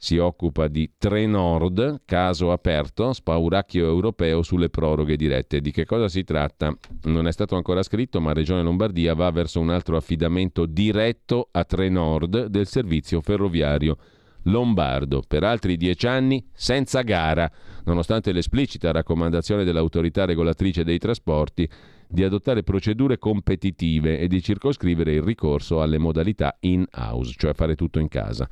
si 0.00 0.16
occupa 0.16 0.68
di 0.68 0.92
Trenord, 0.96 2.02
caso 2.04 2.52
aperto, 2.52 3.12
spauracchio 3.12 3.84
europeo 3.84 4.42
sulle 4.42 4.70
proroghe 4.70 5.16
dirette. 5.16 5.60
Di 5.60 5.72
che 5.72 5.84
cosa 5.84 6.08
si 6.08 6.22
tratta? 6.22 6.72
Non 7.02 7.26
è 7.26 7.32
stato 7.32 7.56
ancora 7.56 7.82
scritto, 7.82 8.20
ma 8.20 8.32
Regione 8.32 8.62
Lombardia 8.62 9.14
va 9.14 9.28
verso 9.32 9.58
un 9.58 9.70
altro 9.70 9.96
affidamento 9.96 10.66
diretto 10.66 11.48
a 11.50 11.64
Trenord 11.64 12.46
del 12.46 12.68
servizio 12.68 13.20
ferroviario 13.20 13.96
lombardo 14.44 15.22
per 15.26 15.42
altri 15.42 15.76
dieci 15.76 16.06
anni 16.06 16.46
senza 16.52 17.02
gara, 17.02 17.50
nonostante 17.84 18.32
l'esplicita 18.32 18.92
raccomandazione 18.92 19.64
dell'autorità 19.64 20.24
regolatrice 20.24 20.84
dei 20.84 20.98
trasporti 20.98 21.68
di 22.08 22.24
adottare 22.24 22.62
procedure 22.62 23.18
competitive 23.18 24.18
e 24.18 24.28
di 24.28 24.42
circoscrivere 24.42 25.12
il 25.12 25.22
ricorso 25.22 25.82
alle 25.82 25.98
modalità 25.98 26.56
in-house, 26.60 27.34
cioè 27.36 27.52
fare 27.52 27.74
tutto 27.74 27.98
in 27.98 28.08
casa. 28.08 28.48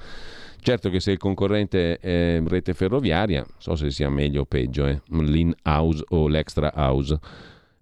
Certo 0.59 0.90
che 0.90 1.00
se 1.00 1.12
il 1.12 1.18
concorrente 1.18 1.98
è 1.98 2.42
rete 2.44 2.74
ferroviaria, 2.74 3.46
so 3.57 3.74
se 3.76 3.90
sia 3.90 4.11
meglio 4.11 4.42
o 4.42 4.44
peggio, 4.46 4.86
eh, 4.86 5.00
l'in-house 5.09 6.04
o 6.09 6.28
l'extra 6.28 6.72
house. 6.74 7.18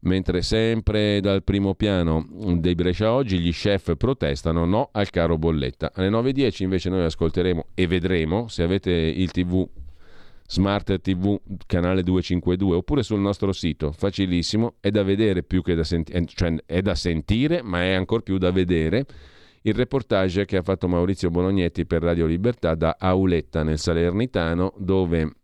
Mentre 0.01 0.43
sempre 0.43 1.20
dal 1.20 1.43
primo 1.43 1.75
piano 1.75 2.29
dei 2.59 2.75
Brescia 2.75 3.11
oggi 3.11 3.39
gli 3.39 3.53
chef 3.53 3.97
protestano 3.97 4.66
no 4.66 4.91
al 4.93 5.09
caro 5.09 5.39
bolletta. 5.39 5.93
Alle 5.95 6.11
9.10 6.11 6.62
invece 6.62 6.91
noi 6.91 7.05
ascolteremo 7.05 7.68
e 7.72 7.87
vedremo 7.87 8.47
se 8.49 8.62
avete 8.62 8.91
il 8.91 9.31
TV 9.31 9.66
Smart 10.47 11.01
TV 11.01 11.40
canale 11.66 12.03
252 12.03 12.76
oppure 12.76 13.03
sul 13.03 13.20
nostro 13.20 13.53
sito, 13.53 13.92
facilissimo, 13.92 14.74
è 14.80 14.90
da 14.90 15.03
vedere 15.03 15.42
più 15.42 15.62
che 15.62 15.74
da 15.74 15.84
sentire, 15.84 16.24
cioè 16.26 16.55
è 16.66 16.82
da 16.82 16.95
sentire, 16.95 17.62
ma 17.62 17.82
è 17.82 17.92
ancora 17.92 18.22
più 18.22 18.38
da 18.38 18.51
vedere 18.51 19.07
il 19.66 19.74
reportage 19.74 20.45
che 20.45 20.59
ha 20.59 20.62
fatto 20.62 20.88
Maurizio 20.88 21.30
Bolognetti 21.30 21.86
per 21.86 22.03
Radio 22.03 22.26
Libertà 22.26 22.74
da 22.74 22.97
Auletta 22.99 23.62
nel 23.62 23.78
Salernitano, 23.78 24.74
dove 24.76 25.36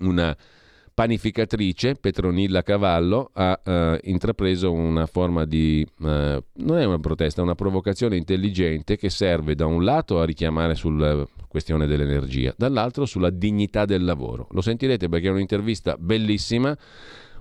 una 0.00 0.36
panificatrice, 0.92 1.94
Petronilla 1.94 2.62
Cavallo, 2.62 3.30
ha 3.32 3.58
eh, 3.64 4.00
intrapreso 4.04 4.70
una 4.70 5.06
forma 5.06 5.46
di, 5.46 5.86
eh, 6.04 6.44
non 6.52 6.78
è 6.78 6.84
una 6.84 6.98
protesta, 6.98 7.40
è 7.40 7.44
una 7.44 7.54
provocazione 7.54 8.16
intelligente 8.16 8.96
che 8.96 9.08
serve 9.08 9.54
da 9.54 9.64
un 9.64 9.82
lato 9.82 10.20
a 10.20 10.24
richiamare 10.24 10.74
sulla 10.74 11.26
questione 11.58 11.86
dell'energia, 11.86 12.54
dall'altro 12.56 13.04
sulla 13.04 13.30
dignità 13.30 13.84
del 13.84 14.04
lavoro. 14.04 14.46
Lo 14.52 14.60
sentirete 14.60 15.08
perché 15.08 15.28
è 15.28 15.30
un'intervista 15.30 15.96
bellissima 15.98 16.76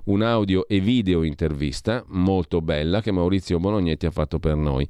un 0.07 0.21
audio 0.21 0.67
e 0.67 0.79
video 0.79 1.23
intervista 1.23 2.03
molto 2.07 2.61
bella 2.61 3.01
che 3.01 3.11
Maurizio 3.11 3.59
Bolognetti 3.59 4.05
ha 4.05 4.11
fatto 4.11 4.39
per 4.39 4.55
noi 4.55 4.87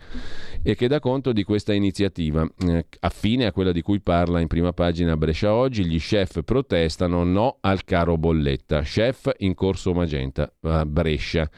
e 0.62 0.76
che 0.76 0.88
dà 0.88 1.00
conto 1.00 1.32
di 1.34 1.44
questa 1.44 1.74
iniziativa, 1.74 2.48
eh, 2.68 2.86
affine 3.00 3.46
a 3.46 3.52
quella 3.52 3.72
di 3.72 3.82
cui 3.82 4.00
parla 4.00 4.40
in 4.40 4.48
prima 4.48 4.74
pagina 4.74 5.18
Brescia 5.18 5.54
oggi, 5.54 5.86
gli 5.86 6.00
chef 6.00 6.44
protestano 6.44 7.24
no 7.24 7.58
al 7.62 7.84
caro 7.84 8.18
bolletta, 8.18 8.82
chef 8.82 9.32
in 9.38 9.54
corso 9.54 9.94
Magenta 9.94 10.52
a 10.62 10.86
Brescia. 10.86 11.50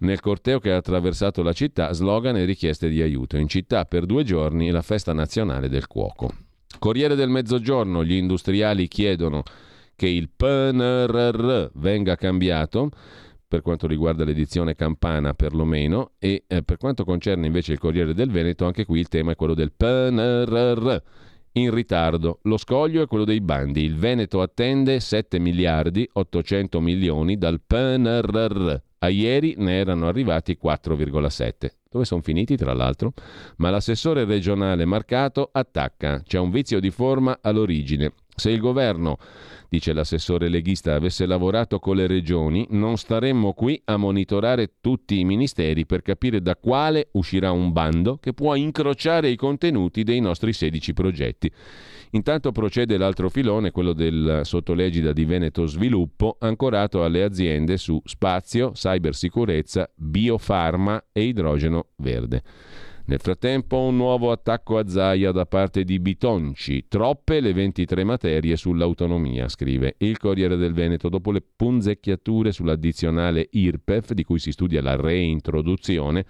Nel 0.00 0.20
corteo 0.20 0.58
che 0.58 0.72
ha 0.72 0.76
attraversato 0.76 1.42
la 1.42 1.52
città, 1.52 1.92
slogan 1.92 2.36
e 2.36 2.44
richieste 2.44 2.88
di 2.88 3.00
aiuto. 3.00 3.36
In 3.36 3.46
città 3.46 3.84
per 3.84 4.04
due 4.04 4.24
giorni 4.24 4.70
la 4.70 4.82
festa 4.82 5.12
nazionale 5.12 5.68
del 5.68 5.86
cuoco. 5.86 6.51
Corriere 6.78 7.14
del 7.14 7.28
Mezzogiorno, 7.28 8.04
gli 8.04 8.14
industriali 8.14 8.88
chiedono 8.88 9.42
che 9.94 10.08
il 10.08 10.30
PNRR 10.34 11.70
venga 11.74 12.16
cambiato 12.16 12.90
per 13.46 13.60
quanto 13.60 13.86
riguarda 13.86 14.24
l'edizione 14.24 14.74
campana 14.74 15.34
perlomeno 15.34 16.12
e 16.18 16.44
eh, 16.46 16.62
per 16.62 16.78
quanto 16.78 17.04
concerne 17.04 17.46
invece 17.46 17.72
il 17.72 17.78
Corriere 17.78 18.14
del 18.14 18.30
Veneto 18.30 18.64
anche 18.64 18.86
qui 18.86 18.98
il 18.98 19.08
tema 19.08 19.32
è 19.32 19.36
quello 19.36 19.54
del 19.54 19.72
PNRR 19.72 20.96
in 21.52 21.74
ritardo. 21.74 22.38
Lo 22.44 22.56
scoglio 22.56 23.02
è 23.02 23.06
quello 23.06 23.24
dei 23.24 23.40
bandi. 23.40 23.82
Il 23.82 23.96
Veneto 23.96 24.40
attende 24.40 25.00
7 25.00 25.38
miliardi 25.38 26.08
800 26.10 26.80
milioni 26.80 27.36
dal 27.36 27.60
PNRR. 27.60 28.74
A 28.98 29.08
ieri 29.08 29.54
ne 29.58 29.78
erano 29.78 30.08
arrivati 30.08 30.58
4,7. 30.62 31.81
Dove 31.92 32.06
sono 32.06 32.22
finiti, 32.22 32.56
tra 32.56 32.72
l'altro? 32.72 33.12
Ma 33.56 33.68
l'assessore 33.68 34.24
regionale 34.24 34.86
Marcato 34.86 35.50
attacca. 35.52 36.22
C'è 36.22 36.38
un 36.38 36.50
vizio 36.50 36.80
di 36.80 36.90
forma 36.90 37.38
all'origine. 37.42 38.14
Se 38.34 38.50
il 38.50 38.60
governo 38.60 39.18
dice 39.68 39.92
l'assessore 39.92 40.48
leghista, 40.48 40.94
avesse 40.94 41.26
lavorato 41.26 41.78
con 41.78 41.96
le 41.96 42.06
regioni, 42.06 42.66
non 42.70 42.96
staremmo 42.96 43.52
qui 43.52 43.78
a 43.84 43.98
monitorare 43.98 44.76
tutti 44.80 45.20
i 45.20 45.24
ministeri 45.24 45.84
per 45.84 46.00
capire 46.00 46.40
da 46.40 46.56
quale 46.56 47.08
uscirà 47.12 47.52
un 47.52 47.72
bando 47.72 48.16
che 48.16 48.32
può 48.32 48.54
incrociare 48.54 49.28
i 49.28 49.36
contenuti 49.36 50.02
dei 50.02 50.20
nostri 50.20 50.54
16 50.54 50.94
progetti. 50.94 51.52
Intanto 52.14 52.52
procede 52.52 52.98
l'altro 52.98 53.30
filone, 53.30 53.70
quello 53.70 53.94
del 53.94 54.40
sottolegida 54.44 55.14
di 55.14 55.24
Veneto 55.24 55.64
Sviluppo, 55.64 56.36
ancorato 56.40 57.04
alle 57.04 57.22
aziende 57.22 57.78
su 57.78 57.98
spazio, 58.04 58.72
cybersicurezza, 58.72 59.90
biofarma 59.94 61.06
e 61.10 61.22
idrogeno 61.22 61.86
verde. 61.96 62.42
Nel 63.06 63.18
frattempo 63.18 63.78
un 63.78 63.96
nuovo 63.96 64.30
attacco 64.30 64.76
a 64.76 64.86
Zaia 64.86 65.32
da 65.32 65.46
parte 65.46 65.84
di 65.84 65.98
Bitonci, 65.98 66.84
troppe 66.86 67.40
le 67.40 67.54
23 67.54 68.04
materie 68.04 68.56
sull'autonomia, 68.56 69.48
scrive 69.48 69.94
il 69.98 70.18
Corriere 70.18 70.56
del 70.56 70.74
Veneto, 70.74 71.08
dopo 71.08 71.32
le 71.32 71.40
punzecchiature 71.40 72.52
sull'addizionale 72.52 73.48
IRPEF 73.50 74.12
di 74.12 74.22
cui 74.22 74.38
si 74.38 74.52
studia 74.52 74.82
la 74.82 74.96
reintroduzione. 74.96 76.26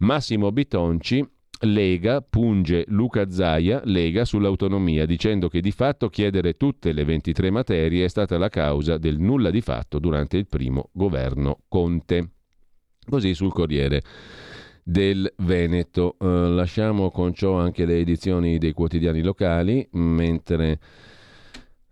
Massimo 0.00 0.52
Bitonci 0.52 1.26
Lega 1.62 2.22
punge 2.22 2.84
Luca 2.88 3.30
Zaia, 3.30 3.82
Lega 3.84 4.24
sull'autonomia, 4.24 5.04
dicendo 5.04 5.48
che 5.48 5.60
di 5.60 5.72
fatto 5.72 6.08
chiedere 6.08 6.56
tutte 6.56 6.92
le 6.92 7.04
23 7.04 7.50
materie 7.50 8.04
è 8.04 8.08
stata 8.08 8.38
la 8.38 8.48
causa 8.48 8.96
del 8.96 9.18
nulla 9.18 9.50
di 9.50 9.60
fatto 9.60 9.98
durante 9.98 10.38
il 10.38 10.46
primo 10.46 10.88
governo 10.92 11.60
Conte. 11.68 12.30
Così 13.06 13.34
sul 13.34 13.52
Corriere 13.52 14.02
del 14.82 15.30
Veneto. 15.38 16.16
Uh, 16.18 16.48
lasciamo 16.48 17.10
con 17.10 17.34
ciò 17.34 17.54
anche 17.54 17.84
le 17.84 17.98
edizioni 17.98 18.56
dei 18.58 18.72
quotidiani 18.72 19.20
locali, 19.20 19.86
mentre 19.92 20.78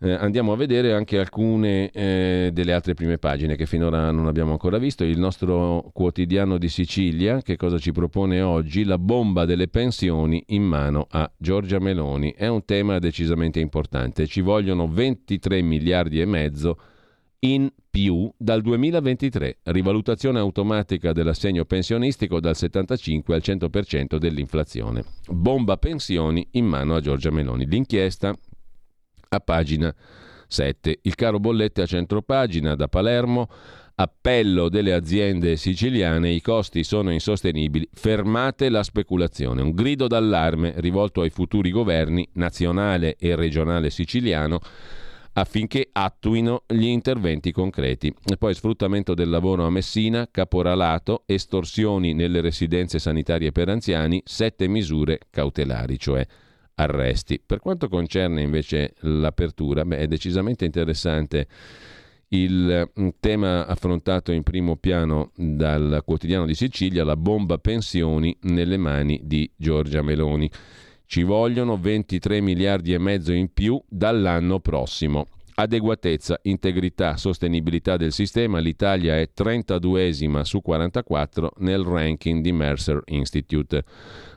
eh, 0.01 0.13
andiamo 0.13 0.53
a 0.53 0.57
vedere 0.57 0.93
anche 0.93 1.19
alcune 1.19 1.91
eh, 1.91 2.51
delle 2.53 2.73
altre 2.73 2.95
prime 2.95 3.19
pagine 3.19 3.57
che 3.57 3.67
finora 3.67 4.11
non 4.13 4.29
abbiamo 4.29 4.53
ancora 4.53 4.79
visto. 4.79 5.03
Il 5.03 5.19
nostro 5.19 5.91
quotidiano 5.93 6.57
di 6.57 6.69
Sicilia, 6.69 7.43
che 7.43 7.57
cosa 7.57 7.79
ci 7.79 7.91
propone 7.91 8.41
oggi? 8.41 8.85
La 8.85 8.99
bomba 8.99 9.45
delle 9.45 9.67
pensioni 9.67 10.43
in 10.49 10.63
mano 10.63 11.07
a 11.11 11.29
Giorgia 11.37 11.81
Meloni. 11.81 12.33
È 12.33 12.47
un 12.47 12.65
tema 12.65 13.01
decisamente 13.01 13.59
importante. 13.59 14.27
Ci 14.27 14.41
vogliono 14.41 14.87
23 14.87 15.63
miliardi 15.63 16.21
e 16.21 16.27
mezzo 16.27 16.79
in 17.41 17.71
più 17.91 18.31
dal 18.37 18.63
2023, 18.63 19.59
rivalutazione 19.65 20.39
automatica 20.39 21.13
dell'assegno 21.13 21.65
pensionistico 21.65 22.39
dal 22.41 22.55
75 22.55 23.35
al 23.35 23.43
100% 23.45 24.17
dell'inflazione. 24.17 25.05
Bomba 25.29 25.77
pensioni 25.77 26.47
in 26.53 26.67
mano 26.67 26.95
a 26.95 27.01
Giorgia 27.01 27.31
Meloni. 27.31 27.67
L'inchiesta 27.67 28.37
a 29.29 29.41
pagina 29.41 29.95
7. 30.47 31.01
Il 31.03 31.14
caro 31.14 31.39
bollette 31.39 31.83
a 31.83 31.87
centro 31.87 32.22
pagina 32.22 32.74
da 32.74 32.89
Palermo. 32.89 33.49
Appello 34.01 34.68
delle 34.68 34.93
aziende 34.93 35.57
siciliane, 35.57 36.31
i 36.31 36.41
costi 36.41 36.85
sono 36.85 37.11
insostenibili, 37.11 37.89
fermate 37.93 38.68
la 38.68 38.85
speculazione. 38.85 39.61
Un 39.61 39.72
grido 39.72 40.07
d'allarme 40.07 40.74
rivolto 40.76 41.20
ai 41.20 41.31
futuri 41.31 41.72
governi 41.72 42.26
nazionale 42.35 43.16
e 43.18 43.35
regionale 43.35 43.91
siciliano 43.91 44.61
affinché 45.33 45.89
attuino 45.91 46.62
gli 46.68 46.87
interventi 46.87 47.51
concreti. 47.51 48.14
E 48.24 48.37
poi 48.37 48.55
sfruttamento 48.55 49.14
del 49.14 49.29
lavoro 49.29 49.66
a 49.66 49.70
Messina, 49.70 50.29
caporalato, 50.31 51.24
estorsioni 51.26 52.14
nelle 52.14 52.41
residenze 52.41 53.01
sanitarie 53.01 53.51
per 53.51 53.68
anziani, 53.68 54.22
sette 54.24 54.68
misure 54.68 55.18
cautelari, 55.29 55.99
cioè 55.99 56.24
arresti. 56.79 57.41
Per 57.45 57.59
quanto 57.59 57.89
concerne 57.89 58.43
invece 58.43 58.95
l'apertura, 59.01 59.85
beh, 59.85 59.99
è 59.99 60.07
decisamente 60.07 60.64
interessante 60.64 61.47
il 62.29 62.91
mm, 62.99 63.09
tema 63.20 63.66
affrontato 63.66 64.33
in 64.33 64.43
primo 64.43 64.76
piano 64.76 65.33
dal 65.35 66.03
quotidiano 66.05 66.47
di 66.47 66.55
Sicilia, 66.55 67.05
la 67.05 67.16
bomba 67.16 67.59
pensioni 67.59 68.37
nelle 68.43 68.76
mani 68.76 69.20
di 69.24 69.51
Giorgia 69.57 70.03
Meloni. 70.03 70.51
Ci 71.07 71.22
vogliono 71.22 71.79
23 71.79 72.41
miliardi 72.41 72.93
e 72.93 72.99
mezzo 72.99 73.33
in 73.33 73.53
più 73.53 73.81
dall'anno 73.89 74.61
prossimo. 74.61 75.26
Adeguatezza, 75.61 76.39
integrità, 76.43 77.17
sostenibilità 77.17 77.97
del 77.97 78.13
sistema, 78.13 78.61
l'Italia 78.61 79.17
è 79.17 79.29
32esima 79.37 80.43
su 80.43 80.63
44 80.63 81.55
nel 81.57 81.83
ranking 81.83 82.41
di 82.43 82.53
Mercer 82.53 83.03
Institute. 83.07 83.83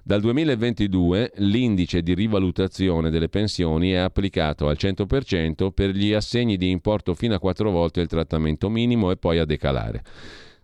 Dal 0.03 0.19
2022 0.19 1.33
l'indice 1.35 2.01
di 2.01 2.15
rivalutazione 2.15 3.11
delle 3.11 3.29
pensioni 3.29 3.91
è 3.91 3.97
applicato 3.97 4.67
al 4.67 4.77
100% 4.79 5.69
per 5.69 5.91
gli 5.91 6.11
assegni 6.11 6.57
di 6.57 6.71
importo 6.71 7.13
fino 7.13 7.35
a 7.35 7.39
4 7.39 7.69
volte 7.69 8.01
il 8.01 8.07
trattamento 8.07 8.67
minimo 8.67 9.11
e 9.11 9.17
poi 9.17 9.37
a 9.37 9.45
decalare. 9.45 10.01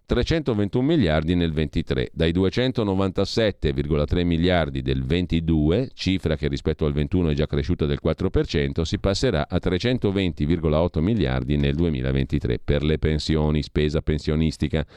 321 0.08 0.86
miliardi 0.86 1.36
nel 1.36 1.52
23, 1.52 2.12
dai 2.14 2.32
297,3 2.32 4.24
miliardi 4.24 4.82
del 4.82 5.04
22, 5.04 5.90
cifra 5.94 6.38
che 6.38 6.48
rispetto 6.48 6.86
al 6.86 6.94
21 6.94 7.32
è 7.32 7.34
già 7.34 7.46
cresciuta 7.46 7.86
del 7.86 8.00
4%, 8.02 8.84
si 8.84 9.00
passerà 9.00 9.48
a 9.50 9.58
320,8 9.58 11.02
miliardi 11.02 11.58
nel 11.58 11.76
2023 11.76 12.60
per 12.64 12.84
le 12.84 13.00
pensioni, 13.00 13.62
spesa 13.62 14.02
pensionistica. 14.02 14.88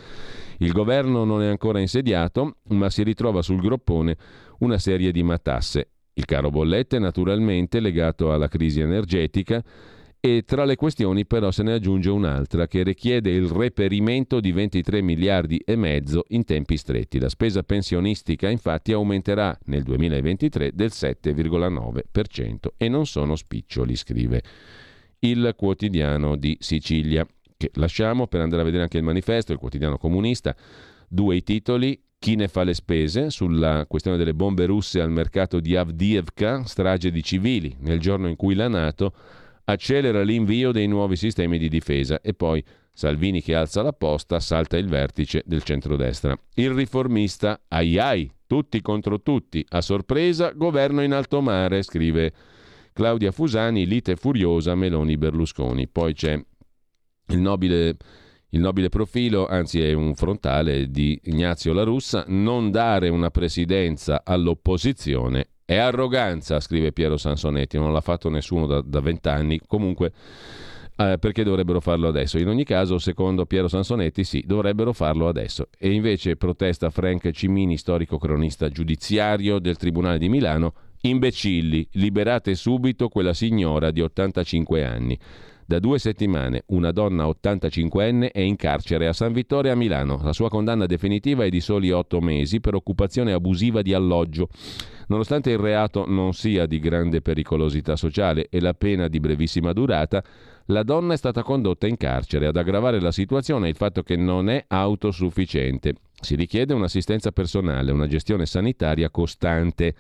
Il 0.59 0.71
governo 0.71 1.25
non 1.25 1.43
è 1.43 1.49
ancora 1.49 1.81
insediato, 1.81 2.59
ma 2.69 2.89
si 2.89 3.03
ritrova 3.03 3.43
sul 3.43 3.61
groppone 3.61 4.17
una 4.61 4.79
serie 4.79 5.11
di 5.11 5.25
matasse. 5.25 5.89
Il 6.13 6.25
caro 6.25 6.51
bollette 6.51 7.01
naturalmente 7.01 7.81
legato 7.81 8.33
alla 8.33 8.47
crisi 8.47 8.79
energetica, 8.79 9.61
e 10.21 10.43
tra 10.45 10.67
le 10.67 10.77
questioni 10.77 11.25
però 11.25 11.51
se 11.51 11.63
ne 11.63 11.73
aggiunge 11.73 12.11
un'altra 12.11 12.67
che 12.67 12.83
richiede 12.83 13.31
il 13.31 13.49
reperimento 13.49 14.39
di 14.39 14.53
23 14.53 15.01
miliardi 15.01 15.63
e 15.65 15.77
mezzo 15.77 16.25
in 16.29 16.45
tempi 16.45 16.77
stretti. 16.77 17.19
La 17.19 17.31
spesa 17.31 17.63
pensionistica 17.63 18.51
infatti 18.51 18.93
aumenterà 18.93 19.59
nel 19.65 19.83
2023 19.83 20.73
del 20.75 20.91
7,9% 20.93 22.73
e 22.77 22.89
non 22.89 23.07
sono 23.07 23.35
spiccioli, 23.35 23.97
scrive 23.97 24.43
il 25.21 25.55
quotidiano 25.57 26.37
di 26.37 26.55
Sicilia, 26.61 27.27
che 27.57 27.71
lasciamo 27.75 28.27
per 28.27 28.43
andare 28.43 28.61
a 28.61 28.65
vedere 28.67 28.83
anche 28.83 28.99
il 28.99 29.05
manifesto, 29.05 29.53
il 29.53 29.59
quotidiano 29.59 29.97
comunista, 29.97 30.55
due 31.09 31.37
i 31.37 31.43
titoli, 31.43 31.99
chi 32.19 32.37
ne 32.37 32.49
fa 32.49 32.65
le 32.65 32.75
spese 32.75 33.31
sulla 33.31 33.87
questione 33.89 34.19
delle 34.19 34.35
bombe 34.35 34.67
russe 34.67 35.01
al 35.01 35.11
mercato 35.11 35.61
di 35.61 35.77
Avdiivka, 35.77 36.65
strage 36.65 37.11
di 37.11 37.23
civili, 37.23 37.75
nel 37.81 37.99
giorno 37.99 38.29
in 38.29 38.37
cui 38.37 38.55
la 38.55 38.69
Nato 38.69 39.15
accelera 39.71 40.23
l'invio 40.23 40.73
dei 40.73 40.87
nuovi 40.87 41.17
sistemi 41.17 41.59
di 41.59 41.69
difesa 41.69 42.21
e 42.21 42.35
poi 42.35 42.63
Salvini 42.93 43.41
che 43.41 43.55
alza 43.55 43.83
la 43.83 43.93
posta 43.93 44.41
salta 44.41 44.77
il 44.77 44.89
vertice 44.89 45.43
del 45.47 45.63
centrodestra. 45.63 46.39
Il 46.55 46.71
riformista, 46.71 47.63
ai 47.69 47.99
ai, 47.99 48.31
tutti 48.47 48.81
contro 48.83 49.23
tutti, 49.23 49.65
a 49.71 49.81
sorpresa, 49.81 50.53
governo 50.53 51.03
in 51.03 51.13
alto 51.13 51.41
mare, 51.41 51.83
scrive 51.83 52.33
Claudia 52.93 53.31
Fusani, 53.31 53.87
lite 53.87 54.17
furiosa 54.17 54.75
Meloni-Berlusconi. 54.75 55.89
Poi 55.89 56.13
c'è 56.13 56.33
il 57.29 57.39
nobile, 57.39 57.97
il 58.51 58.61
nobile 58.61 58.89
profilo, 58.89 59.47
anzi 59.47 59.81
è 59.81 59.93
un 59.93 60.15
frontale 60.15 60.91
di 60.91 61.19
Ignazio 61.25 61.73
La 61.73 61.85
Russa, 61.85 62.25
non 62.27 62.71
dare 62.71 63.09
una 63.09 63.31
presidenza 63.31 64.23
all'opposizione 64.25 65.47
è 65.71 65.77
arroganza, 65.77 66.59
scrive 66.59 66.91
Piero 66.91 67.17
Sansonetti, 67.17 67.79
non 67.79 67.93
l'ha 67.93 68.01
fatto 68.01 68.29
nessuno 68.29 68.67
da 68.67 69.01
vent'anni. 69.01 69.61
Comunque 69.69 70.11
eh, 70.97 71.17
perché 71.21 71.45
dovrebbero 71.45 71.79
farlo 71.81 72.09
adesso? 72.09 72.39
In 72.39 72.49
ogni 72.49 72.65
caso, 72.65 72.99
secondo 72.99 73.47
Piero 73.47 73.69
Sansonetti, 73.69 74.25
sì, 74.25 74.43
dovrebbero 74.45 74.93
farlo 74.93 75.29
adesso. 75.29 75.69
E 75.79 75.93
invece 75.93 76.35
protesta 76.35 76.91
Frank 76.91 77.31
Cimini, 77.31 77.77
storico 77.77 78.19
cronista 78.19 78.69
giudiziario 78.69 79.61
del 79.61 79.77
Tribunale 79.77 80.19
di 80.19 80.29
Milano, 80.29 80.73
imbecilli, 81.03 81.87
liberate 81.93 82.57
subito 82.57 83.09
quella 83.09 83.33
signora 83.33 83.93
di 83.93 84.01
85 84.01 84.85
anni. 84.85 85.17
Da 85.71 85.79
due 85.79 86.01
settimane 86.01 86.65
una 86.71 86.91
donna 86.91 87.27
85enne 87.27 88.33
è 88.33 88.41
in 88.41 88.57
carcere 88.57 89.07
a 89.07 89.13
San 89.13 89.33
Vittore 89.33 89.71
a 89.71 89.77
Milano. 89.77 90.19
La 90.21 90.33
sua 90.33 90.49
condanna 90.49 90.87
definitiva 90.87 91.45
è 91.45 91.49
di 91.49 91.61
soli 91.61 91.93
otto 91.93 92.21
mesi 92.21 92.59
per 92.59 92.75
occupazione 92.75 93.33
abusiva 93.33 93.81
di 93.81 93.95
alloggio. 93.95 94.49
Nonostante 95.11 95.51
il 95.51 95.59
reato 95.59 96.05
non 96.07 96.33
sia 96.35 96.67
di 96.67 96.79
grande 96.79 97.21
pericolosità 97.21 97.97
sociale 97.97 98.47
e 98.49 98.61
la 98.61 98.75
pena 98.75 99.09
di 99.09 99.19
brevissima 99.19 99.73
durata, 99.73 100.23
la 100.67 100.85
donna 100.85 101.15
è 101.15 101.17
stata 101.17 101.43
condotta 101.43 101.89
in 101.89 101.97
carcere. 101.97 102.47
Ad 102.47 102.57
aggravare 102.57 103.01
la 103.01 103.11
situazione 103.11 103.67
è 103.67 103.71
il 103.71 103.77
fatto 103.77 104.05
che 104.05 104.15
non 104.15 104.49
è 104.49 104.65
autosufficiente. 104.69 105.95
Si 106.21 106.37
richiede 106.37 106.75
un'assistenza 106.75 107.33
personale, 107.33 107.91
una 107.91 108.07
gestione 108.07 108.47
sanitaria 108.47 109.11
costante. 109.11 109.97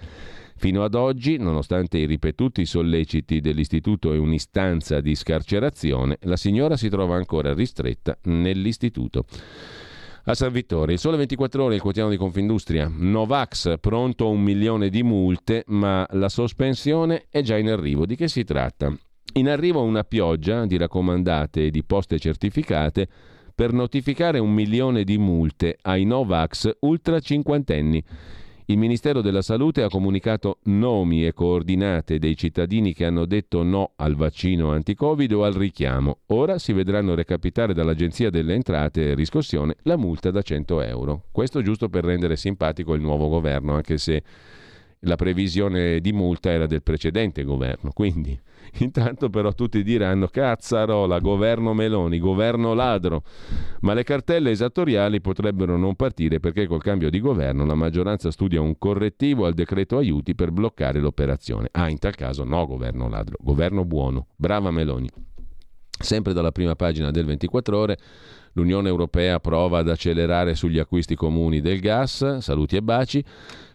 Fino 0.56 0.84
ad 0.84 0.94
oggi, 0.94 1.38
nonostante 1.38 1.98
i 1.98 2.06
ripetuti 2.06 2.64
solleciti 2.64 3.40
dell'istituto 3.40 4.12
e 4.12 4.18
un'istanza 4.18 5.00
di 5.00 5.16
scarcerazione, 5.16 6.18
la 6.22 6.36
signora 6.36 6.76
si 6.76 6.88
trova 6.88 7.16
ancora 7.16 7.52
ristretta 7.52 8.16
nell'istituto. 8.24 9.24
A 10.30 10.34
San 10.36 10.52
Vittore, 10.52 10.92
il 10.92 11.00
sole 11.00 11.16
24 11.16 11.64
ore, 11.64 11.74
il 11.74 11.80
quotidiano 11.80 12.12
di 12.12 12.16
Confindustria. 12.16 12.88
Novax, 12.88 13.80
pronto 13.80 14.28
un 14.28 14.40
milione 14.40 14.88
di 14.88 15.02
multe, 15.02 15.64
ma 15.66 16.06
la 16.10 16.28
sospensione 16.28 17.26
è 17.28 17.42
già 17.42 17.58
in 17.58 17.68
arrivo. 17.68 18.06
Di 18.06 18.14
che 18.14 18.28
si 18.28 18.44
tratta? 18.44 18.96
In 19.32 19.48
arrivo 19.48 19.82
una 19.82 20.04
pioggia 20.04 20.66
di 20.66 20.76
raccomandate 20.76 21.64
e 21.64 21.70
di 21.70 21.82
poste 21.82 22.20
certificate 22.20 23.08
per 23.52 23.72
notificare 23.72 24.38
un 24.38 24.52
milione 24.52 25.02
di 25.02 25.18
multe 25.18 25.76
ai 25.82 26.04
Novax 26.04 26.76
ultra 26.82 27.18
cinquantenni. 27.18 28.00
Il 28.70 28.78
Ministero 28.78 29.20
della 29.20 29.42
Salute 29.42 29.82
ha 29.82 29.88
comunicato 29.88 30.58
nomi 30.66 31.26
e 31.26 31.32
coordinate 31.32 32.20
dei 32.20 32.36
cittadini 32.36 32.94
che 32.94 33.04
hanno 33.04 33.26
detto 33.26 33.64
no 33.64 33.94
al 33.96 34.14
vaccino 34.14 34.70
anti-Covid 34.70 35.32
o 35.32 35.42
al 35.42 35.54
richiamo. 35.54 36.18
Ora 36.26 36.56
si 36.56 36.72
vedranno 36.72 37.16
recapitare 37.16 37.74
dall'Agenzia 37.74 38.30
delle 38.30 38.54
Entrate 38.54 39.10
e 39.10 39.14
Riscossione 39.16 39.74
la 39.82 39.96
multa 39.96 40.30
da 40.30 40.40
100 40.40 40.82
euro. 40.82 41.24
Questo 41.32 41.62
giusto 41.62 41.88
per 41.88 42.04
rendere 42.04 42.36
simpatico 42.36 42.94
il 42.94 43.00
nuovo 43.00 43.28
governo, 43.28 43.74
anche 43.74 43.98
se 43.98 44.22
la 45.00 45.16
previsione 45.16 46.00
di 46.00 46.12
multa 46.12 46.50
era 46.50 46.66
del 46.66 46.82
precedente 46.82 47.42
governo. 47.42 47.90
Quindi 47.92 48.38
Intanto 48.78 49.28
però 49.28 49.52
tutti 49.52 49.82
diranno 49.82 50.28
cazzarola, 50.28 51.18
governo 51.18 51.74
Meloni, 51.74 52.18
governo 52.18 52.74
ladro. 52.74 53.22
Ma 53.80 53.94
le 53.94 54.04
cartelle 54.04 54.50
esattoriali 54.50 55.20
potrebbero 55.20 55.76
non 55.76 55.96
partire 55.96 56.40
perché 56.40 56.66
col 56.66 56.82
cambio 56.82 57.10
di 57.10 57.20
governo 57.20 57.64
la 57.64 57.74
maggioranza 57.74 58.30
studia 58.30 58.60
un 58.60 58.78
correttivo 58.78 59.46
al 59.46 59.54
decreto 59.54 59.96
aiuti 59.96 60.34
per 60.34 60.50
bloccare 60.50 61.00
l'operazione. 61.00 61.68
Ah, 61.72 61.88
in 61.88 61.98
tal 61.98 62.14
caso 62.14 62.44
no 62.44 62.66
governo 62.66 63.08
ladro, 63.08 63.36
governo 63.40 63.84
buono. 63.84 64.28
Brava 64.36 64.70
Meloni. 64.70 65.08
Sempre 66.02 66.32
dalla 66.32 66.52
prima 66.52 66.74
pagina 66.76 67.10
del 67.10 67.26
24 67.26 67.76
ore 67.76 67.98
l'Unione 68.52 68.88
Europea 68.88 69.38
prova 69.38 69.78
ad 69.78 69.88
accelerare 69.90 70.54
sugli 70.54 70.78
acquisti 70.78 71.14
comuni 71.14 71.60
del 71.60 71.78
gas, 71.78 72.38
saluti 72.38 72.76
e 72.76 72.82
baci. 72.82 73.24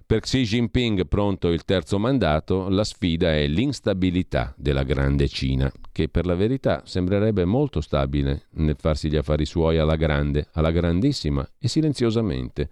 Per 0.07 0.19
Xi 0.19 0.43
Jinping, 0.43 1.07
pronto 1.07 1.47
il 1.47 1.65
terzo 1.65 1.97
mandato, 1.97 2.69
la 2.69 2.83
sfida 2.83 3.33
è 3.33 3.47
l'instabilità 3.47 4.53
della 4.55 4.83
grande 4.83 5.27
Cina, 5.27 5.71
che 5.91 6.09
per 6.09 6.27
la 6.27 6.35
verità 6.35 6.83
sembrerebbe 6.85 7.43
molto 7.43 7.81
stabile 7.81 8.43
nel 8.51 8.75
farsi 8.77 9.09
gli 9.09 9.15
affari 9.15 9.45
suoi 9.45 9.79
alla 9.79 9.95
grande, 9.95 10.47
alla 10.51 10.69
grandissima 10.69 11.43
e 11.57 11.67
silenziosamente, 11.67 12.69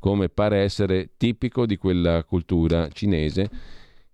come 0.00 0.28
pare 0.28 0.62
essere 0.62 1.10
tipico 1.16 1.64
di 1.64 1.76
quella 1.76 2.24
cultura 2.24 2.88
cinese 2.88 3.48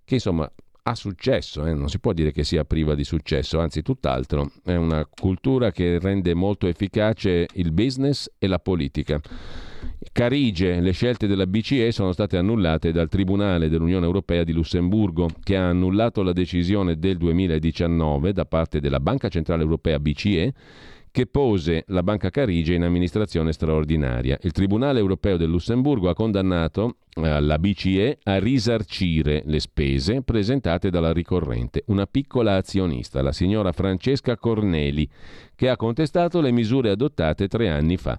che 0.05 0.15
insomma 0.17 0.51
ha 0.83 0.95
successo, 0.95 1.65
eh? 1.65 1.73
non 1.73 1.89
si 1.89 1.99
può 1.99 2.13
dire 2.13 2.31
che 2.31 2.45
sia 2.45 2.67
priva 2.67 2.95
di 2.95 3.05
successo, 3.05 3.59
anzi 3.59 3.81
tutt'altro, 3.81 4.53
è 4.65 4.75
una 4.75 5.07
cultura 5.07 5.71
che 5.71 5.99
rende 5.99 6.35
molto 6.35 6.67
efficace 6.67 7.47
il 7.55 7.73
business 7.73 8.31
e 8.37 8.47
la 8.49 8.59
politica. 8.59 9.19
Carige, 10.13 10.81
le 10.81 10.93
scelte 10.93 11.27
della 11.27 11.47
BCE 11.47 11.93
sono 11.93 12.13
state 12.13 12.37
annullate 12.37 12.93
dal 12.93 13.09
Tribunale 13.09 13.69
dell'Unione 13.69 14.07
Europea 14.07 14.45
di 14.45 14.53
Lussemburgo, 14.53 15.29
che 15.43 15.57
ha 15.57 15.69
annullato 15.69 16.23
la 16.23 16.33
decisione 16.33 16.99
del 16.99 17.17
2019 17.17 18.33
da 18.33 18.45
parte 18.45 18.81
della 18.81 19.01
Banca 19.01 19.29
Centrale 19.29 19.63
Europea 19.63 19.99
BCE 19.99 20.53
che 21.13 21.27
pose 21.27 21.85
la 21.89 22.03
Banca 22.03 22.31
Carige 22.31 22.75
in 22.75 22.85
amministrazione 22.85 23.53
straordinaria. 23.53 24.39
Il 24.43 24.53
Tribunale 24.53 25.01
europeo 25.01 25.37
del 25.37 25.51
Lussemburgo 25.51 26.09
ha 26.09 26.15
condannato 26.15 26.97
eh, 27.15 27.41
la 27.41 27.59
BCE 27.59 28.19
a 28.23 28.39
risarcire 28.39 29.43
le 29.45 29.59
spese 29.59 30.23
presentate 30.23 30.91
dalla 30.91 31.13
ricorrente, 31.13 31.83
una 31.87 32.07
piccola 32.07 32.57
azionista, 32.57 33.23
la 33.23 33.33
signora 33.33 33.73
Francesca 33.73 34.37
Corneli, 34.37 35.09
che 35.57 35.69
ha 35.69 35.77
contestato 35.77 36.41
le 36.41 36.53
misure 36.53 36.91
adottate 36.91 37.49
tre 37.49 37.69
anni 37.69 37.97
fa. 37.97 38.19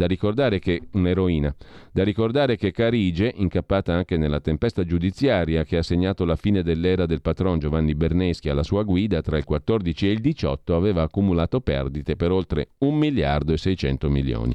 Da 0.00 0.06
ricordare 0.06 0.60
che 0.60 0.80
un'eroina, 0.92 1.54
da 1.92 2.04
ricordare 2.04 2.56
che 2.56 2.70
Carige, 2.70 3.34
incappata 3.36 3.92
anche 3.92 4.16
nella 4.16 4.40
tempesta 4.40 4.82
giudiziaria 4.82 5.62
che 5.62 5.76
ha 5.76 5.82
segnato 5.82 6.24
la 6.24 6.36
fine 6.36 6.62
dell'era 6.62 7.04
del 7.04 7.20
patron 7.20 7.58
Giovanni 7.58 7.94
Berneschi 7.94 8.48
alla 8.48 8.62
sua 8.62 8.82
guida 8.82 9.20
tra 9.20 9.36
il 9.36 9.44
14 9.44 10.08
e 10.08 10.12
il 10.12 10.20
18, 10.20 10.74
aveva 10.74 11.02
accumulato 11.02 11.60
perdite 11.60 12.16
per 12.16 12.30
oltre 12.30 12.68
1 12.78 12.96
miliardo 12.96 13.52
e 13.52 13.58
600 13.58 14.08
milioni. 14.08 14.54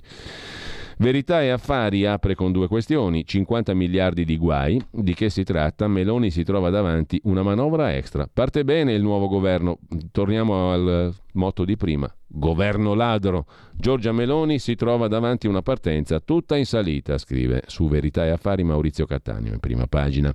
Verità 0.98 1.44
e 1.44 1.50
Affari 1.50 2.08
apre 2.08 2.34
con 2.34 2.52
due 2.52 2.68
questioni, 2.68 3.24
50 3.24 3.76
miliardi 3.76 4.26
di 4.26 4.38
guai, 4.38 4.84
di 4.90 5.14
che 5.14 5.30
si 5.30 5.44
tratta? 5.44 5.88
Meloni 5.88 6.32
si 6.32 6.44
trova 6.44 6.72
davanti 6.72 7.22
una 7.26 7.44
manovra 7.44 7.94
extra. 7.94 8.28
Parte 8.34 8.64
bene 8.64 8.94
il 8.94 9.04
nuovo 9.04 9.28
governo, 9.28 9.78
torniamo 10.12 10.72
al 10.72 11.14
motto 11.36 11.64
di 11.64 11.78
prima, 11.78 12.14
governo 12.28 12.94
ladro. 12.94 13.46
Giorgia 13.74 14.12
Meloni 14.12 14.60
si 14.60 14.76
trova 14.76 15.08
davanti 15.08 15.48
una 15.48 15.62
partenza 15.62 16.20
tutta 16.20 16.58
in 16.58 16.66
salita, 16.66 17.18
scrive 17.18 17.64
su 17.68 17.88
Verità 17.88 18.26
e 18.26 18.30
Affari 18.30 18.64
Maurizio 18.64 19.06
Cattaneo 19.06 19.54
in 19.54 19.60
prima 19.60 19.88
pagina. 19.88 20.34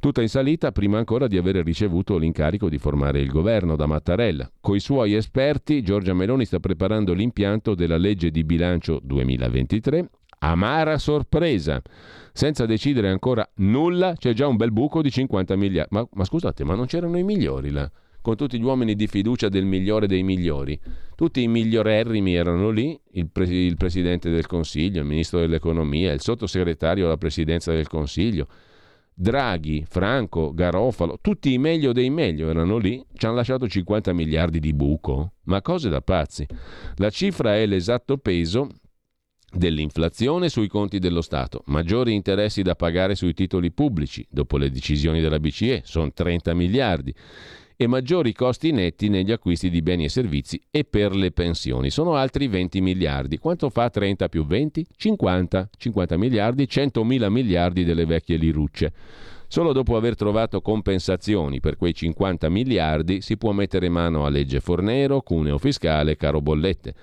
Tutta 0.00 0.22
in 0.22 0.28
salita 0.28 0.72
prima 0.72 0.98
ancora 0.98 1.26
di 1.26 1.36
aver 1.36 1.56
ricevuto 1.56 2.16
l'incarico 2.16 2.68
di 2.68 2.78
formare 2.78 3.20
il 3.20 3.28
governo 3.28 3.76
da 3.76 3.86
Mattarella. 3.86 4.50
Coi 4.60 4.80
suoi 4.80 5.14
esperti 5.14 5.82
Giorgia 5.82 6.14
Meloni 6.14 6.44
sta 6.44 6.58
preparando 6.58 7.12
l'impianto 7.12 7.74
della 7.74 7.98
legge 7.98 8.30
di 8.30 8.44
bilancio 8.44 9.00
2023 9.02 10.08
amara 10.40 10.98
sorpresa. 10.98 11.82
Senza 12.32 12.64
decidere 12.66 13.08
ancora 13.08 13.48
nulla, 13.56 14.14
c'è 14.16 14.32
già 14.32 14.46
un 14.46 14.56
bel 14.56 14.72
buco 14.72 15.02
di 15.02 15.10
50 15.10 15.56
miliardi. 15.56 15.94
Ma, 15.94 16.06
ma 16.12 16.24
scusate, 16.24 16.64
ma 16.64 16.74
non 16.74 16.86
c'erano 16.86 17.18
i 17.18 17.24
migliori 17.24 17.70
là? 17.70 17.90
Con 18.22 18.36
tutti 18.36 18.58
gli 18.58 18.62
uomini 18.62 18.94
di 18.94 19.06
fiducia 19.06 19.48
del 19.48 19.64
migliore 19.64 20.06
dei 20.06 20.22
migliori. 20.22 20.78
Tutti 21.14 21.42
i 21.42 21.48
migliorerrimi 21.48 22.34
erano 22.34 22.70
lì, 22.70 22.98
il, 23.12 23.28
pre- 23.30 23.44
il 23.44 23.76
Presidente 23.76 24.30
del 24.30 24.46
Consiglio, 24.46 25.00
il 25.00 25.06
Ministro 25.06 25.40
dell'Economia, 25.40 26.12
il 26.12 26.20
Sottosegretario 26.20 27.06
alla 27.06 27.16
Presidenza 27.16 27.72
del 27.72 27.88
Consiglio. 27.88 28.46
Draghi, 29.12 29.84
Franco, 29.86 30.54
Garofalo, 30.54 31.18
tutti 31.20 31.52
i 31.52 31.58
meglio 31.58 31.92
dei 31.92 32.08
meglio 32.08 32.48
erano 32.48 32.78
lì, 32.78 33.04
ci 33.14 33.26
hanno 33.26 33.34
lasciato 33.34 33.68
50 33.68 34.14
miliardi 34.14 34.60
di 34.60 34.72
buco, 34.72 35.34
ma 35.44 35.60
cose 35.60 35.90
da 35.90 36.00
pazzi. 36.00 36.46
La 36.96 37.10
cifra 37.10 37.56
è 37.56 37.66
l'esatto 37.66 38.16
peso 38.16 38.68
dell'inflazione 39.52 40.48
sui 40.48 40.68
conti 40.68 40.98
dello 40.98 41.20
Stato, 41.20 41.62
maggiori 41.66 42.14
interessi 42.14 42.62
da 42.62 42.76
pagare 42.76 43.14
sui 43.14 43.34
titoli 43.34 43.72
pubblici 43.72 44.26
dopo 44.30 44.56
le 44.56 44.70
decisioni 44.70 45.20
della 45.20 45.40
BCE, 45.40 45.82
sono 45.84 46.10
30 46.12 46.54
miliardi 46.54 47.14
e 47.82 47.86
maggiori 47.86 48.34
costi 48.34 48.72
netti 48.72 49.08
negli 49.08 49.32
acquisti 49.32 49.70
di 49.70 49.80
beni 49.80 50.04
e 50.04 50.10
servizi 50.10 50.60
e 50.70 50.84
per 50.84 51.14
le 51.14 51.32
pensioni. 51.32 51.88
Sono 51.88 52.14
altri 52.14 52.46
20 52.46 52.82
miliardi. 52.82 53.38
Quanto 53.38 53.70
fa 53.70 53.88
30 53.88 54.28
più 54.28 54.44
20? 54.44 54.86
50. 54.94 55.70
50 55.78 56.18
miliardi, 56.18 56.68
100 56.68 57.02
mila 57.04 57.30
miliardi 57.30 57.82
delle 57.82 58.04
vecchie 58.04 58.36
lirucce. 58.36 58.92
Solo 59.48 59.72
dopo 59.72 59.96
aver 59.96 60.14
trovato 60.14 60.60
compensazioni 60.60 61.60
per 61.60 61.78
quei 61.78 61.94
50 61.94 62.50
miliardi 62.50 63.22
si 63.22 63.38
può 63.38 63.52
mettere 63.52 63.88
mano 63.88 64.26
a 64.26 64.28
legge 64.28 64.60
Fornero, 64.60 65.22
cuneo 65.22 65.56
fiscale, 65.56 66.16
caro 66.16 66.42
bollette. 66.42 66.94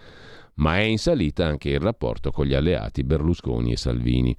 Ma 0.58 0.78
è 0.78 0.82
in 0.82 1.00
salita 1.00 1.48
anche 1.48 1.70
il 1.70 1.80
rapporto 1.80 2.30
con 2.30 2.46
gli 2.46 2.54
alleati 2.54 3.04
Berlusconi 3.04 3.72
e 3.72 3.78
Salvini. 3.78 4.38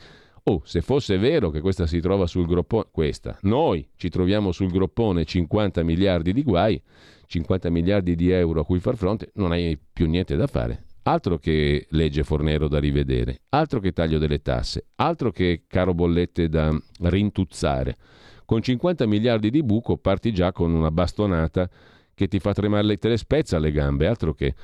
Oh, 0.50 0.62
se 0.64 0.80
fosse 0.80 1.18
vero 1.18 1.50
che 1.50 1.60
questa 1.60 1.86
si 1.86 2.00
trova 2.00 2.26
sul 2.26 2.46
groppone, 2.46 2.86
questa, 2.90 3.36
noi 3.42 3.86
ci 3.96 4.08
troviamo 4.08 4.50
sul 4.50 4.70
groppone 4.70 5.26
50 5.26 5.82
miliardi 5.82 6.32
di 6.32 6.42
guai, 6.42 6.80
50 7.26 7.68
miliardi 7.68 8.16
di 8.16 8.30
euro 8.30 8.60
a 8.60 8.64
cui 8.64 8.80
far 8.80 8.96
fronte, 8.96 9.30
non 9.34 9.52
hai 9.52 9.78
più 9.92 10.08
niente 10.08 10.36
da 10.36 10.46
fare. 10.46 10.84
Altro 11.02 11.36
che 11.36 11.86
legge 11.90 12.22
Fornero 12.22 12.66
da 12.66 12.78
rivedere, 12.78 13.42
altro 13.50 13.78
che 13.78 13.92
taglio 13.92 14.16
delle 14.16 14.40
tasse, 14.40 14.86
altro 14.94 15.30
che 15.32 15.64
caro 15.66 15.92
bollette 15.92 16.48
da 16.48 16.74
rintuzzare. 17.00 17.96
Con 18.46 18.62
50 18.62 19.06
miliardi 19.06 19.50
di 19.50 19.62
buco 19.62 19.98
parti 19.98 20.32
già 20.32 20.52
con 20.52 20.72
una 20.72 20.90
bastonata 20.90 21.68
che 22.14 22.26
ti 22.26 22.38
fa 22.38 22.54
tremare 22.54 22.84
le 22.84 22.96
te 22.96 23.10
le 23.10 23.18
spezza 23.18 23.58
le 23.58 23.70
gambe, 23.70 24.06
altro 24.06 24.32
che 24.32 24.54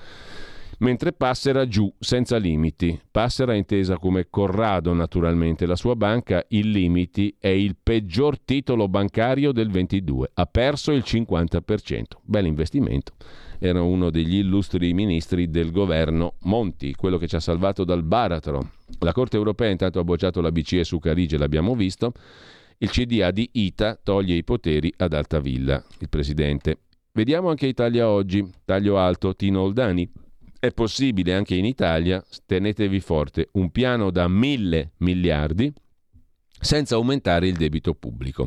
mentre 0.79 1.13
Passera 1.13 1.67
giù, 1.67 1.93
senza 1.99 2.37
limiti. 2.37 2.99
Passera 3.11 3.55
intesa 3.55 3.99
come 3.99 4.29
Corrado 4.29 4.93
naturalmente, 4.93 5.67
la 5.67 5.77
sua 5.77 5.97
banca 5.97 6.45
il 6.49 6.71
limiti 6.71 7.35
è 7.39 7.49
il 7.49 7.77
peggior 7.81 8.39
titolo 8.41 8.89
bancario 8.89 9.53
del 9.53 9.71
22, 9.71 10.31
ha 10.35 10.47
perso 10.47 10.93
il 10.93 11.03
50%. 11.07 12.03
Bel 12.23 12.47
investimento. 12.47 13.15
Era 13.59 13.83
uno 13.83 14.11
degli 14.11 14.37
illustri 14.37 14.93
ministri 14.93 15.49
del 15.49 15.71
governo 15.71 16.35
Monti, 16.43 16.95
quello 16.95 17.19
che 17.19 17.29
ci 17.29 17.37
ha 17.37 17.41
salvato 17.41 17.85
dal 17.85 18.03
baratro. 18.03 18.71
La 18.99 19.13
Corte 19.13 19.37
europea 19.37 19.71
intanto 19.71 19.99
ha 19.99 20.05
bocciato 20.05 20.41
la 20.41 20.53
BCE 20.53 20.85
su 20.85 20.99
Carige, 20.99 21.39
l'abbiamo 21.39 21.75
visto. 21.75 22.13
Il 22.79 22.91
CDA 22.91 23.31
di 23.31 23.49
ITA 23.53 23.99
toglie 24.03 24.35
i 24.35 24.45
poteri 24.45 24.93
ad 24.97 25.13
Altavilla, 25.13 25.83
il 26.01 26.09
presidente. 26.09 26.79
Vediamo 27.13 27.49
anche 27.49 27.67
Italia 27.67 28.09
oggi, 28.09 28.45
taglio 28.65 28.99
alto, 28.99 29.37
Tino 29.37 29.61
Oldani. 29.61 30.11
È 30.65 30.73
possibile 30.73 31.35
anche 31.35 31.55
in 31.57 31.67
Italia, 31.67 32.25
tenetevi 32.47 32.99
forte, 33.01 33.51
un 33.53 33.71
piano 33.71 34.11
da 34.11 34.29
mille 34.29 34.93
miliardi 35.01 35.71
senza 36.59 36.95
aumentare 36.95 37.49
il 37.49 37.55
debito 37.55 37.93
pubblico. 37.93 38.47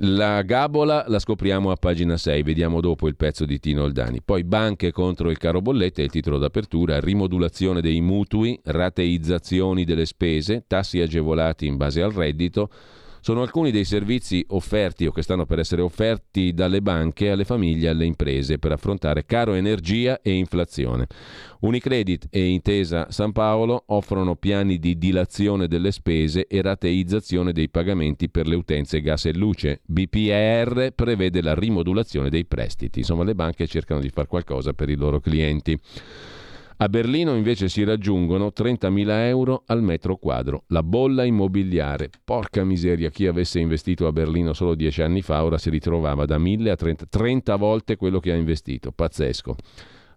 La 0.00 0.42
gabola 0.42 1.06
la 1.08 1.18
scopriamo 1.18 1.70
a 1.70 1.76
pagina 1.76 2.18
6, 2.18 2.42
vediamo 2.42 2.82
dopo 2.82 3.08
il 3.08 3.16
pezzo 3.16 3.46
di 3.46 3.58
Tino 3.58 3.84
Oldani. 3.84 4.20
Poi 4.22 4.44
banche 4.44 4.92
contro 4.92 5.30
il 5.30 5.38
caro 5.38 5.62
bollette, 5.62 6.02
il 6.02 6.10
titolo 6.10 6.36
d'apertura, 6.36 7.00
rimodulazione 7.00 7.80
dei 7.80 8.02
mutui, 8.02 8.60
rateizzazioni 8.62 9.84
delle 9.84 10.04
spese, 10.04 10.64
tassi 10.66 11.00
agevolati 11.00 11.64
in 11.66 11.78
base 11.78 12.02
al 12.02 12.12
reddito, 12.12 12.68
sono 13.26 13.42
alcuni 13.42 13.72
dei 13.72 13.84
servizi 13.84 14.44
offerti 14.50 15.04
o 15.04 15.10
che 15.10 15.20
stanno 15.20 15.46
per 15.46 15.58
essere 15.58 15.82
offerti 15.82 16.54
dalle 16.54 16.80
banche 16.80 17.32
alle 17.32 17.44
famiglie 17.44 17.86
e 17.86 17.90
alle 17.90 18.04
imprese 18.04 18.60
per 18.60 18.70
affrontare 18.70 19.26
caro 19.26 19.54
energia 19.54 20.20
e 20.22 20.30
inflazione. 20.34 21.08
Unicredit 21.62 22.28
e 22.30 22.44
Intesa 22.44 23.10
San 23.10 23.32
Paolo 23.32 23.82
offrono 23.86 24.36
piani 24.36 24.78
di 24.78 24.96
dilazione 24.96 25.66
delle 25.66 25.90
spese 25.90 26.46
e 26.46 26.62
rateizzazione 26.62 27.50
dei 27.50 27.68
pagamenti 27.68 28.28
per 28.30 28.46
le 28.46 28.54
utenze 28.54 29.00
gas 29.00 29.24
e 29.24 29.34
luce. 29.34 29.80
BPR 29.84 30.92
prevede 30.94 31.42
la 31.42 31.54
rimodulazione 31.54 32.30
dei 32.30 32.44
prestiti. 32.44 33.00
Insomma, 33.00 33.24
le 33.24 33.34
banche 33.34 33.66
cercano 33.66 33.98
di 33.98 34.08
fare 34.08 34.28
qualcosa 34.28 34.72
per 34.72 34.88
i 34.88 34.94
loro 34.94 35.18
clienti. 35.18 35.76
A 36.78 36.90
Berlino 36.90 37.34
invece 37.34 37.70
si 37.70 37.84
raggiungono 37.84 38.52
30.000 38.54 39.08
euro 39.28 39.62
al 39.64 39.82
metro 39.82 40.16
quadro. 40.16 40.64
La 40.68 40.82
bolla 40.82 41.24
immobiliare. 41.24 42.10
Porca 42.22 42.64
miseria, 42.64 43.08
chi 43.08 43.26
avesse 43.26 43.58
investito 43.58 44.06
a 44.06 44.12
Berlino 44.12 44.52
solo 44.52 44.74
dieci 44.74 45.00
anni 45.00 45.22
fa 45.22 45.42
ora 45.42 45.56
si 45.56 45.70
ritrovava 45.70 46.26
da 46.26 46.36
1.000 46.36 46.68
a 46.68 46.76
30, 46.76 47.06
30 47.06 47.56
volte 47.56 47.96
quello 47.96 48.20
che 48.20 48.30
ha 48.30 48.34
investito. 48.34 48.92
Pazzesco. 48.92 49.56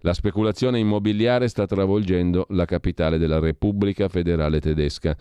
La 0.01 0.14
speculazione 0.14 0.80
immobiliare 0.80 1.47
sta 1.47 1.66
travolgendo 1.66 2.47
la 2.49 2.66
capitale 2.66 3.18
della 3.18 3.39
Repubblica 3.39 4.10
federale 4.10 4.60
tedesca. 4.60 5.16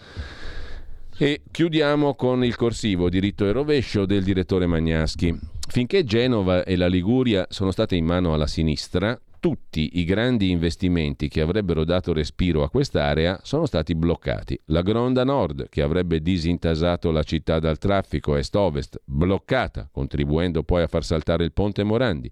E 1.16 1.42
chiudiamo 1.48 2.16
con 2.16 2.44
il 2.44 2.56
corsivo 2.56 3.08
diritto 3.08 3.46
e 3.46 3.52
rovescio 3.52 4.06
del 4.06 4.24
direttore 4.24 4.66
Magnaschi. 4.66 5.38
Finché 5.68 6.02
Genova 6.02 6.64
e 6.64 6.76
la 6.76 6.88
Liguria 6.88 7.46
sono 7.48 7.70
state 7.70 7.94
in 7.94 8.04
mano 8.04 8.34
alla 8.34 8.46
sinistra, 8.48 9.20
tutti 9.40 9.98
i 9.98 10.04
grandi 10.04 10.50
investimenti 10.50 11.28
che 11.28 11.40
avrebbero 11.40 11.84
dato 11.84 12.12
respiro 12.12 12.62
a 12.62 12.70
quest'area 12.70 13.40
sono 13.42 13.66
stati 13.66 13.94
bloccati. 13.94 14.58
La 14.66 14.82
Gronda 14.82 15.24
Nord, 15.24 15.68
che 15.68 15.82
avrebbe 15.82 16.20
disintasato 16.20 17.10
la 17.10 17.22
città 17.22 17.58
dal 17.58 17.78
traffico 17.78 18.36
est-ovest, 18.36 19.00
bloccata, 19.04 19.88
contribuendo 19.90 20.62
poi 20.62 20.82
a 20.82 20.86
far 20.86 21.04
saltare 21.04 21.44
il 21.44 21.52
ponte 21.52 21.82
Morandi. 21.84 22.30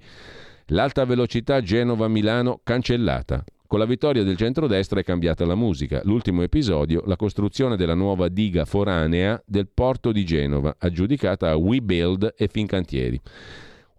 L'alta 0.66 1.04
velocità 1.04 1.60
Genova-Milano 1.62 2.60
cancellata. 2.62 3.44
Con 3.68 3.80
la 3.80 3.84
vittoria 3.84 4.22
del 4.22 4.36
centrodestra 4.36 5.00
è 5.00 5.02
cambiata 5.02 5.44
la 5.44 5.56
musica. 5.56 6.00
L'ultimo 6.04 6.42
episodio, 6.42 7.02
la 7.06 7.16
costruzione 7.16 7.76
della 7.76 7.94
nuova 7.94 8.28
diga 8.28 8.64
foranea 8.64 9.42
del 9.44 9.68
porto 9.72 10.12
di 10.12 10.24
Genova, 10.24 10.76
aggiudicata 10.78 11.50
a 11.50 11.56
WeBuild 11.56 12.34
e 12.36 12.48
Fincantieri. 12.48 13.20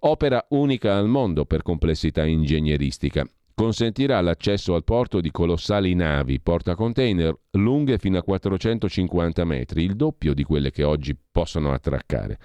Opera 0.02 0.46
unica 0.50 0.96
al 0.96 1.08
mondo 1.08 1.46
per 1.46 1.64
complessità 1.64 2.24
ingegneristica. 2.24 3.28
Consentirà 3.56 4.22
l'accesso 4.22 4.76
al 4.76 4.84
porto 4.84 5.20
di 5.20 5.32
colossali 5.32 5.96
navi 5.96 6.40
porta 6.40 6.76
container 6.76 7.36
lunghe 7.54 7.98
fino 7.98 8.20
a 8.20 8.22
450 8.22 9.44
metri, 9.44 9.84
il 9.84 9.96
doppio 9.96 10.36
di 10.36 10.44
quelle 10.44 10.70
che 10.70 10.84
oggi 10.84 11.18
possono 11.32 11.72
attraccare. 11.72 12.38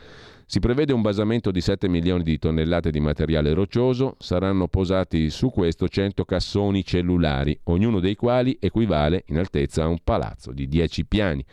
Si 0.46 0.60
prevede 0.60 0.94
un 0.94 1.02
basamento 1.02 1.50
di 1.50 1.60
7 1.60 1.88
milioni 1.88 2.22
di 2.22 2.38
tonnellate 2.38 2.90
di 2.90 3.00
materiale 3.00 3.52
roccioso, 3.52 4.16
saranno 4.18 4.68
posati 4.68 5.28
su 5.28 5.50
questo 5.50 5.88
100 5.88 6.24
cassoni 6.24 6.82
cellulari, 6.82 7.58
ognuno 7.64 8.00
dei 8.00 8.16
quali 8.16 8.56
equivale 8.58 9.24
in 9.26 9.36
altezza 9.36 9.84
a 9.84 9.88
un 9.88 9.98
palazzo 10.02 10.52
di 10.52 10.66
10 10.66 11.04
piani. 11.04 11.44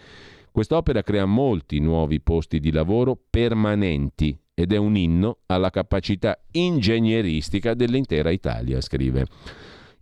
Quest'opera 0.49 1.03
crea 1.03 1.25
molti 1.25 1.79
nuovi 1.79 2.21
posti 2.21 2.61
di 2.61 2.71
lavoro 2.71 3.19
permanenti 3.29 4.37
ed 4.59 4.73
è 4.73 4.75
un 4.77 4.97
inno 4.97 5.37
alla 5.45 5.69
capacità 5.69 6.37
ingegneristica 6.51 7.73
dell'intera 7.73 8.29
Italia, 8.29 8.81
scrive. 8.81 9.25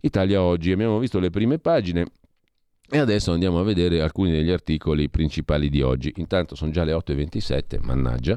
Italia 0.00 0.42
oggi, 0.42 0.72
abbiamo 0.72 0.98
visto 0.98 1.20
le 1.20 1.30
prime 1.30 1.60
pagine 1.60 2.06
e 2.90 2.98
adesso 2.98 3.30
andiamo 3.30 3.60
a 3.60 3.62
vedere 3.62 4.00
alcuni 4.00 4.32
degli 4.32 4.50
articoli 4.50 5.08
principali 5.10 5.68
di 5.68 5.80
oggi. 5.80 6.12
Intanto 6.16 6.56
sono 6.56 6.72
già 6.72 6.82
le 6.82 6.92
8.27, 6.92 7.78
mannaggia. 7.82 8.36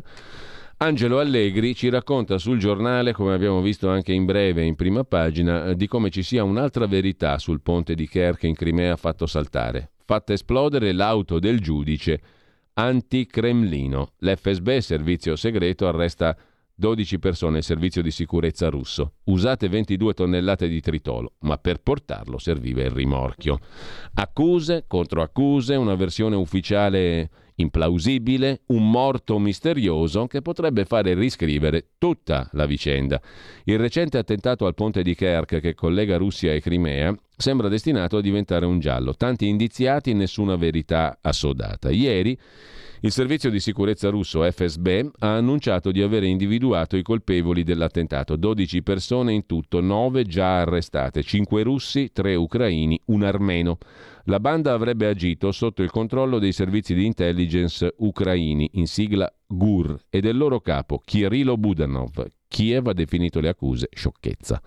Angelo 0.78 1.17
Allegri 1.17 1.74
ci 1.74 1.89
racconta 1.89 2.38
sul 2.38 2.59
giornale, 2.59 3.13
come 3.13 3.34
abbiamo 3.34 3.59
visto 3.59 3.89
anche 3.89 4.13
in 4.13 4.26
breve 4.26 4.63
in 4.63 4.76
prima 4.76 5.03
pagina, 5.03 5.74
di 5.74 5.88
come 5.88 6.11
ci 6.11 6.22
sia 6.22 6.43
un'altra 6.43 6.86
verità 6.86 7.39
sul 7.39 7.61
ponte 7.61 7.95
di 7.95 8.07
Kerch 8.07 8.43
in 8.43 8.53
Crimea 8.53 8.95
fatto 8.95 9.26
saltare. 9.26 9.93
Fatta 10.05 10.34
esplodere 10.34 10.91
l'auto 10.91 11.39
del 11.39 11.59
giudice 11.59 12.22
anti-Cremlino. 12.82 14.13
L'FSB, 14.17 14.77
servizio 14.77 15.36
segreto, 15.36 15.88
arresta 15.88 16.36
12 16.73 17.19
persone 17.19 17.57
al 17.57 17.63
servizio 17.63 18.01
di 18.01 18.09
sicurezza 18.09 18.69
russo. 18.69 19.13
Usate 19.25 19.69
22 19.69 20.13
tonnellate 20.13 20.67
di 20.67 20.82
tritolo, 20.82 21.34
ma 21.41 21.57
per 21.57 21.79
portarlo 21.82 22.39
serviva 22.39 22.82
il 22.82 22.89
rimorchio. 22.89 23.59
Accuse, 24.15 24.86
contro 24.88 25.21
accuse, 25.21 25.75
una 25.75 25.93
versione 25.93 26.36
ufficiale 26.36 27.29
implausibile, 27.55 28.61
un 28.67 28.89
morto 28.89 29.38
misterioso 29.38 30.25
che 30.25 30.41
potrebbe 30.41 30.86
fare 30.86 31.13
riscrivere 31.13 31.89
tutta 31.99 32.49
la 32.53 32.65
vicenda. 32.65 33.21
Il 33.65 33.77
recente 33.77 34.17
attentato 34.17 34.65
al 34.65 34.73
ponte 34.73 35.03
di 35.03 35.13
Kerch 35.13 35.59
che 35.59 35.75
collega 35.75 36.17
Russia 36.17 36.51
e 36.51 36.61
Crimea 36.61 37.15
sembra 37.42 37.68
destinato 37.68 38.18
a 38.18 38.22
diventare 38.22 38.66
un 38.66 38.80
giallo. 38.80 39.14
Tanti 39.16 39.48
indiziati, 39.48 40.14
nessuna 40.14 40.56
verità 40.56 41.18
assodata. 41.22 41.89
Ieri 41.89 42.38
il 43.04 43.12
servizio 43.12 43.50
di 43.50 43.60
sicurezza 43.60 44.10
russo 44.10 44.44
FSB 44.44 45.14
ha 45.20 45.36
annunciato 45.36 45.89
di 45.92 46.04
aver 46.04 46.22
individuato 46.22 46.98
i 46.98 47.02
colpevoli 47.02 47.64
dell'attentato, 47.64 48.36
12 48.36 48.84
persone 48.84 49.34
in 49.34 49.48
tutto, 49.48 49.82
9 49.82 50.24
già 50.26 50.60
arrestate, 50.60 51.24
5 51.24 51.64
russi, 51.64 52.12
3 52.14 52.36
ucraini, 52.36 53.02
un 53.06 53.24
armeno. 53.24 53.80
La 54.26 54.39
banda 54.39 54.74
avrebbe 54.74 55.08
agito 55.08 55.52
sotto 55.52 55.82
il 55.82 55.89
controllo 55.89 56.38
dei 56.38 56.52
servizi 56.52 56.94
di 56.94 57.04
intelligence 57.04 57.92
ucraini, 57.98 58.70
in 58.74 58.86
sigla 58.86 59.28
GUR, 59.48 60.00
e 60.08 60.22
del 60.22 60.38
loro 60.38 60.60
capo, 60.60 61.02
Kirilo 61.04 61.58
Budanov. 61.58 62.24
Kiev 62.48 62.86
ha 62.86 62.94
definito 62.94 63.39
le 63.39 63.50
accuse 63.50 63.89
sciocchezza. 63.92 64.62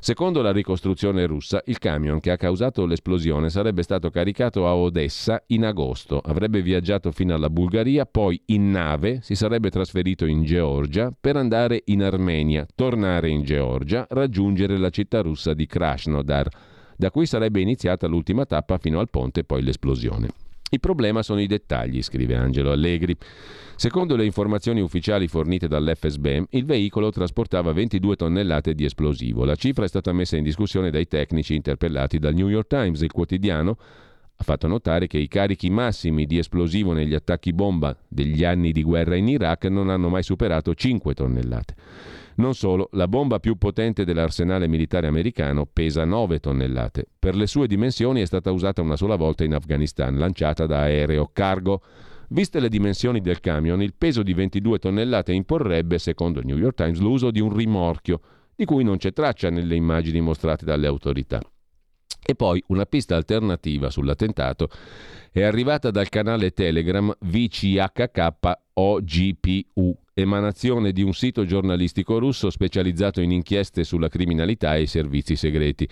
Secondo 0.00 0.42
la 0.42 0.52
ricostruzione 0.52 1.26
russa, 1.26 1.60
il 1.66 1.78
camion 1.78 2.20
che 2.20 2.30
ha 2.30 2.36
causato 2.36 2.86
l'esplosione 2.86 3.50
sarebbe 3.50 3.82
stato 3.82 4.10
caricato 4.10 4.66
a 4.66 4.74
Odessa 4.74 5.42
in 5.48 5.64
agosto, 5.64 6.20
avrebbe 6.24 6.62
viaggiato 6.62 7.10
fino 7.10 7.34
alla 7.34 7.50
Bulgaria, 7.50 8.06
poi 8.06 8.40
in 8.46 8.70
nave 8.70 9.18
si 9.22 9.34
sarebbe 9.34 9.70
trasferito 9.70 10.24
in 10.24 10.44
Georgia 10.44 11.12
per 11.18 11.36
andare 11.36 11.82
in 11.86 12.04
Armenia, 12.04 12.66
tornare 12.74 13.28
in 13.28 13.42
Georgia, 13.42 14.06
raggiungere 14.10 14.78
la 14.78 14.90
città 14.90 15.20
russa 15.20 15.52
di 15.52 15.66
Krasnodar, 15.66 16.48
da 16.96 17.10
cui 17.10 17.26
sarebbe 17.26 17.60
iniziata 17.60 18.06
l'ultima 18.06 18.44
tappa 18.44 18.78
fino 18.78 19.00
al 19.00 19.10
ponte 19.10 19.40
e 19.40 19.44
poi 19.44 19.62
l'esplosione. 19.62 20.47
Il 20.70 20.80
problema 20.80 21.22
sono 21.22 21.40
i 21.40 21.46
dettagli, 21.46 22.02
scrive 22.02 22.34
Angelo 22.34 22.70
Allegri. 22.70 23.16
Secondo 23.76 24.16
le 24.16 24.24
informazioni 24.24 24.80
ufficiali 24.80 25.28
fornite 25.28 25.68
dall'FSB, 25.68 26.42
il 26.50 26.64
veicolo 26.64 27.10
trasportava 27.10 27.72
22 27.72 28.16
tonnellate 28.16 28.74
di 28.74 28.84
esplosivo. 28.84 29.44
La 29.44 29.54
cifra 29.54 29.84
è 29.84 29.88
stata 29.88 30.12
messa 30.12 30.36
in 30.36 30.42
discussione 30.42 30.90
dai 30.90 31.06
tecnici 31.06 31.54
interpellati 31.54 32.18
dal 32.18 32.34
New 32.34 32.48
York 32.48 32.66
Times. 32.66 33.00
Il 33.02 33.12
quotidiano 33.12 33.76
ha 34.40 34.44
fatto 34.44 34.68
notare 34.68 35.08
che 35.08 35.18
i 35.18 35.26
carichi 35.26 35.68
massimi 35.68 36.24
di 36.24 36.38
esplosivo 36.38 36.92
negli 36.92 37.12
attacchi 37.12 37.52
bomba 37.52 37.96
degli 38.06 38.44
anni 38.44 38.70
di 38.70 38.84
guerra 38.84 39.16
in 39.16 39.26
Iraq 39.26 39.64
non 39.64 39.90
hanno 39.90 40.08
mai 40.08 40.22
superato 40.22 40.74
5 40.74 41.12
tonnellate. 41.12 41.74
Non 42.36 42.54
solo, 42.54 42.88
la 42.92 43.08
bomba 43.08 43.40
più 43.40 43.56
potente 43.56 44.04
dell'arsenale 44.04 44.68
militare 44.68 45.08
americano 45.08 45.66
pesa 45.66 46.04
9 46.04 46.38
tonnellate. 46.38 47.08
Per 47.18 47.34
le 47.34 47.48
sue 47.48 47.66
dimensioni 47.66 48.20
è 48.20 48.26
stata 48.26 48.52
usata 48.52 48.80
una 48.80 48.94
sola 48.94 49.16
volta 49.16 49.42
in 49.42 49.54
Afghanistan, 49.54 50.16
lanciata 50.16 50.64
da 50.66 50.82
aereo 50.82 51.30
cargo. 51.32 51.82
Viste 52.28 52.60
le 52.60 52.68
dimensioni 52.68 53.20
del 53.20 53.40
camion, 53.40 53.82
il 53.82 53.94
peso 53.98 54.22
di 54.22 54.34
22 54.34 54.78
tonnellate 54.78 55.32
imporrebbe, 55.32 55.98
secondo 55.98 56.38
il 56.38 56.46
New 56.46 56.58
York 56.58 56.76
Times, 56.76 57.00
l'uso 57.00 57.32
di 57.32 57.40
un 57.40 57.52
rimorchio 57.52 58.20
di 58.54 58.64
cui 58.64 58.84
non 58.84 58.98
c'è 58.98 59.12
traccia 59.12 59.50
nelle 59.50 59.74
immagini 59.74 60.20
mostrate 60.20 60.64
dalle 60.64 60.86
autorità. 60.86 61.40
E 62.24 62.34
poi 62.34 62.62
una 62.68 62.84
pista 62.84 63.16
alternativa 63.16 63.90
sull'attentato 63.90 64.68
è 65.30 65.42
arrivata 65.42 65.90
dal 65.90 66.08
canale 66.08 66.52
Telegram 66.52 67.14
VCHK-OGPU, 67.18 68.36
emanazione 70.14 70.92
di 70.92 71.02
un 71.02 71.14
sito 71.14 71.44
giornalistico 71.44 72.18
russo 72.18 72.50
specializzato 72.50 73.20
in 73.20 73.30
inchieste 73.30 73.84
sulla 73.84 74.08
criminalità 74.08 74.74
e 74.74 74.82
i 74.82 74.86
servizi 74.86 75.36
segreti. 75.36 75.88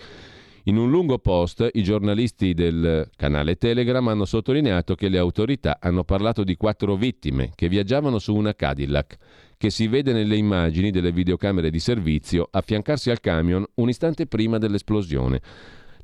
In 0.67 0.75
un 0.75 0.89
lungo 0.89 1.17
post 1.17 1.65
i 1.73 1.81
giornalisti 1.81 2.53
del 2.53 3.09
canale 3.15 3.55
Telegram 3.55 4.05
hanno 4.09 4.25
sottolineato 4.25 4.95
che 4.95 5.07
le 5.07 5.17
autorità 5.17 5.77
hanno 5.79 6.03
parlato 6.03 6.43
di 6.43 6.57
quattro 6.57 6.97
vittime 6.97 7.51
che 7.55 7.69
viaggiavano 7.69 8.19
su 8.19 8.35
una 8.35 8.53
Cadillac, 8.53 9.15
che 9.55 9.69
si 9.69 9.87
vede 9.87 10.11
nelle 10.11 10.35
immagini 10.35 10.91
delle 10.91 11.13
videocamere 11.13 11.69
di 11.69 11.79
servizio 11.79 12.49
affiancarsi 12.51 13.09
al 13.09 13.21
camion 13.21 13.65
un 13.75 13.87
istante 13.87 14.27
prima 14.27 14.57
dell'esplosione. 14.57 15.41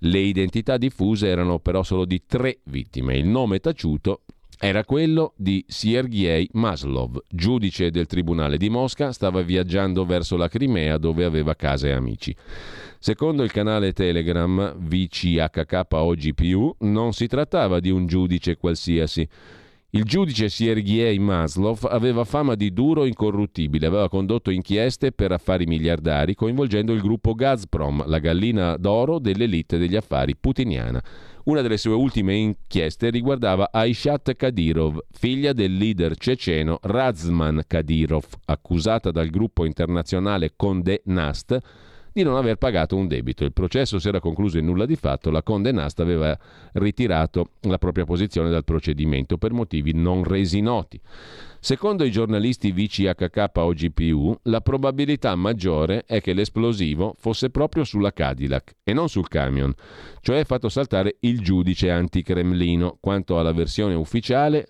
Le 0.05 0.19
identità 0.19 0.75
diffuse 0.77 1.29
erano 1.29 1.59
però 1.59 1.81
solo 1.81 2.03
di 2.03 2.23
tre 2.25 2.59
vittime. 2.65 3.15
Il 3.15 3.25
nome 3.25 3.59
taciuto 3.59 4.23
era 4.59 4.83
quello 4.83 5.33
di 5.37 5.63
Sergei 5.65 6.49
Maslov, 6.53 7.21
giudice 7.29 7.89
del 7.89 8.05
Tribunale 8.05 8.57
di 8.57 8.69
Mosca, 8.69 9.13
stava 9.13 9.41
viaggiando 9.43 10.05
verso 10.05 10.35
la 10.35 10.49
Crimea 10.49 10.97
dove 10.97 11.23
aveva 11.23 11.55
casa 11.55 11.87
e 11.87 11.91
amici. 11.91 12.35
Secondo 12.99 13.43
il 13.43 13.51
canale 13.53 13.93
Telegram 13.93 14.75
VCHKOGPU 14.77 16.75
non 16.79 17.13
si 17.13 17.27
trattava 17.27 17.79
di 17.79 17.89
un 17.89 18.05
giudice 18.05 18.57
qualsiasi. 18.57 19.25
Il 19.95 20.05
giudice 20.05 20.49
Sergei 20.49 21.19
Maslov 21.19 21.85
aveva 21.87 22.23
fama 22.23 22.55
di 22.55 22.73
duro 22.73 23.05
incorruttibile, 23.05 23.85
aveva 23.85 24.09
condotto 24.09 24.49
inchieste 24.49 25.11
per 25.11 25.31
affari 25.31 25.67
miliardari 25.67 26.33
coinvolgendo 26.33 26.93
il 26.93 27.01
gruppo 27.01 27.35
Gazprom, 27.35 28.03
la 28.07 28.17
gallina 28.17 28.75
d'oro 28.77 29.19
dell'elite 29.19 29.77
degli 29.77 29.95
affari 29.95 30.35
putiniana. 30.35 30.99
Una 31.43 31.61
delle 31.61 31.77
sue 31.77 31.93
ultime 31.93 32.33
inchieste 32.33 33.11
riguardava 33.11 33.69
Aishat 33.71 34.33
Kadyrov, 34.33 34.97
figlia 35.11 35.53
del 35.53 35.77
leader 35.77 36.17
ceceno 36.17 36.79
Razman 36.81 37.61
Kadyrov, 37.67 38.25
accusata 38.45 39.11
dal 39.11 39.29
gruppo 39.29 39.63
internazionale 39.63 40.53
Condé 40.55 41.03
Nast 41.05 41.59
di 42.13 42.23
non 42.23 42.37
aver 42.37 42.57
pagato 42.57 42.95
un 42.95 43.07
debito. 43.07 43.43
Il 43.43 43.51
processo 43.51 43.99
si 43.99 44.07
era 44.07 44.19
concluso 44.19 44.57
in 44.57 44.65
nulla 44.65 44.85
di 44.85 44.95
fatto, 44.95 45.31
la 45.31 45.41
Conde 45.43 45.71
Nast 45.71 45.99
aveva 45.99 46.37
ritirato 46.73 47.49
la 47.61 47.77
propria 47.79 48.05
posizione 48.05 48.49
dal 48.49 48.63
procedimento 48.63 49.37
per 49.37 49.51
motivi 49.51 49.93
non 49.93 50.23
resi 50.23 50.61
noti. 50.61 51.01
Secondo 51.59 52.03
i 52.03 52.11
giornalisti 52.11 52.71
VCHK 52.71 53.51
o 53.53 53.71
GPU, 53.71 54.37
la 54.43 54.59
probabilità 54.59 55.33
maggiore 55.35 56.03
è 56.05 56.19
che 56.19 56.33
l'esplosivo 56.33 57.15
fosse 57.17 57.49
proprio 57.49 57.85
sulla 57.85 58.11
Cadillac 58.11 58.75
e 58.83 58.91
non 58.91 59.07
sul 59.07 59.29
camion, 59.29 59.73
cioè 60.19 60.43
fatto 60.43 60.67
saltare 60.67 61.15
il 61.21 61.39
giudice 61.39 61.89
anticremlino. 61.89 62.97
Quanto 62.99 63.39
alla 63.39 63.53
versione 63.53 63.93
ufficiale, 63.93 64.67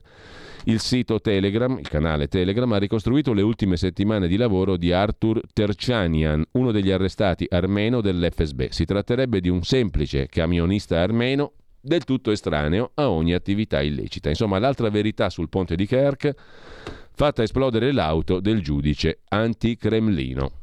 il 0.65 0.79
sito 0.79 1.19
Telegram, 1.19 1.77
il 1.77 1.87
canale 1.87 2.27
Telegram, 2.27 2.71
ha 2.71 2.77
ricostruito 2.77 3.33
le 3.33 3.41
ultime 3.41 3.77
settimane 3.77 4.27
di 4.27 4.37
lavoro 4.37 4.77
di 4.77 4.91
Artur 4.91 5.41
Terchanian, 5.51 6.43
uno 6.51 6.71
degli 6.71 6.91
arrestati 6.91 7.45
armeno 7.49 8.01
dell'FSB. 8.01 8.69
Si 8.69 8.85
tratterebbe 8.85 9.41
di 9.41 9.49
un 9.49 9.63
semplice 9.63 10.27
camionista 10.27 11.01
armeno 11.01 11.53
del 11.81 12.05
tutto 12.05 12.31
estraneo 12.31 12.91
a 12.93 13.09
ogni 13.09 13.33
attività 13.33 13.81
illecita. 13.81 14.29
Insomma, 14.29 14.57
l'altra 14.57 14.89
verità 14.89 15.29
sul 15.29 15.49
ponte 15.49 15.75
di 15.75 15.85
Kerk 15.85 16.33
fatta 17.11 17.43
esplodere 17.43 17.91
l'auto 17.91 18.39
del 18.39 18.61
giudice 18.61 19.19
anti-Cremlino. 19.27 20.62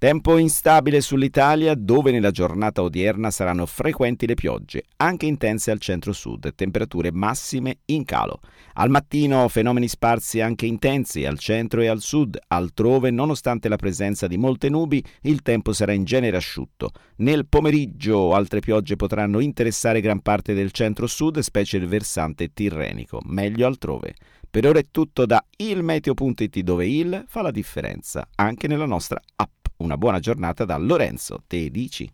Tempo 0.00 0.38
instabile 0.38 1.02
sull'Italia 1.02 1.74
dove 1.74 2.10
nella 2.10 2.30
giornata 2.30 2.80
odierna 2.80 3.30
saranno 3.30 3.66
frequenti 3.66 4.26
le 4.26 4.32
piogge, 4.32 4.84
anche 4.96 5.26
intense 5.26 5.70
al 5.70 5.78
centro-sud, 5.78 6.54
temperature 6.54 7.12
massime 7.12 7.80
in 7.84 8.06
calo. 8.06 8.40
Al 8.76 8.88
mattino 8.88 9.46
fenomeni 9.48 9.88
sparsi 9.88 10.40
anche 10.40 10.64
intensi 10.64 11.26
al 11.26 11.38
centro 11.38 11.82
e 11.82 11.88
al 11.88 12.00
sud, 12.00 12.38
altrove 12.46 13.10
nonostante 13.10 13.68
la 13.68 13.76
presenza 13.76 14.26
di 14.26 14.38
molte 14.38 14.70
nubi 14.70 15.04
il 15.24 15.42
tempo 15.42 15.74
sarà 15.74 15.92
in 15.92 16.04
genere 16.04 16.38
asciutto. 16.38 16.92
Nel 17.16 17.46
pomeriggio 17.46 18.32
altre 18.32 18.60
piogge 18.60 18.96
potranno 18.96 19.38
interessare 19.38 20.00
gran 20.00 20.22
parte 20.22 20.54
del 20.54 20.70
centro-sud, 20.70 21.40
specie 21.40 21.76
il 21.76 21.86
versante 21.86 22.54
tirrenico, 22.54 23.20
meglio 23.26 23.66
altrove. 23.66 24.14
Per 24.48 24.66
ora 24.66 24.78
è 24.78 24.86
tutto 24.90 25.26
da 25.26 25.44
ilmeteo.it 25.58 26.58
dove 26.60 26.86
il 26.88 27.22
fa 27.26 27.42
la 27.42 27.50
differenza 27.50 28.26
anche 28.36 28.66
nella 28.66 28.86
nostra 28.86 29.20
app. 29.36 29.59
Una 29.80 29.96
buona 29.96 30.18
giornata 30.18 30.66
da 30.66 30.76
Lorenzo 30.76 31.42
Tedici. 31.46 32.06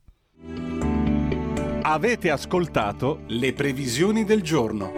Avete 1.82 2.30
ascoltato 2.30 3.22
le 3.26 3.52
previsioni 3.54 4.22
del 4.24 4.40
giorno. 4.40 4.92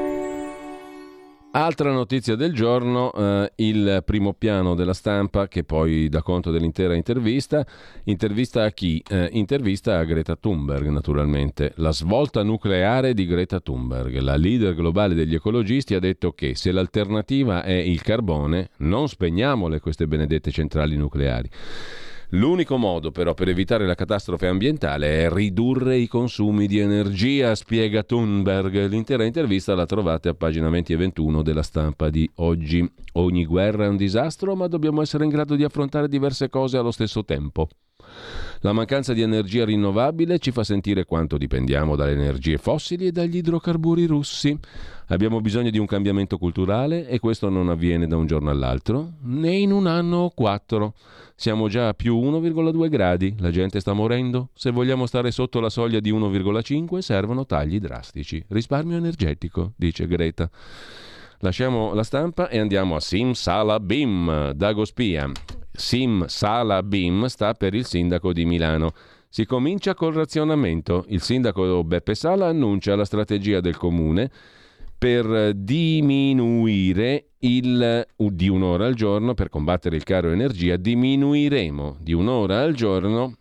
Altra 1.53 1.91
notizia 1.93 2.37
del 2.37 2.53
giorno, 2.53 3.11
eh, 3.15 3.53
il 3.57 4.03
primo 4.05 4.35
piano 4.35 4.75
della 4.75 4.93
stampa 4.93 5.49
che 5.49 5.65
poi 5.65 6.11
dà 6.11 6.21
conto 6.21 6.51
dell'intera 6.51 6.95
intervista. 6.95 7.67
Intervista 8.05 8.65
a 8.65 8.71
chi? 8.71 9.03
Eh, 9.09 9.31
intervista 9.33 9.99
a 9.99 10.05
Greta 10.05 10.37
Thunberg, 10.37 10.89
naturalmente. 10.89 11.73
La 11.77 11.93
svolta 11.93 12.43
nucleare 12.43 13.15
di 13.15 13.25
Greta 13.25 13.61
Thunberg. 13.61 14.19
La 14.19 14.37
leader 14.37 14.75
globale 14.75 15.15
degli 15.15 15.35
ecologisti 15.35 15.95
ha 15.95 16.01
detto 16.01 16.33
che 16.33 16.55
se 16.55 16.71
l'alternativa 16.71 17.63
è 17.63 17.73
il 17.73 18.03
carbone, 18.03 18.69
non 18.81 19.09
spegniamole 19.09 19.81
queste 19.81 20.07
benedette 20.07 20.51
centrali 20.51 20.97
nucleari. 20.97 21.49
L'unico 22.33 22.77
modo 22.77 23.11
però 23.11 23.33
per 23.33 23.49
evitare 23.49 23.87
la 23.87 23.95
catastrofe 23.95 24.49
ambientale 24.49 25.25
è 25.25 25.31
ridurre 25.33 25.97
i 25.97 26.07
consumi 26.09 26.67
di 26.67 26.79
energia, 26.79 27.55
spiega 27.55 28.03
Thunberg. 28.03 28.87
L'intera 28.87 29.25
intervista 29.25 29.75
la 29.75 29.87
trovate 29.87 30.29
a 30.29 30.35
pagina 30.35 30.69
20 30.69 30.93
e 30.93 30.97
21 30.97 31.43
della 31.43 31.63
stampa 31.63 32.11
di 32.11 32.31
oggi. 32.37 32.87
Ogni 33.15 33.47
guerra 33.47 33.87
è 33.87 33.89
un 33.89 33.97
disastro, 33.97 34.55
ma 34.55 34.67
dobbiamo 34.67 35.01
essere 35.01 35.25
in 35.25 35.31
grado 35.31 35.57
di 35.57 35.65
affrontare 35.65 36.07
diverse 36.07 36.51
cose 36.51 36.77
allo 36.77 36.91
stesso 36.91 37.25
tempo. 37.25 37.67
La 38.61 38.73
mancanza 38.73 39.13
di 39.13 39.23
energia 39.23 39.65
rinnovabile 39.65 40.39
ci 40.39 40.51
fa 40.51 40.65
sentire 40.65 41.05
quanto 41.05 41.39
dipendiamo 41.39 41.95
dalle 41.95 42.13
energie 42.13 42.59
fossili 42.59 43.07
e 43.07 43.13
dagli 43.13 43.37
idrocarburi 43.37 44.07
russi. 44.07 44.59
Abbiamo 45.11 45.41
bisogno 45.41 45.71
di 45.71 45.79
un 45.79 45.87
cambiamento 45.87 46.39
culturale 46.39 47.07
e 47.09 47.21
questo 47.21 47.49
non 47.49 47.69
avviene 47.69 48.07
da 48.07 48.17
un 48.17 48.27
giorno 48.27 48.51
all'altro, 48.51 49.13
né 49.23 49.55
in 49.55 49.71
un 49.71 49.87
anno 49.87 50.17
o 50.19 50.31
quattro. 50.31 50.95
Siamo 51.37 51.69
già 51.69 51.89
a 51.89 51.95
più 51.95 52.17
1,2 52.17 52.89
gradi, 52.89 53.35
la 53.39 53.53
gente 53.53 53.79
sta 53.79 53.93
morendo. 53.93 54.49
Se 54.55 54.73
vogliamo 54.73 55.07
stare 55.07 55.31
sotto 55.31 55.61
la 55.61 55.71
soglia 55.71 56.01
di 56.01 56.13
1,5 56.13 56.99
servono 56.99 57.47
tagli 57.47 57.79
drastici. 57.79 58.45
Risparmio 58.49 58.97
energetico, 58.97 59.73
dice 59.77 60.09
Greta. 60.09 60.51
Lasciamo 61.39 61.95
la 61.95 62.03
stampa 62.03 62.49
e 62.49 62.59
andiamo 62.59 62.97
a 62.97 63.01
Sim 63.01 63.33
Sala 63.33 63.79
Bim, 63.79 64.51
Dago 64.51 64.85
Spia. 64.85 65.31
Sim 65.79 66.27
Sala 66.27 66.83
Bim 66.83 67.27
sta 67.27 67.55
per 67.55 67.73
il 67.73 67.87
sindaco 67.87 68.33
di 68.33 68.45
Milano. 68.45 68.93
Si 69.29 69.47
comincia 69.47 69.95
col 69.95 70.13
razionamento. 70.13 71.05
Il 71.09 71.23
sindaco 71.23 71.85
Beppe 71.85 72.17
Sala 72.17 72.49
annuncia 72.49 72.97
la 72.97 73.05
strategia 73.05 73.61
del 73.61 73.77
comune 73.77 74.29
per 74.99 75.55
diminuire 75.55 77.29
il, 77.39 78.07
di 78.17 78.49
un'ora 78.49 78.87
al 78.87 78.95
giorno, 78.95 79.35
per 79.35 79.49
combattere 79.49 79.95
il 79.95 80.03
caro 80.03 80.33
energia, 80.33 80.77
diminuiremo 80.77 81.99
di 82.01 82.13
un'ora 82.13 82.61
al 82.61 82.75
giorno 82.75 83.37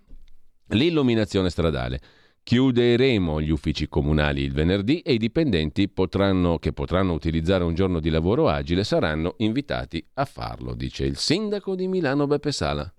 l'illuminazione 0.68 1.50
stradale. 1.50 2.00
Chiuderemo 2.48 3.42
gli 3.42 3.50
uffici 3.50 3.90
comunali 3.90 4.42
il 4.42 4.54
venerdì 4.54 5.02
e 5.02 5.12
i 5.12 5.18
dipendenti 5.18 5.90
potranno, 5.90 6.60
che 6.60 6.72
potranno 6.72 7.12
utilizzare 7.12 7.66
un 7.66 7.74
giorno 7.74 8.00
di 8.00 8.10
lavoro 8.10 8.48
agile 8.48 8.86
saranno 8.86 9.34
invitati 9.40 10.02
a 10.14 10.24
farlo, 10.24 10.74
dice 10.74 11.04
il 11.04 11.18
sindaco 11.18 11.76
di 11.76 11.90
Milano 11.90 12.26
Beppe 12.26 12.54
Sala. 12.54 12.90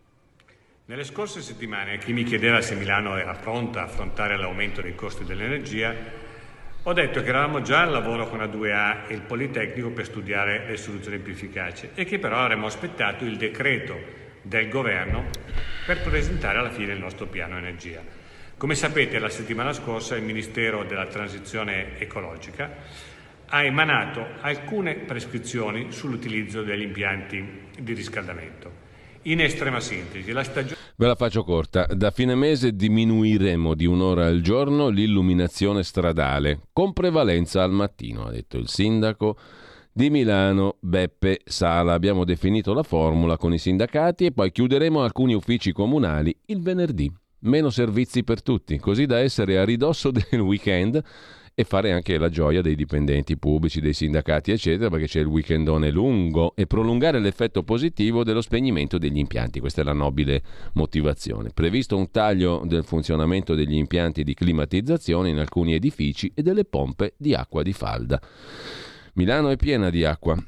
Nelle 0.85 1.03
scorse 1.03 1.41
settimane 1.41 1.95
a 1.95 1.97
chi 1.97 2.13
mi 2.13 2.25
chiedeva 2.25 2.61
se 2.61 2.75
Milano 2.75 3.17
era 3.17 3.33
pronta 3.37 3.81
a 3.81 3.85
affrontare 3.85 4.37
l'aumento 4.37 4.83
dei 4.83 4.95
costi 4.95 5.25
dell'energia, 5.25 5.95
ho 6.83 6.93
detto 6.93 7.23
che 7.23 7.29
eravamo 7.31 7.63
già 7.63 7.81
al 7.81 7.91
lavoro 7.91 8.29
con 8.29 8.41
A2A 8.41 9.09
e 9.09 9.15
il 9.15 9.23
Politecnico 9.23 9.89
per 9.93 10.05
studiare 10.05 10.67
le 10.69 10.77
soluzioni 10.77 11.21
più 11.21 11.33
efficaci 11.33 11.89
e 11.95 12.05
che 12.05 12.19
però 12.19 12.41
avremmo 12.41 12.67
aspettato 12.67 13.25
il 13.25 13.39
decreto 13.39 13.97
del 14.43 14.69
governo 14.69 15.25
per 15.87 16.03
presentare 16.03 16.59
alla 16.59 16.71
fine 16.71 16.93
il 16.93 17.01
nostro 17.01 17.27
piano 17.29 17.57
energia. 17.57 18.18
Come 18.59 18.75
sapete, 18.75 19.21
la 19.21 19.29
settimana 19.29 19.73
scorsa 19.73 20.17
il 20.17 20.25
Ministero 20.25 20.83
della 20.83 21.07
Transizione 21.07 21.97
Ecologica 22.01 22.69
ha 23.47 23.63
emanato 23.63 24.27
alcune 24.41 24.97
prescrizioni 24.97 25.93
sull'utilizzo 25.93 26.65
degli 26.65 26.83
impianti 26.83 27.41
di 27.79 27.93
riscaldamento. 27.93 28.87
In 29.23 29.41
estrema 29.43 29.79
sintesi, 29.79 30.33
la 30.33 30.43
stagione... 30.43 30.75
Ve 30.97 31.07
la 31.07 31.15
faccio 31.15 31.45
corta. 31.45 31.87
Da 31.87 32.11
fine 32.11 32.35
mese 32.35 32.75
diminuiremo 32.75 33.75
di 33.75 33.87
un'ora 33.87 34.27
al 34.27 34.41
giorno 34.41 34.89
l'illuminazione 34.89 35.85
stradale, 35.85 36.63
con 36.73 36.93
prevalenza 36.93 37.63
al 37.63 37.71
mattino, 37.71 38.25
ha 38.25 38.33
detto 38.33 38.57
il 38.57 38.67
sindaco 38.69 39.39
di 39.93 40.11
Milano 40.11 40.79
Beppe 40.81 41.43
Sala. 41.45 41.93
Abbiamo 41.93 42.25
definito 42.25 42.75
la 42.75 42.83
formula 42.83 43.37
con 43.37 43.53
i 43.53 43.59
sindacati 43.59 44.27
e 44.27 44.33
poi 44.33 44.51
chiuderemo 44.51 45.01
alcuni 45.01 45.35
uffici 45.35 45.71
comunali 45.71 46.37
il 46.47 46.61
venerdì 46.61 47.09
meno 47.41 47.71
servizi 47.71 48.25
per 48.25 48.43
tutti, 48.43 48.79
così 48.79 49.07
da 49.07 49.19
essere 49.19 49.59
a 49.59 49.65
ridosso 49.65 50.11
del 50.13 50.41
weekend 50.41 51.03
e 51.59 51.65
fare 51.65 51.91
anche 51.91 52.19
la 52.19 52.29
gioia 52.29 52.63
dei 52.63 52.77
dipendenti 52.77 53.37
pubblici, 53.37 53.81
dei 53.81 53.93
sindacati, 53.93 54.53
eccetera, 54.53 54.91
perché 54.91 55.07
c'è 55.07 55.19
il 55.19 55.27
weekendone 55.27 55.91
lungo 55.91 56.53
e 56.55 56.69
prolungare 56.69 57.19
l'effetto 57.19 57.65
positivo 57.65 58.23
dello 58.23 58.41
spegnimento 58.41 58.97
degli 58.97 59.19
impianti. 59.19 59.59
Questa 59.59 59.81
è 59.81 59.85
la 59.85 59.93
nobile 59.93 60.41
motivazione. 60.75 61.51
Previsto 61.53 61.97
un 61.97 62.13
taglio 62.13 62.63
del 62.65 62.85
funzionamento 62.85 63.57
degli 63.57 63.75
impianti 63.75 64.23
di 64.23 64.35
climatizzazione 64.35 65.31
in 65.31 65.39
alcuni 65.39 65.75
edifici 65.75 66.31
e 66.33 66.43
delle 66.43 66.65
pompe 66.65 67.15
di 67.17 67.35
acqua 67.35 67.65
di 67.65 67.73
falda. 67.73 68.21
Milano 69.15 69.49
è 69.49 69.57
piena 69.57 69.91
di 69.91 70.05
acqua, 70.05 70.41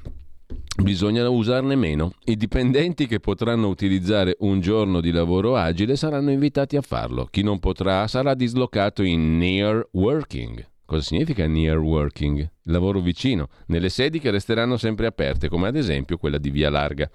Bisogna 0.82 1.28
usarne 1.28 1.76
meno. 1.76 2.14
I 2.24 2.36
dipendenti 2.36 3.06
che 3.06 3.20
potranno 3.20 3.68
utilizzare 3.68 4.36
un 4.40 4.60
giorno 4.60 5.00
di 5.00 5.10
lavoro 5.10 5.54
agile 5.56 5.94
saranno 5.94 6.30
invitati 6.30 6.76
a 6.76 6.80
farlo. 6.80 7.28
Chi 7.30 7.42
non 7.42 7.58
potrà 7.58 8.06
sarà 8.08 8.34
dislocato 8.34 9.02
in 9.02 9.36
near 9.36 9.86
working. 9.92 10.66
Cosa 10.86 11.02
significa 11.02 11.46
near 11.46 11.78
working? 11.78 12.50
Lavoro 12.64 13.00
vicino, 13.00 13.48
nelle 13.66 13.90
sedi 13.90 14.18
che 14.18 14.32
resteranno 14.32 14.76
sempre 14.76 15.06
aperte, 15.06 15.48
come 15.48 15.68
ad 15.68 15.76
esempio 15.76 16.16
quella 16.16 16.38
di 16.38 16.50
Via 16.50 16.68
Larga. 16.68 17.08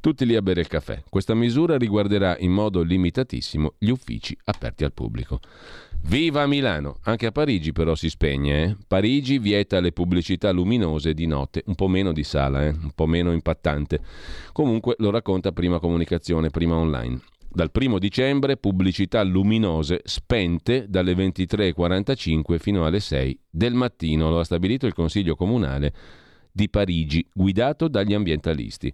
Tutti 0.00 0.26
lì 0.26 0.36
a 0.36 0.42
bere 0.42 0.60
il 0.60 0.66
caffè. 0.66 1.02
Questa 1.08 1.34
misura 1.34 1.78
riguarderà 1.78 2.36
in 2.40 2.50
modo 2.50 2.82
limitatissimo 2.82 3.74
gli 3.78 3.88
uffici 3.88 4.36
aperti 4.44 4.84
al 4.84 4.92
pubblico. 4.92 5.40
Viva 6.04 6.46
Milano! 6.46 6.98
Anche 7.04 7.26
a 7.26 7.32
Parigi 7.32 7.72
però 7.72 7.94
si 7.94 8.10
spegne. 8.10 8.62
Eh? 8.64 8.76
Parigi 8.86 9.38
vieta 9.38 9.80
le 9.80 9.92
pubblicità 9.92 10.50
luminose 10.50 11.14
di 11.14 11.26
notte, 11.26 11.62
un 11.66 11.74
po' 11.74 11.88
meno 11.88 12.12
di 12.12 12.24
sala, 12.24 12.64
eh? 12.64 12.68
un 12.68 12.90
po' 12.94 13.06
meno 13.06 13.32
impattante. 13.32 14.00
Comunque 14.52 14.94
lo 14.98 15.10
racconta 15.10 15.52
prima 15.52 15.78
comunicazione, 15.78 16.50
prima 16.50 16.76
online. 16.76 17.20
Dal 17.48 17.70
primo 17.70 17.98
dicembre 17.98 18.56
pubblicità 18.56 19.22
luminose 19.22 20.00
spente 20.04 20.86
dalle 20.88 21.12
23.45 21.12 22.58
fino 22.58 22.84
alle 22.84 23.00
6 23.00 23.40
del 23.50 23.74
mattino, 23.74 24.30
lo 24.30 24.40
ha 24.40 24.44
stabilito 24.44 24.86
il 24.86 24.94
Consiglio 24.94 25.36
Comunale 25.36 25.92
di 26.52 26.68
Parigi, 26.68 27.26
guidato 27.32 27.88
dagli 27.88 28.12
ambientalisti. 28.12 28.92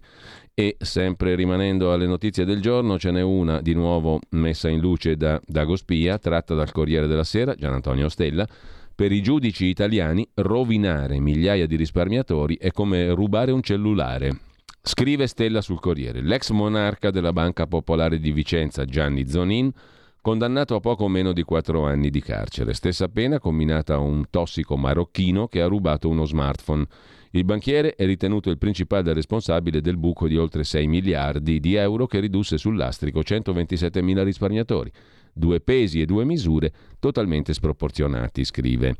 E 0.59 0.75
sempre 0.77 1.35
rimanendo 1.35 1.93
alle 1.93 2.05
notizie 2.05 2.43
del 2.43 2.59
giorno, 2.59 2.99
ce 2.99 3.11
n'è 3.11 3.21
una 3.21 3.61
di 3.61 3.73
nuovo 3.73 4.19
messa 4.31 4.67
in 4.67 4.81
luce 4.81 5.15
da 5.15 5.39
Dago 5.45 5.77
Spia, 5.77 6.17
tratta 6.17 6.53
dal 6.53 6.73
Corriere 6.73 7.07
della 7.07 7.23
Sera, 7.23 7.55
Gian 7.55 7.71
Antonio 7.71 8.09
Stella. 8.09 8.45
Per 8.93 9.09
i 9.09 9.21
giudici 9.21 9.67
italiani 9.67 10.27
rovinare 10.33 11.17
migliaia 11.21 11.65
di 11.65 11.77
risparmiatori 11.77 12.57
è 12.57 12.71
come 12.71 13.09
rubare 13.11 13.53
un 13.53 13.61
cellulare. 13.61 14.37
Scrive 14.81 15.27
Stella 15.27 15.61
sul 15.61 15.79
Corriere. 15.79 16.21
L'ex 16.21 16.49
monarca 16.49 17.09
della 17.09 17.31
Banca 17.31 17.65
Popolare 17.65 18.19
di 18.19 18.33
Vicenza, 18.33 18.83
Gianni 18.83 19.29
Zonin, 19.29 19.71
condannato 20.19 20.75
a 20.75 20.81
poco 20.81 21.07
meno 21.07 21.31
di 21.31 21.43
quattro 21.43 21.85
anni 21.85 22.09
di 22.09 22.19
carcere. 22.19 22.73
Stessa 22.73 23.07
pena 23.07 23.39
combinata 23.39 23.93
a 23.93 23.99
un 23.99 24.25
tossico 24.29 24.75
marocchino 24.75 25.47
che 25.47 25.61
ha 25.61 25.67
rubato 25.67 26.09
uno 26.09 26.25
smartphone. 26.25 26.85
Il 27.31 27.45
banchiere 27.45 27.93
è 27.93 28.05
ritenuto 28.05 28.49
il 28.49 28.57
principale 28.57 29.13
responsabile 29.13 29.81
del 29.81 29.97
buco 29.97 30.27
di 30.27 30.35
oltre 30.35 30.63
6 30.63 30.87
miliardi 30.87 31.59
di 31.59 31.75
euro 31.75 32.07
che 32.07 32.19
ridusse 32.19 32.57
sul 32.57 32.75
lastrico 32.75 33.23
127 33.23 34.01
mila 34.01 34.23
risparmiatori. 34.23 34.91
Due 35.31 35.59
pesi 35.59 36.01
e 36.01 36.05
due 36.07 36.25
misure 36.25 36.71
totalmente 36.97 37.53
sproporzionati, 37.53 38.43
scrive. 38.43 38.95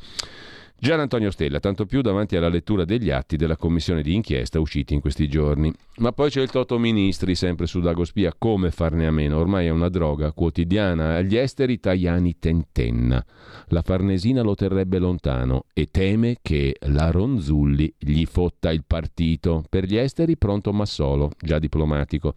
Gian 0.81 1.01
Antonio 1.01 1.29
Stella, 1.29 1.59
tanto 1.59 1.85
più 1.85 1.99
davanti 1.99 2.37
alla 2.37 2.47
lettura 2.47 2.85
degli 2.85 3.09
atti 3.09 3.35
della 3.35 3.57
commissione 3.57 4.01
di 4.01 4.13
inchiesta 4.13 4.61
usciti 4.61 4.93
in 4.93 5.01
questi 5.01 5.27
giorni. 5.27 5.73
Ma 5.97 6.13
poi 6.13 6.29
c'è 6.29 6.41
il 6.41 6.49
Toto 6.49 6.79
Ministri, 6.79 7.35
sempre 7.35 7.65
su 7.65 7.81
Dagospia, 7.81 8.33
come 8.37 8.71
farne 8.71 9.05
a 9.05 9.11
meno? 9.11 9.37
Ormai 9.37 9.65
è 9.65 9.71
una 9.71 9.89
droga 9.89 10.31
quotidiana. 10.31 11.17
Agli 11.17 11.35
esteri 11.35 11.81
Tajani 11.81 12.39
tentenna. 12.39 13.21
La 13.67 13.81
Farnesina 13.81 14.41
lo 14.41 14.55
terrebbe 14.55 14.99
lontano 14.99 15.65
e 15.73 15.87
teme 15.91 16.37
che 16.41 16.77
la 16.87 17.11
Ronzulli 17.11 17.93
gli 17.97 18.23
fotta 18.23 18.71
il 18.71 18.85
partito. 18.87 19.65
Per 19.67 19.83
gli 19.83 19.97
esteri 19.97 20.37
pronto 20.37 20.71
Massolo, 20.71 21.31
già 21.41 21.59
diplomatico. 21.59 22.35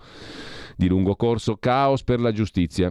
Di 0.77 0.89
lungo 0.89 1.15
corso, 1.15 1.59
caos 1.61 2.03
per 2.03 2.21
la 2.21 2.33
giustizia. 2.33 2.91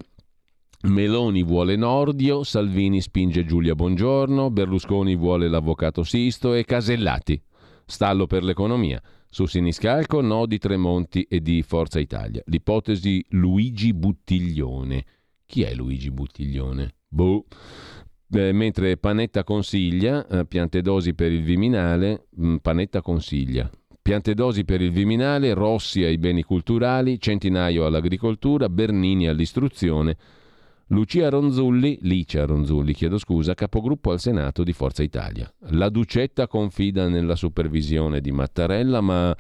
Meloni 0.84 1.44
vuole 1.44 1.76
Nordio, 1.76 2.44
Salvini 2.44 3.02
spinge 3.02 3.46
Giulia 3.46 3.76
Bongiorno, 3.76 4.50
Berlusconi 4.50 5.16
vuole 5.16 5.48
l'avvocato 5.48 6.04
Sisto 6.04 6.56
e 6.56 6.66
Casellati. 6.66 7.40
Stallo 7.86 8.26
per 8.26 8.44
l'economia. 8.44 9.00
Su 9.30 9.46
Siniscalco 9.46 10.22
no 10.22 10.48
di 10.48 10.58
Tremonti 10.58 11.22
e 11.30 11.40
di 11.40 11.62
Forza 11.62 12.00
Italia. 12.00 12.42
L'ipotesi 12.46 13.24
Luigi 13.30 13.94
Buttiglione. 13.94 15.06
Chi 15.46 15.62
è 15.62 15.74
Luigi 15.76 16.10
Buttiglione? 16.10 16.96
Boh. 17.08 17.46
Eh, 18.34 18.52
mentre 18.52 18.98
Panetta 18.98 19.44
consiglia, 19.44 20.26
eh, 20.28 20.46
piante 20.48 20.82
dosi 20.82 21.14
per 21.14 21.32
il 21.32 21.44
Viminale, 21.44 22.28
mh, 22.30 22.48
mm, 22.48 22.56
Panetta 22.58 23.02
consiglia. 23.02 23.70
Piante 24.02 24.34
dosi 24.34 24.66
per 24.66 24.82
il 24.82 24.92
Viminale, 24.92 25.54
Rossi 25.54 26.04
ai 26.04 26.18
beni 26.18 26.42
culturali, 26.42 27.20
Centinaio 27.20 27.86
all'agricoltura, 27.86 28.68
Bernini 28.68 29.28
all'istruzione, 29.28 30.18
Lucia 30.92 31.30
Ronzulli, 31.30 32.00
Licia 32.02 32.46
Ronzulli, 32.46 32.94
chiedo 32.94 33.18
scusa, 33.18 33.54
capogruppo 33.54 34.12
al 34.12 34.20
Senato 34.20 34.62
di 34.62 34.74
Forza 34.74 35.02
Italia. 35.02 35.50
La 35.70 35.88
Ducetta 35.88 36.48
confida 36.48 37.08
nella 37.08 37.38
supervisione 37.38 38.20
di 38.20 38.34
Mattarella, 38.34 39.00
ma 39.00 39.34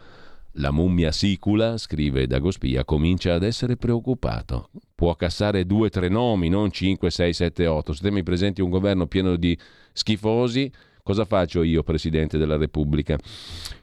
la 0.54 0.72
mummia 0.72 1.12
sicula, 1.12 1.78
scrive 1.78 2.26
Dagospia, 2.26 2.86
comincia 2.86 3.34
ad 3.34 3.44
essere 3.44 3.76
preoccupato. 3.76 4.70
Può 4.96 5.14
cassare 5.16 5.66
due 5.66 5.88
o 5.88 5.90
tre 5.90 6.08
nomi, 6.08 6.48
non 6.48 6.72
5, 6.72 7.10
6, 7.10 7.34
7, 7.34 7.68
8. 7.68 7.94
Se 7.94 8.02
te 8.02 8.12
mi 8.12 8.24
presenti 8.24 8.62
un 8.62 8.70
governo 8.70 9.08
pieno 9.08 9.36
di 9.36 9.58
schifosi, 9.92 10.72
cosa 11.04 11.26
faccio 11.26 11.64
io, 11.64 11.84
Presidente 11.84 12.38
della 12.38 12.56
Repubblica? 12.56 13.18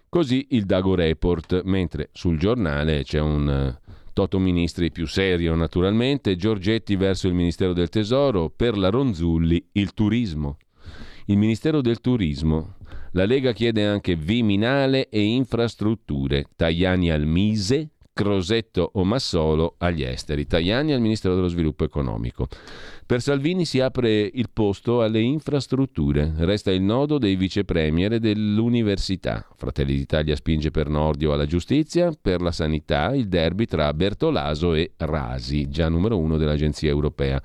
Così 0.09 0.47
il 0.53 0.65
Dago 0.65 0.95
Report, 0.95 1.65
mentre 1.65 2.09
sul 2.13 2.39
giornale 2.39 3.03
c'è 3.03 3.21
un 3.21 3.77
Toto 4.19 4.41
Ministri 4.41 4.91
più 4.91 5.07
serio 5.07 5.55
naturalmente, 5.55 6.35
Giorgetti 6.35 6.97
verso 6.97 7.29
il 7.29 7.35
Ministero 7.35 7.73
del 7.73 7.89
Tesoro, 7.89 8.51
per 8.51 8.77
la 8.77 8.91
Ronzulli 8.91 9.65
il 9.75 9.95
turismo. 9.95 10.57
Il 11.27 11.37
Ministero 11.37 11.81
del 11.81 12.01
Turismo. 12.01 12.79
La 13.13 13.25
Lega 13.25 13.53
chiede 13.53 13.87
anche 13.87 14.17
Viminale 14.17 15.09
e 15.09 15.23
infrastrutture. 15.23 16.47
Tajani 16.57 17.13
al 17.13 17.27
Mise, 17.27 17.91
Crosetto 18.19 18.91
o 18.95 19.05
Massolo 19.05 19.77
agli 19.79 20.03
esteri. 20.03 20.45
Tajani 20.45 20.93
al 20.93 21.01
Ministero 21.01 21.37
dello 21.37 21.47
Sviluppo 21.47 21.85
Economico. 21.85 22.49
Per 23.07 23.23
Salvini 23.23 23.65
si 23.65 23.79
apre 23.79 24.29
il 24.35 24.51
posto 24.53 25.03
alle 25.03 25.21
infrastrutture, 25.21 26.33
resta 26.39 26.73
il 26.73 26.83
nodo 26.83 27.19
dei 27.19 27.37
vice 27.37 27.65
premier 27.65 28.19
dell'università. 28.19 29.47
Fratelli 29.55 29.95
d'Italia 29.95 30.35
spinge 30.35 30.73
per 30.73 30.89
Nordio 30.89 31.33
alla 31.33 31.47
giustizia, 31.47 32.13
per 32.21 32.41
la 32.41 32.51
sanità 32.51 33.15
il 33.15 33.29
derby 33.29 33.67
tra 33.67 33.95
Bertolaso 33.95 34.75
e 34.75 34.95
Rasi, 34.97 35.69
già 35.69 35.89
numero 35.89 36.19
uno 36.19 36.39
dell'Agenzia 36.39 36.89
Europea. 36.89 37.41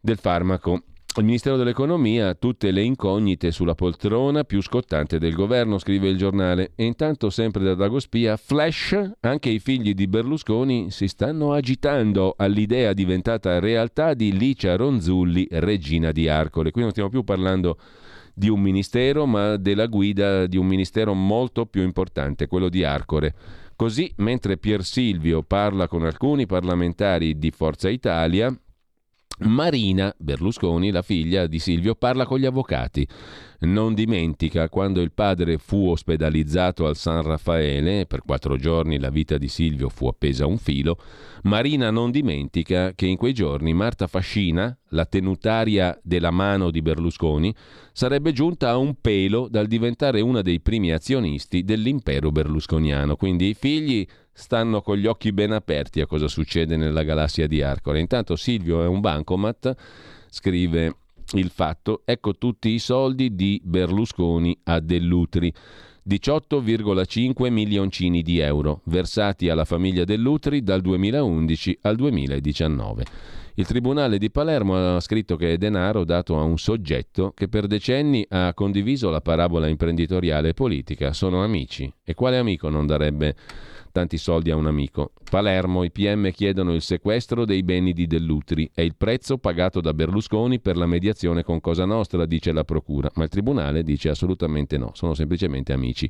del 0.00 0.18
farmaco. 0.18 0.82
Il 1.16 1.24
Ministero 1.24 1.56
dell'Economia 1.56 2.28
ha 2.28 2.34
tutte 2.34 2.70
le 2.70 2.82
incognite 2.82 3.50
sulla 3.50 3.74
poltrona 3.74 4.44
più 4.44 4.62
scottante 4.62 5.18
del 5.18 5.34
governo, 5.34 5.78
scrive 5.78 6.08
il 6.08 6.16
giornale. 6.16 6.72
E 6.76 6.84
intanto, 6.84 7.28
sempre 7.28 7.64
da 7.64 7.74
Dagospia, 7.74 8.36
flash, 8.36 9.14
anche 9.20 9.48
i 9.48 9.58
figli 9.58 9.94
di 9.94 10.06
Berlusconi 10.06 10.92
si 10.92 11.08
stanno 11.08 11.54
agitando 11.54 12.34
all'idea 12.36 12.92
diventata 12.92 13.58
realtà 13.58 14.14
di 14.14 14.36
Licia 14.36 14.76
Ronzulli, 14.76 15.48
regina 15.50 16.12
di 16.12 16.28
Arcole. 16.28 16.70
Qui 16.70 16.82
non 16.82 16.92
stiamo 16.92 17.08
più 17.08 17.24
parlando 17.24 17.78
di 18.32 18.48
un 18.48 18.60
ministero, 18.60 19.26
ma 19.26 19.56
della 19.56 19.86
guida 19.86 20.46
di 20.46 20.56
un 20.56 20.66
ministero 20.66 21.14
molto 21.14 21.66
più 21.66 21.82
importante, 21.82 22.46
quello 22.46 22.68
di 22.68 22.84
Arcore. 22.84 23.34
Così, 23.74 24.12
mentre 24.18 24.56
Pier 24.56 24.84
Silvio 24.84 25.42
parla 25.42 25.88
con 25.88 26.04
alcuni 26.04 26.46
parlamentari 26.46 27.38
di 27.38 27.50
Forza 27.50 27.88
Italia, 27.88 28.56
Marina 29.40 30.14
Berlusconi, 30.16 30.90
la 30.90 31.02
figlia 31.02 31.46
di 31.46 31.58
Silvio, 31.58 31.94
parla 31.94 32.26
con 32.26 32.38
gli 32.38 32.46
avvocati. 32.46 33.06
Non 33.60 33.92
dimentica 33.92 34.68
quando 34.68 35.00
il 35.00 35.10
padre 35.10 35.58
fu 35.58 35.88
ospedalizzato 35.88 36.86
al 36.86 36.94
San 36.94 37.22
Raffaele, 37.22 38.06
per 38.06 38.22
quattro 38.24 38.56
giorni 38.56 39.00
la 39.00 39.10
vita 39.10 39.36
di 39.36 39.48
Silvio 39.48 39.88
fu 39.88 40.06
appesa 40.06 40.44
a 40.44 40.46
un 40.46 40.58
filo, 40.58 40.96
Marina 41.42 41.90
non 41.90 42.12
dimentica 42.12 42.92
che 42.94 43.06
in 43.06 43.16
quei 43.16 43.32
giorni 43.32 43.72
Marta 43.72 44.06
Fascina, 44.06 44.78
la 44.90 45.06
tenutaria 45.06 45.98
della 46.04 46.30
mano 46.30 46.70
di 46.70 46.82
Berlusconi, 46.82 47.52
sarebbe 47.92 48.32
giunta 48.32 48.70
a 48.70 48.76
un 48.76 48.94
pelo 49.00 49.48
dal 49.50 49.66
diventare 49.66 50.20
una 50.20 50.40
dei 50.40 50.60
primi 50.60 50.92
azionisti 50.92 51.64
dell'impero 51.64 52.30
berlusconiano. 52.30 53.16
Quindi 53.16 53.48
i 53.48 53.54
figli 53.54 54.06
stanno 54.32 54.82
con 54.82 54.96
gli 54.96 55.06
occhi 55.06 55.32
ben 55.32 55.50
aperti 55.50 56.00
a 56.00 56.06
cosa 56.06 56.28
succede 56.28 56.76
nella 56.76 57.02
galassia 57.02 57.48
di 57.48 57.60
Arcore. 57.60 57.98
Intanto 57.98 58.36
Silvio 58.36 58.84
è 58.84 58.86
un 58.86 59.00
bancomat, 59.00 59.74
scrive 60.30 60.94
il 61.32 61.50
fatto, 61.50 62.02
ecco 62.04 62.36
tutti 62.36 62.70
i 62.70 62.78
soldi 62.78 63.34
di 63.34 63.60
Berlusconi 63.62 64.58
a 64.64 64.80
Dell'Utri. 64.80 65.52
18,5 66.08 67.50
milioncini 67.50 68.22
di 68.22 68.38
euro 68.38 68.80
versati 68.84 69.50
alla 69.50 69.66
famiglia 69.66 70.04
Dell'Utri 70.04 70.62
dal 70.62 70.80
2011 70.80 71.78
al 71.82 71.96
2019. 71.96 73.04
Il 73.58 73.66
Tribunale 73.66 74.18
di 74.18 74.30
Palermo 74.30 74.94
ha 74.94 75.00
scritto 75.00 75.36
che 75.36 75.52
è 75.52 75.58
denaro 75.58 76.04
dato 76.04 76.38
a 76.38 76.44
un 76.44 76.58
soggetto 76.58 77.32
che 77.34 77.48
per 77.48 77.66
decenni 77.66 78.24
ha 78.28 78.54
condiviso 78.54 79.10
la 79.10 79.20
parabola 79.20 79.66
imprenditoriale 79.66 80.50
e 80.50 80.54
politica. 80.54 81.12
Sono 81.12 81.42
amici. 81.42 81.92
E 82.04 82.14
quale 82.14 82.38
amico 82.38 82.68
non 82.68 82.86
darebbe 82.86 83.34
tanti 83.98 84.16
soldi 84.16 84.52
a 84.52 84.56
un 84.56 84.68
amico. 84.68 85.10
Palermo, 85.28 85.82
i 85.82 85.90
PM 85.90 86.30
chiedono 86.30 86.72
il 86.72 86.82
sequestro 86.82 87.44
dei 87.44 87.64
beni 87.64 87.92
di 87.92 88.06
Dell'Utri. 88.06 88.70
È 88.72 88.80
il 88.80 88.94
prezzo 88.94 89.38
pagato 89.38 89.80
da 89.80 89.92
Berlusconi 89.92 90.60
per 90.60 90.76
la 90.76 90.86
mediazione 90.86 91.42
con 91.42 91.60
Cosa 91.60 91.84
Nostra, 91.84 92.24
dice 92.24 92.52
la 92.52 92.62
Procura. 92.62 93.10
Ma 93.14 93.24
il 93.24 93.28
Tribunale 93.28 93.82
dice 93.82 94.08
assolutamente 94.08 94.78
no, 94.78 94.92
sono 94.94 95.14
semplicemente 95.14 95.72
amici. 95.72 96.08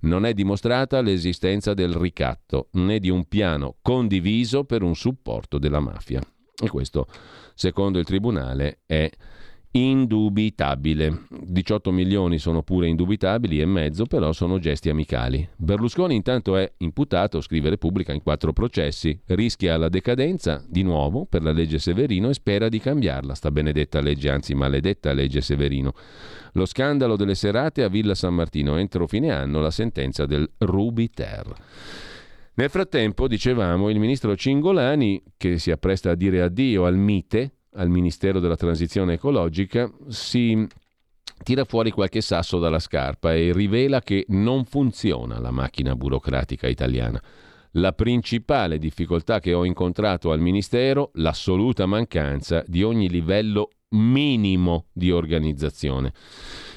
Non 0.00 0.26
è 0.26 0.34
dimostrata 0.34 1.00
l'esistenza 1.00 1.72
del 1.72 1.94
ricatto, 1.94 2.66
né 2.72 2.98
di 2.98 3.10
un 3.10 3.24
piano 3.26 3.76
condiviso 3.80 4.64
per 4.64 4.82
un 4.82 4.96
supporto 4.96 5.58
della 5.58 5.78
mafia. 5.78 6.20
E 6.60 6.68
questo, 6.68 7.06
secondo 7.54 8.00
il 8.00 8.04
Tribunale, 8.04 8.80
è 8.86 9.08
indubitabile. 9.72 11.26
18 11.28 11.92
milioni 11.92 12.38
sono 12.38 12.62
pure 12.62 12.88
indubitabili 12.88 13.60
e 13.60 13.66
mezzo, 13.66 14.04
però 14.04 14.32
sono 14.32 14.58
gesti 14.58 14.88
amicali. 14.88 15.48
Berlusconi 15.56 16.16
intanto 16.16 16.56
è 16.56 16.72
imputato, 16.78 17.40
scrive 17.40 17.70
Repubblica, 17.70 18.12
in 18.12 18.22
quattro 18.22 18.52
processi. 18.52 19.18
Rischia 19.26 19.76
la 19.76 19.88
decadenza, 19.88 20.64
di 20.68 20.82
nuovo, 20.82 21.24
per 21.24 21.42
la 21.42 21.52
legge 21.52 21.78
Severino 21.78 22.30
e 22.30 22.34
spera 22.34 22.68
di 22.68 22.80
cambiarla, 22.80 23.34
sta 23.34 23.50
benedetta 23.50 24.00
legge, 24.00 24.30
anzi 24.30 24.54
maledetta 24.54 25.12
legge 25.12 25.40
Severino. 25.40 25.92
Lo 26.54 26.66
scandalo 26.66 27.16
delle 27.16 27.36
serate 27.36 27.84
a 27.84 27.88
Villa 27.88 28.14
San 28.14 28.34
Martino, 28.34 28.76
entro 28.76 29.06
fine 29.06 29.30
anno 29.30 29.60
la 29.60 29.70
sentenza 29.70 30.26
del 30.26 30.50
Rubiter. 30.58 31.54
Nel 32.54 32.68
frattempo, 32.68 33.28
dicevamo, 33.28 33.88
il 33.88 34.00
ministro 34.00 34.34
Cingolani, 34.34 35.22
che 35.36 35.58
si 35.58 35.70
appresta 35.70 36.10
a 36.10 36.14
dire 36.14 36.42
addio 36.42 36.84
al 36.84 36.96
MITE, 36.96 37.52
al 37.74 37.88
Ministero 37.88 38.40
della 38.40 38.56
Transizione 38.56 39.14
Ecologica, 39.14 39.90
si 40.08 40.66
tira 41.42 41.64
fuori 41.64 41.90
qualche 41.90 42.20
sasso 42.20 42.58
dalla 42.58 42.78
scarpa 42.78 43.34
e 43.34 43.52
rivela 43.52 44.00
che 44.00 44.24
non 44.28 44.64
funziona 44.64 45.38
la 45.38 45.50
macchina 45.50 45.94
burocratica 45.94 46.68
italiana. 46.68 47.22
La 47.74 47.92
principale 47.92 48.78
difficoltà 48.78 49.38
che 49.38 49.54
ho 49.54 49.64
incontrato 49.64 50.32
al 50.32 50.40
Ministero, 50.40 51.10
l'assoluta 51.14 51.86
mancanza 51.86 52.64
di 52.66 52.82
ogni 52.82 53.08
livello 53.08 53.70
minimo 53.90 54.86
di 54.92 55.10
organizzazione. 55.10 56.12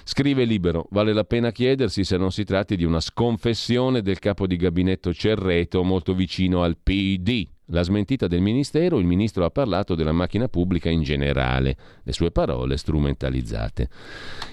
Scrive 0.04 0.46
Libero, 0.46 0.88
vale 0.92 1.14
la 1.14 1.24
pena 1.24 1.52
chiedersi 1.52 2.04
se 2.04 2.18
non 2.18 2.32
si 2.32 2.44
tratti 2.44 2.76
di 2.76 2.84
una 2.84 3.00
sconfessione 3.00 4.02
del 4.02 4.20
capo 4.20 4.46
di 4.46 4.56
gabinetto 4.56 5.14
Cerreto 5.14 5.84
molto 5.84 6.14
vicino 6.14 6.62
al 6.62 6.78
PD, 6.78 7.48
la 7.68 7.84
smentita 7.84 8.28
del 8.28 8.42
Ministero, 8.42 9.00
il 9.00 9.06
Ministro 9.06 9.46
ha 9.46 9.50
parlato 9.50 9.96
della 9.96 10.12
macchina 10.12 10.48
pubblica 10.48 10.90
in 10.90 11.02
generale, 11.02 11.76
le 12.04 12.12
sue 12.12 12.32
parole 12.32 12.78
strumentalizzate. 12.78 13.90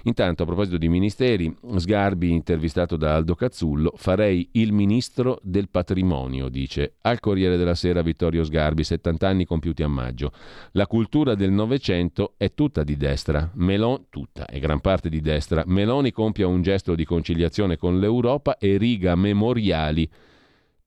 Intanto, 0.04 0.42
a 0.42 0.46
proposito 0.46 0.76
di 0.78 0.88
ministeri, 0.88 1.54
Sgarbi, 1.76 2.30
intervistato 2.30 2.96
da 2.96 3.14
Aldo 3.14 3.34
Cazzullo, 3.34 3.92
farei 3.96 4.48
il 4.52 4.72
Ministro 4.72 5.40
del 5.42 5.68
Patrimonio, 5.68 6.48
dice 6.48 6.94
al 7.02 7.20
Corriere 7.20 7.56
della 7.56 7.74
Sera 7.74 8.02
Vittorio 8.02 8.44
Sgarbi, 8.44 8.84
70 8.84 9.28
anni 9.28 9.44
compiuti 9.44 9.82
a 9.82 9.88
maggio. 9.88 10.32
La 10.72 10.86
cultura 10.86 11.34
del 11.34 11.50
Novecento 11.50 12.34
è 12.36 12.54
tutta 12.54 12.84
di 12.84 12.96
destra, 12.96 13.50
Melon, 13.54 14.06
tutta, 14.08 14.46
è 14.46 14.58
gran 14.58 14.80
parte 14.80 15.08
di 15.08 15.20
destra. 15.20 15.64
Meloni 15.66 16.12
compia 16.12 16.46
un 16.46 16.62
gesto 16.62 16.94
di 16.94 17.04
conciliazione 17.04 17.76
con 17.76 17.98
l'Europa 17.98 18.56
e 18.58 18.76
riga 18.76 19.14
memoriali 19.14 20.08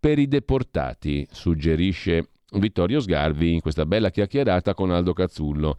per 0.03 0.19
i 0.19 0.27
deportati, 0.27 1.25
suggerisce 1.31 2.27
Vittorio 2.55 2.99
Sgarvi 2.99 3.53
in 3.53 3.61
questa 3.61 3.85
bella 3.85 4.09
chiacchierata 4.09 4.73
con 4.73 4.91
Aldo 4.91 5.13
Cazzullo. 5.13 5.77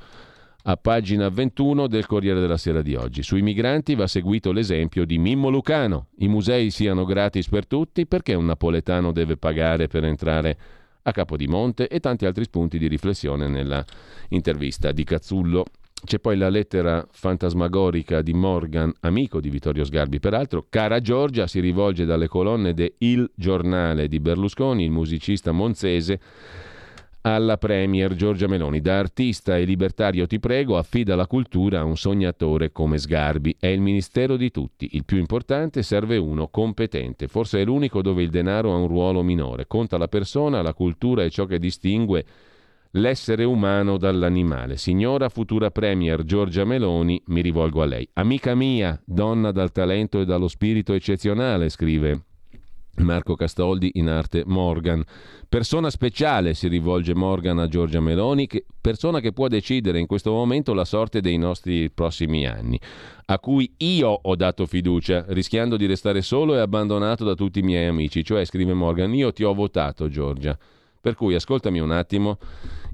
A 0.62 0.78
pagina 0.78 1.28
21 1.28 1.86
del 1.88 2.06
Corriere 2.06 2.40
della 2.40 2.56
Sera 2.56 2.80
di 2.80 2.94
oggi. 2.94 3.22
Sui 3.22 3.42
migranti 3.42 3.94
va 3.94 4.06
seguito 4.06 4.51
l'esempio 4.51 5.05
di 5.05 5.18
Mimmo 5.18 5.51
Lucano. 5.51 6.06
I 6.20 6.28
musei 6.28 6.70
siano 6.70 7.05
gratis 7.05 7.48
per 7.48 7.66
tutti 7.66 8.06
perché 8.06 8.32
un 8.32 8.46
napoletano 8.46 9.12
deve 9.12 9.36
pagare 9.36 9.88
per 9.88 10.05
entrare 10.05 10.56
a 11.02 11.12
Capodimonte 11.12 11.86
e 11.86 12.01
tanti 12.01 12.24
altri 12.24 12.44
spunti 12.44 12.78
di 12.78 12.86
riflessione 12.86 13.46
nella 13.46 13.84
intervista 14.30 14.90
di 14.90 15.05
Cazzullo 15.05 15.66
c'è 16.05 16.18
poi 16.18 16.36
la 16.36 16.51
lettera 16.51 17.06
fantasmagorica 17.10 18.20
di 18.20 18.35
Morgan, 18.35 18.93
amico 19.01 19.40
di 19.40 19.48
Vittorio 19.48 19.85
Sgarbi, 19.85 20.20
peraltro. 20.20 20.66
Cara 20.68 21.01
Giorgia 21.01 21.47
si 21.47 21.60
rivolge 21.60 22.05
dalle 22.05 22.28
colonne 22.28 22.74
de 22.74 22.94
Il 22.98 23.31
Giornale 23.35 24.06
di 24.06 24.20
Berlusconi, 24.20 24.85
il 24.85 24.90
musicista 24.90 25.51
monzese, 25.52 26.20
alla 27.22 27.56
Premier 27.56 28.14
Giorgia 28.14 28.47
Meloni. 28.47 28.82
Da 28.82 28.98
artista 28.98 29.56
e 29.56 29.64
libertario 29.64 30.26
ti 30.26 30.39
prego, 30.39 30.76
affida 30.76 31.16
la 31.16 31.26
cultura 31.26 31.81
a 31.81 31.85
un 31.85 31.97
sognatore 31.97 32.70
come 32.70 32.98
Sgarbi. 32.98 33.56
È 33.59 33.66
il 33.66 33.81
ministero 33.81 34.36
di 34.36 34.51
tutti. 34.51 34.90
Il 34.93 35.06
più 35.06 35.16
importante 35.16 35.82
serve 35.82 36.18
uno 36.18 36.48
competente. 36.48 37.28
Forse 37.28 37.62
è 37.62 37.64
l'unico 37.64 38.02
dove 38.02 38.22
il 38.22 38.28
denaro 38.28 38.74
ha 38.74 38.76
un 38.76 38.89
ruolo 38.89 39.22
minore. 39.22 39.66
Conta 39.66 39.97
la 39.97 40.09
persona, 40.09 40.60
la 40.60 40.74
cultura 40.74 41.24
è 41.24 41.31
ciò 41.31 41.47
che 41.47 41.59
distingue 41.59 42.24
l'essere 42.96 43.44
umano 43.44 43.96
dall'animale. 43.96 44.76
Signora 44.76 45.28
futura 45.28 45.70
Premier 45.70 46.24
Giorgia 46.24 46.64
Meloni, 46.64 47.20
mi 47.26 47.40
rivolgo 47.40 47.82
a 47.82 47.86
lei. 47.86 48.08
Amica 48.14 48.54
mia, 48.54 49.00
donna 49.04 49.50
dal 49.50 49.72
talento 49.72 50.20
e 50.20 50.24
dallo 50.24 50.48
spirito 50.48 50.92
eccezionale, 50.92 51.68
scrive 51.70 52.24
Marco 52.98 53.34
Castoldi 53.34 53.92
in 53.94 54.08
arte 54.08 54.44
Morgan. 54.46 55.02
Persona 55.48 55.90
speciale 55.90 56.54
si 56.54 56.68
rivolge 56.68 57.14
Morgan 57.14 57.58
a 57.58 57.66
Giorgia 57.66 58.00
Meloni, 58.00 58.46
che, 58.46 58.64
persona 58.80 59.18
che 59.20 59.32
può 59.32 59.48
decidere 59.48 59.98
in 59.98 60.06
questo 60.06 60.30
momento 60.30 60.72
la 60.74 60.84
sorte 60.84 61.20
dei 61.20 61.36
nostri 61.36 61.90
prossimi 61.90 62.46
anni, 62.46 62.78
a 63.26 63.38
cui 63.40 63.72
io 63.78 64.08
ho 64.08 64.36
dato 64.36 64.66
fiducia, 64.66 65.24
rischiando 65.28 65.76
di 65.76 65.86
restare 65.86 66.22
solo 66.22 66.54
e 66.54 66.58
abbandonato 66.58 67.24
da 67.24 67.34
tutti 67.34 67.58
i 67.58 67.62
miei 67.62 67.88
amici. 67.88 68.24
Cioè, 68.24 68.44
scrive 68.44 68.72
Morgan, 68.72 69.12
io 69.14 69.32
ti 69.32 69.42
ho 69.42 69.54
votato 69.54 70.08
Giorgia. 70.08 70.56
Per 71.00 71.16
cui 71.16 71.34
ascoltami 71.34 71.80
un 71.80 71.90
attimo 71.90 72.38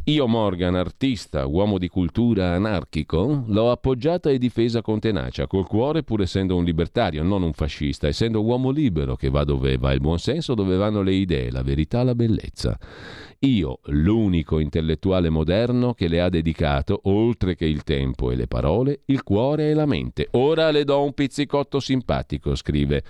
io 0.04 0.26
Morgan, 0.26 0.74
artista, 0.76 1.46
uomo 1.46 1.76
di 1.76 1.88
cultura 1.88 2.54
anarchico, 2.54 3.44
l'ho 3.46 3.70
appoggiata 3.70 4.30
e 4.30 4.38
difesa 4.38 4.80
con 4.80 4.98
tenacia, 4.98 5.46
col 5.46 5.66
cuore 5.66 6.02
pur 6.02 6.22
essendo 6.22 6.56
un 6.56 6.64
libertario, 6.64 7.22
non 7.22 7.42
un 7.42 7.52
fascista, 7.52 8.08
essendo 8.08 8.42
uomo 8.42 8.70
libero 8.70 9.14
che 9.14 9.28
va 9.28 9.44
dove 9.44 9.76
va 9.76 9.92
il 9.92 10.00
buonsenso, 10.00 10.54
dove 10.54 10.76
vanno 10.76 11.02
le 11.02 11.12
idee, 11.12 11.50
la 11.50 11.62
verità, 11.62 12.02
la 12.02 12.14
bellezza. 12.14 12.78
Io, 13.40 13.80
l'unico 13.84 14.58
intellettuale 14.58 15.28
moderno 15.28 15.92
che 15.92 16.08
le 16.08 16.20
ha 16.20 16.28
dedicato, 16.28 17.00
oltre 17.04 17.54
che 17.54 17.66
il 17.66 17.84
tempo 17.84 18.30
e 18.30 18.36
le 18.36 18.46
parole, 18.46 19.00
il 19.06 19.22
cuore 19.22 19.70
e 19.70 19.74
la 19.74 19.86
mente. 19.86 20.28
Ora 20.32 20.70
le 20.70 20.84
do 20.84 21.02
un 21.02 21.12
pizzicotto 21.12 21.78
simpatico, 21.78 22.54
scrive 22.54 23.02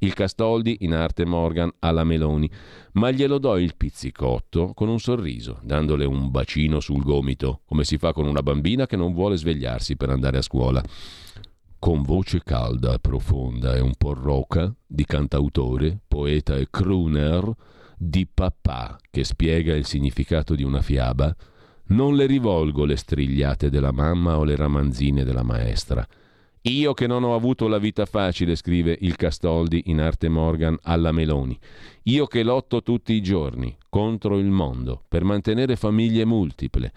Il 0.00 0.14
Castoldi 0.14 0.78
in 0.80 0.94
arte 0.94 1.24
Morgan 1.24 1.70
alla 1.80 2.04
Meloni, 2.04 2.48
ma 2.92 3.10
glielo 3.10 3.38
do 3.38 3.56
il 3.56 3.74
pizzicotto 3.76 4.72
con 4.72 4.88
un 4.88 5.00
sorriso, 5.00 5.58
dandole 5.62 6.04
un 6.04 6.30
bacino 6.30 6.78
sul 6.78 7.02
gomito, 7.02 7.62
come 7.64 7.82
si 7.82 7.98
fa 7.98 8.12
con 8.12 8.26
una 8.26 8.42
bambina 8.42 8.86
che 8.86 8.96
non 8.96 9.12
vuole 9.12 9.36
svegliarsi 9.36 9.96
per 9.96 10.10
andare 10.10 10.38
a 10.38 10.42
scuola. 10.42 10.80
Con 11.80 12.02
voce 12.02 12.42
calda, 12.44 12.98
profonda 12.98 13.74
e 13.74 13.80
un 13.80 13.94
po' 13.96 14.14
roca, 14.14 14.72
di 14.86 15.04
cantautore, 15.04 15.98
poeta 16.06 16.56
e 16.56 16.68
crooner, 16.70 17.52
di 17.96 18.26
papà 18.32 18.98
che 19.10 19.24
spiega 19.24 19.74
il 19.74 19.84
significato 19.84 20.54
di 20.54 20.62
una 20.62 20.80
fiaba, 20.80 21.34
non 21.86 22.14
le 22.14 22.26
rivolgo 22.26 22.84
le 22.84 22.96
strigliate 22.96 23.68
della 23.70 23.92
mamma 23.92 24.38
o 24.38 24.44
le 24.44 24.54
ramanzine 24.54 25.24
della 25.24 25.42
maestra. 25.42 26.06
Io 26.68 26.92
che 26.92 27.06
non 27.06 27.24
ho 27.24 27.34
avuto 27.34 27.66
la 27.66 27.78
vita 27.78 28.04
facile, 28.04 28.54
scrive 28.54 28.96
il 29.00 29.16
Castoldi 29.16 29.84
in 29.86 30.00
arte 30.00 30.28
Morgan 30.28 30.76
alla 30.82 31.12
Meloni. 31.12 31.58
Io 32.04 32.26
che 32.26 32.42
lotto 32.42 32.82
tutti 32.82 33.14
i 33.14 33.22
giorni 33.22 33.74
contro 33.88 34.38
il 34.38 34.50
mondo 34.50 35.02
per 35.08 35.24
mantenere 35.24 35.76
famiglie 35.76 36.26
multiple 36.26 36.92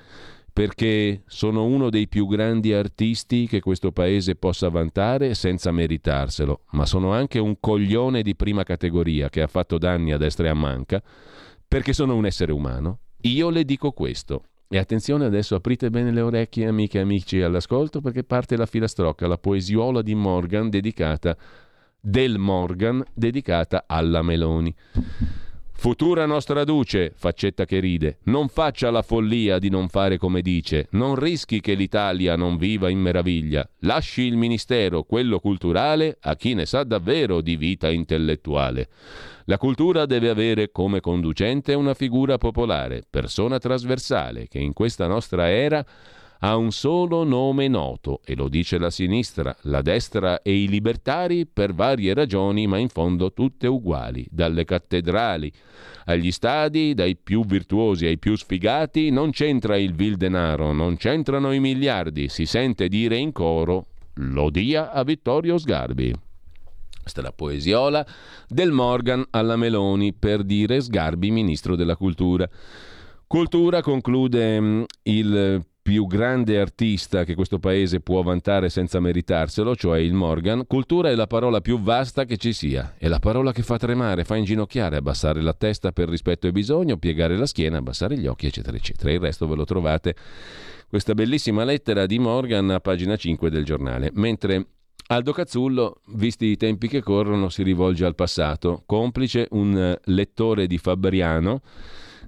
perché 0.53 1.23
sono 1.27 1.63
uno 1.63 1.89
dei 1.89 2.09
più 2.09 2.27
grandi 2.27 2.73
artisti 2.73 3.47
che 3.47 3.61
questo 3.61 3.93
paese 3.93 4.35
possa 4.35 4.67
vantare 4.67 5.33
senza 5.33 5.71
meritarselo, 5.71 6.63
ma 6.71 6.85
sono 6.85 7.13
anche 7.13 7.39
un 7.39 7.55
coglione 7.57 8.21
di 8.21 8.35
prima 8.35 8.63
categoria 8.63 9.29
che 9.29 9.41
ha 9.41 9.47
fatto 9.47 9.77
danni 9.77 10.11
a 10.11 10.17
destra 10.17 10.47
e 10.47 10.49
a 10.49 10.53
manca, 10.53 11.01
perché 11.65 11.93
sono 11.93 12.15
un 12.15 12.25
essere 12.25 12.51
umano. 12.51 12.99
Io 13.21 13.49
le 13.49 13.63
dico 13.63 13.91
questo. 13.91 14.43
E 14.73 14.77
attenzione 14.77 15.25
adesso 15.25 15.55
aprite 15.55 15.89
bene 15.89 16.11
le 16.11 16.21
orecchie 16.21 16.65
amiche 16.65 16.97
e 16.97 17.01
amici 17.01 17.41
all'ascolto 17.41 17.99
perché 17.99 18.23
parte 18.23 18.55
la 18.55 18.65
filastrocca, 18.65 19.27
la 19.27 19.37
poesiola 19.37 20.01
di 20.01 20.15
Morgan 20.15 20.69
dedicata 20.69 21.35
del 21.99 22.37
Morgan 22.37 23.03
dedicata 23.13 23.83
alla 23.85 24.21
Meloni. 24.21 24.73
Futura 25.81 26.27
nostra 26.27 26.63
duce, 26.63 27.11
faccetta 27.15 27.65
che 27.65 27.79
ride, 27.79 28.19
non 28.25 28.49
faccia 28.49 28.91
la 28.91 29.01
follia 29.01 29.57
di 29.57 29.71
non 29.71 29.89
fare 29.89 30.19
come 30.19 30.43
dice, 30.43 30.85
non 30.91 31.15
rischi 31.15 31.59
che 31.59 31.73
l'Italia 31.73 32.35
non 32.35 32.57
viva 32.57 32.87
in 32.87 32.99
meraviglia, 32.99 33.67
lasci 33.79 34.21
il 34.21 34.37
ministero, 34.37 35.01
quello 35.01 35.39
culturale, 35.39 36.19
a 36.21 36.35
chi 36.35 36.53
ne 36.53 36.67
sa 36.67 36.83
davvero 36.83 37.41
di 37.41 37.55
vita 37.55 37.89
intellettuale. 37.89 38.89
La 39.45 39.57
cultura 39.57 40.05
deve 40.05 40.29
avere 40.29 40.71
come 40.71 40.99
conducente 40.99 41.73
una 41.73 41.95
figura 41.95 42.37
popolare, 42.37 43.01
persona 43.09 43.57
trasversale, 43.57 44.47
che 44.47 44.59
in 44.59 44.73
questa 44.73 45.07
nostra 45.07 45.49
era 45.49 45.83
ha 46.43 46.55
un 46.55 46.71
solo 46.71 47.23
nome 47.23 47.67
noto 47.67 48.21
e 48.25 48.35
lo 48.35 48.47
dice 48.47 48.79
la 48.79 48.89
sinistra, 48.89 49.55
la 49.63 49.81
destra 49.81 50.41
e 50.41 50.63
i 50.63 50.67
libertari 50.67 51.45
per 51.45 51.73
varie 51.73 52.13
ragioni, 52.13 52.65
ma 52.65 52.77
in 52.79 52.89
fondo 52.89 53.31
tutte 53.31 53.67
uguali, 53.67 54.25
dalle 54.29 54.65
cattedrali 54.65 55.51
agli 56.05 56.31
stadi, 56.31 56.95
dai 56.95 57.15
più 57.15 57.45
virtuosi 57.45 58.07
ai 58.07 58.17
più 58.17 58.35
sfigati, 58.35 59.11
non 59.11 59.29
c'entra 59.29 59.77
il 59.77 59.93
vil 59.93 60.17
denaro, 60.17 60.71
non 60.71 60.97
c'entrano 60.97 61.51
i 61.51 61.59
miliardi, 61.59 62.27
si 62.27 62.47
sente 62.47 62.87
dire 62.87 63.17
in 63.17 63.31
coro 63.31 63.85
lo 64.15 64.49
dia 64.49 64.91
a 64.91 65.03
Vittorio 65.03 65.59
Sgarbi. 65.59 66.11
Questa 67.01 67.31
poesiola 67.31 68.05
del 68.47 68.71
Morgan 68.71 69.25
alla 69.29 69.55
Meloni 69.55 70.13
per 70.13 70.43
dire 70.43 70.81
Sgarbi 70.81 71.29
ministro 71.29 71.75
della 71.75 71.95
cultura. 71.95 72.49
Cultura 73.27 73.81
conclude 73.81 74.59
mm, 74.59 74.83
il 75.03 75.65
più 75.81 76.05
grande 76.05 76.59
artista 76.59 77.23
che 77.23 77.33
questo 77.33 77.57
paese 77.57 78.01
può 78.01 78.21
vantare 78.21 78.69
senza 78.69 78.99
meritarselo, 78.99 79.75
cioè 79.75 79.99
il 79.99 80.13
Morgan, 80.13 80.65
cultura 80.67 81.09
è 81.09 81.15
la 81.15 81.27
parola 81.27 81.59
più 81.59 81.79
vasta 81.79 82.25
che 82.25 82.37
ci 82.37 82.53
sia, 82.53 82.93
è 82.97 83.07
la 83.07 83.19
parola 83.19 83.51
che 83.51 83.63
fa 83.63 83.77
tremare, 83.77 84.23
fa 84.23 84.35
inginocchiare, 84.35 84.97
abbassare 84.97 85.41
la 85.41 85.53
testa 85.53 85.91
per 85.91 86.07
rispetto 86.07 86.47
e 86.47 86.51
bisogno, 86.51 86.97
piegare 86.97 87.35
la 87.35 87.47
schiena, 87.47 87.77
abbassare 87.77 88.17
gli 88.17 88.27
occhi, 88.27 88.45
eccetera, 88.45 88.77
eccetera. 88.77 89.11
Il 89.11 89.19
resto 89.19 89.47
ve 89.47 89.55
lo 89.55 89.65
trovate, 89.65 90.15
questa 90.87 91.13
bellissima 91.13 91.63
lettera 91.63 92.05
di 92.05 92.19
Morgan 92.19 92.69
a 92.69 92.79
pagina 92.79 93.15
5 93.15 93.49
del 93.49 93.65
giornale. 93.65 94.11
Mentre 94.13 94.67
Aldo 95.07 95.33
Cazzullo, 95.33 96.01
visti 96.13 96.45
i 96.45 96.57
tempi 96.57 96.87
che 96.87 97.01
corrono, 97.01 97.49
si 97.49 97.63
rivolge 97.63 98.05
al 98.05 98.15
passato, 98.15 98.83
complice 98.85 99.47
un 99.51 99.97
lettore 100.03 100.67
di 100.67 100.77
Fabriano, 100.77 101.61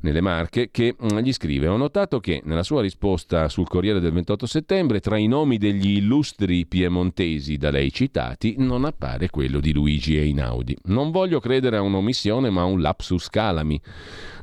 nelle 0.03 0.21
Marche, 0.21 0.69
che 0.71 0.95
mm, 0.95 1.17
gli 1.19 1.33
scrive: 1.33 1.67
Ho 1.67 1.77
notato 1.77 2.19
che 2.19 2.41
nella 2.45 2.63
sua 2.63 2.81
risposta 2.81 3.49
sul 3.49 3.67
Corriere 3.67 3.99
del 3.99 4.13
28 4.13 4.45
settembre, 4.45 4.99
tra 4.99 5.17
i 5.17 5.27
nomi 5.27 5.57
degli 5.57 5.97
illustri 5.97 6.65
piemontesi 6.65 7.57
da 7.57 7.71
lei 7.71 7.91
citati, 7.91 8.55
non 8.57 8.85
appare 8.85 9.29
quello 9.29 9.59
di 9.59 9.73
Luigi 9.73 10.17
Einaudi. 10.17 10.77
Non 10.85 11.11
voglio 11.11 11.39
credere 11.39 11.77
a 11.77 11.81
un'omissione, 11.81 12.49
ma 12.49 12.61
a 12.61 12.65
un 12.65 12.81
lapsus 12.81 13.29
calami. 13.29 13.79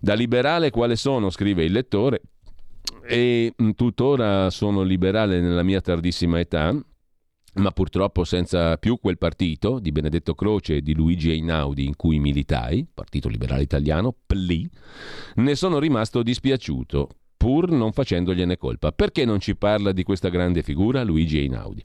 Da 0.01 0.15
liberale 0.15 0.71
quale 0.71 0.97
sono, 0.97 1.31
scrive 1.31 1.65
il 1.65 1.73
lettore, 1.73 2.23
e 3.03 3.53
mm, 3.61 3.71
tuttora 3.71 4.51
sono 4.51 4.83
liberale 4.83 5.41
nella 5.41 5.63
mia 5.63 5.81
tardissima 5.81 6.41
età, 6.41 6.75
ma 7.55 7.71
purtroppo 7.71 8.25
senza 8.25 8.77
più 8.77 8.99
quel 9.01 9.19
partito 9.19 9.79
di 9.79 9.93
Benedetto 9.93 10.35
Croce 10.35 10.77
e 10.77 10.83
di 10.83 10.95
Luigi 10.95 11.31
Einaudi 11.31 11.85
in 11.85 11.97
cui 11.97 12.19
militai, 12.19 12.87
Partito 12.93 13.29
Liberale 13.29 13.63
Italiano, 13.63 14.15
PLI, 14.27 14.69
ne 15.37 15.55
sono 15.55 15.79
rimasto 15.79 16.23
dispiaciuto, 16.23 17.09
pur 17.37 17.71
non 17.71 17.93
facendogliene 17.93 18.57
colpa. 18.57 18.93
Perché 18.93 19.25
non 19.25 19.41
ci 19.41 19.57
parla 19.57 19.93
di 19.93 20.03
questa 20.03 20.29
grande 20.29 20.63
figura, 20.63 21.03
Luigi 21.03 21.39
Einaudi? 21.39 21.83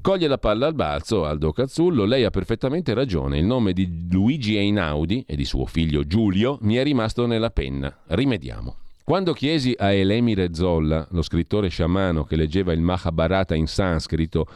Coglie 0.00 0.28
la 0.28 0.38
palla 0.38 0.66
al 0.66 0.74
balzo 0.74 1.26
Aldo 1.26 1.52
Cazzullo, 1.52 2.04
lei 2.04 2.24
ha 2.24 2.30
perfettamente 2.30 2.94
ragione, 2.94 3.38
il 3.38 3.44
nome 3.44 3.72
di 3.72 4.08
Luigi 4.10 4.56
Einaudi 4.56 5.24
e 5.26 5.36
di 5.36 5.44
suo 5.44 5.66
figlio 5.66 6.06
Giulio 6.06 6.58
mi 6.62 6.76
è 6.76 6.82
rimasto 6.82 7.26
nella 7.26 7.50
penna. 7.50 7.94
Rimediamo. 8.06 8.76
Quando 9.04 9.32
chiesi 9.32 9.74
a 9.76 9.90
Elemire 9.90 10.54
Zolla, 10.54 11.06
lo 11.10 11.22
scrittore 11.22 11.68
sciamano 11.68 12.24
che 12.24 12.36
leggeva 12.36 12.72
il 12.72 12.80
Mahabharata 12.80 13.54
in 13.54 13.66
sanscrito, 13.66 14.46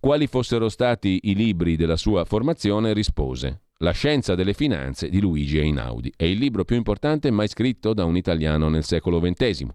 quali 0.00 0.26
fossero 0.26 0.68
stati 0.68 1.20
i 1.24 1.34
libri 1.34 1.76
della 1.76 1.96
sua 1.96 2.24
formazione, 2.24 2.92
rispose 2.92 3.62
La 3.78 3.90
scienza 3.90 4.34
delle 4.34 4.54
finanze 4.54 5.08
di 5.08 5.20
Luigi 5.20 5.58
Einaudi. 5.58 6.12
È 6.16 6.24
il 6.24 6.38
libro 6.38 6.64
più 6.64 6.76
importante 6.76 7.30
mai 7.30 7.48
scritto 7.48 7.94
da 7.94 8.04
un 8.04 8.16
italiano 8.16 8.68
nel 8.68 8.84
secolo 8.84 9.20
XX. 9.20 9.66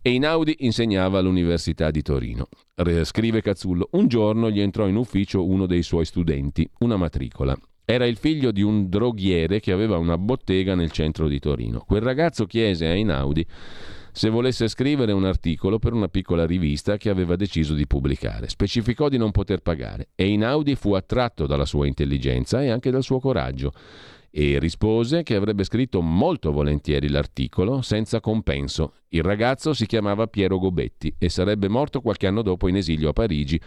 Einaudi 0.00 0.56
insegnava 0.60 1.18
all'Università 1.18 1.90
di 1.90 2.02
Torino. 2.02 2.48
Scrive 3.02 3.42
Cazzullo, 3.42 3.88
un 3.92 4.06
giorno 4.06 4.50
gli 4.50 4.60
entrò 4.60 4.86
in 4.86 4.96
ufficio 4.96 5.44
uno 5.46 5.66
dei 5.66 5.82
suoi 5.82 6.04
studenti, 6.04 6.68
una 6.80 6.96
matricola. 6.96 7.58
Era 7.84 8.06
il 8.06 8.16
figlio 8.16 8.50
di 8.52 8.62
un 8.62 8.88
droghiere 8.88 9.60
che 9.60 9.72
aveva 9.72 9.96
una 9.96 10.18
bottega 10.18 10.74
nel 10.74 10.90
centro 10.90 11.26
di 11.26 11.38
Torino. 11.38 11.80
Quel 11.86 12.02
ragazzo 12.02 12.44
chiese 12.44 12.86
a 12.86 12.90
Einaudi 12.90 13.46
se 14.18 14.30
volesse 14.30 14.66
scrivere 14.66 15.12
un 15.12 15.24
articolo 15.24 15.78
per 15.78 15.92
una 15.92 16.08
piccola 16.08 16.44
rivista 16.44 16.96
che 16.96 17.08
aveva 17.08 17.36
deciso 17.36 17.74
di 17.74 17.86
pubblicare. 17.86 18.48
Specificò 18.48 19.08
di 19.08 19.16
non 19.16 19.30
poter 19.30 19.60
pagare 19.60 20.08
e 20.16 20.26
Inaudi 20.26 20.74
fu 20.74 20.94
attratto 20.94 21.46
dalla 21.46 21.64
sua 21.64 21.86
intelligenza 21.86 22.60
e 22.60 22.68
anche 22.68 22.90
dal 22.90 23.04
suo 23.04 23.20
coraggio 23.20 23.72
e 24.28 24.58
rispose 24.58 25.22
che 25.22 25.36
avrebbe 25.36 25.62
scritto 25.62 26.00
molto 26.00 26.50
volentieri 26.50 27.08
l'articolo 27.08 27.80
senza 27.80 28.18
compenso. 28.18 28.94
Il 29.10 29.22
ragazzo 29.22 29.72
si 29.72 29.86
chiamava 29.86 30.26
Piero 30.26 30.58
Gobetti 30.58 31.14
e 31.16 31.28
sarebbe 31.28 31.68
morto 31.68 32.00
qualche 32.00 32.26
anno 32.26 32.42
dopo 32.42 32.66
in 32.66 32.74
esilio 32.74 33.10
a 33.10 33.12
Parigi, 33.12 33.60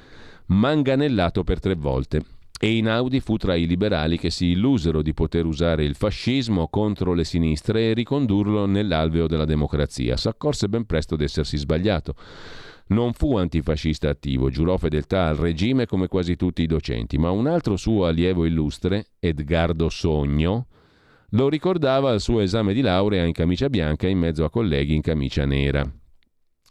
manganellato 0.47 1.45
per 1.45 1.61
tre 1.61 1.75
volte 1.75 2.40
e 2.63 2.67
Einaudi 2.67 3.21
fu 3.21 3.37
tra 3.37 3.55
i 3.55 3.65
liberali 3.65 4.19
che 4.19 4.29
si 4.29 4.51
illusero 4.51 5.01
di 5.01 5.15
poter 5.15 5.47
usare 5.47 5.83
il 5.83 5.95
fascismo 5.95 6.67
contro 6.67 7.15
le 7.15 7.23
sinistre 7.23 7.89
e 7.89 7.93
ricondurlo 7.93 8.67
nell'alveo 8.67 9.25
della 9.25 9.45
democrazia. 9.45 10.15
S'accorse 10.15 10.69
ben 10.69 10.85
presto 10.85 11.15
d'essersi 11.15 11.57
sbagliato. 11.57 12.13
Non 12.89 13.13
fu 13.13 13.35
antifascista 13.35 14.09
attivo, 14.09 14.51
giurò 14.51 14.77
fedeltà 14.77 15.25
al 15.25 15.37
regime 15.37 15.87
come 15.87 16.07
quasi 16.07 16.35
tutti 16.35 16.61
i 16.61 16.67
docenti, 16.67 17.17
ma 17.17 17.31
un 17.31 17.47
altro 17.47 17.77
suo 17.77 18.05
allievo 18.05 18.45
illustre, 18.45 19.07
Edgardo 19.19 19.89
Sogno, 19.89 20.67
lo 21.29 21.49
ricordava 21.49 22.11
al 22.11 22.21
suo 22.21 22.41
esame 22.41 22.73
di 22.75 22.81
laurea 22.81 23.25
in 23.25 23.33
camicia 23.33 23.69
bianca 23.69 24.07
in 24.07 24.19
mezzo 24.19 24.43
a 24.43 24.51
colleghi 24.51 24.93
in 24.93 25.01
camicia 25.01 25.45
nera. 25.45 26.00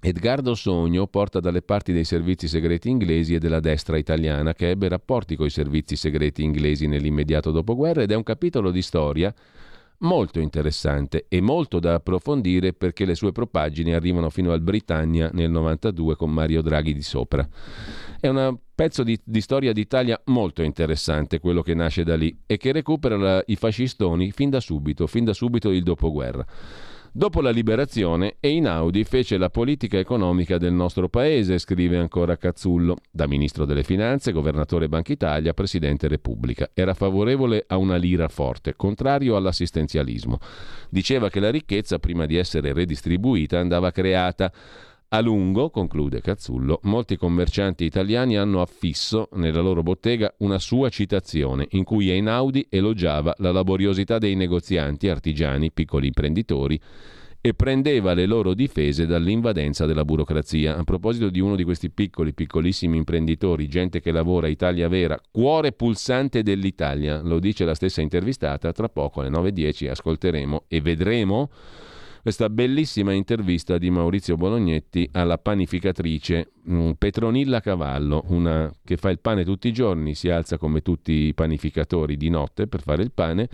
Edgardo 0.03 0.55
Sogno 0.55 1.07
porta 1.07 1.41
dalle 1.41 1.61
parti 1.61 1.93
dei 1.93 2.05
servizi 2.05 2.49
segreti 2.49 2.89
inglesi 2.89 3.35
e 3.35 3.39
della 3.39 3.61
destra 3.61 3.99
italiana 3.99 4.55
che 4.55 4.71
ebbe 4.71 4.89
rapporti 4.89 5.37
con 5.37 5.45
i 5.45 5.51
servizi 5.51 5.95
segreti 5.95 6.43
inglesi 6.43 6.87
nell'immediato 6.87 7.51
dopoguerra 7.51 8.01
ed 8.01 8.11
è 8.11 8.15
un 8.15 8.23
capitolo 8.23 8.71
di 8.71 8.81
storia 8.81 9.33
molto 9.99 10.41
interessante 10.41 11.27
e 11.29 11.43
molto 11.43 11.81
da 11.81 11.95
approfondire 11.95 12.73
perché 12.73 13.05
le 13.05 13.15
sue 13.15 13.33
propagini 13.33 13.93
arrivano 13.93 14.31
fino 14.31 14.53
al 14.53 14.63
Britannia 14.63 15.29
nel 15.35 15.51
92 15.51 16.17
con 16.17 16.31
Mario 16.31 16.63
Draghi 16.63 16.95
di 16.95 17.03
sopra. 17.03 17.47
È 18.19 18.27
un 18.27 18.57
pezzo 18.75 19.03
di, 19.03 19.21
di 19.23 19.43
storia 19.43 19.75
d'Italia 19.75 20.19
molto 20.27 20.63
interessante 20.63 21.39
quello 21.41 21.61
che 21.61 21.75
nasce 21.75 22.05
da 22.05 22.17
lì 22.17 22.35
e 22.47 22.57
che 22.57 22.73
recupera 22.73 23.19
la, 23.19 23.43
i 23.47 23.57
fascistoni 23.57 24.33
fin 24.33 24.49
da 24.49 24.61
subito, 24.61 25.07
fin 25.07 25.25
da 25.25 25.35
subito 25.35 25.69
il 25.69 25.83
dopoguerra. 25.83 26.47
Dopo 27.13 27.41
la 27.41 27.51
liberazione, 27.51 28.37
Einaudi 28.39 29.03
fece 29.03 29.37
la 29.37 29.51
politica 29.51 29.99
economica 29.99 30.59
del 30.59 30.73
nostro 30.73 31.09
paese, 31.09 31.59
scrive 31.59 31.97
ancora 31.97 32.37
Cazzullo, 32.37 32.99
da 33.11 33.27
ministro 33.27 33.65
delle 33.65 33.83
finanze, 33.83 34.31
governatore 34.31 34.89
Banca 34.89 35.11
Italia, 35.11 35.53
presidente 35.53 36.07
Repubblica. 36.07 36.71
Era 36.73 36.95
favorevole 36.95 37.65
a 37.67 37.79
una 37.79 37.97
lira 37.97 38.29
forte, 38.29 38.77
contrario 38.77 39.35
all'assistenzialismo. 39.35 40.39
Diceva 40.89 41.31
che 41.31 41.41
la 41.41 41.51
ricchezza, 41.51 41.99
prima 41.99 42.27
di 42.27 42.37
essere 42.37 42.73
redistribuita, 42.73 43.59
andava 43.59 43.91
creata. 43.91 44.53
A 45.13 45.19
lungo, 45.19 45.71
conclude 45.71 46.21
Cazzullo, 46.21 46.79
molti 46.85 47.17
commercianti 47.17 47.83
italiani 47.83 48.37
hanno 48.37 48.61
affisso 48.61 49.29
nella 49.33 49.61
loro 49.61 49.83
bottega 49.83 50.33
una 50.39 50.61
sua 50.61 50.89
citazione 50.89 51.67
in 51.71 51.83
cui 51.83 52.11
Einaudi 52.11 52.69
elogiava 52.71 53.35
la 53.39 53.51
laboriosità 53.51 54.19
dei 54.19 54.37
negozianti, 54.37 55.09
artigiani, 55.09 55.73
piccoli 55.73 56.07
imprenditori 56.07 56.81
e 57.41 57.55
prendeva 57.55 58.15
le 58.15 58.27
loro 58.27 58.55
difese 58.55 59.05
dall'invadenza 59.05 59.85
della 59.85 60.05
burocrazia. 60.05 60.77
A 60.77 60.85
proposito 60.85 61.29
di 61.29 61.41
uno 61.41 61.57
di 61.57 61.65
questi 61.65 61.91
piccoli, 61.91 62.33
piccolissimi 62.33 62.97
imprenditori, 62.97 63.67
gente 63.67 64.01
che 64.01 64.13
lavora 64.13 64.47
Italia 64.47 64.87
Vera, 64.87 65.21
cuore 65.33 65.73
pulsante 65.73 66.45
dell'Italia, 66.45 67.21
lo 67.21 67.41
dice 67.41 67.65
la 67.65 67.75
stessa 67.75 68.01
intervistata, 68.01 68.71
tra 68.71 68.89
poco 68.89 69.23
alle 69.23 69.31
9.10 69.31 69.91
ascolteremo 69.91 70.67
e 70.69 70.81
vedremo 70.81 71.51
questa 72.23 72.51
bellissima 72.51 73.13
intervista 73.13 73.79
di 73.79 73.91
Maurizio 73.91 74.37
Bolognetti 74.37 75.09
alla 75.13 75.39
panificatrice 75.39 76.53
mm, 76.69 76.91
Petronilla 76.99 77.61
Cavallo, 77.61 78.25
una 78.29 78.71
che 78.85 78.97
fa 78.97 79.11
il 79.11 79.21
pane 79.21 79.45
tutti 79.45 79.69
i 79.69 79.73
giorni, 79.73 80.15
si 80.15 80.29
alza 80.29 80.59
come 80.59 80.83
tutti 80.83 81.13
i 81.13 81.35
panificatori 81.35 82.17
di 82.17 82.29
notte 82.29 82.67
per 82.67 82.83
fare 82.83 83.03
il 83.03 83.13
pane 83.13 83.49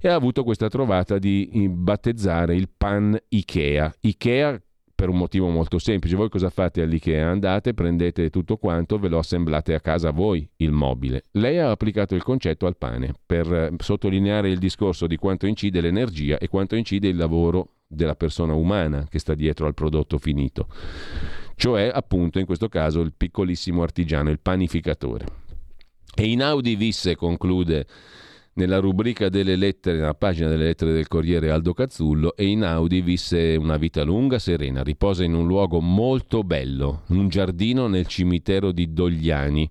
e 0.00 0.08
ha 0.08 0.14
avuto 0.14 0.44
questa 0.44 0.68
trovata 0.68 1.18
di 1.18 1.68
battezzare 1.70 2.54
il 2.54 2.68
pan 2.76 3.18
Ikea. 3.28 3.94
Ikea 4.00 4.60
per 4.94 5.08
un 5.08 5.16
motivo 5.16 5.48
molto 5.48 5.78
semplice. 5.78 6.16
Voi 6.16 6.28
cosa 6.28 6.50
fate 6.50 6.80
all'IKEA? 6.80 7.28
Andate, 7.28 7.74
prendete 7.74 8.30
tutto 8.30 8.56
quanto, 8.56 8.98
ve 8.98 9.08
lo 9.08 9.18
assemblate 9.18 9.74
a 9.74 9.80
casa 9.80 10.10
voi 10.10 10.48
il 10.56 10.70
mobile. 10.70 11.24
Lei 11.32 11.58
ha 11.58 11.70
applicato 11.70 12.14
il 12.14 12.22
concetto 12.22 12.66
al 12.66 12.76
pane 12.76 13.12
per 13.26 13.52
eh, 13.52 13.70
sottolineare 13.78 14.48
il 14.48 14.58
discorso 14.58 15.06
di 15.06 15.16
quanto 15.16 15.46
incide 15.46 15.80
l'energia 15.80 16.38
e 16.38 16.48
quanto 16.48 16.76
incide 16.76 17.08
il 17.08 17.16
lavoro 17.16 17.73
della 17.86 18.14
persona 18.14 18.54
umana 18.54 19.06
che 19.08 19.18
sta 19.18 19.34
dietro 19.34 19.66
al 19.66 19.74
prodotto 19.74 20.18
finito. 20.18 20.68
Cioè, 21.56 21.90
appunto, 21.92 22.38
in 22.38 22.46
questo 22.46 22.68
caso 22.68 23.00
il 23.00 23.12
piccolissimo 23.16 23.82
artigiano, 23.82 24.30
il 24.30 24.40
panificatore. 24.40 25.26
E 26.14 26.26
Inaudi 26.26 26.76
visse, 26.76 27.16
conclude 27.16 27.86
nella 28.54 28.78
rubrica 28.78 29.28
delle 29.28 29.56
lettere, 29.56 29.98
nella 29.98 30.14
pagina 30.14 30.48
delle 30.48 30.64
lettere 30.64 30.92
del 30.92 31.08
Corriere 31.08 31.50
Aldo 31.50 31.72
Cazzullo, 31.72 32.36
e 32.36 32.46
Inaudi 32.46 33.00
visse 33.00 33.56
una 33.56 33.76
vita 33.76 34.02
lunga, 34.02 34.38
serena, 34.38 34.82
riposa 34.82 35.24
in 35.24 35.34
un 35.34 35.46
luogo 35.46 35.80
molto 35.80 36.42
bello, 36.42 37.02
un 37.08 37.28
giardino 37.28 37.88
nel 37.88 38.06
cimitero 38.06 38.70
di 38.70 38.92
Dogliani 38.92 39.68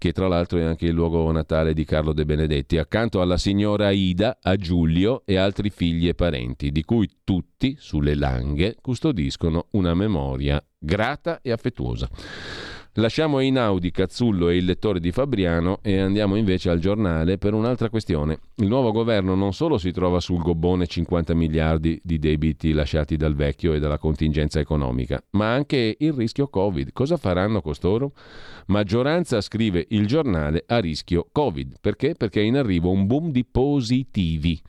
che 0.00 0.12
tra 0.12 0.28
l'altro 0.28 0.58
è 0.58 0.62
anche 0.62 0.86
il 0.86 0.94
luogo 0.94 1.30
natale 1.30 1.74
di 1.74 1.84
Carlo 1.84 2.14
De 2.14 2.24
Benedetti, 2.24 2.78
accanto 2.78 3.20
alla 3.20 3.36
signora 3.36 3.90
Ida, 3.90 4.38
a 4.40 4.56
Giulio 4.56 5.24
e 5.26 5.36
altri 5.36 5.68
figli 5.68 6.08
e 6.08 6.14
parenti, 6.14 6.72
di 6.72 6.82
cui 6.84 7.06
tutti, 7.22 7.76
sulle 7.78 8.14
langhe, 8.14 8.76
custodiscono 8.80 9.66
una 9.72 9.92
memoria 9.92 10.64
grata 10.78 11.42
e 11.42 11.52
affettuosa. 11.52 12.08
Lasciamo 12.94 13.38
Einaudi, 13.38 13.92
Cazzullo 13.92 14.48
e 14.48 14.56
il 14.56 14.64
lettore 14.64 14.98
di 14.98 15.12
Fabriano 15.12 15.78
e 15.80 16.00
andiamo 16.00 16.34
invece 16.34 16.70
al 16.70 16.80
giornale 16.80 17.38
per 17.38 17.54
un'altra 17.54 17.88
questione. 17.88 18.40
Il 18.56 18.66
nuovo 18.66 18.90
governo 18.90 19.36
non 19.36 19.52
solo 19.52 19.78
si 19.78 19.92
trova 19.92 20.18
sul 20.18 20.42
gobbone 20.42 20.88
50 20.88 21.32
miliardi 21.34 22.00
di 22.02 22.18
debiti 22.18 22.72
lasciati 22.72 23.16
dal 23.16 23.36
vecchio 23.36 23.74
e 23.74 23.78
dalla 23.78 23.96
contingenza 23.96 24.58
economica, 24.58 25.22
ma 25.30 25.52
anche 25.52 25.98
il 26.00 26.12
rischio 26.12 26.48
Covid. 26.48 26.90
Cosa 26.92 27.16
faranno 27.16 27.62
costoro? 27.62 28.12
Maggioranza 28.66 29.40
scrive 29.40 29.86
il 29.90 30.08
giornale 30.08 30.64
a 30.66 30.80
rischio 30.80 31.28
Covid. 31.30 31.76
Perché? 31.80 32.14
Perché 32.16 32.40
è 32.40 32.44
in 32.44 32.56
arrivo 32.56 32.90
un 32.90 33.06
boom 33.06 33.30
di 33.30 33.44
positivi. 33.44 34.60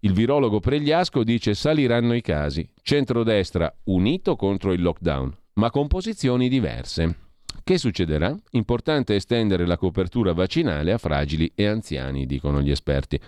Il 0.00 0.12
virologo 0.12 0.60
Pregliasco 0.60 1.24
dice 1.24 1.54
saliranno 1.54 2.12
i 2.12 2.20
casi. 2.20 2.68
Centrodestra 2.82 3.74
unito 3.84 4.36
contro 4.36 4.74
il 4.74 4.82
lockdown, 4.82 5.34
ma 5.54 5.70
con 5.70 5.86
posizioni 5.86 6.50
diverse. 6.50 7.24
Che 7.66 7.78
succederà? 7.78 8.32
Importante 8.52 9.16
estendere 9.16 9.66
la 9.66 9.76
copertura 9.76 10.32
vaccinale 10.32 10.92
a 10.92 10.98
fragili 10.98 11.50
e 11.54 11.66
anziani, 11.66 12.24
dicono 12.24 12.62
gli 12.62 12.70
esperti. 12.70 13.18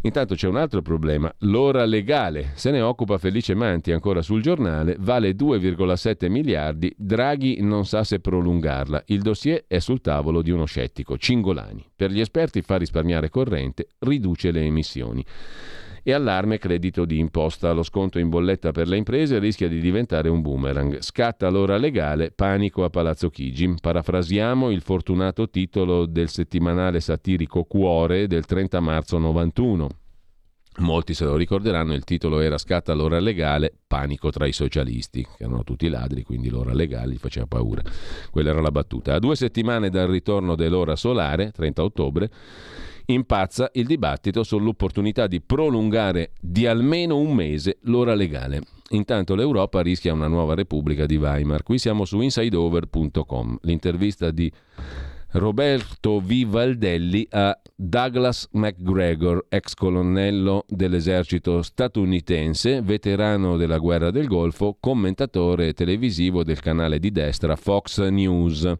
Intanto 0.00 0.34
c'è 0.34 0.48
un 0.48 0.56
altro 0.56 0.80
problema, 0.80 1.30
l'ora 1.40 1.84
legale. 1.84 2.52
Se 2.54 2.70
ne 2.70 2.80
occupa 2.80 3.18
Felice 3.18 3.54
Manti 3.54 3.92
ancora 3.92 4.22
sul 4.22 4.40
giornale, 4.40 4.96
vale 4.98 5.32
2,7 5.32 6.30
miliardi, 6.30 6.90
Draghi 6.96 7.60
non 7.60 7.84
sa 7.84 8.02
se 8.02 8.18
prolungarla. 8.20 9.02
Il 9.08 9.20
dossier 9.20 9.64
è 9.66 9.78
sul 9.78 10.00
tavolo 10.00 10.40
di 10.40 10.50
uno 10.50 10.64
scettico, 10.64 11.18
Cingolani. 11.18 11.84
Per 11.94 12.10
gli 12.10 12.20
esperti 12.20 12.62
fa 12.62 12.78
risparmiare 12.78 13.28
corrente, 13.28 13.88
riduce 13.98 14.52
le 14.52 14.62
emissioni 14.62 15.22
e 16.02 16.12
allarme 16.12 16.58
credito 16.58 17.04
di 17.04 17.18
imposta. 17.18 17.72
Lo 17.72 17.82
sconto 17.82 18.18
in 18.18 18.28
bolletta 18.28 18.72
per 18.72 18.88
le 18.88 18.96
imprese 18.96 19.38
rischia 19.38 19.68
di 19.68 19.80
diventare 19.80 20.28
un 20.28 20.40
boomerang. 20.40 21.00
Scatta 21.00 21.48
l'ora 21.48 21.76
legale, 21.76 22.30
panico 22.30 22.84
a 22.84 22.90
Palazzo 22.90 23.30
Chigi. 23.30 23.74
Parafrasiamo 23.80 24.70
il 24.70 24.82
fortunato 24.82 25.48
titolo 25.48 26.06
del 26.06 26.28
settimanale 26.28 27.00
satirico 27.00 27.64
Cuore 27.64 28.26
del 28.26 28.44
30 28.44 28.80
marzo 28.80 29.18
91. 29.18 29.88
Molti 30.78 31.14
se 31.14 31.24
lo 31.24 31.36
ricorderanno, 31.36 31.92
il 31.94 32.04
titolo 32.04 32.40
era 32.40 32.56
Scatta 32.56 32.94
l'ora 32.94 33.18
legale, 33.18 33.72
panico 33.86 34.30
tra 34.30 34.46
i 34.46 34.52
socialisti, 34.52 35.22
che 35.22 35.42
erano 35.44 35.64
tutti 35.64 35.88
ladri, 35.88 36.22
quindi 36.22 36.48
l'ora 36.48 36.72
legale 36.72 37.14
gli 37.14 37.18
faceva 37.18 37.46
paura. 37.46 37.82
Quella 38.30 38.50
era 38.50 38.60
la 38.60 38.70
battuta. 38.70 39.14
A 39.14 39.18
due 39.18 39.34
settimane 39.36 39.90
dal 39.90 40.08
ritorno 40.08 40.54
dell'ora 40.54 40.96
solare, 40.96 41.50
30 41.50 41.82
ottobre, 41.82 42.30
impazza 43.12 43.70
il 43.74 43.86
dibattito 43.86 44.42
sull'opportunità 44.42 45.26
di 45.26 45.40
prolungare 45.40 46.32
di 46.40 46.66
almeno 46.66 47.18
un 47.18 47.34
mese 47.34 47.78
l'ora 47.82 48.14
legale. 48.14 48.62
Intanto 48.90 49.34
l'Europa 49.34 49.82
rischia 49.82 50.12
una 50.12 50.26
nuova 50.26 50.54
Repubblica 50.54 51.06
di 51.06 51.16
Weimar. 51.16 51.62
Qui 51.62 51.78
siamo 51.78 52.04
su 52.04 52.20
insideover.com. 52.20 53.58
L'intervista 53.62 54.30
di 54.30 54.50
Roberto 55.32 56.18
Vivaldelli 56.18 57.24
a 57.30 57.56
Douglas 57.76 58.48
McGregor, 58.52 59.46
ex 59.48 59.74
colonnello 59.74 60.64
dell'esercito 60.66 61.62
statunitense, 61.62 62.82
veterano 62.82 63.56
della 63.56 63.78
guerra 63.78 64.10
del 64.10 64.26
Golfo, 64.26 64.76
commentatore 64.80 65.72
televisivo 65.72 66.42
del 66.42 66.60
canale 66.60 66.98
di 66.98 67.12
destra 67.12 67.54
Fox 67.54 68.00
News 68.08 68.74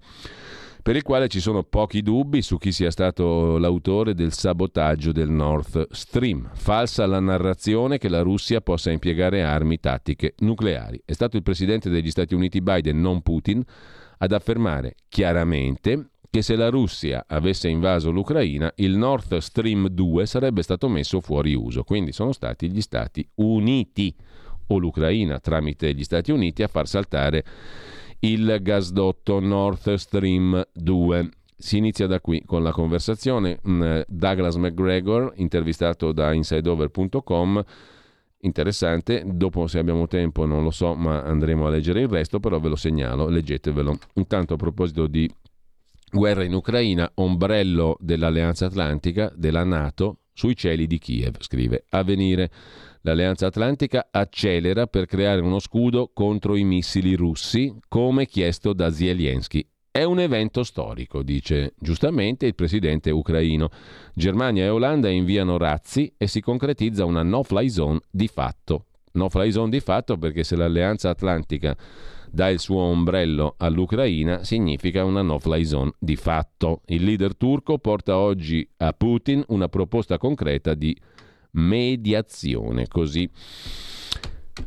per 0.82 0.96
il 0.96 1.02
quale 1.02 1.28
ci 1.28 1.40
sono 1.40 1.62
pochi 1.62 2.02
dubbi 2.02 2.42
su 2.42 2.56
chi 2.58 2.72
sia 2.72 2.90
stato 2.90 3.58
l'autore 3.58 4.14
del 4.14 4.32
sabotaggio 4.32 5.12
del 5.12 5.30
Nord 5.30 5.88
Stream. 5.90 6.50
Falsa 6.54 7.06
la 7.06 7.20
narrazione 7.20 7.98
che 7.98 8.08
la 8.08 8.22
Russia 8.22 8.60
possa 8.60 8.90
impiegare 8.90 9.42
armi 9.42 9.78
tattiche 9.78 10.34
nucleari. 10.38 11.02
È 11.04 11.12
stato 11.12 11.36
il 11.36 11.42
presidente 11.42 11.90
degli 11.90 12.10
Stati 12.10 12.34
Uniti 12.34 12.60
Biden, 12.60 13.00
non 13.00 13.20
Putin, 13.22 13.62
ad 14.18 14.32
affermare 14.32 14.94
chiaramente 15.08 16.10
che 16.30 16.42
se 16.42 16.54
la 16.54 16.68
Russia 16.68 17.24
avesse 17.26 17.68
invaso 17.68 18.10
l'Ucraina, 18.10 18.72
il 18.76 18.96
Nord 18.96 19.36
Stream 19.38 19.88
2 19.88 20.26
sarebbe 20.26 20.62
stato 20.62 20.88
messo 20.88 21.20
fuori 21.20 21.54
uso. 21.54 21.82
Quindi 21.82 22.12
sono 22.12 22.32
stati 22.32 22.70
gli 22.70 22.80
Stati 22.80 23.28
Uniti 23.36 24.14
o 24.68 24.78
l'Ucraina 24.78 25.40
tramite 25.40 25.92
gli 25.92 26.04
Stati 26.04 26.30
Uniti 26.30 26.62
a 26.62 26.68
far 26.68 26.86
saltare 26.86 27.44
il 28.20 28.58
gasdotto 28.60 29.40
Nord 29.40 29.94
Stream 29.94 30.66
2. 30.72 31.28
Si 31.56 31.76
inizia 31.76 32.06
da 32.06 32.20
qui 32.20 32.42
con 32.44 32.62
la 32.62 32.72
conversazione. 32.72 33.58
Mm, 33.68 34.00
Douglas 34.08 34.56
McGregor, 34.56 35.32
intervistato 35.36 36.12
da 36.12 36.32
insideover.com, 36.32 37.62
interessante. 38.40 39.22
Dopo, 39.26 39.66
se 39.66 39.78
abbiamo 39.78 40.06
tempo, 40.06 40.46
non 40.46 40.62
lo 40.62 40.70
so, 40.70 40.94
ma 40.94 41.22
andremo 41.22 41.66
a 41.66 41.70
leggere 41.70 42.02
il 42.02 42.08
resto, 42.08 42.40
però 42.40 42.58
ve 42.58 42.68
lo 42.68 42.76
segnalo, 42.76 43.28
leggetevelo. 43.28 43.98
Intanto, 44.14 44.54
a 44.54 44.56
proposito 44.56 45.06
di 45.06 45.30
guerra 46.10 46.44
in 46.44 46.54
Ucraina, 46.54 47.10
ombrello 47.14 47.96
dell'Alleanza 48.00 48.66
Atlantica, 48.66 49.32
della 49.34 49.64
Nato, 49.64 50.20
sui 50.32 50.56
cieli 50.56 50.86
di 50.86 50.98
Kiev, 50.98 51.36
scrive 51.40 51.84
Avvenire. 51.90 52.50
L'Alleanza 53.02 53.46
Atlantica 53.46 54.08
accelera 54.10 54.86
per 54.86 55.06
creare 55.06 55.40
uno 55.40 55.58
scudo 55.58 56.10
contro 56.12 56.54
i 56.54 56.64
missili 56.64 57.14
russi, 57.14 57.74
come 57.88 58.26
chiesto 58.26 58.74
da 58.74 58.90
Zelensky. 58.92 59.66
È 59.90 60.02
un 60.02 60.20
evento 60.20 60.62
storico, 60.62 61.22
dice 61.22 61.72
giustamente 61.78 62.44
il 62.44 62.54
presidente 62.54 63.10
ucraino. 63.10 63.70
Germania 64.14 64.64
e 64.64 64.68
Olanda 64.68 65.08
inviano 65.08 65.56
razzi 65.56 66.12
e 66.18 66.26
si 66.26 66.40
concretizza 66.40 67.06
una 67.06 67.22
no-fly 67.22 67.70
zone 67.70 68.00
di 68.10 68.28
fatto. 68.28 68.84
No-fly 69.12 69.50
zone 69.50 69.70
di 69.70 69.80
fatto 69.80 70.18
perché 70.18 70.44
se 70.44 70.54
l'Alleanza 70.54 71.08
Atlantica 71.08 71.76
dà 72.30 72.48
il 72.50 72.60
suo 72.60 72.82
ombrello 72.82 73.54
all'Ucraina 73.56 74.44
significa 74.44 75.04
una 75.04 75.22
no-fly 75.22 75.64
zone 75.64 75.92
di 75.98 76.16
fatto. 76.16 76.82
Il 76.86 77.02
leader 77.02 77.34
turco 77.34 77.78
porta 77.78 78.18
oggi 78.18 78.68
a 78.76 78.92
Putin 78.92 79.42
una 79.48 79.68
proposta 79.68 80.18
concreta 80.18 80.74
di 80.74 80.96
mediazione. 81.52 82.86
Così 82.88 83.28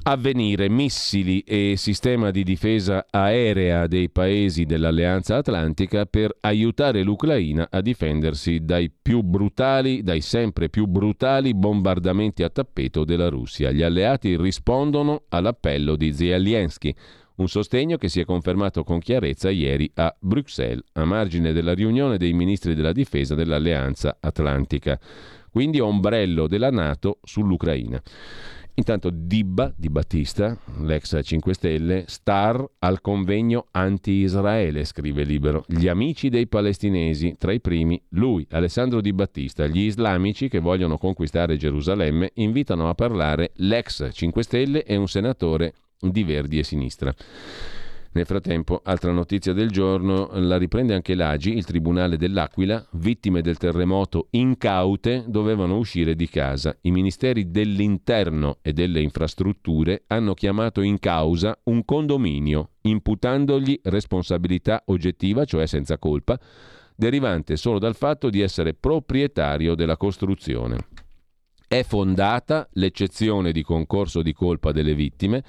Avvenire, 0.05 0.69
missili 0.69 1.41
e 1.41 1.75
sistema 1.77 2.31
di 2.31 2.43
difesa 2.43 3.05
aerea 3.09 3.87
dei 3.87 4.09
paesi 4.09 4.65
dell'Alleanza 4.65 5.37
Atlantica 5.37 6.05
per 6.05 6.35
aiutare 6.41 7.03
l'Ucraina 7.03 7.67
a 7.69 7.79
difendersi 7.79 8.65
dai 8.65 8.91
brutali, 9.23 10.01
dai 10.01 10.21
sempre 10.21 10.69
più 10.69 10.87
brutali 10.87 11.53
bombardamenti 11.53 12.43
a 12.43 12.49
tappeto 12.49 13.05
della 13.05 13.29
Russia. 13.29 13.71
Gli 13.71 13.83
alleati 13.83 14.35
rispondono 14.35 15.23
all'appello 15.29 15.95
di 15.95 16.11
Zelensky, 16.11 16.93
un 17.35 17.47
sostegno 17.47 17.97
che 17.97 18.09
si 18.09 18.19
è 18.19 18.25
confermato 18.25 18.83
con 18.83 18.99
chiarezza 18.99 19.49
ieri 19.49 19.89
a 19.95 20.13
Bruxelles, 20.19 20.83
a 20.93 21.05
margine 21.05 21.53
della 21.53 21.73
riunione 21.73 22.17
dei 22.17 22.33
ministri 22.33 22.75
della 22.75 22.91
difesa 22.91 23.35
dell'Alleanza 23.35 24.17
Atlantica. 24.19 24.99
Quindi 25.53 25.79
ombrello 25.79 26.47
della 26.47 26.71
Nato 26.71 27.19
sull'Ucraina. 27.21 28.01
Intanto 28.73 29.11
Dibba 29.13 29.71
di 29.77 29.87
Battista, 29.87 30.57
l'ex 30.79 31.19
5 31.21 31.53
Stelle, 31.53 32.05
star 32.07 32.65
al 32.79 33.01
convegno 33.01 33.67
anti-Israele, 33.69 34.83
scrive 34.83 35.21
Libero. 35.23 35.63
Gli 35.67 35.87
amici 35.87 36.29
dei 36.29 36.47
palestinesi, 36.47 37.35
tra 37.37 37.51
i 37.51 37.61
primi 37.61 38.01
lui, 38.09 38.47
Alessandro 38.49 38.99
Di 38.99 39.13
Battista. 39.13 39.67
Gli 39.67 39.81
islamici 39.81 40.49
che 40.49 40.57
vogliono 40.57 40.97
conquistare 40.97 41.55
Gerusalemme 41.55 42.31
invitano 42.37 42.89
a 42.89 42.95
parlare 42.95 43.51
l'ex 43.57 44.09
5 44.11 44.41
Stelle 44.41 44.83
e 44.83 44.95
un 44.95 45.07
senatore 45.07 45.75
di 45.99 46.23
Verdi 46.23 46.57
e 46.57 46.63
Sinistra. 46.63 47.13
Nel 48.15 48.27
frattempo, 48.27 48.79
altra 48.83 49.11
notizia 49.11 49.53
del 49.53 49.71
giorno, 49.71 50.29
la 50.33 50.57
riprende 50.57 50.93
anche 50.93 51.15
l'Agi, 51.15 51.57
il 51.57 51.65
Tribunale 51.65 52.15
dell'Aquila, 52.15 52.85
vittime 52.91 53.41
del 53.41 53.57
terremoto 53.57 54.27
incaute 54.31 55.23
dovevano 55.27 55.77
uscire 55.77 56.13
di 56.13 56.29
casa. 56.29 56.77
I 56.81 56.91
ministeri 56.91 57.49
dell'interno 57.49 58.59
e 58.61 58.71
delle 58.71 59.01
infrastrutture 59.01 60.03
hanno 60.07 60.35
chiamato 60.35 60.81
in 60.81 60.99
causa 60.99 61.59
un 61.63 61.83
condominio, 61.85 62.73
imputandogli 62.81 63.79
responsabilità 63.81 64.83
oggettiva, 64.85 65.43
cioè 65.45 65.65
senza 65.65 65.97
colpa, 65.97 66.39
derivante 66.95 67.55
solo 67.55 67.79
dal 67.79 67.95
fatto 67.95 68.29
di 68.29 68.41
essere 68.41 68.75
proprietario 68.75 69.73
della 69.73 69.97
costruzione. 69.97 70.77
È 71.67 71.81
fondata 71.81 72.69
l'eccezione 72.73 73.51
di 73.51 73.63
concorso 73.63 74.21
di 74.21 74.33
colpa 74.33 74.71
delle 74.71 74.93
vittime 74.93 75.43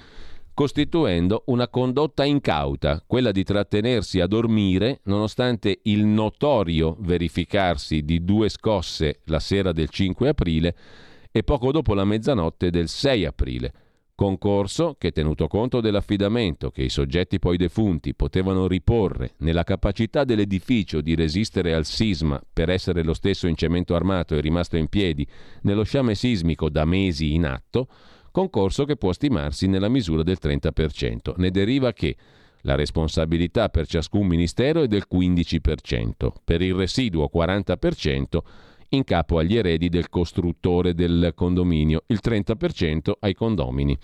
costituendo 0.55 1.43
una 1.47 1.67
condotta 1.67 2.23
incauta, 2.23 3.03
quella 3.05 3.33
di 3.33 3.43
trattenersi 3.43 4.21
a 4.21 4.25
dormire 4.25 5.01
nonostante 5.03 5.81
il 5.83 6.05
notorio 6.05 6.95
verificarsi 7.01 8.03
di 8.03 8.23
due 8.23 8.47
scosse 8.47 9.19
la 9.25 9.39
sera 9.39 9.73
del 9.73 9.89
5 9.89 10.29
aprile 10.29 10.75
e 11.29 11.43
poco 11.43 11.73
dopo 11.73 11.93
la 11.93 12.05
mezzanotte 12.05 12.69
del 12.69 12.87
6 12.87 13.25
aprile. 13.25 13.73
Concorso 14.15 14.95
che, 14.97 15.11
tenuto 15.11 15.47
conto 15.47 15.81
dell'affidamento 15.81 16.71
che 16.71 16.83
i 16.83 16.89
soggetti 16.89 17.37
poi 17.37 17.57
defunti 17.57 18.15
potevano 18.15 18.65
riporre 18.65 19.33
nella 19.39 19.65
capacità 19.65 20.23
dell'edificio 20.23 21.01
di 21.01 21.15
resistere 21.15 21.73
al 21.73 21.83
sisma 21.83 22.41
per 22.53 22.69
essere 22.69 23.03
lo 23.03 23.13
stesso 23.13 23.45
in 23.47 23.57
cemento 23.57 23.93
armato 23.93 24.33
e 24.35 24.39
rimasto 24.39 24.77
in 24.77 24.87
piedi 24.87 25.27
nello 25.63 25.83
sciame 25.83 26.15
sismico 26.15 26.69
da 26.69 26.85
mesi 26.85 27.33
in 27.33 27.43
atto, 27.43 27.89
concorso 28.35 28.83
che 28.83 28.97
può 28.97 29.13
stimarsi 29.13 29.65
nella 29.65 29.87
misura 29.87 30.21
del 30.21 30.39
30%. 30.41 31.35
Ne 31.37 31.51
deriva 31.51 31.93
che 31.93 32.17
la 32.63 32.75
responsabilità 32.75 33.69
per 33.69 33.87
ciascun 33.87 34.27
ministero 34.27 34.81
è 34.81 34.87
del 34.87 35.05
15%, 35.09 36.33
per 36.43 36.61
il 36.61 36.73
residuo 36.73 37.29
40% 37.33 38.39
in 38.89 39.05
capo 39.05 39.37
agli 39.37 39.55
eredi 39.55 39.87
del 39.87 40.09
costruttore 40.09 40.93
del 40.93 41.31
condominio, 41.33 42.03
il 42.07 42.19
30% 42.21 43.13
ai 43.21 43.33
condomini. 43.33 43.97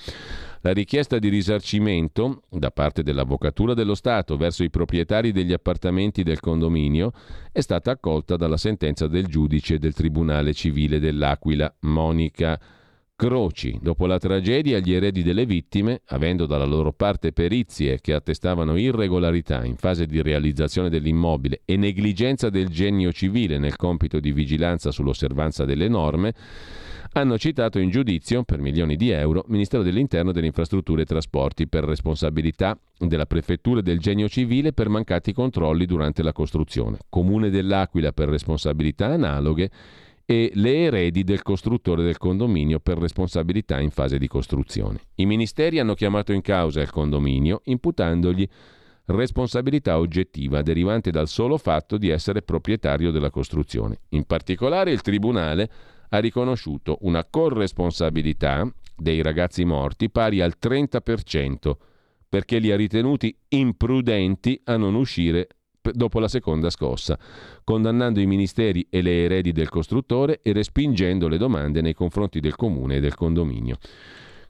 La 0.61 0.71
richiesta 0.71 1.19
di 1.19 1.27
risarcimento 1.27 2.43
da 2.49 2.71
parte 2.71 3.03
dell'Avvocatura 3.03 3.73
dello 3.73 3.95
Stato 3.95 4.37
verso 4.37 4.63
i 4.63 4.69
proprietari 4.69 5.33
degli 5.33 5.51
appartamenti 5.51 6.23
del 6.23 6.39
condominio 6.39 7.11
è 7.51 7.59
stata 7.59 7.91
accolta 7.91 8.37
dalla 8.37 8.57
sentenza 8.57 9.07
del 9.07 9.25
giudice 9.25 9.77
del 9.77 9.93
Tribunale 9.93 10.53
Civile 10.53 10.99
dell'Aquila, 10.99 11.73
Monica 11.81 12.57
Croci. 13.21 13.77
Dopo 13.79 14.07
la 14.07 14.17
tragedia, 14.17 14.79
gli 14.79 14.93
eredi 14.93 15.21
delle 15.21 15.45
vittime, 15.45 16.01
avendo 16.07 16.47
dalla 16.47 16.65
loro 16.65 16.91
parte 16.91 17.31
perizie 17.31 18.01
che 18.01 18.15
attestavano 18.15 18.77
irregolarità 18.77 19.63
in 19.63 19.75
fase 19.75 20.07
di 20.07 20.23
realizzazione 20.23 20.89
dell'immobile 20.89 21.61
e 21.63 21.77
negligenza 21.77 22.49
del 22.49 22.69
genio 22.69 23.11
civile 23.11 23.59
nel 23.59 23.75
compito 23.75 24.19
di 24.19 24.31
vigilanza 24.31 24.89
sull'osservanza 24.89 25.65
delle 25.65 25.87
norme, 25.87 26.33
hanno 27.11 27.37
citato 27.37 27.77
in 27.77 27.91
giudizio 27.91 28.41
per 28.41 28.57
milioni 28.57 28.95
di 28.95 29.11
euro 29.11 29.45
Ministero 29.49 29.83
dell'Interno 29.83 30.31
delle 30.31 30.47
Infrastrutture 30.47 31.03
e 31.03 31.05
Trasporti 31.05 31.67
per 31.67 31.83
responsabilità 31.83 32.75
della 32.97 33.27
Prefettura 33.27 33.81
del 33.81 33.99
Genio 33.99 34.27
Civile 34.29 34.73
per 34.73 34.89
mancati 34.89 35.31
controlli 35.31 35.85
durante 35.85 36.23
la 36.23 36.33
costruzione, 36.33 36.97
Comune 37.07 37.51
dell'Aquila 37.51 38.13
per 38.13 38.29
responsabilità 38.29 39.05
analoghe 39.09 39.69
e 40.31 40.49
le 40.53 40.83
eredi 40.85 41.25
del 41.25 41.41
costruttore 41.41 42.03
del 42.03 42.17
condominio 42.17 42.79
per 42.79 42.97
responsabilità 42.97 43.81
in 43.81 43.89
fase 43.89 44.17
di 44.17 44.29
costruzione. 44.29 45.01
I 45.15 45.25
ministeri 45.25 45.77
hanno 45.77 45.93
chiamato 45.93 46.31
in 46.31 46.39
causa 46.39 46.79
il 46.79 46.89
condominio 46.89 47.59
imputandogli 47.65 48.47
responsabilità 49.07 49.99
oggettiva 49.99 50.61
derivante 50.61 51.11
dal 51.11 51.27
solo 51.27 51.57
fatto 51.57 51.97
di 51.97 52.07
essere 52.07 52.43
proprietario 52.43 53.11
della 53.11 53.29
costruzione. 53.29 53.99
In 54.09 54.23
particolare 54.23 54.91
il 54.91 55.01
Tribunale 55.01 55.69
ha 56.07 56.19
riconosciuto 56.19 56.99
una 57.01 57.25
corresponsabilità 57.25 58.65
dei 58.95 59.21
ragazzi 59.21 59.65
morti 59.65 60.09
pari 60.09 60.39
al 60.39 60.53
30% 60.61 61.73
perché 62.29 62.59
li 62.59 62.71
ha 62.71 62.77
ritenuti 62.77 63.37
imprudenti 63.49 64.61
a 64.63 64.77
non 64.77 64.95
uscire 64.95 65.47
dopo 65.93 66.19
la 66.19 66.27
seconda 66.27 66.69
scossa, 66.69 67.17
condannando 67.63 68.19
i 68.19 68.27
ministeri 68.27 68.85
e 68.89 69.01
le 69.01 69.23
eredi 69.23 69.51
del 69.51 69.69
costruttore 69.69 70.39
e 70.43 70.53
respingendo 70.53 71.27
le 71.27 71.37
domande 71.37 71.81
nei 71.81 71.93
confronti 71.93 72.39
del 72.39 72.55
comune 72.55 72.97
e 72.97 72.99
del 72.99 73.15
condominio. 73.15 73.77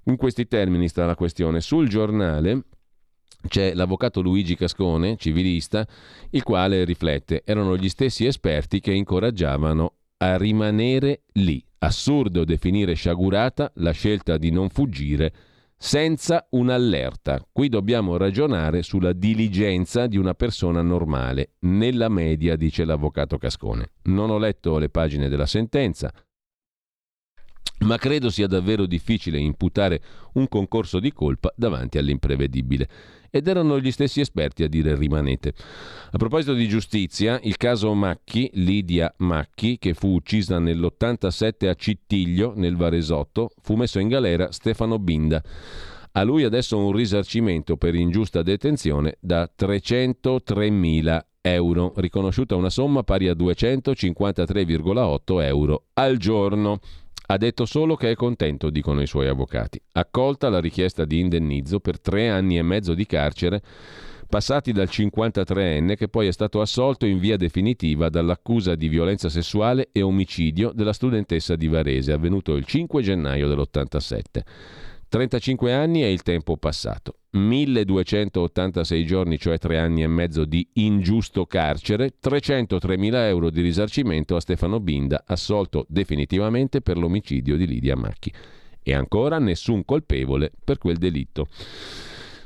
In 0.05 0.17
questi 0.17 0.47
termini 0.47 0.87
sta 0.87 1.05
la 1.05 1.15
questione. 1.15 1.61
Sul 1.61 1.87
giornale 1.87 2.63
c'è 3.47 3.73
l'avvocato 3.73 4.21
Luigi 4.21 4.55
Cascone, 4.55 5.15
civilista, 5.15 5.87
il 6.31 6.43
quale 6.43 6.83
riflette, 6.83 7.43
erano 7.45 7.77
gli 7.77 7.89
stessi 7.89 8.25
esperti 8.25 8.79
che 8.79 8.91
incoraggiavano 8.91 9.93
a 10.17 10.37
rimanere 10.37 11.23
lì. 11.33 11.63
Assurdo 11.79 12.43
definire 12.43 12.93
sciagurata 12.93 13.71
la 13.75 13.91
scelta 13.91 14.37
di 14.37 14.51
non 14.51 14.69
fuggire 14.69 15.33
senza 15.83 16.45
un'allerta. 16.51 17.43
Qui 17.51 17.67
dobbiamo 17.67 18.15
ragionare 18.15 18.83
sulla 18.83 19.13
diligenza 19.13 20.05
di 20.05 20.15
una 20.15 20.35
persona 20.35 20.83
normale, 20.83 21.53
nella 21.61 22.07
media, 22.07 22.55
dice 22.55 22.85
l'avvocato 22.85 23.39
Cascone. 23.39 23.93
Non 24.03 24.29
ho 24.29 24.37
letto 24.37 24.77
le 24.77 24.89
pagine 24.89 25.27
della 25.27 25.47
sentenza, 25.47 26.13
ma 27.79 27.97
credo 27.97 28.29
sia 28.29 28.47
davvero 28.47 28.85
difficile 28.85 29.39
imputare 29.39 30.01
un 30.33 30.47
concorso 30.47 30.99
di 30.99 31.11
colpa 31.11 31.51
davanti 31.55 31.97
all'imprevedibile 31.97 32.87
ed 33.31 33.47
erano 33.47 33.79
gli 33.79 33.91
stessi 33.91 34.19
esperti 34.19 34.63
a 34.63 34.67
dire 34.67 34.95
rimanete. 34.95 35.53
A 36.11 36.17
proposito 36.17 36.53
di 36.53 36.67
giustizia, 36.67 37.39
il 37.43 37.57
caso 37.57 37.93
Macchi, 37.93 38.49
Lidia 38.55 39.11
Macchi, 39.17 39.77
che 39.79 39.93
fu 39.93 40.09
uccisa 40.09 40.59
nell'87 40.59 41.69
a 41.69 41.73
Cittiglio, 41.73 42.51
nel 42.55 42.75
Varesotto, 42.75 43.51
fu 43.61 43.75
messo 43.75 43.99
in 43.99 44.09
galera 44.09 44.51
Stefano 44.51 44.99
Binda. 44.99 45.41
A 46.11 46.23
lui 46.23 46.43
adesso 46.43 46.77
un 46.77 46.91
risarcimento 46.91 47.77
per 47.77 47.95
ingiusta 47.95 48.43
detenzione 48.43 49.15
da 49.21 49.49
303.000 49.57 51.19
euro, 51.39 51.93
riconosciuta 51.95 52.57
una 52.57 52.69
somma 52.69 53.03
pari 53.03 53.29
a 53.29 53.33
253,8 53.33 55.41
euro 55.41 55.85
al 55.93 56.17
giorno. 56.17 56.81
Ha 57.31 57.37
detto 57.37 57.63
solo 57.63 57.95
che 57.95 58.11
è 58.11 58.13
contento, 58.13 58.69
dicono 58.69 59.01
i 59.01 59.07
suoi 59.07 59.29
avvocati. 59.29 59.81
Accolta 59.93 60.49
la 60.49 60.59
richiesta 60.59 61.05
di 61.05 61.21
indennizzo 61.21 61.79
per 61.79 61.97
tre 61.97 62.27
anni 62.27 62.57
e 62.57 62.61
mezzo 62.61 62.93
di 62.93 63.05
carcere 63.05 63.61
passati 64.27 64.73
dal 64.73 64.89
53enne 64.91 65.95
che 65.95 66.09
poi 66.09 66.27
è 66.27 66.31
stato 66.31 66.59
assolto 66.59 67.05
in 67.05 67.19
via 67.19 67.37
definitiva 67.37 68.09
dall'accusa 68.09 68.75
di 68.75 68.89
violenza 68.89 69.29
sessuale 69.29 69.89
e 69.93 70.01
omicidio 70.01 70.73
della 70.73 70.91
studentessa 70.91 71.55
di 71.55 71.67
Varese, 71.67 72.11
avvenuto 72.11 72.57
il 72.57 72.65
5 72.65 73.01
gennaio 73.01 73.47
dell'87. 73.47 74.41
35 75.11 75.73
anni 75.73 76.03
è 76.03 76.05
il 76.05 76.21
tempo 76.21 76.55
passato. 76.55 77.17
1286 77.31 79.05
giorni, 79.05 79.37
cioè 79.37 79.57
tre 79.57 79.77
anni 79.77 80.03
e 80.03 80.07
mezzo 80.07 80.45
di 80.45 80.65
ingiusto 80.75 81.45
carcere, 81.45 82.13
303.000 82.23 83.13
euro 83.25 83.49
di 83.49 83.59
risarcimento 83.59 84.37
a 84.37 84.39
Stefano 84.39 84.79
Binda, 84.79 85.25
assolto 85.27 85.85
definitivamente 85.89 86.79
per 86.79 86.97
l'omicidio 86.97 87.57
di 87.57 87.67
Lidia 87.67 87.97
Macchi. 87.97 88.31
E 88.81 88.93
ancora 88.93 89.37
nessun 89.37 89.83
colpevole 89.83 90.49
per 90.63 90.77
quel 90.77 90.95
delitto. 90.95 91.49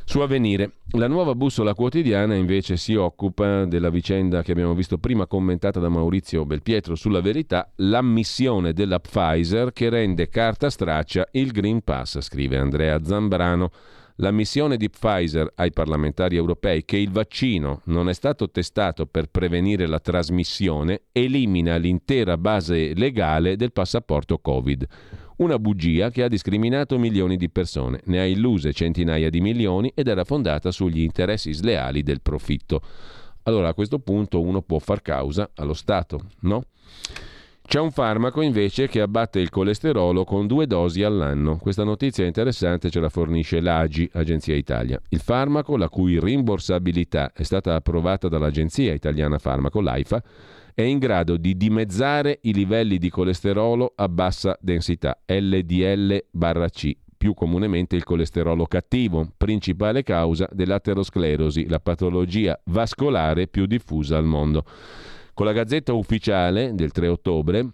Su 0.07 0.19
avvenire, 0.19 0.73
la 0.91 1.07
nuova 1.07 1.33
bussola 1.33 1.73
quotidiana 1.73 2.35
invece 2.35 2.77
si 2.77 2.93
occupa 2.93 3.65
della 3.65 3.89
vicenda 3.89 4.43
che 4.43 4.51
abbiamo 4.51 4.75
visto 4.75 4.99
prima 4.99 5.25
commentata 5.25 5.79
da 5.79 5.89
Maurizio 5.89 6.45
Belpietro 6.45 6.93
sulla 6.93 7.21
verità, 7.21 7.71
l'ammissione 7.77 8.71
della 8.71 8.99
Pfizer 8.99 9.73
che 9.73 9.89
rende 9.89 10.29
carta 10.29 10.69
straccia 10.69 11.27
il 11.31 11.51
Green 11.51 11.81
Pass, 11.81 12.19
scrive 12.21 12.57
Andrea 12.57 13.03
Zambrano. 13.03 13.71
L'ammissione 14.19 14.77
di 14.77 14.89
Pfizer 14.89 15.51
ai 15.55 15.73
parlamentari 15.73 16.37
europei 16.37 16.85
che 16.85 16.95
il 16.95 17.11
vaccino 17.11 17.81
non 17.85 18.07
è 18.07 18.13
stato 18.13 18.49
testato 18.49 19.07
per 19.07 19.25
prevenire 19.25 19.87
la 19.87 19.99
trasmissione 19.99 21.01
elimina 21.11 21.75
l'intera 21.75 22.37
base 22.37 22.93
legale 22.93 23.57
del 23.57 23.73
passaporto 23.73 24.37
Covid. 24.37 24.87
Una 25.37 25.59
bugia 25.59 26.11
che 26.11 26.23
ha 26.23 26.29
discriminato 26.29 26.97
milioni 26.97 27.35
di 27.35 27.49
persone, 27.49 27.99
ne 28.05 28.19
ha 28.19 28.25
illuse 28.25 28.71
centinaia 28.71 29.29
di 29.29 29.41
milioni 29.41 29.91
ed 29.93 30.07
era 30.07 30.23
fondata 30.23 30.71
sugli 30.71 31.01
interessi 31.01 31.51
sleali 31.51 32.03
del 32.03 32.21
profitto. 32.21 32.81
Allora 33.43 33.67
a 33.67 33.73
questo 33.73 33.99
punto 33.99 34.41
uno 34.41 34.61
può 34.61 34.79
far 34.79 35.01
causa 35.01 35.49
allo 35.55 35.73
Stato, 35.73 36.21
no? 36.41 36.63
C'è 37.67 37.79
un 37.79 37.91
farmaco 37.91 38.41
invece 38.41 38.87
che 38.87 39.01
abbatte 39.01 39.39
il 39.39 39.49
colesterolo 39.49 40.23
con 40.23 40.47
due 40.47 40.67
dosi 40.67 41.03
all'anno. 41.03 41.57
Questa 41.57 41.83
notizia 41.83 42.23
interessante 42.23 42.89
ce 42.89 42.99
la 42.99 43.09
fornisce 43.09 43.59
l'AGI, 43.59 44.11
Agenzia 44.13 44.55
Italia. 44.55 45.01
Il 45.09 45.19
farmaco, 45.19 45.75
la 45.75 45.89
cui 45.89 46.19
rimborsabilità 46.19 47.31
è 47.33 47.43
stata 47.43 47.73
approvata 47.73 48.29
dall'Agenzia 48.29 48.93
Italiana 48.93 49.39
Farmaco, 49.39 49.81
l'AIFA, 49.81 50.23
è 50.75 50.81
in 50.81 50.99
grado 50.99 51.37
di 51.37 51.55
dimezzare 51.55 52.39
i 52.41 52.53
livelli 52.53 52.97
di 52.97 53.09
colesterolo 53.09 53.93
a 53.95 54.09
bassa 54.09 54.57
densità, 54.59 55.17
LDL-C, 55.25 56.91
più 57.15 57.33
comunemente 57.33 57.95
il 57.95 58.03
colesterolo 58.03 58.65
cattivo, 58.65 59.25
principale 59.37 60.03
causa 60.03 60.49
dell'aterosclerosi, 60.51 61.69
la 61.69 61.79
patologia 61.79 62.59
vascolare 62.65 63.47
più 63.47 63.67
diffusa 63.67 64.17
al 64.17 64.25
mondo. 64.25 64.65
Con 65.33 65.45
la 65.45 65.53
Gazzetta 65.53 65.93
Ufficiale 65.93 66.75
del 66.75 66.91
3 66.91 67.07
ottobre 67.07 67.69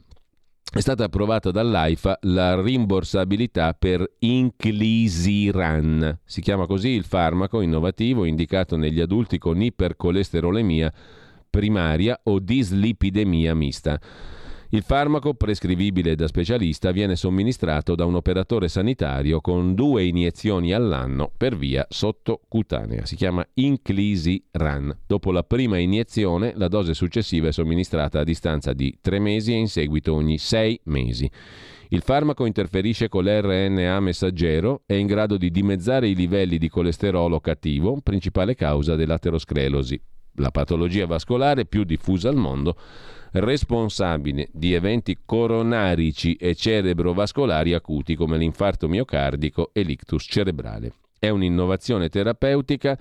è 0.72 0.80
stata 0.80 1.06
approvata 1.06 1.50
dall'AIFA 1.50 2.20
la 2.22 2.62
rimborsabilità 2.62 3.74
per 3.74 4.08
Inclisiran. 4.20 6.20
Si 6.24 6.40
chiama 6.40 6.68
così 6.68 6.90
il 6.90 7.04
farmaco 7.04 7.62
innovativo 7.62 8.26
indicato 8.26 8.78
negli 8.78 9.02
adulti 9.02 9.40
con 9.40 9.60
ipercolesterolemia 9.60 10.94
primaria 11.52 12.20
o 12.24 12.40
dislipidemia 12.40 13.54
mista. 13.54 14.00
Il 14.74 14.84
farmaco 14.84 15.34
prescrivibile 15.34 16.16
da 16.16 16.28
specialista 16.28 16.92
viene 16.92 17.18
somministrato 17.18 17.94
da 17.94 18.06
un 18.06 18.16
operatore 18.16 18.70
sanitario 18.70 19.42
con 19.42 19.76
due 19.76 20.06
iniezioni 20.06 20.72
all'anno 20.72 21.30
per 21.36 21.58
via 21.58 21.86
sottocutanea. 21.90 23.06
Si 23.06 23.18
chiama 23.18 23.46
Inclisiran. 23.56 24.98
Dopo 25.06 25.34
la 25.34 25.44
prima 25.44 25.78
iniezione, 25.78 26.54
la 26.56 26.70
dose 26.70 26.94
successiva 26.94 27.50
è 27.50 27.52
somministrata 27.52 28.22
a 28.22 28.24
distanza 28.24 28.72
di 28.72 28.98
tre 29.02 29.20
mesi 29.20 29.52
e 29.52 29.58
in 29.58 29.68
seguito 29.68 30.14
ogni 30.14 30.38
sei 30.38 30.80
mesi. 30.86 31.30
Il 31.90 32.02
farmaco 32.02 32.46
interferisce 32.46 33.10
con 33.10 33.26
l'RNA 33.26 34.00
messaggero, 34.00 34.84
è 34.86 34.94
in 34.94 35.06
grado 35.06 35.36
di 35.36 35.52
dimezzare 35.52 36.08
i 36.08 36.16
livelli 36.16 36.58
di 36.58 36.70
colesterolo 36.70 37.42
cattivo, 37.42 38.00
principale 38.02 38.56
causa 38.56 38.96
dell'aterosclerosi 38.96 40.02
la 40.36 40.52
patologia 40.52 41.06
vascolare 41.06 41.66
più 41.66 41.84
diffusa 41.84 42.30
al 42.30 42.36
mondo, 42.36 42.76
responsabile 43.34 44.50
di 44.52 44.74
eventi 44.74 45.18
coronarici 45.26 46.36
e 46.36 46.56
cerebrovascolari 46.56 47.74
acuti 47.74 48.16
come 48.16 48.38
l'infarto 48.38 48.88
miocardico 48.88 49.70
e 49.74 49.84
l'ictus 49.84 50.26
cerebrale. 50.28 50.94
È 51.18 51.30
un'innovazione 51.30 52.10
terapeutica 52.10 52.98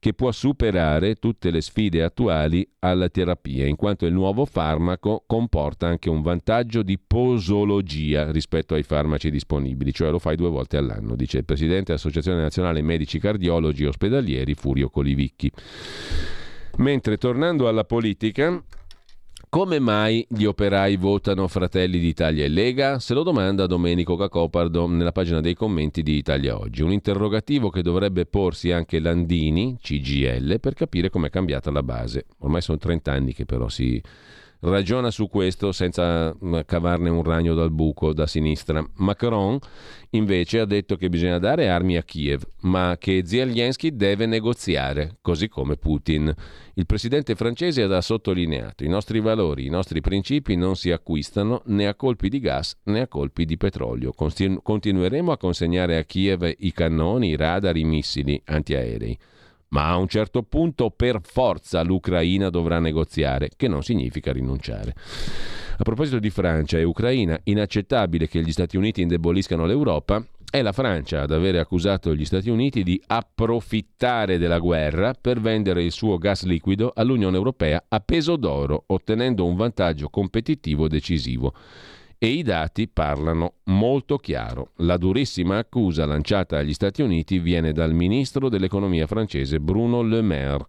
che 0.00 0.14
può 0.14 0.32
superare 0.32 1.16
tutte 1.16 1.50
le 1.50 1.60
sfide 1.60 2.02
attuali 2.02 2.66
alla 2.78 3.10
terapia, 3.10 3.66
in 3.66 3.76
quanto 3.76 4.06
il 4.06 4.14
nuovo 4.14 4.46
farmaco 4.46 5.24
comporta 5.26 5.86
anche 5.86 6.08
un 6.08 6.22
vantaggio 6.22 6.82
di 6.82 6.98
posologia 6.98 8.30
rispetto 8.32 8.74
ai 8.74 8.82
farmaci 8.82 9.30
disponibili, 9.30 9.92
cioè 9.92 10.10
lo 10.10 10.18
fai 10.18 10.36
due 10.36 10.48
volte 10.48 10.78
all'anno, 10.78 11.16
dice 11.16 11.36
il 11.38 11.44
presidente 11.44 11.84
dell'Associazione 11.88 12.40
Nazionale 12.40 12.80
Medici 12.80 13.18
Cardiologi 13.18 13.84
Ospedalieri 13.84 14.54
Furio 14.54 14.88
Colivicchi. 14.88 15.52
Mentre 16.76 17.18
tornando 17.18 17.68
alla 17.68 17.84
politica, 17.84 18.62
come 19.50 19.80
mai 19.80 20.24
gli 20.28 20.44
operai 20.44 20.96
votano 20.96 21.48
Fratelli 21.48 21.98
d'Italia 21.98 22.44
e 22.44 22.48
Lega? 22.48 23.00
Se 23.00 23.14
lo 23.14 23.24
domanda 23.24 23.66
Domenico 23.66 24.16
Cacopardo 24.16 24.86
nella 24.86 25.10
pagina 25.10 25.40
dei 25.40 25.54
commenti 25.54 26.02
di 26.02 26.16
Italia 26.16 26.56
Oggi. 26.56 26.82
Un 26.82 26.92
interrogativo 26.92 27.68
che 27.68 27.82
dovrebbe 27.82 28.26
porsi 28.26 28.70
anche 28.70 29.00
Landini, 29.00 29.76
CGL, 29.82 30.60
per 30.60 30.74
capire 30.74 31.10
com'è 31.10 31.30
cambiata 31.30 31.72
la 31.72 31.82
base. 31.82 32.26
Ormai 32.38 32.62
sono 32.62 32.78
30 32.78 33.12
anni 33.12 33.34
che 33.34 33.44
però 33.44 33.68
si 33.68 34.00
ragiona 34.60 35.10
su 35.10 35.28
questo 35.28 35.72
senza 35.72 36.34
mm, 36.34 36.60
cavarne 36.66 37.08
un 37.08 37.22
ragno 37.22 37.54
dal 37.54 37.70
buco 37.70 38.12
da 38.12 38.26
sinistra. 38.26 38.84
Macron 38.96 39.58
invece 40.10 40.60
ha 40.60 40.64
detto 40.64 40.96
che 40.96 41.08
bisogna 41.08 41.38
dare 41.38 41.68
armi 41.68 41.96
a 41.96 42.02
Kiev, 42.02 42.42
ma 42.62 42.96
che 42.98 43.22
Zelensky 43.24 43.94
deve 43.94 44.26
negoziare, 44.26 45.18
così 45.20 45.48
come 45.48 45.76
Putin. 45.76 46.32
Il 46.74 46.86
presidente 46.86 47.34
francese 47.34 47.82
ha 47.82 48.00
sottolineato 48.00 48.84
i 48.84 48.88
nostri 48.88 49.20
valori, 49.20 49.66
i 49.66 49.70
nostri 49.70 50.00
principi 50.00 50.56
non 50.56 50.76
si 50.76 50.90
acquistano 50.90 51.62
né 51.66 51.86
a 51.86 51.94
colpi 51.94 52.28
di 52.28 52.40
gas 52.40 52.76
né 52.84 53.00
a 53.00 53.08
colpi 53.08 53.44
di 53.44 53.56
petrolio. 53.56 54.12
Continu- 54.12 54.62
continueremo 54.62 55.32
a 55.32 55.38
consegnare 55.38 55.96
a 55.96 56.04
Kiev 56.04 56.54
i 56.58 56.72
cannoni, 56.72 57.28
i 57.28 57.36
radar, 57.36 57.76
i 57.76 57.84
missili 57.84 58.40
antiaerei 58.46 59.18
ma 59.70 59.88
a 59.88 59.96
un 59.96 60.08
certo 60.08 60.42
punto 60.42 60.90
per 60.90 61.20
forza 61.22 61.82
l'Ucraina 61.82 62.50
dovrà 62.50 62.78
negoziare, 62.78 63.50
che 63.56 63.68
non 63.68 63.82
significa 63.82 64.32
rinunciare. 64.32 64.94
A 65.78 65.82
proposito 65.82 66.18
di 66.18 66.30
Francia 66.30 66.78
e 66.78 66.84
Ucraina, 66.84 67.38
inaccettabile 67.44 68.28
che 68.28 68.42
gli 68.42 68.52
Stati 68.52 68.76
Uniti 68.76 69.02
indeboliscano 69.02 69.64
l'Europa, 69.64 70.24
è 70.50 70.62
la 70.62 70.72
Francia 70.72 71.22
ad 71.22 71.30
avere 71.30 71.60
accusato 71.60 72.14
gli 72.14 72.24
Stati 72.24 72.50
Uniti 72.50 72.82
di 72.82 73.00
approfittare 73.06 74.36
della 74.36 74.58
guerra 74.58 75.14
per 75.18 75.40
vendere 75.40 75.84
il 75.84 75.92
suo 75.92 76.18
gas 76.18 76.42
liquido 76.44 76.92
all'Unione 76.94 77.36
Europea 77.36 77.84
a 77.88 78.00
peso 78.00 78.34
d'oro, 78.36 78.82
ottenendo 78.88 79.46
un 79.46 79.54
vantaggio 79.54 80.08
competitivo 80.08 80.88
decisivo. 80.88 81.54
E 82.22 82.28
i 82.28 82.42
dati 82.42 82.86
parlano 82.86 83.54
molto 83.64 84.18
chiaro. 84.18 84.72
La 84.80 84.98
durissima 84.98 85.56
accusa 85.56 86.04
lanciata 86.04 86.58
agli 86.58 86.74
Stati 86.74 87.00
Uniti 87.00 87.38
viene 87.38 87.72
dal 87.72 87.94
ministro 87.94 88.50
dell'economia 88.50 89.06
francese 89.06 89.58
Bruno 89.58 90.02
Le 90.02 90.20
Maire. 90.20 90.66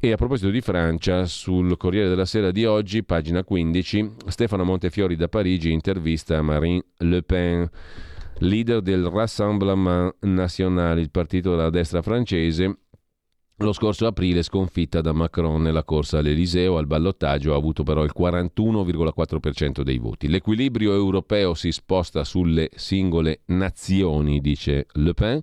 E 0.00 0.12
a 0.12 0.16
proposito 0.16 0.48
di 0.48 0.62
Francia, 0.62 1.26
sul 1.26 1.76
Corriere 1.76 2.08
della 2.08 2.24
Sera 2.24 2.52
di 2.52 2.64
oggi, 2.64 3.04
pagina 3.04 3.44
15, 3.44 4.12
Stefano 4.28 4.64
Montefiori 4.64 5.14
da 5.14 5.28
Parigi 5.28 5.72
intervista 5.72 6.40
Marine 6.40 6.84
Le 7.00 7.22
Pen, 7.22 7.68
leader 8.38 8.80
del 8.80 9.04
Rassemblement 9.04 10.14
National, 10.20 10.98
il 10.98 11.10
partito 11.10 11.50
della 11.50 11.68
destra 11.68 12.00
francese, 12.00 12.78
lo 13.60 13.72
scorso 13.72 14.06
aprile 14.06 14.42
sconfitta 14.42 15.00
da 15.00 15.14
Macron 15.14 15.62
nella 15.62 15.82
corsa 15.82 16.18
all'Eliseo, 16.18 16.76
al 16.76 16.86
ballottaggio 16.86 17.54
ha 17.54 17.56
avuto 17.56 17.84
però 17.84 18.04
il 18.04 18.12
41,4% 18.14 19.80
dei 19.80 19.96
voti. 19.96 20.28
L'equilibrio 20.28 20.92
europeo 20.92 21.54
si 21.54 21.72
sposta 21.72 22.22
sulle 22.22 22.68
singole 22.74 23.40
nazioni, 23.46 24.42
dice 24.42 24.88
Le 24.92 25.14
Pen. 25.14 25.40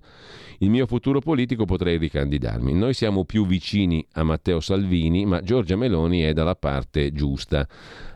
Il 0.58 0.70
mio 0.70 0.86
futuro 0.86 1.18
politico 1.18 1.64
potrei 1.64 1.98
ricandidarmi. 1.98 2.72
Noi 2.72 2.94
siamo 2.94 3.24
più 3.24 3.46
vicini 3.46 4.06
a 4.12 4.22
Matteo 4.22 4.60
Salvini, 4.60 5.26
ma 5.26 5.42
Giorgia 5.42 5.74
Meloni 5.74 6.20
è 6.20 6.32
dalla 6.32 6.54
parte 6.54 7.10
giusta. 7.10 7.66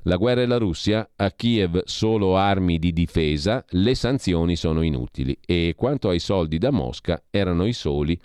La 0.04 0.14
guerra 0.14 0.42
e 0.42 0.46
la 0.46 0.58
Russia, 0.58 1.10
a 1.16 1.32
Kiev 1.32 1.82
solo 1.86 2.36
armi 2.36 2.78
di 2.78 2.92
difesa, 2.92 3.64
le 3.70 3.96
sanzioni 3.96 4.54
sono 4.54 4.82
inutili 4.82 5.36
e 5.44 5.74
quanto 5.76 6.08
ai 6.08 6.20
soldi 6.20 6.58
da 6.58 6.70
Mosca 6.70 7.20
erano 7.30 7.66
i 7.66 7.72
soli 7.72 8.16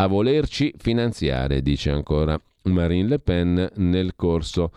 a 0.00 0.06
volerci 0.06 0.72
finanziare, 0.78 1.60
dice 1.60 1.90
ancora 1.90 2.40
Marine 2.64 3.06
Le 3.06 3.18
Pen 3.18 3.70
nel 3.76 4.16
corso 4.16 4.72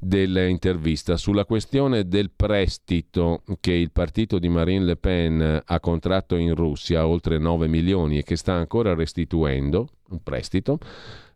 dell'intervista 0.00 1.16
sulla 1.16 1.44
questione 1.44 2.08
del 2.08 2.32
prestito 2.34 3.44
che 3.60 3.72
il 3.72 3.92
partito 3.92 4.40
di 4.40 4.48
Marine 4.48 4.84
Le 4.84 4.96
Pen 4.96 5.62
ha 5.64 5.80
contratto 5.80 6.34
in 6.34 6.56
Russia, 6.56 7.06
oltre 7.06 7.38
9 7.38 7.68
milioni, 7.68 8.18
e 8.18 8.24
che 8.24 8.34
sta 8.34 8.54
ancora 8.54 8.94
restituendo, 8.94 9.86
un 10.08 10.20
prestito, 10.24 10.78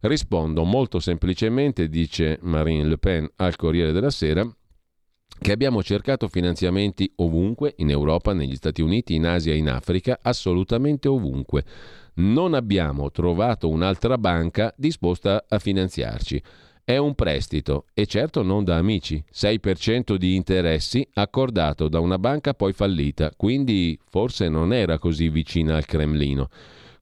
rispondo 0.00 0.64
molto 0.64 0.98
semplicemente, 0.98 1.88
dice 1.88 2.40
Marine 2.42 2.88
Le 2.88 2.98
Pen 2.98 3.30
al 3.36 3.54
Corriere 3.54 3.92
della 3.92 4.10
Sera, 4.10 4.44
che 5.40 5.52
abbiamo 5.52 5.84
cercato 5.84 6.26
finanziamenti 6.26 7.08
ovunque, 7.16 7.74
in 7.76 7.90
Europa, 7.90 8.32
negli 8.32 8.56
Stati 8.56 8.82
Uniti, 8.82 9.14
in 9.14 9.26
Asia, 9.26 9.54
in 9.54 9.68
Africa, 9.68 10.18
assolutamente 10.20 11.06
ovunque 11.06 11.64
non 12.18 12.54
abbiamo 12.54 13.10
trovato 13.10 13.68
un'altra 13.68 14.18
banca 14.18 14.72
disposta 14.76 15.44
a 15.48 15.58
finanziarci. 15.58 16.42
È 16.84 16.96
un 16.96 17.14
prestito 17.14 17.84
e 17.92 18.06
certo 18.06 18.42
non 18.42 18.64
da 18.64 18.76
amici, 18.76 19.22
6% 19.30 20.14
di 20.14 20.34
interessi 20.34 21.06
accordato 21.14 21.88
da 21.88 22.00
una 22.00 22.18
banca 22.18 22.54
poi 22.54 22.72
fallita, 22.72 23.30
quindi 23.36 23.98
forse 24.08 24.48
non 24.48 24.72
era 24.72 24.98
così 24.98 25.28
vicina 25.28 25.76
al 25.76 25.84
Cremlino. 25.84 26.48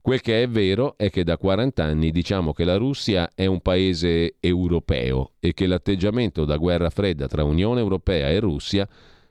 Quel 0.01 0.21
che 0.21 0.43
è 0.43 0.47
vero 0.47 0.95
è 0.97 1.09
che 1.09 1.23
da 1.23 1.37
40 1.37 1.83
anni 1.83 2.11
diciamo 2.11 2.53
che 2.53 2.63
la 2.63 2.77
Russia 2.77 3.29
è 3.33 3.45
un 3.45 3.61
paese 3.61 4.35
europeo 4.39 5.33
e 5.39 5.53
che 5.53 5.67
l'atteggiamento 5.67 6.45
da 6.45 6.57
guerra 6.57 6.89
fredda 6.89 7.27
tra 7.27 7.43
Unione 7.43 7.79
Europea 7.79 8.29
e 8.29 8.39
Russia 8.39 8.87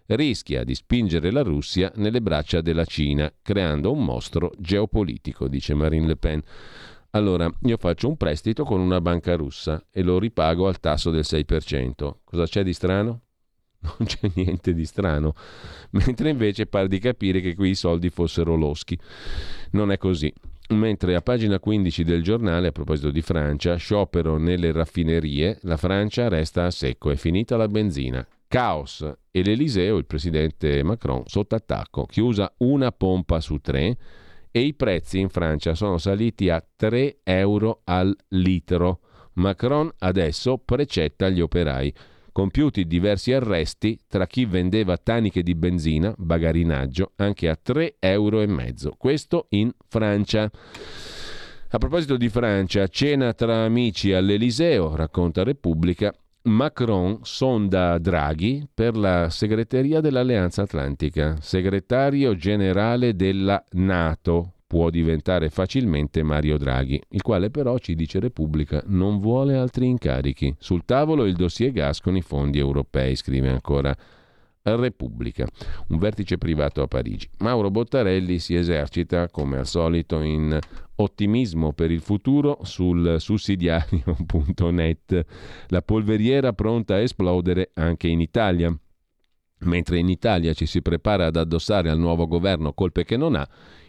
rischia 0.09 0.65
di 0.65 0.75
spingere 0.75 1.31
la 1.31 1.43
Russia 1.43 1.91
nelle 1.97 2.21
braccia 2.21 2.61
della 2.61 2.85
Cina, 2.85 3.33
creando 3.43 3.93
un 3.93 4.05
mostro 4.05 4.53
geopolitico, 4.59 5.49
dice 5.49 5.75
Marine 5.75 6.07
Le 6.07 6.17
Pen. 6.17 6.43
Allora, 7.11 7.51
io 7.63 7.77
faccio 7.79 8.09
un 8.09 8.17
prestito 8.17 8.65
con 8.65 8.79
una 8.79 9.01
banca 9.01 9.35
russa 9.37 9.83
e 9.91 10.03
lo 10.03 10.19
ripago 10.19 10.69
al 10.69 10.81
tasso 10.81 11.11
del 11.11 11.25
6%. 11.27 12.15
Cosa 12.25 12.45
c'è 12.45 12.63
di 12.63 12.73
strano? 12.73 13.23
Non 13.99 14.07
c'è 14.07 14.31
niente 14.35 14.75
di 14.75 14.85
strano, 14.85 15.35
mentre 15.91 16.31
invece 16.31 16.67
pare 16.67 16.89
di 16.89 16.99
capire 16.99 17.41
che 17.41 17.55
qui 17.55 17.71
i 17.71 17.75
soldi 17.75 18.11
fossero 18.11 18.57
loschi. 18.57 18.99
Non 19.73 19.93
è 19.93 19.99
così. 19.99 20.33
Mentre 20.71 21.15
a 21.15 21.21
pagina 21.21 21.61
15 21.61 22.03
del 22.03 22.25
giornale, 22.25 22.69
a 22.69 22.73
proposito 22.73 23.11
di 23.11 23.23
Francia, 23.23 23.77
sciopero 23.77 24.37
nelle 24.37 24.73
raffinerie, 24.73 25.59
la 25.63 25.77
Francia 25.77 26.27
resta 26.27 26.65
a 26.65 26.71
secco, 26.73 27.11
è 27.11 27.17
finita 27.17 27.57
la 27.57 27.69
benzina. 27.69 28.27
Caos 28.49 29.07
e 29.31 29.43
l'Eliseo, 29.43 29.97
il 29.97 30.07
presidente 30.07 30.83
Macron, 30.83 31.23
sotto 31.27 31.55
attacco, 31.55 32.07
chiusa 32.07 32.53
una 32.59 32.93
pompa 32.93 33.41
su 33.41 33.59
tre 33.59 33.97
e 34.51 34.61
i 34.61 34.75
prezzi 34.75 35.19
in 35.19 35.29
Francia 35.29 35.75
sono 35.75 35.99
saliti 35.99 36.49
a 36.49 36.65
3 36.77 37.19
euro 37.25 37.83
al 37.85 38.17
litro. 38.29 39.01
Macron 39.35 39.91
adesso 39.99 40.57
precetta 40.59 41.29
gli 41.29 41.41
operai 41.41 41.93
compiuti 42.37 42.87
diversi 42.87 43.33
arresti 43.33 43.99
tra 44.07 44.27
chi 44.27 44.45
vendeva 44.45 44.99
taniche 44.99 45.43
di 45.43 45.55
benzina, 45.55 46.15
bagarinaggio, 46.19 47.13
anche 47.17 47.49
a 47.49 47.59
3,5 47.63 47.95
euro. 47.99 48.95
Questo 48.99 49.47
in 49.51 49.73
Francia. 49.89 50.51
A 51.71 51.79
proposito 51.79 52.19
di 52.19 52.29
Francia, 52.29 52.87
cena 52.89 53.33
tra 53.33 53.65
amici 53.65 54.13
all'Eliseo, 54.13 54.95
racconta 54.95 55.45
Repubblica, 55.45 56.15
Macron 56.47 57.19
sonda 57.23 57.99
Draghi 57.99 58.69
per 58.73 58.97
la 58.97 59.31
segreteria 59.31 60.01
dell'Alleanza 60.01 60.63
Atlantica, 60.63 61.39
segretario 61.41 62.37
generale 62.37 63.17
della 63.17 63.63
Nato, 63.73 64.53
può 64.65 64.89
diventare 64.91 65.51
facilmente 65.51 66.23
Mario 66.23 66.57
Draghi, 66.57 67.03
il 67.11 67.23
quale 67.23 67.51
però, 67.51 67.79
ci 67.79 67.97
dice 67.97 68.21
Repubblica, 68.21 68.81
non 68.87 69.19
vuole 69.19 69.57
altri 69.57 69.87
incarichi. 69.87 70.55
Sul 70.59 70.85
tavolo 70.85 71.25
il 71.25 71.35
dossier 71.35 71.73
gas 71.73 72.01
con 72.01 72.17
i 72.17 72.23
fondi 72.23 72.61
europei, 72.61 73.17
scrive 73.17 73.49
ancora 73.49 73.93
Repubblica, 74.75 75.47
un 75.89 75.99
vertice 75.99 76.39
privato 76.39 76.83
a 76.83 76.89
Parigi. 76.89 77.29
Mauro 77.39 77.71
Bottarelli 77.71 78.39
si 78.39 78.57
esercita, 78.57 79.29
come 79.29 79.59
al 79.59 79.67
solito, 79.67 80.21
in 80.23 80.59
ottimismo 80.97 81.73
per 81.73 81.91
il 81.91 82.01
futuro 82.01 82.59
sul 82.63 83.21
sussidiario.net, 83.21 85.25
la 85.69 85.83
polveriera 85.83 86.53
pronta 86.53 86.95
a 86.95 87.01
esplodere 87.01 87.71
anche 87.75 88.09
in 88.09 88.21
Italia. 88.21 88.77
Mentre 89.61 89.99
in 89.99 90.09
Italia 90.09 90.53
ci 90.53 90.67
si 90.67 90.83
prepara 90.83 91.27
ad 91.27 91.37
addossare 91.37 91.89
al 91.89 91.99
nuovo 91.99 92.27
governo 92.27 92.75
colpe 92.75 93.05
che 93.05 93.17
non 93.17 93.37
ha, 93.37 93.49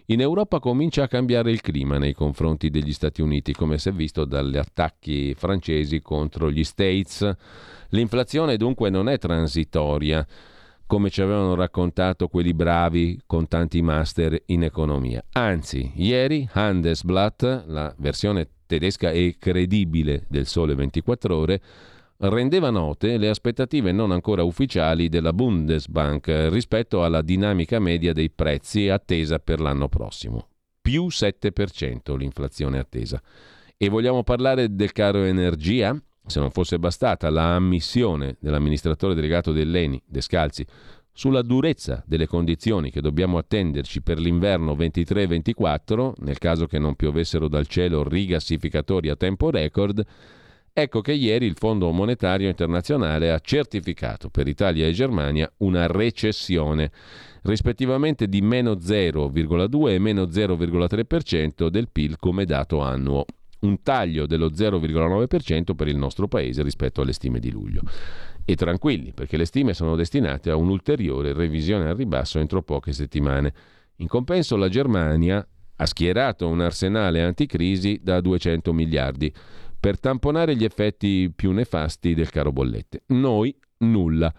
in 0.09 0.21
Europa 0.21 0.59
comincia 0.59 1.03
a 1.03 1.07
cambiare 1.09 1.51
il 1.51 1.59
clima 1.59 1.97
nei 1.97 2.13
confronti 2.13 2.69
degli 2.69 2.93
Stati 2.93 3.21
Uniti, 3.21 3.51
come 3.51 3.77
si 3.77 3.89
è 3.89 3.91
visto 3.91 4.23
dagli 4.23 4.55
attacchi 4.55 5.33
francesi 5.33 6.01
contro 6.01 6.49
gli 6.49 6.63
States. 6.63 7.29
L'inflazione 7.89 8.55
dunque 8.55 8.89
non 8.89 9.09
è 9.09 9.17
transitoria, 9.17 10.25
come 10.87 11.09
ci 11.09 11.21
avevano 11.21 11.53
raccontato 11.53 12.29
quelli 12.29 12.53
bravi 12.53 13.21
con 13.25 13.47
tanti 13.47 13.81
master 13.81 14.41
in 14.47 14.63
economia. 14.63 15.23
Anzi, 15.33 15.91
ieri 15.95 16.47
Handelsblatt, 16.51 17.65
la 17.67 17.93
versione 17.99 18.47
tedesca 18.65 19.11
e 19.11 19.35
credibile 19.37 20.25
del 20.29 20.47
Sole 20.47 20.73
24 20.75 21.35
ore, 21.35 21.61
rendeva 22.19 22.69
note 22.69 23.17
le 23.17 23.29
aspettative 23.29 23.91
non 23.91 24.11
ancora 24.11 24.43
ufficiali 24.43 25.09
della 25.09 25.33
Bundesbank 25.33 26.47
rispetto 26.49 27.03
alla 27.03 27.21
dinamica 27.21 27.79
media 27.79 28.13
dei 28.13 28.31
prezzi 28.31 28.89
attesa 28.89 29.39
per 29.39 29.59
l'anno 29.59 29.89
prossimo. 29.89 30.47
Più 30.81 31.07
7% 31.07 32.15
l'inflazione 32.15 32.79
attesa. 32.79 33.21
E 33.75 33.89
vogliamo 33.89 34.23
parlare 34.23 34.73
del 34.73 34.93
caro 34.93 35.23
energia? 35.23 35.95
Se 36.27 36.39
non 36.39 36.51
fosse 36.51 36.77
bastata 36.77 37.29
la 37.29 37.55
ammissione 37.55 38.35
dell'amministratore 38.39 39.15
delegato 39.15 39.53
dell'ENI, 39.53 40.03
Descalzi, 40.05 40.65
sulla 41.13 41.41
durezza 41.41 42.03
delle 42.05 42.27
condizioni 42.27 42.91
che 42.91 43.01
dobbiamo 43.01 43.37
attenderci 43.37 44.01
per 44.01 44.19
l'inverno 44.19 44.75
23-24, 44.75 46.13
nel 46.17 46.37
caso 46.37 46.67
che 46.67 46.77
non 46.77 46.95
piovessero 46.95 47.47
dal 47.47 47.65
cielo 47.65 48.07
rigassificatori 48.07 49.09
a 49.09 49.15
tempo 49.15 49.49
record, 49.49 50.05
Ecco 50.79 51.01
che 51.01 51.13
ieri 51.13 51.47
il 51.47 51.55
Fondo 51.57 51.89
Monetario 51.89 52.49
Internazionale 52.49 53.31
ha 53.31 53.39
certificato 53.39 54.29
per 54.29 54.47
Italia 54.47 54.85
e 54.85 54.91
Germania 54.91 55.51
una 55.57 55.87
recessione, 55.87 56.91
rispettivamente 57.41 58.27
di 58.27 58.41
meno 58.41 58.73
0,2 58.73 59.89
e 59.89 59.97
meno 59.97 60.25
0,3% 60.25 61.69
del 61.69 61.89
PIL 61.91 62.17
come 62.19 62.45
dato 62.45 62.79
annuo, 62.79 63.25
un 63.59 63.81
taglio 63.81 64.25
dello 64.27 64.49
0,9% 64.49 65.75
per 65.75 65.87
il 65.87 65.97
nostro 65.97 66.27
paese 66.27 66.63
rispetto 66.63 67.01
alle 67.01 67.13
stime 67.13 67.39
di 67.39 67.51
luglio. 67.51 67.81
E 68.45 68.55
tranquilli, 68.55 69.13
perché 69.13 69.37
le 69.37 69.45
stime 69.45 69.73
sono 69.73 69.95
destinate 69.95 70.49
a 70.49 70.55
un'ulteriore 70.55 71.33
revisione 71.33 71.89
al 71.89 71.95
ribasso 71.95 72.39
entro 72.39 72.61
poche 72.61 72.93
settimane. 72.93 73.53
In 73.97 74.07
compenso 74.07 74.55
la 74.55 74.69
Germania 74.69 75.45
ha 75.79 75.85
schierato 75.85 76.47
un 76.47 76.61
arsenale 76.61 77.21
anticrisi 77.21 77.99
da 78.01 78.21
200 78.21 78.73
miliardi 78.73 79.33
per 79.79 79.99
tamponare 79.99 80.55
gli 80.55 80.63
effetti 80.63 81.31
più 81.35 81.51
nefasti 81.51 82.13
del 82.13 82.29
caro 82.29 82.51
bollette. 82.51 83.03
Noi 83.07 83.55
nulla. 83.79 84.33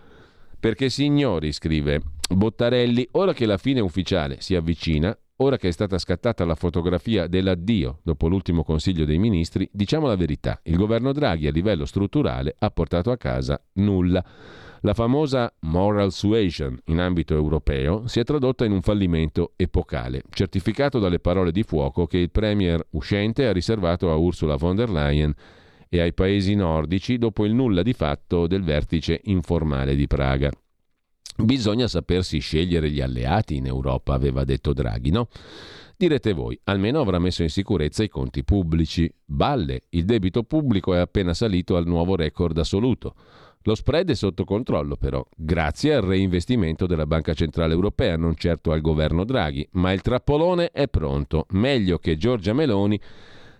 Perché 0.59 0.89
signori, 0.89 1.53
scrive 1.53 2.03
Bottarelli, 2.29 3.09
ora 3.13 3.33
che 3.33 3.47
la 3.47 3.57
fine 3.57 3.81
ufficiale 3.81 4.41
si 4.41 4.57
avvicina, 4.57 5.17
ora 5.41 5.57
che 5.57 5.69
è 5.69 5.71
stata 5.73 5.99
scattata 5.99 6.45
la 6.45 6.55
fotografia 6.55 7.27
dell'addio 7.27 8.01
dopo 8.03 8.29
l'ultimo 8.29 8.65
Consiglio 8.65 9.05
dei 9.05 9.19
Ministri, 9.19 9.69
diciamo 9.73 10.07
la 10.07 10.17
verità, 10.17 10.61
il 10.65 10.77
governo 10.77 11.13
Draghi 11.13 11.47
a 11.47 11.53
livello 11.53 11.85
strutturale 11.85 12.55
ha 12.59 12.71
portato 12.71 13.11
a 13.11 13.17
casa 13.17 13.61
nulla. 13.75 14.25
La 14.83 14.95
famosa 14.95 15.53
moral 15.61 16.13
suasion 16.13 16.79
in 16.87 17.01
ambito 17.01 17.35
europeo 17.35 18.07
si 18.07 18.21
è 18.21 18.25
tradotta 18.25 18.65
in 18.65 18.73
un 18.73 18.81
fallimento 18.81 19.53
epocale, 19.57 20.23
certificato 20.31 20.99
dalle 21.01 21.19
parole 21.19 21.51
di 21.51 21.65
fuoco 21.65 22.07
che 22.07 22.19
il 22.19 22.31
premier 22.31 22.85
uscente 22.91 23.47
ha 23.47 23.53
riservato 23.53 24.11
a 24.11 24.17
Ursula 24.17 24.57
von 24.57 24.77
der 24.77 24.91
Leyen 24.91 25.35
e 25.89 26.01
ai 26.01 26.13
paesi 26.13 26.55
nordici 26.55 27.19
dopo 27.19 27.45
il 27.45 27.55
nulla 27.55 27.83
di 27.83 27.93
fatto 27.93 28.47
del 28.47 28.63
vertice 28.63 29.21
informale 29.25 29.97
di 29.97 30.07
Praga. 30.07 30.51
Bisogna 31.41 31.87
sapersi 31.87 32.41
scegliere 32.41 32.91
gli 32.91 33.01
alleati 33.01 33.57
in 33.57 33.67
Europa, 33.67 34.13
aveva 34.13 34.43
detto 34.43 34.73
Draghi, 34.73 35.11
no? 35.11 35.29
Direte 35.97 36.33
voi, 36.33 36.59
almeno 36.65 37.01
avrà 37.01 37.19
messo 37.21 37.43
in 37.43 37.49
sicurezza 37.49 38.03
i 38.03 38.09
conti 38.09 38.43
pubblici. 38.43 39.13
Balle, 39.25 39.83
il 39.91 40.05
debito 40.05 40.43
pubblico 40.43 40.95
è 40.95 40.99
appena 40.99 41.35
salito 41.35 41.77
al 41.77 41.87
nuovo 41.87 42.17
record 42.17 42.59
assoluto. 42.59 43.15
Lo 43.63 43.75
spread 43.75 44.11
è 44.11 44.15
sotto 44.15 44.45
controllo 44.45 44.97
però, 44.97 45.25
grazie 45.37 45.95
al 45.95 46.03
reinvestimento 46.03 46.87
della 46.87 47.07
Banca 47.07 47.35
Centrale 47.35 47.73
Europea, 47.73 48.17
non 48.17 48.35
certo 48.35 48.73
al 48.73 48.81
governo 48.81 49.25
Draghi, 49.25 49.67
ma 49.73 49.93
il 49.93 50.03
trappolone 50.03 50.71
è 50.71 50.89
pronto, 50.89 51.47
meglio 51.51 51.99
che 51.99 52.17
Giorgia 52.17 52.53
Meloni 52.53 53.01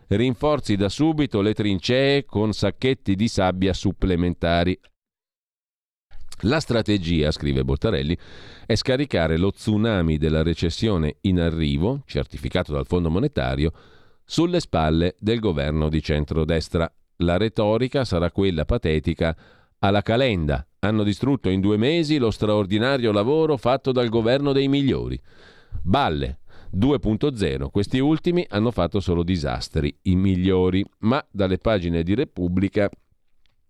rinforzi 0.09 0.75
da 0.77 0.89
subito 0.89 1.41
le 1.41 1.55
trincee 1.55 2.25
con 2.25 2.53
sacchetti 2.53 3.15
di 3.15 3.29
sabbia 3.29 3.73
supplementari. 3.73 4.79
La 6.43 6.61
strategia, 6.61 7.33
scrive 7.33 7.65
Bottarelli, 7.65 8.17
è 8.65 8.77
scaricare 8.77 9.37
lo 9.37 9.51
tsunami 9.51 10.19
della 10.19 10.43
recessione 10.45 11.17
in 11.23 11.41
arrivo, 11.41 12.03
certificato 12.07 12.73
dal 12.73 12.87
Fondo 12.87 13.11
Monetario, 13.11 13.73
sulle 14.25 14.61
spalle 14.61 15.17
del 15.19 15.41
governo 15.41 15.89
di 15.89 16.01
centrodestra. 16.01 16.91
La 17.17 17.39
retorica 17.39 18.05
sarà 18.05 18.31
quella 18.31 18.65
patetica 18.65 19.37
alla 19.81 20.03
calenda. 20.03 20.65
Hanno 20.81 21.03
distrutto 21.03 21.49
in 21.49 21.61
due 21.61 21.77
mesi 21.77 22.19
lo 22.19 22.31
straordinario 22.31 23.11
lavoro 23.11 23.57
fatto 23.57 23.91
dal 23.91 24.09
governo 24.09 24.53
dei 24.53 24.69
migliori. 24.69 25.21
Balle 25.83 26.39
2.0. 26.73 27.71
Questi 27.71 27.99
ultimi 27.99 28.47
hanno 28.49 28.71
fatto 28.71 29.01
solo 29.01 29.25
disastri, 29.25 29.93
i 30.03 30.15
migliori, 30.15 30.85
ma 30.99 31.25
dalle 31.31 31.59
pagine 31.59 32.05
di 32.05 32.15
Repubblica 32.15 32.89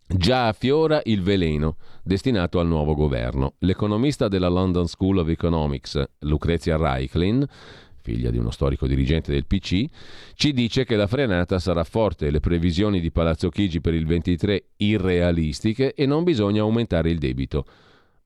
già 0.09 0.49
affiora 0.49 1.01
il 1.05 1.23
veleno 1.23 1.77
destinato 2.03 2.59
al 2.59 2.67
nuovo 2.67 2.95
governo. 2.95 3.55
L'economista 3.59 4.29
della 4.29 4.49
London 4.49 4.87
School 4.89 5.19
of 5.19 5.29
Economics, 5.29 6.03
Lucrezia 6.21 6.77
Reichlin, 6.77 7.47
figlia 8.01 8.31
di 8.31 8.39
uno 8.39 8.51
storico 8.51 8.87
dirigente 8.87 9.31
del 9.31 9.45
PC, 9.45 9.85
ci 10.33 10.55
dice 10.55 10.85
che 10.85 10.97
la 10.97 11.07
frenata 11.07 11.59
sarà 11.59 11.85
forte 11.85 12.31
le 12.31 12.41
previsioni 12.41 13.01
di 13.01 13.11
Palazzo 13.11 13.51
Chigi 13.51 13.83
per 13.83 13.93
il 13.93 14.07
23 14.07 14.65
irrealistiche 14.77 15.93
e 15.93 16.07
non 16.07 16.25
bisogna 16.25 16.63
aumentare 16.63 17.11
il 17.11 17.19
debito. 17.19 17.67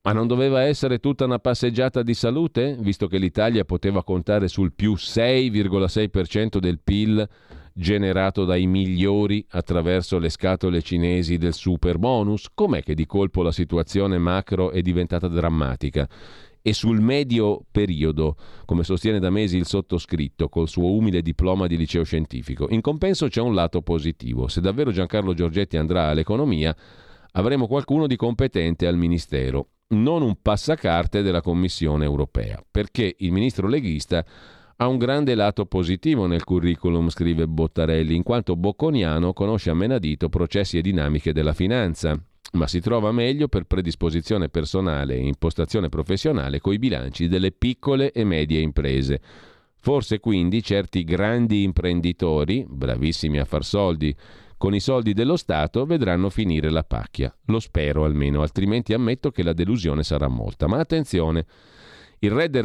Ma 0.03 0.13
non 0.13 0.27
doveva 0.29 0.63
essere 0.63 0.99
tutta 0.99 1.25
una 1.25 1.39
passeggiata 1.39 2.03
di 2.03 2.15
salute, 2.15 2.77
visto 2.79 3.07
che 3.09 3.19
l'Italia 3.19 3.65
poteva 3.65 4.05
contare 4.05 4.47
sul 4.49 4.73
più 4.73 4.95
6,6% 4.95 6.59
del 6.59 6.79
PIL 6.79 7.29
generato 7.75 8.45
dai 8.45 8.67
migliori 8.67 9.45
attraverso 9.51 10.19
le 10.19 10.29
scatole 10.29 10.83
cinesi 10.83 11.39
del 11.39 11.55
super 11.55 11.99
bonus? 11.99 12.49
Com'è 12.55 12.83
che 12.83 12.95
di 12.95 13.07
colpo 13.07 13.43
la 13.43 13.53
situazione 13.53 14.19
macro 14.19 14.71
è 14.71 14.81
diventata 14.83 15.29
drammatica? 15.29 16.09
E 16.61 16.73
sul 16.73 17.01
medio 17.01 17.65
periodo, 17.71 18.37
come 18.67 18.85
sostiene 18.85 19.19
da 19.19 19.31
mesi 19.31 19.57
il 19.57 19.67
sottoscritto 19.67 20.49
col 20.49 20.69
suo 20.69 20.93
umile 20.93 21.21
diploma 21.21 21.67
di 21.67 21.77
liceo 21.77 22.05
scientifico. 22.05 22.69
In 22.71 22.81
compenso 22.81 23.27
c'è 23.27 23.41
un 23.41 23.55
lato 23.55 23.83
positivo. 23.83 24.47
Se 24.47 24.61
davvero 24.61 24.93
Giancarlo 24.93 25.35
Giorgetti 25.35 25.77
andrà 25.77 26.09
all'economia, 26.09 26.75
avremo 27.33 27.67
qualcuno 27.67 28.07
di 28.07 28.15
competente 28.15 28.87
al 28.87 28.97
Ministero, 28.97 29.71
non 29.89 30.23
un 30.23 30.37
passacarte 30.41 31.23
della 31.23 31.41
Commissione 31.41 32.05
europea, 32.05 32.63
perché 32.71 33.15
il 33.19 33.33
ministro 33.33 33.69
leghista 33.69 34.25
ha 34.83 34.89
un 34.89 34.99
grande 34.99 35.37
lato 35.37 35.65
positivo 35.65 36.27
nel 36.27 36.43
curriculum, 36.43 37.09
scrive 37.09 37.47
Bottarelli, 37.47 38.17
in 38.17 38.25
quanto 38.25 38.57
bocconiano 38.57 39.33
conosce 39.33 39.71
a 39.71 39.75
menadito 39.75 40.29
processi 40.29 40.77
e 40.77 40.83
dinamiche 40.83 41.33
della 41.33 41.53
finanza, 41.53 42.21
ma 42.55 42.67
si 42.67 42.81
trova 42.81 43.13
meglio 43.13 43.47
per 43.47 43.63
predisposizione 43.63 44.49
personale 44.49 45.15
e 45.15 45.25
impostazione 45.25 45.89
professionale 45.89 46.59
coi 46.59 46.81
bilanci 46.81 47.29
delle 47.29 47.53
piccole 47.53 48.11
e 48.11 48.25
medie 48.25 48.59
imprese. 48.59 49.21
Forse 49.77 50.19
quindi 50.19 50.65
certi 50.65 51.05
grandi 51.05 51.63
imprenditori, 51.63 52.67
bravissimi 52.69 53.39
a 53.39 53.45
far 53.45 53.65
soldi, 53.65 54.13
con 54.57 54.75
i 54.75 54.81
soldi 54.81 55.13
dello 55.13 55.37
Stato 55.37 55.87
vedranno 55.87 56.29
finire 56.29 56.71
la 56.71 56.83
pacchia. 56.83 57.33
Lo 57.47 57.61
spero 57.61 58.05
almeno, 58.05 58.43
altrimenti 58.43 58.95
ammetto 58.95 59.31
che 59.31 59.45
la 59.45 59.53
delusione 59.53 60.03
sarà 60.03 60.27
molta. 60.27 60.67
Ma 60.67 60.81
attenzione! 60.81 61.47
Il 62.25 62.31
re 62.31 62.49
de 62.49 62.63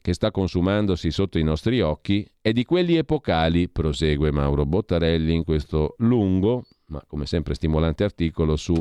che 0.00 0.14
sta 0.14 0.32
consumandosi 0.32 1.12
sotto 1.12 1.38
i 1.38 1.44
nostri 1.44 1.80
occhi, 1.80 2.28
è 2.40 2.50
di 2.50 2.64
quelli 2.64 2.96
epocali, 2.96 3.68
prosegue 3.68 4.32
Mauro 4.32 4.66
Bottarelli 4.66 5.32
in 5.32 5.44
questo 5.44 5.94
lungo, 5.98 6.64
ma 6.86 7.00
come 7.06 7.24
sempre 7.24 7.54
stimolante 7.54 8.02
articolo 8.02 8.56
su 8.56 8.74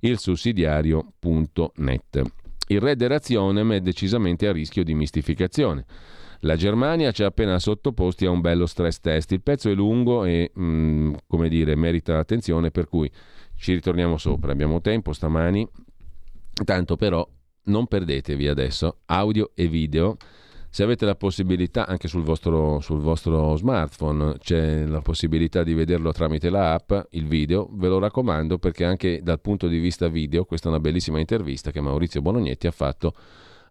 ilsussidiario.net. 0.00 2.22
Il 2.66 2.80
re 2.80 2.96
de 2.96 3.08
razionem 3.08 3.72
è 3.72 3.80
decisamente 3.80 4.46
a 4.46 4.52
rischio 4.52 4.84
di 4.84 4.92
mistificazione. 4.92 5.86
La 6.40 6.56
Germania 6.56 7.10
ci 7.10 7.22
ha 7.22 7.28
appena 7.28 7.58
sottoposti 7.58 8.26
a 8.26 8.30
un 8.30 8.42
bello 8.42 8.66
stress 8.66 9.00
test. 9.00 9.32
Il 9.32 9.40
pezzo 9.40 9.70
è 9.70 9.74
lungo 9.74 10.24
e, 10.24 10.50
mh, 10.52 10.62
mm, 10.62 11.14
come 11.26 11.48
dire, 11.48 11.74
merita 11.76 12.18
attenzione, 12.18 12.70
per 12.70 12.88
cui 12.88 13.10
ci 13.56 13.72
ritorniamo 13.72 14.18
sopra. 14.18 14.52
Abbiamo 14.52 14.82
tempo 14.82 15.14
stamani. 15.14 15.66
Tanto 16.62 16.96
però 16.96 17.26
non 17.64 17.86
perdetevi 17.86 18.48
adesso 18.48 18.98
audio 19.06 19.50
e 19.54 19.68
video. 19.68 20.16
Se 20.72 20.84
avete 20.84 21.04
la 21.04 21.16
possibilità, 21.16 21.86
anche 21.86 22.06
sul 22.06 22.22
vostro, 22.22 22.78
sul 22.78 23.00
vostro, 23.00 23.56
smartphone 23.56 24.38
c'è 24.38 24.84
la 24.84 25.00
possibilità 25.00 25.64
di 25.64 25.74
vederlo 25.74 26.12
tramite 26.12 26.48
la 26.48 26.74
app, 26.74 26.92
il 27.10 27.26
video, 27.26 27.68
ve 27.72 27.88
lo 27.88 27.98
raccomando 27.98 28.58
perché 28.58 28.84
anche 28.84 29.20
dal 29.20 29.40
punto 29.40 29.66
di 29.66 29.78
vista 29.78 30.06
video, 30.06 30.44
questa 30.44 30.68
è 30.68 30.70
una 30.70 30.78
bellissima 30.78 31.18
intervista 31.18 31.72
che 31.72 31.80
Maurizio 31.80 32.22
Bonognetti 32.22 32.68
ha 32.68 32.70
fatto 32.70 33.14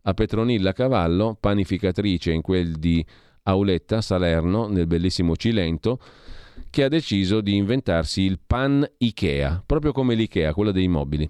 a 0.02 0.14
Petronilla 0.14 0.74
Cavallo, 0.74 1.38
panificatrice 1.40 2.32
in 2.32 2.42
quel 2.42 2.74
di 2.74 3.06
Auletta, 3.44 4.02
Salerno, 4.02 4.68
nel 4.68 4.86
bellissimo 4.86 5.38
Cilento, 5.38 6.00
che 6.70 6.84
ha 6.84 6.90
deciso 6.90 7.40
di 7.40 7.56
inventarsi 7.56 8.24
il 8.24 8.40
pan 8.46 8.86
Ikea, 8.98 9.64
proprio 9.66 9.94
come 9.94 10.16
l'Ikea, 10.16 10.54
quella 10.54 10.72
dei 10.72 10.90
mobili. 10.90 11.30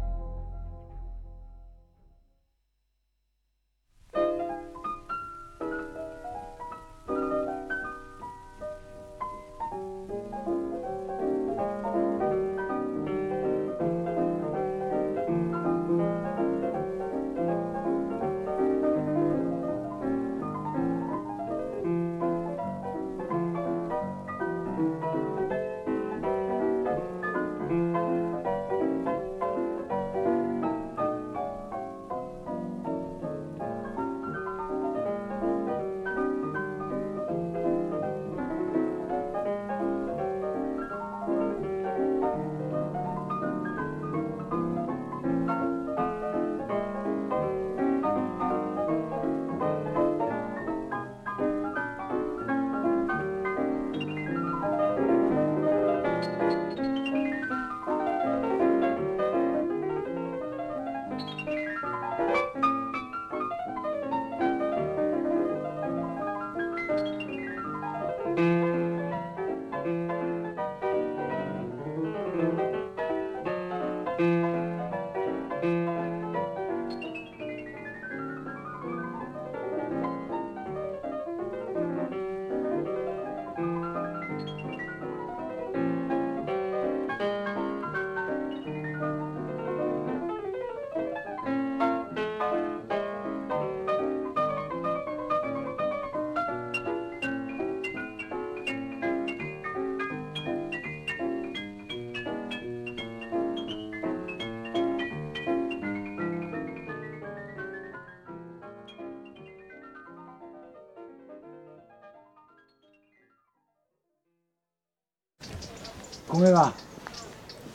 Come 116.51 116.63
va? 116.63 116.73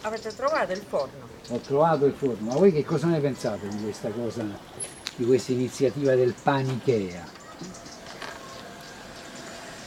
Avete 0.02 0.34
trovato 0.36 0.72
il 0.72 0.82
forno? 0.86 1.28
Ho 1.48 1.58
trovato 1.58 2.04
il 2.04 2.12
forno, 2.12 2.50
ma 2.50 2.54
voi 2.54 2.72
che 2.72 2.84
cosa 2.84 3.06
ne 3.06 3.18
pensate 3.20 3.68
di 3.68 3.82
questa 3.82 4.10
cosa, 4.10 4.44
di 5.14 5.24
questa 5.24 5.52
iniziativa 5.52 6.14
del 6.14 6.34
Panichea? 6.40 7.24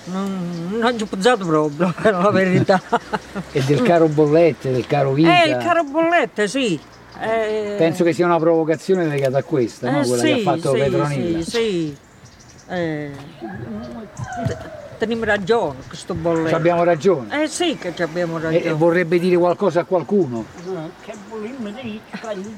Non, 0.05 0.69
non 0.71 0.97
ci 0.97 1.03
ho 1.03 1.05
pensato 1.05 1.45
proprio, 1.45 1.93
per 2.01 2.13
la 2.13 2.31
verità. 2.31 2.81
e 3.51 3.61
del 3.61 3.83
caro 3.83 4.07
bollette, 4.07 4.71
del 4.71 4.87
caro 4.87 5.13
vita? 5.13 5.43
Eh, 5.43 5.49
il 5.49 5.57
caro 5.57 5.83
bollette, 5.83 6.47
sì. 6.47 6.79
Eh... 7.21 7.75
Penso 7.77 8.03
che 8.03 8.13
sia 8.13 8.25
una 8.25 8.39
provocazione 8.39 9.05
legata 9.05 9.37
a 9.37 9.43
questa, 9.43 9.87
eh, 9.87 9.91
no? 9.91 10.01
quella 10.01 10.23
sì, 10.23 10.33
che 10.33 10.39
ha 10.39 10.43
fatto 10.43 10.73
sì, 10.73 10.79
Petronilla. 10.79 11.41
Sì, 11.43 11.49
sì. 11.49 11.97
Eh 12.67 13.11
teniamo 14.99 15.23
ragione 15.23 15.79
questo 15.87 16.13
bolletto. 16.13 16.55
abbiamo 16.55 16.83
ragione? 16.83 17.43
Eh 17.43 17.47
sì 17.47 17.75
che 17.77 17.91
abbiamo 18.03 18.37
ragione. 18.37 18.61
E 18.63 18.71
vorrebbe 18.73 19.17
dire 19.17 19.37
qualcosa 19.37 19.79
a 19.81 19.83
qualcuno? 19.85 20.45
che 21.03 21.13
volevo 21.29 21.69
dire? 21.81 21.99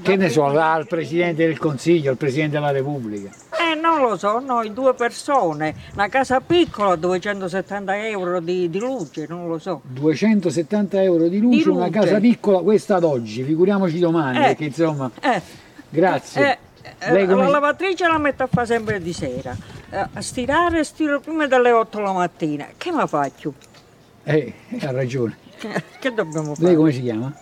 Che 0.01 0.15
ne 0.17 0.29
so, 0.29 0.45
al 0.45 0.87
Presidente 0.87 1.45
del 1.45 1.57
Consiglio, 1.57 2.11
al 2.11 2.17
Presidente 2.17 2.57
della 2.57 2.71
Repubblica? 2.71 3.29
Eh 3.51 3.75
non 3.79 4.01
lo 4.01 4.17
so, 4.17 4.39
noi 4.39 4.73
due 4.73 4.93
persone, 4.93 5.73
una 5.93 6.09
casa 6.09 6.41
piccola, 6.41 6.95
270 6.95 8.07
euro 8.07 8.39
di, 8.39 8.69
di 8.69 8.79
luce, 8.79 9.25
non 9.29 9.47
lo 9.47 9.59
so. 9.59 9.81
270 9.83 11.01
euro 11.03 11.27
di 11.27 11.39
luce, 11.39 11.63
Di 11.63 11.69
una 11.69 11.85
luce. 11.85 11.99
casa 11.99 12.19
piccola, 12.19 12.59
questa 12.59 12.95
ad 12.95 13.03
oggi, 13.03 13.43
figuriamoci 13.43 13.99
domani, 13.99 14.37
Eh. 14.37 14.41
perché 14.41 14.65
insomma... 14.65 15.09
Eh, 15.21 15.41
Grazie. 15.89 16.41
eh, 16.51 16.57
eh, 16.99 17.25
La 17.25 17.47
lavatrice 17.49 18.07
la 18.07 18.17
metto 18.17 18.43
a 18.43 18.47
fare 18.51 18.65
sempre 18.65 19.01
di 19.01 19.13
sera. 19.13 19.55
A 19.93 20.21
stirare 20.21 20.85
stiro 20.85 21.19
prima 21.19 21.47
delle 21.47 21.71
8 21.71 21.99
la 21.99 22.13
mattina. 22.13 22.67
Che 22.77 22.91
mi 22.93 23.05
faccio? 23.07 23.53
Eh, 24.23 24.53
ha 24.79 24.91
ragione. 24.91 25.37
Che 25.99 26.13
dobbiamo 26.13 26.55
fare? 26.55 26.67
Lei 26.67 26.75
come 26.75 26.91
si 26.93 27.01
chiama? 27.01 27.33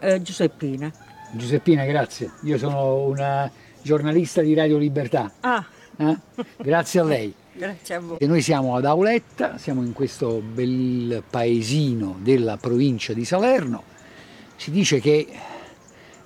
Eh, 0.00 0.20
Giuseppina. 0.20 0.92
Giuseppina, 1.32 1.84
grazie. 1.86 2.32
Io 2.42 2.58
sono 2.58 3.04
una 3.04 3.50
giornalista 3.80 4.42
di 4.42 4.52
Radio 4.52 4.76
Libertà. 4.76 5.32
Ah, 5.40 5.64
eh? 5.96 6.16
Grazie 6.58 7.00
a 7.00 7.04
lei. 7.04 7.34
grazie 7.52 7.94
a 7.94 8.00
voi. 8.00 8.18
E 8.18 8.26
noi 8.26 8.42
siamo 8.42 8.76
ad 8.76 8.84
Auletta, 8.84 9.56
siamo 9.56 9.82
in 9.82 9.94
questo 9.94 10.42
bel 10.42 11.22
paesino 11.28 12.18
della 12.20 12.58
provincia 12.58 13.14
di 13.14 13.24
Salerno. 13.24 13.84
Si 14.56 14.70
dice 14.70 15.00
che 15.00 15.26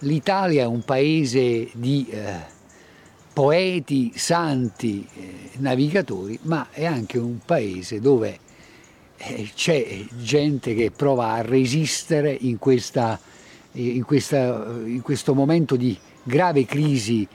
l'Italia 0.00 0.62
è 0.62 0.66
un 0.66 0.82
paese 0.82 1.68
di 1.72 2.06
eh, 2.10 2.52
poeti, 3.34 4.12
santi, 4.14 5.06
eh, 5.12 5.50
navigatori, 5.58 6.38
ma 6.42 6.68
è 6.70 6.86
anche 6.86 7.18
un 7.18 7.38
paese 7.44 8.00
dove 8.00 8.38
eh, 9.16 9.50
c'è 9.54 10.04
gente 10.20 10.74
che 10.74 10.92
prova 10.92 11.32
a 11.32 11.42
resistere 11.42 12.30
in, 12.32 12.58
questa, 12.58 13.18
in, 13.72 14.04
questa, 14.04 14.64
in 14.84 15.02
questo 15.02 15.34
momento 15.34 15.74
di 15.74 15.98
grave 16.22 16.64
crisi 16.64 17.26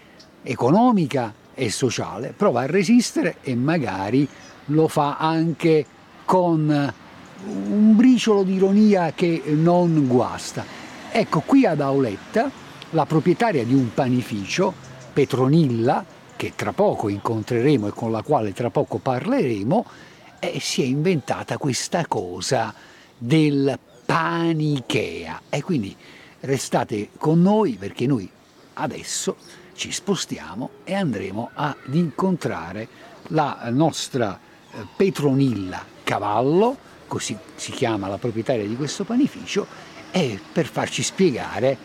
economica 0.41 1.33
e 1.53 1.69
sociale, 1.69 2.33
prova 2.35 2.61
a 2.61 2.65
resistere 2.65 3.35
e 3.41 3.53
magari 3.55 4.27
lo 4.67 4.87
fa 4.87 5.17
anche 5.17 5.85
con 6.23 6.93
un 7.45 7.95
briciolo 7.95 8.43
di 8.43 8.53
ironia 8.53 9.11
che 9.13 9.43
non 9.47 10.07
guasta. 10.07 10.63
Ecco, 11.11 11.41
qui 11.41 11.65
ad 11.65 11.81
Auletta, 11.81 12.49
la 12.91 13.05
proprietaria 13.05 13.65
di 13.65 13.73
un 13.73 13.93
panificio, 13.93 14.87
Petronilla, 15.11 16.05
che 16.35 16.53
tra 16.55 16.71
poco 16.71 17.09
incontreremo 17.09 17.87
e 17.87 17.91
con 17.91 18.11
la 18.11 18.21
quale 18.21 18.53
tra 18.53 18.69
poco 18.69 18.97
parleremo, 18.97 19.85
eh, 20.39 20.59
si 20.59 20.81
è 20.81 20.85
inventata 20.85 21.57
questa 21.57 22.07
cosa 22.07 22.73
del 23.17 23.77
panichea. 24.05 25.41
E 25.49 25.61
quindi 25.61 25.95
restate 26.41 27.09
con 27.17 27.41
noi 27.41 27.73
perché 27.73 28.07
noi 28.07 28.29
adesso 28.75 29.35
ci 29.73 29.91
spostiamo 29.91 30.69
e 30.83 30.93
andremo 30.93 31.51
ad 31.53 31.75
incontrare 31.91 32.87
la 33.27 33.67
nostra 33.71 34.39
eh, 34.71 34.85
Petronilla 34.95 35.85
Cavallo, 36.03 36.77
così 37.07 37.37
si 37.55 37.71
chiama 37.71 38.07
la 38.07 38.17
proprietaria 38.17 38.65
di 38.65 38.75
questo 38.75 39.03
panificio, 39.03 39.67
e 40.11 40.39
per 40.51 40.65
farci 40.65 41.03
spiegare 41.03 41.77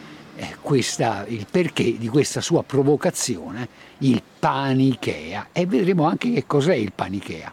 questa, 0.60 1.24
il 1.28 1.46
perché 1.50 1.96
di 1.98 2.08
questa 2.08 2.40
sua 2.40 2.62
provocazione, 2.62 3.68
il 3.98 4.22
panichea, 4.38 5.48
e 5.52 5.66
vedremo 5.66 6.04
anche 6.04 6.32
che 6.32 6.44
cos'è 6.46 6.74
il 6.74 6.92
panichea. 6.92 7.52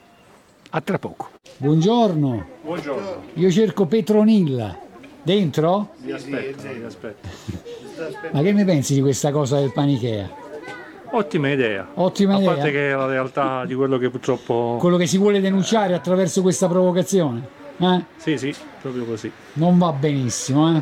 A 0.72 0.82
tra 0.82 0.98
poco. 0.98 1.30
Buongiorno. 1.58 2.46
Buongiorno. 2.64 3.24
Io 3.34 3.52
cerco 3.52 3.86
Petronilla. 3.86 4.78
Dentro? 5.24 5.94
Vi 5.98 6.12
aspetto, 6.12 6.64
vi 6.64 6.84
aspetto. 6.84 7.28
Ma 8.32 8.42
che 8.42 8.52
ne 8.54 8.66
pensi 8.66 8.94
di 8.96 9.02
questa 9.02 9.32
cosa 9.32 9.60
del 9.60 9.72
panichea? 9.72 10.30
Ottima 11.12 11.50
idea. 11.52 11.90
Ottima 11.96 12.36
A 12.36 12.38
idea. 12.38 12.54
parte 12.54 12.72
che 12.72 12.90
è 12.90 12.96
la 12.96 13.06
realtà 13.06 13.66
di 13.66 13.76
quello 13.76 13.98
che 13.98 14.10
purtroppo... 14.10 14.78
Quello 14.80 14.98
che 14.98 15.06
si 15.08 15.18
vuole 15.18 15.42
denunciare 15.42 15.94
attraverso 15.94 16.42
questa 16.42 16.68
provocazione? 16.68 17.46
eh? 17.78 18.04
Sì, 18.16 18.38
sì, 18.38 18.56
proprio 18.82 19.04
così. 19.06 19.30
Non 19.54 19.78
va 19.78 19.92
benissimo, 19.92 20.76
eh? 20.76 20.82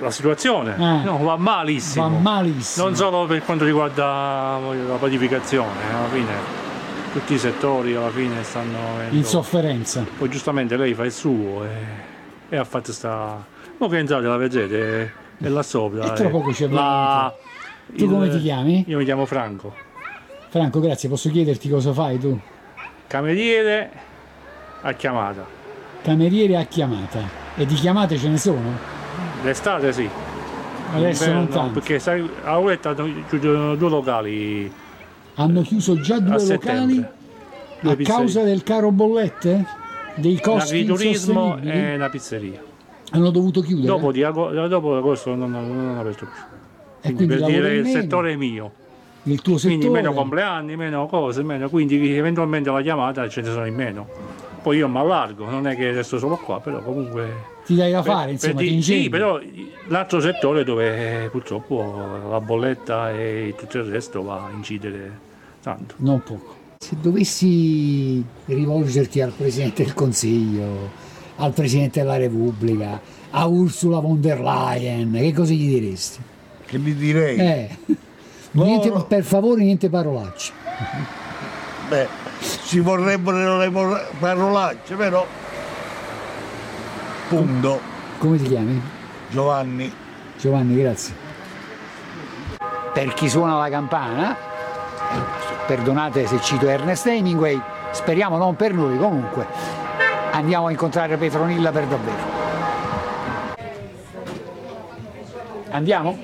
La 0.00 0.10
situazione 0.10 0.74
Eh. 0.76 1.04
no, 1.04 1.18
va 1.22 1.36
malissimo. 1.36 2.08
Va 2.08 2.16
malissimo. 2.18 2.86
Non 2.86 2.96
solo 2.96 3.26
per 3.26 3.42
quanto 3.44 3.64
riguarda 3.64 4.58
la 4.60 4.96
panificazione, 4.98 5.80
alla 5.92 6.08
fine 6.08 6.66
tutti 7.12 7.34
i 7.34 7.38
settori 7.38 7.94
alla 7.94 8.10
fine 8.10 8.42
stanno 8.44 8.76
avendo... 8.94 9.16
In 9.16 9.24
sofferenza. 9.24 10.04
Poi 10.16 10.28
giustamente 10.28 10.76
lei 10.76 10.94
fa 10.94 11.04
il 11.04 11.12
suo 11.12 11.64
e, 11.64 11.68
e 12.50 12.56
ha 12.56 12.64
fatto 12.64 12.92
sta... 12.92 13.44
Ma 13.78 13.88
che 13.88 13.98
entrate 13.98 14.26
la 14.26 14.36
vedete, 14.36 15.12
è, 15.38 15.48
là 15.48 15.62
sopra. 15.62 16.04
E 16.04 16.12
tra 16.12 16.26
è 16.26 16.30
poco 16.30 16.52
ci 16.52 16.68
la- 16.68 17.34
Tu 17.96 18.08
come 18.08 18.28
ti 18.28 18.40
chiami? 18.40 18.84
Io 18.88 18.98
mi 18.98 19.04
chiamo 19.04 19.24
Franco. 19.24 19.74
Franco, 20.48 20.80
grazie, 20.80 21.08
posso 21.08 21.30
chiederti 21.30 21.68
cosa 21.68 21.92
fai 21.92 22.18
tu? 22.18 22.38
Cameriere 23.06 23.90
a 24.82 24.92
chiamata. 24.92 25.44
Cameriere 26.02 26.56
a 26.56 26.64
chiamata. 26.64 27.20
E 27.56 27.66
di 27.66 27.74
chiamate 27.74 28.16
ce 28.18 28.28
ne 28.28 28.36
sono? 28.38 28.96
L'estate 29.42 29.92
sì. 29.92 30.08
Adesso 30.94 31.32
non 31.32 31.48
tanto. 31.48 31.80
Perché 31.80 31.98
sai, 31.98 32.28
a 32.44 32.54
hanno 32.54 33.24
chiuso 33.28 33.74
due 33.74 33.88
locali 33.90 34.72
Hanno 35.34 35.62
chiuso 35.62 36.00
già 36.00 36.18
due 36.18 36.44
locali 36.44 37.04
a 37.82 37.96
causa 37.96 38.42
del 38.42 38.62
caro 38.62 38.90
bollette? 38.90 39.64
Dei 40.16 40.40
costi 40.40 40.84
L'agriturismo 40.84 41.58
e 41.58 41.94
una 41.94 42.08
pizzeria. 42.08 42.60
Hanno 43.10 43.30
dovuto 43.30 43.60
chiudere? 43.60 43.86
Dopo, 43.86 44.10
di 44.10 44.20
dopo 44.20 44.96
agosto 44.96 45.34
non, 45.34 45.50
non, 45.50 45.68
non 45.68 45.88
hanno 45.88 46.00
aperto 46.00 46.26
più. 46.26 46.42
Quindi 47.00 47.26
quindi 47.26 47.36
per 47.36 47.44
dire 47.46 47.74
il 47.76 47.82
meno, 47.84 48.00
settore 48.00 48.32
è 48.32 48.36
mio. 48.36 48.72
il 49.22 49.40
tuo 49.40 49.56
Quindi 49.56 49.82
settore 49.82 50.00
meno 50.00 50.12
compleanni, 50.12 50.76
meno 50.76 51.06
cose, 51.06 51.42
meno, 51.44 51.68
quindi 51.68 52.16
eventualmente 52.16 52.70
la 52.70 52.82
chiamata 52.82 53.28
ce 53.28 53.42
ne 53.42 53.50
sono 53.50 53.66
in 53.66 53.74
meno. 53.74 54.08
Poi 54.60 54.78
io 54.78 54.88
mi 54.88 54.98
allargo, 54.98 55.48
non 55.48 55.68
è 55.68 55.76
che 55.76 55.92
resto 55.92 56.18
solo 56.18 56.36
qua, 56.36 56.60
però 56.60 56.82
comunque... 56.82 57.56
ti 57.68 57.74
dai 57.74 57.92
da 57.92 58.00
per- 58.00 58.12
fare, 58.12 58.24
per 58.24 58.32
insomma, 58.32 58.62
ingegni. 58.62 59.02
Sì, 59.02 59.08
però 59.10 59.38
l'altro 59.88 60.20
settore 60.20 60.64
dove 60.64 61.28
purtroppo 61.30 62.24
la 62.30 62.40
bolletta 62.40 63.12
e 63.12 63.54
tutto 63.58 63.76
il 63.78 63.84
resto 63.84 64.22
va 64.22 64.46
a 64.46 64.50
incidere 64.50 65.18
tanto. 65.62 65.94
Non 65.98 66.22
poco. 66.22 66.56
Se 66.78 66.96
dovessi 66.98 68.24
rivolgerti 68.46 69.20
al 69.20 69.32
Presidente 69.32 69.82
del 69.84 69.92
Consiglio, 69.92 70.88
al 71.36 71.52
Presidente 71.52 72.00
della 72.00 72.16
Repubblica, 72.16 72.98
a 73.30 73.46
Ursula 73.46 73.98
von 73.98 74.18
der 74.18 74.40
Leyen, 74.40 75.12
che 75.12 75.32
cosa 75.34 75.52
gli 75.52 75.68
diresti? 75.68 76.18
Che 76.64 76.78
gli 76.78 76.92
direi? 76.94 77.38
Eh, 77.38 77.76
niente- 78.52 79.04
per 79.06 79.24
favore 79.24 79.62
niente 79.62 79.90
parolacce. 79.90 80.52
Beh, 81.90 82.06
ci 82.66 82.80
vorrebbero 82.80 83.58
le 83.58 83.70
parolacce, 84.18 84.94
però. 84.94 85.26
Punto. 87.28 87.78
Come 88.16 88.38
ti 88.38 88.44
chiami? 88.44 88.80
Giovanni. 89.28 89.92
Giovanni, 90.38 90.76
grazie. 90.80 91.14
Per 92.92 93.12
chi 93.12 93.28
suona 93.28 93.58
la 93.58 93.68
campana, 93.68 94.34
perdonate 95.66 96.26
se 96.26 96.40
cito 96.40 96.66
Ernest 96.66 97.06
Hemingway, 97.06 97.60
speriamo 97.90 98.38
non 98.38 98.56
per 98.56 98.72
noi 98.72 98.96
comunque, 98.96 99.46
andiamo 100.32 100.68
a 100.68 100.70
incontrare 100.70 101.18
Petronilla 101.18 101.70
per 101.70 101.86
davvero. 101.86 102.36
Andiamo? 105.70 106.18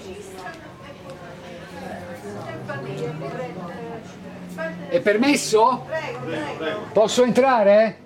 È 4.88 5.00
permesso? 5.00 5.86
Posso 6.92 7.24
entrare? 7.24 7.98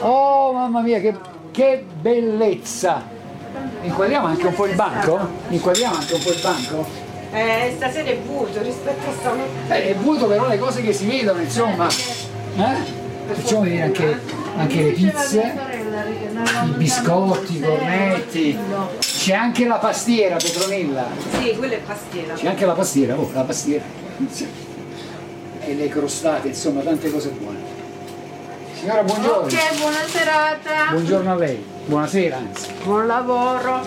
Oh 0.00 0.52
mamma 0.52 0.80
mia, 0.80 1.00
che, 1.00 1.16
che 1.58 1.84
bellezza! 2.00 3.02
Inquadriamo 3.82 4.28
anche 4.28 4.46
un 4.46 4.54
po' 4.54 4.66
il 4.66 4.76
banco? 4.76 5.18
Inquadriamo 5.48 5.96
anche 5.96 6.14
un 6.14 6.22
po' 6.22 6.30
il 6.30 6.40
banco? 6.40 6.86
Eh, 7.32 7.72
stasera 7.74 8.08
è 8.08 8.16
vuoto 8.18 8.62
rispetto 8.62 9.10
a 9.10 9.12
stanotte. 9.18 9.74
Eh, 9.74 9.88
è 9.88 9.94
vuoto 9.96 10.28
però 10.28 10.46
le 10.46 10.56
cose 10.56 10.82
che 10.82 10.92
si 10.92 11.06
vedono, 11.06 11.40
insomma. 11.40 11.88
Eh? 11.88 13.34
Facciamo 13.34 13.62
vedere 13.62 13.82
anche, 13.82 14.20
anche 14.56 14.82
le 14.82 14.90
pizze, 14.92 15.52
i 16.64 16.70
biscotti, 16.76 17.56
i 17.56 17.60
cornetti. 17.60 18.58
C'è 19.00 19.34
anche 19.34 19.66
la 19.66 19.78
pastiera, 19.78 20.36
Petronilla. 20.36 21.08
Sì, 21.40 21.56
quella 21.56 21.74
è 21.74 21.80
pastiera. 21.80 22.34
C'è 22.34 22.46
anche 22.46 22.66
la 22.66 22.74
pastiera, 22.74 23.18
oh, 23.18 23.30
la 23.34 23.42
pastiera. 23.42 23.84
E 25.64 25.74
le 25.74 25.88
crostate, 25.88 26.46
insomma, 26.46 26.82
tante 26.82 27.10
cose 27.10 27.30
buone. 27.30 27.67
Signora, 28.78 29.02
buongiorno. 29.02 29.46
Ok, 29.46 29.78
buona 29.78 30.06
serata. 30.06 30.90
Buongiorno 30.92 31.32
a 31.32 31.34
lei. 31.34 31.64
Buonasera, 31.86 32.36
anzi. 32.36 32.68
Buon 32.84 33.06
lavoro. 33.06 33.80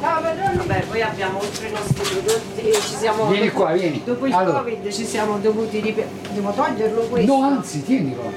Vabbè, 0.00 0.82
poi 0.88 1.02
abbiamo 1.02 1.38
oltre 1.38 1.66
i 1.68 1.70
nostri 1.72 2.02
prodotti, 2.02 2.72
ci 2.72 2.94
siamo... 2.96 3.26
Vieni 3.26 3.50
qua, 3.50 3.72
vieni. 3.72 4.00
Dopo 4.04 4.26
il 4.26 4.32
Allora. 4.32 4.58
Covid 4.60 4.90
ci 4.92 5.04
siamo 5.04 5.38
dovuti 5.38 5.80
ripetere. 5.80 6.32
Devo 6.32 6.50
toglierlo 6.52 7.00
questo? 7.02 7.36
No, 7.36 7.42
anzi, 7.44 7.82
tienilo. 7.82 8.32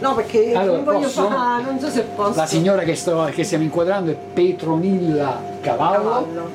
No, 0.00 0.14
perché 0.14 0.52
Allora, 0.54 0.76
non 0.76 0.84
voglio 0.84 0.98
posso? 1.00 1.28
fare, 1.30 1.62
non 1.62 1.78
so 1.80 1.88
se 1.88 2.02
posso. 2.02 2.38
La 2.38 2.46
signora 2.46 2.82
che, 2.82 2.94
sto- 2.94 3.30
che 3.32 3.44
stiamo 3.44 3.64
inquadrando 3.64 4.10
è 4.10 4.14
Petronilla 4.14 5.40
Cavallo. 5.62 6.02
Cavallo. 6.02 6.50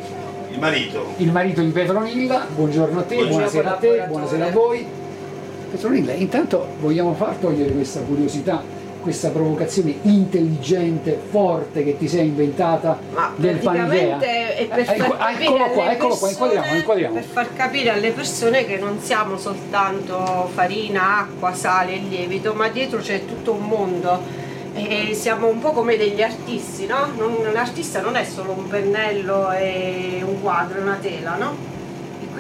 Il 0.52 0.60
marito. 0.60 1.06
il 1.18 1.32
marito 1.32 1.62
di 1.62 1.70
Petronilla, 1.70 2.46
buongiorno 2.54 3.00
a 3.00 3.04
te, 3.04 3.16
Buongiorno, 3.16 3.38
buonasera 3.38 3.72
a 3.72 3.78
te, 3.78 4.06
buonasera 4.08 4.46
a 4.46 4.52
voi. 4.52 4.86
Petronilla, 5.72 6.12
intanto 6.14 6.68
vogliamo 6.80 7.14
far 7.14 7.36
togliere 7.36 7.72
questa 7.72 8.02
curiosità, 8.02 8.62
questa 9.02 9.30
provocazione 9.30 9.96
intelligente, 10.04 11.18
forte 11.30 11.84
che 11.84 11.98
ti 11.98 12.08
sei 12.08 12.28
inventata 12.28 13.00
Ma 13.14 13.32
del 13.36 13.56
praticamente 13.58 14.56
è 14.58 14.66
per 14.68 14.80
Eh, 14.80 14.84
far 14.84 14.96
ecco- 14.96 15.16
capire 15.18 15.44
eccolo 15.46 15.64
qua, 15.70 15.92
eccolo 15.92 16.16
qua, 16.16 16.28
persone- 16.28 16.32
inquadriamo, 16.32 16.76
inquadriamo. 16.78 17.14
Per 17.16 17.24
far 17.24 17.48
capire 17.56 17.90
alle 17.90 18.12
persone 18.12 18.66
che 18.66 18.78
non 18.78 19.00
siamo 19.00 19.38
soltanto 19.38 20.50
farina, 20.54 21.20
acqua, 21.20 21.54
sale 21.54 21.94
e 21.96 21.98
lievito, 22.08 22.54
ma 22.54 22.68
dietro 22.68 23.00
c'è 23.00 23.26
tutto 23.26 23.54
un 23.54 23.66
mondo 23.66 24.40
E 24.74 25.14
siamo 25.16 25.48
un 25.50 25.60
po' 25.60 25.72
come 25.72 25.98
degli 25.98 26.22
artisti, 26.22 26.86
no? 26.86 27.08
Non- 27.18 27.46
un 27.46 27.56
artista 27.58 28.00
non 28.00 28.16
è 28.16 28.24
solo 28.24 28.54
un 28.54 28.70
pennello 28.70 29.52
e 29.52 30.22
un 30.26 30.42
quadro, 30.42 30.80
una 30.80 30.98
tela, 31.02 31.36
no? 31.36 31.54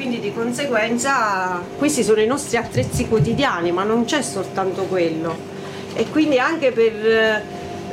Quindi 0.01 0.19
di 0.19 0.33
conseguenza 0.33 1.61
questi 1.77 2.01
sono 2.03 2.21
i 2.21 2.25
nostri 2.25 2.57
attrezzi 2.57 3.07
quotidiani, 3.07 3.71
ma 3.71 3.83
non 3.83 4.03
c'è 4.03 4.23
soltanto 4.23 4.85
quello. 4.85 5.31
E 5.93 6.09
quindi 6.09 6.39
anche 6.39 6.71
per 6.71 7.05
eh, 7.05 7.43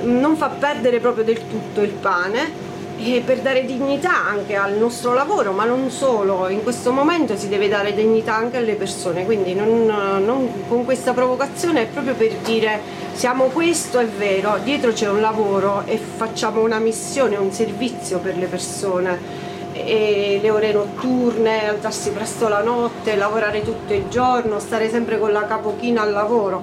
non 0.04 0.34
far 0.34 0.56
perdere 0.56 1.00
proprio 1.00 1.22
del 1.22 1.36
tutto 1.50 1.82
il 1.82 1.90
pane 1.90 2.50
e 2.96 3.22
per 3.22 3.40
dare 3.40 3.66
dignità 3.66 4.24
anche 4.24 4.56
al 4.56 4.78
nostro 4.78 5.12
lavoro, 5.12 5.52
ma 5.52 5.66
non 5.66 5.90
solo, 5.90 6.48
in 6.48 6.62
questo 6.62 6.92
momento 6.92 7.36
si 7.36 7.46
deve 7.46 7.68
dare 7.68 7.92
dignità 7.92 8.34
anche 8.34 8.56
alle 8.56 8.72
persone, 8.72 9.26
quindi 9.26 9.52
non, 9.52 9.84
non- 9.84 10.64
con 10.66 10.86
questa 10.86 11.12
provocazione 11.12 11.82
è 11.82 11.86
proprio 11.88 12.14
per 12.14 12.32
dire 12.36 12.80
siamo 13.12 13.48
questo, 13.48 13.98
è 13.98 14.06
vero, 14.06 14.58
dietro 14.64 14.92
c'è 14.92 15.10
un 15.10 15.20
lavoro 15.20 15.82
e 15.84 15.98
facciamo 15.98 16.62
una 16.62 16.78
missione, 16.78 17.36
un 17.36 17.52
servizio 17.52 18.18
per 18.18 18.38
le 18.38 18.46
persone. 18.46 19.47
E 19.84 20.38
le 20.42 20.50
ore 20.50 20.72
notturne, 20.72 21.68
alzarsi 21.68 22.10
presto 22.10 22.48
la 22.48 22.62
notte, 22.62 23.16
lavorare 23.16 23.62
tutto 23.62 23.92
il 23.94 24.08
giorno, 24.08 24.58
stare 24.58 24.88
sempre 24.90 25.18
con 25.18 25.32
la 25.32 25.46
capochina 25.46 26.02
al 26.02 26.12
lavoro. 26.12 26.62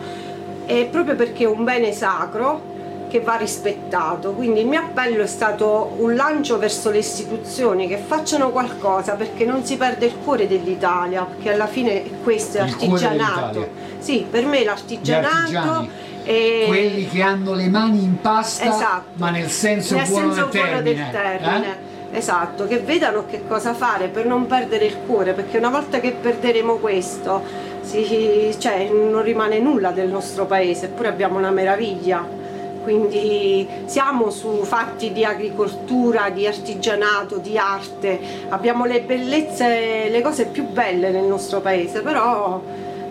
È 0.66 0.86
proprio 0.92 1.16
perché 1.16 1.44
è 1.44 1.48
un 1.48 1.64
bene 1.64 1.92
sacro 1.92 2.74
che 3.08 3.20
va 3.22 3.36
rispettato. 3.36 4.32
Quindi 4.32 4.62
il 4.62 4.68
mio 4.68 4.80
appello 4.80 5.24
è 5.24 5.28
stato 5.28 5.94
un 5.98 6.16
lancio 6.16 6.58
verso 6.58 6.90
le 6.90 6.98
istituzioni 6.98 7.88
che 7.88 7.98
facciano 7.98 8.50
qualcosa 8.50 9.14
perché 9.14 9.46
non 9.46 9.64
si 9.64 9.78
perde 9.78 10.08
il 10.08 10.16
cuore 10.24 10.48
dell'Italia, 10.48 11.24
perché 11.24 11.54
alla 11.54 11.68
fine 11.68 12.04
questo 12.24 12.58
è 12.58 12.64
Il 12.64 12.70
artigianato. 12.72 13.68
Sì, 14.00 14.26
per 14.30 14.46
me 14.46 14.64
l'artigianato 14.64 15.88
quelli 16.26 17.08
che 17.08 17.22
hanno 17.22 17.54
le 17.54 17.70
mani 17.70 18.04
in 18.04 18.20
pasta, 18.20 18.66
Esatto. 18.66 19.04
ma 19.14 19.30
nel 19.30 19.50
senso 19.50 19.96
nel 19.96 20.08
buono 20.08 20.34
senso 20.34 20.50
del 20.50 20.62
buono 20.62 20.82
termine. 20.82 20.96
del 20.96 21.12
termine. 21.12 21.66
eh? 21.68 21.94
Esatto, 22.16 22.66
che 22.66 22.80
vedano 22.80 23.26
che 23.28 23.42
cosa 23.48 23.74
fare 23.74 24.08
per 24.08 24.26
non 24.26 24.46
perdere 24.48 24.86
il 24.86 24.98
cuore, 25.06 25.34
perché 25.34 25.58
una 25.58 25.70
volta 25.70 26.00
che 26.00 26.12
perderemo 26.14 26.78
questo, 26.78 27.42
si- 27.82 28.56
cioè, 28.58 28.90
non 28.90 29.22
rimane 29.22 29.60
nulla 29.60 29.92
del 29.92 30.10
nostro 30.10 30.46
paese, 30.46 30.86
eppure 30.86 31.10
abbiamo 31.10 31.38
una 31.38 31.52
meraviglia. 31.52 32.44
Quindi 32.84 33.68
siamo 33.86 34.30
su 34.30 34.62
fatti 34.64 35.12
di 35.12 35.26
agricoltura, 35.26 36.30
di 36.30 36.46
artigianato, 36.46 37.38
di 37.38 37.58
arte, 37.58 38.20
abbiamo 38.50 38.86
le 38.86 39.02
bellezze, 39.02 40.08
le 40.10 40.22
cose 40.22 40.46
più 40.46 40.68
belle 40.68 41.10
nel 41.10 41.24
nostro 41.24 41.62
paese, 41.62 42.02
però 42.02 42.62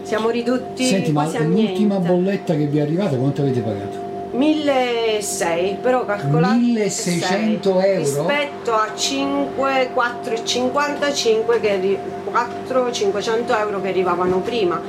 siamo 0.02 0.30
ridotti 0.30 0.84
Senti, 0.84 1.10
ma 1.10 1.22
quasi 1.22 1.38
a 1.38 1.40
l'ultima 1.40 1.96
niente. 1.96 2.08
bolletta 2.08 2.54
che 2.54 2.66
vi 2.66 2.78
è 2.78 2.82
arrivata, 2.82 3.16
quanto 3.16 3.42
avete 3.42 3.60
pagato? 3.60 4.03
1600, 4.34 5.80
però 5.80 6.04
calcolate 6.04 6.56
1600 6.56 7.80
sei, 7.80 7.90
euro? 7.90 8.00
rispetto 8.00 8.74
a 8.74 8.90
5, 8.94 9.90
4,55 9.94 11.60
che 11.60 11.70
arri- 11.70 11.98
4, 12.24 12.90
500 12.90 13.56
euro 13.56 13.80
che 13.80 13.88
arrivavano 13.88 14.40
prima. 14.40 14.80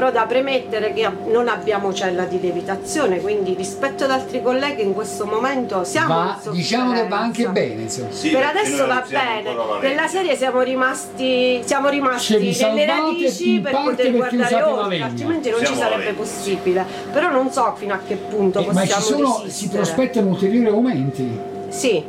Però 0.00 0.12
da 0.12 0.24
premettere 0.24 0.94
che 0.94 1.06
non 1.26 1.46
abbiamo 1.46 1.92
cella 1.92 2.24
di 2.24 2.40
lievitazione, 2.40 3.20
quindi 3.20 3.52
rispetto 3.54 4.04
ad 4.04 4.10
altri 4.10 4.40
colleghi 4.40 4.80
in 4.80 4.94
questo 4.94 5.26
momento 5.26 5.84
siamo 5.84 6.14
Va, 6.14 6.40
in 6.42 6.52
diciamo 6.52 6.94
che 6.94 7.06
va 7.06 7.18
anche 7.18 7.46
bene, 7.48 7.82
insomma. 7.82 8.08
per 8.08 8.42
adesso 8.44 8.86
va 8.86 9.04
bene, 9.06 9.54
nella 9.82 10.08
serie 10.08 10.38
siamo 10.38 10.62
rimasti, 10.62 11.60
siamo 11.66 11.90
rimasti 11.90 12.56
nelle 12.62 12.86
radici 12.86 13.60
per 13.60 13.72
poter 13.72 14.10
guardare 14.10 14.62
oltre, 14.62 15.02
altrimenti 15.02 15.50
non 15.50 15.58
ci 15.58 15.66
Siamo 15.66 15.80
la 15.82 15.88
sarebbe 15.90 16.12
possibile. 16.14 16.86
Però 17.12 17.30
non 17.30 17.52
so 17.52 17.74
fino 17.76 17.92
a 17.92 17.98
che 17.98 18.14
punto 18.14 18.60
Eh, 18.60 18.72
ma 18.72 18.80
possiamo 18.80 19.02
ci 19.02 19.06
sono, 19.06 19.42
si 19.48 19.68
prospettano 19.68 20.28
ulteriori 20.30 20.68
aumenti. 20.68 21.38
Sì, 21.68 22.02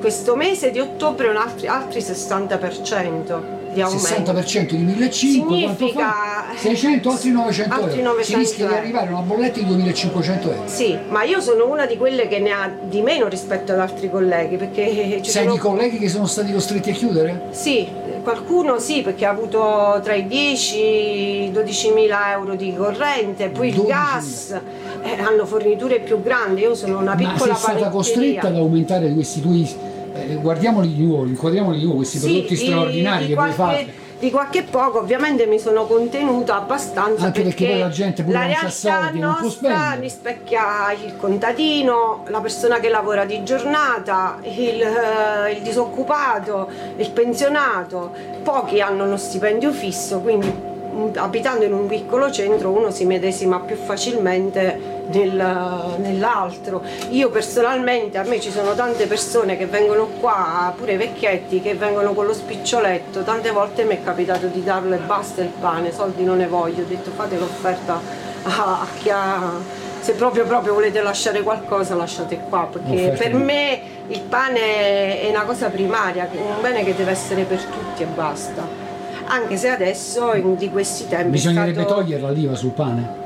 questo 0.00 0.34
mese 0.34 0.70
di 0.70 0.80
ottobre 0.80 1.28
un 1.28 1.36
altri, 1.36 1.66
altri 1.66 2.00
60% 2.00 3.63
di 3.74 3.80
aumento. 3.82 4.06
60% 4.06 4.74
di 4.76 4.82
1500, 4.84 5.46
quanto 5.46 5.76
Significa- 5.76 6.08
fa? 6.10 6.44
600, 6.56 7.10
altri 7.10 7.30
900 7.30 7.74
Altri 7.74 7.98
euro. 7.98 8.10
900 8.12 8.22
si 8.24 8.34
rischia 8.36 8.64
di 8.66 8.70
euro. 8.72 8.82
arrivare 8.82 9.06
a 9.08 9.10
una 9.10 9.20
bolletta 9.20 9.58
di 9.58 9.66
2500 9.66 10.50
euro. 10.50 10.62
Sì, 10.66 10.98
ma 11.08 11.22
io 11.24 11.40
sono 11.40 11.66
una 11.70 11.86
di 11.86 11.96
quelle 11.96 12.28
che 12.28 12.38
ne 12.38 12.50
ha 12.50 12.70
di 12.82 13.00
meno 13.02 13.28
rispetto 13.28 13.72
ad 13.72 13.80
altri 13.80 14.08
colleghi, 14.10 14.56
perché 14.56 15.20
ci 15.22 15.30
Sei 15.30 15.42
sono 15.42 15.54
di 15.54 15.58
colleghi 15.60 15.98
che 15.98 16.08
sono 16.08 16.26
stati 16.26 16.52
costretti 16.52 16.90
a 16.90 16.94
chiudere? 16.94 17.42
Sì, 17.50 17.86
qualcuno 18.22 18.78
sì, 18.78 19.02
perché 19.02 19.26
ha 19.26 19.30
avuto 19.30 20.00
tra 20.02 20.14
i 20.14 20.26
10 20.26 20.78
e 20.80 21.44
i 21.46 21.52
12 21.52 21.90
mila 21.92 22.32
euro 22.32 22.54
di 22.54 22.74
corrente, 22.74 23.48
poi 23.48 23.68
il 23.68 23.74
12.000. 23.74 23.86
gas, 23.86 24.60
eh, 25.02 25.20
hanno 25.20 25.44
forniture 25.44 26.00
più 26.00 26.22
grandi, 26.22 26.62
io 26.62 26.74
sono 26.74 26.98
una 26.98 27.10
Ma 27.10 27.16
piccola 27.16 27.54
sei 27.54 27.72
stata 27.74 27.88
costretta 27.90 28.46
ad 28.48 28.56
aumentare 28.56 29.12
questi 29.12 29.40
tuoi. 29.42 29.92
Eh, 30.14 30.34
guardiamoli 30.36 30.94
di 30.94 31.02
nuovo, 31.04 31.24
inquadriamoli 31.26 31.76
di 31.78 31.82
nuovo 31.84 31.98
questi 31.98 32.18
Sì, 32.18 32.24
prodotti 32.30 32.54
di- 32.54 32.56
straordinari 32.56 33.22
di 33.26 33.28
che 33.30 33.34
voi 33.34 33.52
qualche- 33.54 33.76
fate. 33.84 34.02
Di 34.16 34.30
qualche 34.30 34.62
poco, 34.62 35.00
ovviamente 35.00 35.44
mi 35.44 35.58
sono 35.58 35.84
contenuta 35.84 36.54
abbastanza 36.56 37.26
Anche 37.26 37.42
perché 37.42 37.66
poi 37.66 37.78
la 37.80 37.88
gente 37.90 38.22
pure 38.22 38.38
la 38.38 38.46
realtà 38.46 38.68
soldi, 38.70 39.18
nostra 39.18 39.96
rispecchia 40.00 40.92
il 41.04 41.16
contadino, 41.18 42.22
la 42.28 42.40
persona 42.40 42.78
che 42.80 42.88
lavora 42.88 43.26
di 43.26 43.42
giornata, 43.42 44.38
il, 44.42 44.80
eh, 44.80 45.52
il 45.52 45.60
disoccupato, 45.62 46.68
il 46.96 47.10
pensionato. 47.10 48.12
Pochi 48.42 48.80
hanno 48.80 49.04
uno 49.04 49.16
stipendio 49.18 49.72
fisso, 49.72 50.20
quindi 50.20 50.46
mm, 50.50 51.08
abitando 51.16 51.64
in 51.64 51.74
un 51.74 51.86
piccolo 51.86 52.30
centro 52.30 52.70
uno 52.70 52.90
si 52.90 53.04
medesima 53.04 53.58
più 53.60 53.76
facilmente 53.76 54.93
nell'altro. 55.08 56.82
Io 57.10 57.30
personalmente, 57.30 58.18
a 58.18 58.22
me 58.24 58.40
ci 58.40 58.50
sono 58.50 58.74
tante 58.74 59.06
persone 59.06 59.56
che 59.56 59.66
vengono 59.66 60.06
qua, 60.20 60.72
pure 60.76 60.96
vecchietti, 60.96 61.60
che 61.60 61.74
vengono 61.74 62.12
con 62.12 62.26
lo 62.26 62.32
spiccioletto, 62.34 63.22
tante 63.22 63.50
volte 63.50 63.84
mi 63.84 63.96
è 63.96 64.02
capitato 64.02 64.46
di 64.46 64.62
darlo 64.62 64.94
e 64.94 64.98
basta 64.98 65.42
il 65.42 65.48
pane, 65.60 65.92
soldi 65.92 66.24
non 66.24 66.38
ne 66.38 66.46
voglio, 66.46 66.82
ho 66.82 66.86
detto 66.86 67.10
fate 67.10 67.36
l'offerta 67.38 68.00
a, 68.44 68.80
a 68.80 68.86
chi 69.00 69.10
ha... 69.10 69.82
Se 70.00 70.12
proprio, 70.12 70.44
proprio 70.44 70.74
volete 70.74 71.00
lasciare 71.00 71.40
qualcosa 71.42 71.94
lasciate 71.94 72.38
qua, 72.50 72.68
perché 72.70 73.14
per 73.16 73.32
me 73.32 73.80
il 74.08 74.20
pane 74.20 75.22
è 75.22 75.30
una 75.30 75.44
cosa 75.44 75.68
primaria, 75.70 76.28
un 76.30 76.60
bene 76.60 76.84
che 76.84 76.94
deve 76.94 77.12
essere 77.12 77.44
per 77.44 77.62
tutti 77.62 78.02
e 78.02 78.06
basta. 78.06 78.82
Anche 79.26 79.56
se 79.56 79.70
adesso 79.70 80.34
in- 80.34 80.56
di 80.56 80.68
questi 80.68 81.08
tempi 81.08 81.30
Bisognerebbe 81.30 81.84
stato- 81.84 81.94
togliere 81.94 82.30
l'IVA 82.34 82.54
sul 82.54 82.72
pane. 82.72 83.23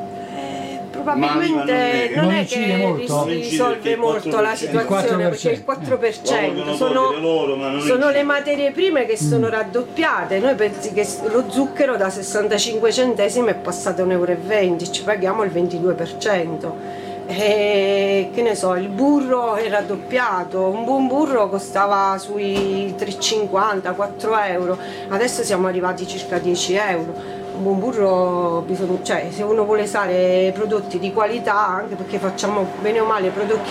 Probabilmente 1.12 2.12
non, 2.14 2.24
Non 2.26 2.34
è 2.34 2.44
che 2.44 2.76
molto? 2.76 3.24
ri- 3.24 3.34
risolve 3.42 3.96
molto 3.96 4.40
la 4.40 4.54
situazione 4.54 5.28
perché 5.28 5.50
il 5.50 5.64
4% 5.66 6.74
sono, 6.74 7.80
sono 7.80 8.10
le 8.10 8.22
materie 8.22 8.70
prime 8.72 9.06
che 9.06 9.16
sono 9.16 9.46
Mm. 9.46 9.50
raddoppiate. 9.50 10.38
Noi 10.38 10.54
pensi 10.54 10.92
che 10.92 11.06
lo 11.30 11.44
zucchero 11.48 11.96
da 11.96 12.10
65 12.10 12.92
centesimi 12.92 13.48
è 13.50 13.54
passato 13.54 14.02
a 14.02 14.04
1,20 14.04 14.84
euro, 14.84 14.92
ci 14.92 15.02
paghiamo 15.02 15.42
il 15.44 15.50
22%. 15.50 17.06
E 17.30 18.30
che 18.32 18.40
ne 18.40 18.54
so, 18.54 18.74
il 18.74 18.88
burro 18.88 19.54
è 19.56 19.68
raddoppiato, 19.68 20.62
un 20.62 20.84
buon 20.84 21.06
burro 21.08 21.48
costava 21.50 22.16
sui 22.18 22.94
3,50, 22.96 23.94
4 23.94 24.38
euro, 24.44 24.78
adesso 25.08 25.42
siamo 25.42 25.66
arrivati 25.66 26.06
circa 26.06 26.36
a 26.36 26.38
10 26.38 26.74
euro 26.74 27.36
buon 27.58 27.78
burro 27.78 28.62
bisogna, 28.66 28.98
cioè 29.02 29.28
se 29.30 29.42
uno 29.42 29.64
vuole 29.64 29.82
usare 29.82 30.50
prodotti 30.54 30.98
di 30.98 31.12
qualità, 31.12 31.68
anche 31.68 31.94
perché 31.94 32.18
facciamo 32.18 32.66
bene 32.80 33.00
o 33.00 33.04
male 33.04 33.30
prodotti 33.30 33.70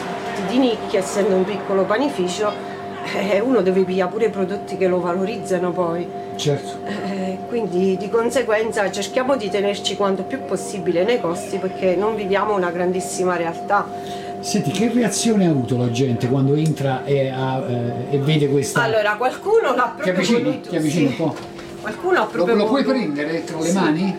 di 0.49 0.57
nicchia, 0.57 0.99
essendo 0.99 1.35
un 1.35 1.43
piccolo 1.43 1.83
panificio, 1.83 2.51
eh, 3.15 3.39
uno 3.39 3.61
deve 3.61 3.83
pigliare 3.83 4.11
pure 4.11 4.29
prodotti 4.29 4.77
che 4.77 4.87
lo 4.87 4.99
valorizzano 4.99 5.71
poi. 5.71 6.07
Certo. 6.35 6.85
Eh, 6.85 7.37
quindi 7.47 7.97
di 7.97 8.09
conseguenza 8.09 8.89
cerchiamo 8.91 9.35
di 9.37 9.49
tenerci 9.49 9.95
quanto 9.95 10.23
più 10.23 10.43
possibile 10.45 11.03
nei 11.03 11.19
costi 11.19 11.57
perché 11.57 11.95
non 11.95 12.15
viviamo 12.15 12.55
una 12.55 12.69
grandissima 12.69 13.35
realtà. 13.35 13.85
Senti, 14.39 14.69
che 14.69 14.91
reazione 14.93 15.47
ha 15.47 15.49
avuto 15.49 15.77
la 15.77 15.89
gente 15.89 16.27
quando 16.27 16.53
entra 16.53 17.03
e, 17.05 17.29
ha, 17.29 17.59
eh, 17.67 18.15
e 18.15 18.19
vede 18.19 18.47
questa... 18.47 18.83
Allora, 18.83 19.15
qualcuno 19.15 19.73
l'ha 19.75 19.93
ti 19.95 20.01
proprio 20.03 20.13
avvicini? 20.13 20.43
voluto, 20.43 20.69
Ti 20.69 20.75
avvicini 20.75 21.07
sì. 21.07 21.21
un 21.21 21.27
po'? 21.27 21.35
Qualcuno 21.87 22.17
ha 22.19 22.23
Lo, 22.23 22.29
proprio 22.29 22.55
lo 22.55 22.65
puoi 22.65 22.83
prendere 22.83 23.43
tra 23.45 23.59
le 23.59 23.65
Sì. 23.69 23.73
mani? 23.73 24.15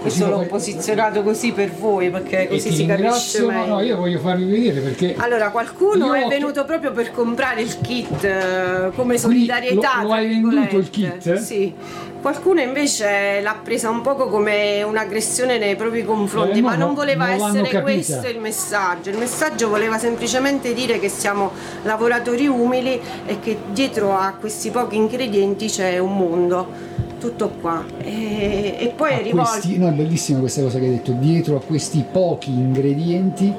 Questo 0.00 0.28
l'ho 0.28 0.46
posizionato 0.46 1.22
così 1.22 1.50
per 1.52 1.70
voi 1.72 2.10
perché 2.10 2.46
così 2.46 2.70
si 2.72 2.86
capisce 2.86 3.42
meglio. 3.42 3.66
No, 3.74 3.80
io 3.80 3.96
voglio 3.96 4.18
farvi 4.20 4.44
vedere 4.44 4.80
perché... 4.80 5.14
Allora, 5.16 5.48
qualcuno 5.50 6.12
è 6.12 6.24
ho- 6.24 6.28
venuto 6.28 6.64
proprio 6.64 6.92
per 6.92 7.10
comprare 7.10 7.62
il 7.62 7.74
kit 7.80 8.22
eh, 8.22 8.90
come 8.94 9.16
solidarietà. 9.18 10.02
lo- 10.02 10.08
lo 10.08 10.12
hai 10.12 10.28
venduto 10.28 10.76
il 10.76 10.90
kit? 10.90 11.34
Sì. 11.38 11.74
Qualcuno 12.24 12.62
invece 12.62 13.42
l'ha 13.42 13.54
presa 13.62 13.90
un 13.90 14.00
poco 14.00 14.28
come 14.28 14.82
un'aggressione 14.82 15.58
nei 15.58 15.76
propri 15.76 16.06
confronti, 16.06 16.60
Eh, 16.60 16.62
ma 16.62 16.74
no, 16.74 16.86
non 16.86 16.94
voleva 16.94 17.26
non 17.36 17.54
essere 17.54 17.82
questo 17.82 18.26
il 18.28 18.40
messaggio. 18.40 19.10
Il 19.10 19.18
messaggio 19.18 19.68
voleva 19.68 19.98
semplicemente 19.98 20.72
dire 20.72 20.98
che 20.98 21.10
siamo 21.10 21.50
lavoratori 21.82 22.46
umili 22.46 22.98
e 23.26 23.40
che 23.40 23.58
dietro 23.72 24.16
a 24.16 24.36
questi 24.40 24.70
pochi 24.70 24.96
ingredienti 24.96 25.66
c'è 25.66 25.98
un 25.98 26.16
mondo. 26.16 26.66
Tutto 27.20 27.50
qua. 27.60 27.84
E, 28.02 28.74
e 28.78 28.92
poi 28.96 29.10
è 29.10 29.14
a 29.16 29.18
rivolto. 29.18 29.50
questi, 29.50 29.76
no, 29.76 29.88
è 29.88 29.92
bellissima 29.92 30.38
questa 30.38 30.62
cosa 30.62 30.78
che 30.78 30.86
hai 30.86 30.90
detto, 30.92 31.12
dietro 31.12 31.56
a 31.56 31.60
questi 31.60 32.06
pochi 32.10 32.48
ingredienti 32.52 33.54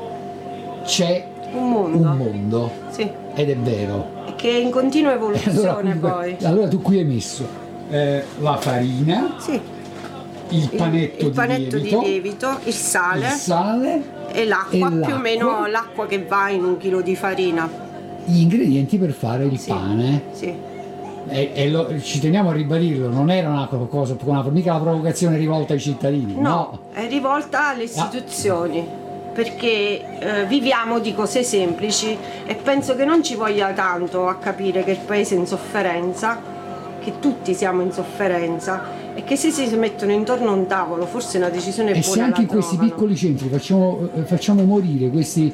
c'è 0.85 1.23
Un 1.53 1.69
mondo. 1.69 1.97
un 2.09 2.17
mondo. 2.17 2.71
Sì. 2.89 3.07
Ed 3.35 3.47
è 3.47 3.57
vero. 3.57 4.33
Che 4.35 4.49
è 4.49 4.55
in 4.55 4.71
continua 4.71 5.11
Allora, 5.13 5.35
evoluzione 5.37 5.99
qui- 5.99 6.09
poi. 6.09 6.37
allora 6.41 6.67
tu 6.67 6.81
qui 6.81 6.97
hai 6.97 7.05
messo 7.05 7.61
eh, 7.95 8.23
la 8.39 8.57
farina, 8.57 9.35
Sì. 9.39 9.59
il 10.49 10.69
panetto, 10.75 11.25
il 11.27 11.31
panetto 11.31 11.77
di 11.77 11.83
di 11.83 11.89
lievito, 11.89 12.01
lievito, 12.01 12.59
il 12.65 12.73
sale 12.73 13.25
il 13.27 13.31
sale, 13.31 14.01
e 14.31 14.45
l'acqua, 14.45 14.75
e 14.75 14.79
più 14.79 14.97
l'acqua. 14.99 15.15
o 15.15 15.19
meno 15.19 15.65
l'acqua 15.67 16.05
che 16.05 16.23
va 16.23 16.49
in 16.49 16.63
un 16.63 16.77
chilo 16.77 17.01
di 17.01 17.15
farina. 17.15 17.69
gli 18.27 18.41
ingredienti 18.41 18.97
per 18.97 19.11
fare 19.11 19.45
il 19.45 19.59
pane. 19.65 20.23
Sì. 20.31 20.53
E, 21.27 21.51
e 21.53 21.69
lo- 21.69 21.99
ci 22.01 22.19
teniamo 22.19 22.49
a 22.49 22.53
ribadirlo, 22.53 23.09
non 23.09 23.29
era 23.31 23.49
una 23.49 23.67
cosa, 23.67 24.15
una, 24.23 24.43
mica 24.49 24.73
la 24.73 24.79
provocazione 24.79 25.37
rivolta 25.37 25.73
ai 25.73 25.79
cittadini. 25.79 26.35
No, 26.39 26.79
è 26.91 27.07
rivolta 27.07 27.69
alle 27.69 27.83
istituzioni. 27.83 29.03
Perché 29.33 30.19
eh, 30.19 30.45
viviamo 30.45 30.99
di 30.99 31.13
cose 31.13 31.43
semplici 31.43 32.17
e 32.45 32.55
penso 32.55 32.95
che 32.95 33.03
non 33.03 33.21
ci 33.21 33.35
voglia 33.35 33.73
tanto 33.73 34.27
a 34.27 34.35
capire 34.35 34.83
che 34.85 34.91
il 34.91 34.99
paese 35.05 35.35
è 35.35 35.37
in 35.37 35.45
sofferenza, 35.45 36.39
che 37.05 37.19
tutti 37.19 37.53
siamo 37.53 37.81
in 37.83 37.91
sofferenza 37.91 38.81
e 39.13 39.23
che 39.23 39.35
se 39.37 39.51
si 39.51 39.73
mettono 39.75 40.11
intorno 40.11 40.49
a 40.49 40.53
un 40.53 40.65
tavolo 40.65 41.05
forse 41.05 41.37
una 41.37 41.49
decisione 41.49 41.91
E 41.91 42.01
se 42.01 42.07
buona 42.09 42.23
anche 42.25 42.37
la 42.37 42.41
in 42.41 42.47
questi 42.49 42.75
trovano. 42.75 42.93
piccoli 42.95 43.15
centri 43.15 43.47
facciamo, 43.49 44.09
eh, 44.15 44.21
facciamo 44.23 44.63
morire 44.63 45.09
questi, 45.09 45.53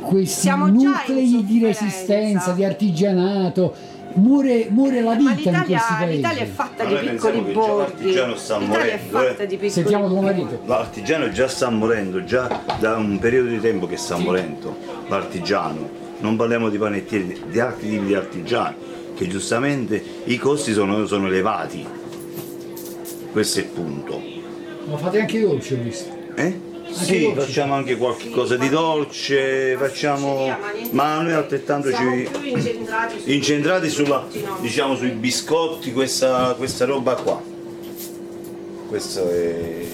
questi 0.00 0.40
Siamo 0.40 0.68
nuclei 0.68 1.44
di 1.44 1.58
resistenza, 1.62 2.52
di 2.52 2.64
artigianato, 2.64 3.74
muore, 4.14 4.68
muore 4.70 5.02
la 5.02 5.14
vita 5.14 5.30
in 5.30 5.36
l'Italia, 5.36 5.60
questi 5.66 5.94
paesi. 5.98 6.16
l'Italia 6.16 6.42
è 6.42 6.46
fatta 6.46 6.84
Ma 6.84 6.90
di 7.00 7.08
piccoli 7.08 7.40
borghi. 7.52 7.78
l'artigiano 7.78 8.34
sta 8.36 8.56
è 8.56 8.64
morendo, 8.64 8.96
fatta 9.10 9.42
eh. 9.42 9.46
di 9.46 9.54
piccoli 9.54 9.70
Sentiamo 9.70 10.06
tuo 10.06 10.20
borghi. 10.20 10.42
marito. 10.42 10.60
L'artigiano 10.64 11.30
già 11.30 11.48
sta 11.48 11.70
morendo, 11.70 12.24
già 12.24 12.60
da 12.78 12.96
un 12.96 13.18
periodo 13.18 13.48
di 13.50 13.60
tempo 13.60 13.86
che 13.86 13.96
sta 13.96 14.16
morendo. 14.16 14.76
L'artigiano. 15.08 16.06
Non 16.20 16.36
parliamo 16.36 16.68
di 16.68 16.78
panettieri, 16.78 17.42
di 17.48 17.60
altri 17.60 17.90
tipi 17.90 18.06
di 18.06 18.14
artigiani, 18.14 18.74
che 19.18 19.26
giustamente 19.26 20.00
i 20.26 20.38
costi 20.38 20.72
sono, 20.72 21.04
sono 21.06 21.26
elevati. 21.26 21.84
Questo 23.32 23.58
è 23.58 23.62
il 23.62 23.68
punto. 23.68 24.22
Ma 24.88 24.96
fate 24.96 25.20
anche 25.20 25.38
i 25.38 25.40
dolci, 25.40 25.74
ho 25.74 25.78
visto. 25.82 26.08
Eh? 26.36 26.42
Anche 26.86 26.94
Sì, 27.04 27.22
dolci. 27.24 27.40
facciamo 27.40 27.74
anche 27.74 27.96
qualche 27.96 28.30
cosa 28.30 28.56
di 28.56 28.68
dolce, 28.68 29.76
facciamo. 29.76 30.56
Ma 30.92 31.20
noi 31.20 31.32
altrettanto 31.32 31.88
Siamo 31.88 32.16
ci. 32.16 32.28
più 32.40 32.48
incentrati 32.56 33.20
su 33.20 33.30
incentrati 33.30 33.90
sulla, 33.90 34.26
diciamo, 34.60 34.94
sui 34.94 35.10
biscotti, 35.10 35.92
questa, 35.92 36.54
questa 36.56 36.84
roba 36.84 37.14
qua. 37.16 37.42
Questa 38.88 39.20
è, 39.28 39.86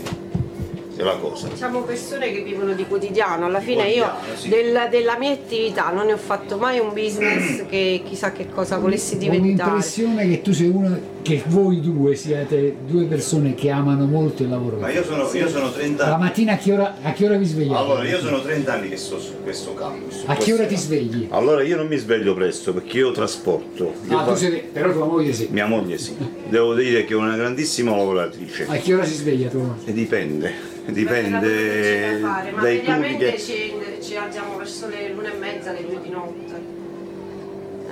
è 0.97 1.03
la 1.03 1.17
cosa. 1.17 1.49
Siamo 1.55 1.83
persone 1.83 2.33
che 2.33 2.43
vivono 2.43 2.73
di 2.73 2.87
quotidiano, 2.87 3.47
alla 3.47 3.61
fine 3.61 3.83
Quotidiano, 3.83 4.13
io 4.31 4.37
sì. 4.37 4.49
della, 4.49 4.87
della 4.87 5.19
mia 5.19 5.33
attività 5.33 5.91
non 5.91 6.07
ne 6.07 6.13
ho 6.13 6.17
fatto 6.19 6.57
mai 6.57 6.79
un 6.79 6.93
business 6.93 7.65
che 7.69 8.03
chissà 8.05 8.33
che 8.33 8.49
cosa 8.49 8.79
volessi 8.79 9.15
Ho 9.15 9.19
diventare. 9.19 9.71
l'impressione 9.71 10.29
che 10.29 10.43
tu 10.43 10.53
sei 10.53 10.69
uno, 10.69 10.99
che 11.23 11.43
voi 11.47 11.81
due 11.81 12.15
siete 12.15 12.77
due 12.87 13.05
persone 13.05 13.55
che 13.55 13.71
amano 13.71 14.07
molto 14.07 14.43
il 14.43 14.51
lavoro. 14.51 14.79
Ma 14.79 14.91
io 14.91 15.03
sono, 15.05 15.29
io 15.33 15.49
sono 15.49 15.73
30 15.73 16.05
La 16.07 16.15
anni. 16.15 16.23
mattina 16.25 16.53
a 16.53 16.57
che 16.59 16.73
ora, 16.73 16.95
a 17.03 17.13
che 17.13 17.25
ora 17.27 17.37
vi 17.37 17.45
svegliate? 17.47 17.79
Allora, 17.83 18.05
io 18.09 18.19
sono 18.21 18.41
30 18.43 18.73
anni 18.73 18.89
che 18.89 18.97
sto 18.97 19.19
su 19.19 19.33
questo 19.43 19.75
campo. 19.75 20.11
su 20.11 20.25
A 20.27 20.35
che 20.35 20.53
ora 20.53 20.67
ti 20.67 20.77
svegli? 20.77 21.27
Allora 21.31 21.63
io 21.63 21.77
non 21.77 21.87
mi 21.87 21.97
sveglio 21.97 22.35
presto 22.35 22.73
perché 22.73 22.99
io 22.99 23.11
trasporto. 23.13 23.93
Io 24.09 24.19
Ah, 24.19 24.23
tu 24.25 24.31
fa- 24.31 24.37
sei, 24.37 24.61
però 24.73 24.93
tua 24.93 25.07
moglie 25.07 25.33
sì. 25.33 25.49
Mia 25.51 25.67
moglie 25.67 25.99
sì. 25.99 26.15
Devo 26.49 26.75
dire 26.75 27.05
che 27.05 27.15
è 27.15 27.17
una 27.17 27.37
grandissima 27.37 27.97
lavoratrice. 27.97 28.67
A 28.69 28.77
che 28.77 28.95
ora 28.95 29.05
si 29.05 29.15
sveglia 29.15 29.49
tua? 29.49 29.75
E 29.85 29.93
dipende, 29.93 30.53
dipende 30.93 32.19
fare, 32.21 32.51
ma 32.51 32.61
dai 32.63 32.83
turni 32.83 33.01
mediamente 33.01 33.33
che. 33.33 33.39
ci, 33.41 33.73
ci 34.03 34.17
alziamo 34.17 34.57
verso 34.57 34.89
le 34.89 35.13
l'una 35.13 35.33
e 35.33 35.37
mezza, 35.39 35.73
le 35.73 35.85
due 35.87 36.01
di 36.03 36.11
notte. 36.11 36.83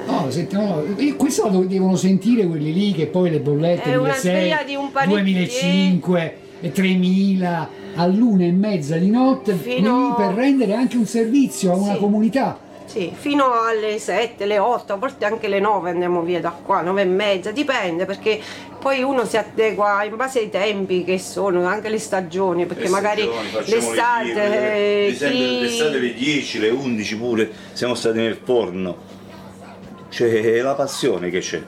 No, 0.07 0.31
senti, 0.31 0.55
no, 0.57 0.83
eh, 0.97 1.15
questo 1.15 1.49
lo 1.49 1.61
devono 1.61 1.95
sentire 1.97 2.45
quelli 2.47 2.73
lì 2.73 2.93
che 2.93 3.07
poi 3.07 3.31
le 3.31 3.39
bollette 3.41 3.91
È 3.93 3.97
una 3.97 4.09
2006, 4.15 4.21
sveglia 4.31 4.63
di 4.65 4.75
un 4.75 4.91
panettiere. 4.91 5.23
2005 5.23 6.37
e 6.61 6.73
3000 6.73 7.69
all'una 7.95 8.45
e 8.45 8.51
mezza 8.53 8.97
di 8.97 9.11
notte 9.11 9.55
Fino- 9.55 10.09
lì 10.09 10.15
per 10.17 10.35
rendere 10.35 10.75
anche 10.75 10.97
un 10.97 11.07
servizio 11.07 11.73
a 11.73 11.77
una 11.77 11.93
Sì. 11.95 11.99
comunità. 11.99 12.59
Sì, 12.85 13.11
fino 13.15 13.45
alle 13.63 13.99
7, 13.99 14.45
le 14.45 14.59
8, 14.59 14.93
a 14.93 14.97
volte 14.97 15.25
anche 15.25 15.49
le 15.49 15.61
9 15.61 15.91
andiamo 15.91 16.21
via 16.23 16.41
da 16.41 16.51
qua, 16.51 16.83
9 16.83 17.03
e 17.03 17.05
mezza, 17.07 17.51
dipende 17.53 18.05
perché 18.05 18.39
poi 18.83 19.01
uno 19.03 19.25
si 19.25 19.37
adegua 19.37 20.03
in 20.03 20.17
base 20.17 20.41
ai 20.41 20.51
tempi 20.51 21.05
che 21.05 21.17
sono, 21.21 21.65
anche 21.65 21.89
le 21.89 22.01
stagioni, 22.01 22.67
perché 22.67 22.85
le 22.85 22.89
magari 22.91 23.23
le 23.23 23.31
l'estate, 23.65 24.33
per 24.33 24.53
esempio, 24.75 25.39
chi- 25.39 25.61
l'estate 25.61 25.99
le 25.99 26.15
10, 26.15 26.59
le 26.59 26.71
11 26.71 27.17
pure, 27.17 27.51
siamo 27.73 27.95
stati 27.95 28.19
nel 28.19 28.39
forno. 28.43 28.97
C'è 30.11 30.61
la 30.61 30.75
passione 30.75 31.31
che 31.31 31.39
c'è. 31.39 31.63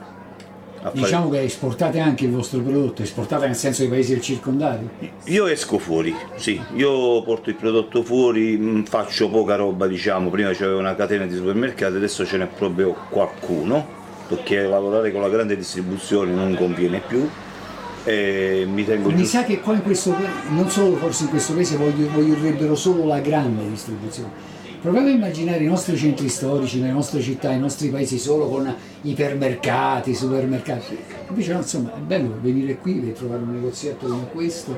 Diciamo 0.91 1.29
che 1.29 1.41
esportate 1.41 1.99
anche 1.99 2.25
il 2.25 2.31
vostro 2.31 2.59
prodotto, 2.59 3.01
esportate 3.01 3.47
nel 3.47 3.55
senso 3.55 3.81
ai 3.81 3.87
paesi 3.87 4.11
del 4.13 4.21
circondario. 4.21 4.89
Io 5.23 5.47
esco 5.47 5.79
fuori, 5.79 6.13
sì, 6.35 6.61
io 6.75 7.23
porto 7.23 7.49
il 7.49 7.55
prodotto 7.55 8.03
fuori, 8.03 8.55
mh, 8.55 8.83
faccio 8.85 9.29
poca 9.29 9.55
roba, 9.55 9.87
diciamo, 9.87 10.29
prima 10.29 10.51
c'avevo 10.51 10.77
una 10.77 10.93
catena 10.93 11.25
di 11.25 11.33
supermercati, 11.35 11.95
adesso 11.95 12.23
ce 12.23 12.37
n'è 12.37 12.45
proprio 12.45 12.95
qualcuno, 13.09 14.03
perché 14.27 14.61
lavorare 14.63 15.11
con 15.11 15.21
la 15.21 15.29
grande 15.29 15.55
distribuzione 15.55 16.33
non 16.33 16.55
conviene 16.55 17.01
più 17.05 17.27
e 18.03 18.65
mi 18.71 18.85
tengo 18.85 19.09
Mi 19.09 19.17
giù. 19.17 19.23
sa 19.23 19.43
che 19.43 19.59
qua 19.61 19.73
in 19.73 19.81
questo 19.83 20.11
paese, 20.11 20.29
non 20.49 20.69
solo 20.69 20.95
forse 20.95 21.23
in 21.23 21.29
questo 21.29 21.53
paese, 21.53 21.75
voglio- 21.77 22.09
vogliono 22.11 22.75
solo 22.75 23.05
la 23.05 23.19
grande 23.19 23.67
distribuzione. 23.69 24.53
Proviamo 24.81 25.07
a 25.07 25.11
immaginare 25.11 25.63
i 25.63 25.67
nostri 25.67 25.97
centri 25.97 26.29
storici, 26.29 26.79
le 26.79 26.91
nostre 26.91 27.19
città, 27.19 27.51
i 27.51 27.59
nostri 27.59 27.89
paesi 27.89 28.19
solo 28.19 28.47
con 28.47 28.71
ipermercati, 29.01 30.13
supermercati. 30.13 30.95
Invece 31.29 31.53
no, 31.53 31.57
insomma, 31.59 31.95
è 31.95 31.99
bello 31.99 32.37
venire 32.39 32.77
qui 32.77 33.01
e 33.09 33.13
trovare 33.13 33.41
un 33.41 33.53
negozietto 33.53 34.05
come 34.05 34.27
questo, 34.31 34.77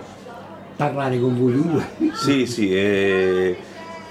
parlare 0.78 1.20
con 1.20 1.38
voi 1.38 1.54
due. 1.62 1.86
Sì, 2.14 2.46
sì, 2.46 2.74
e 2.74 3.58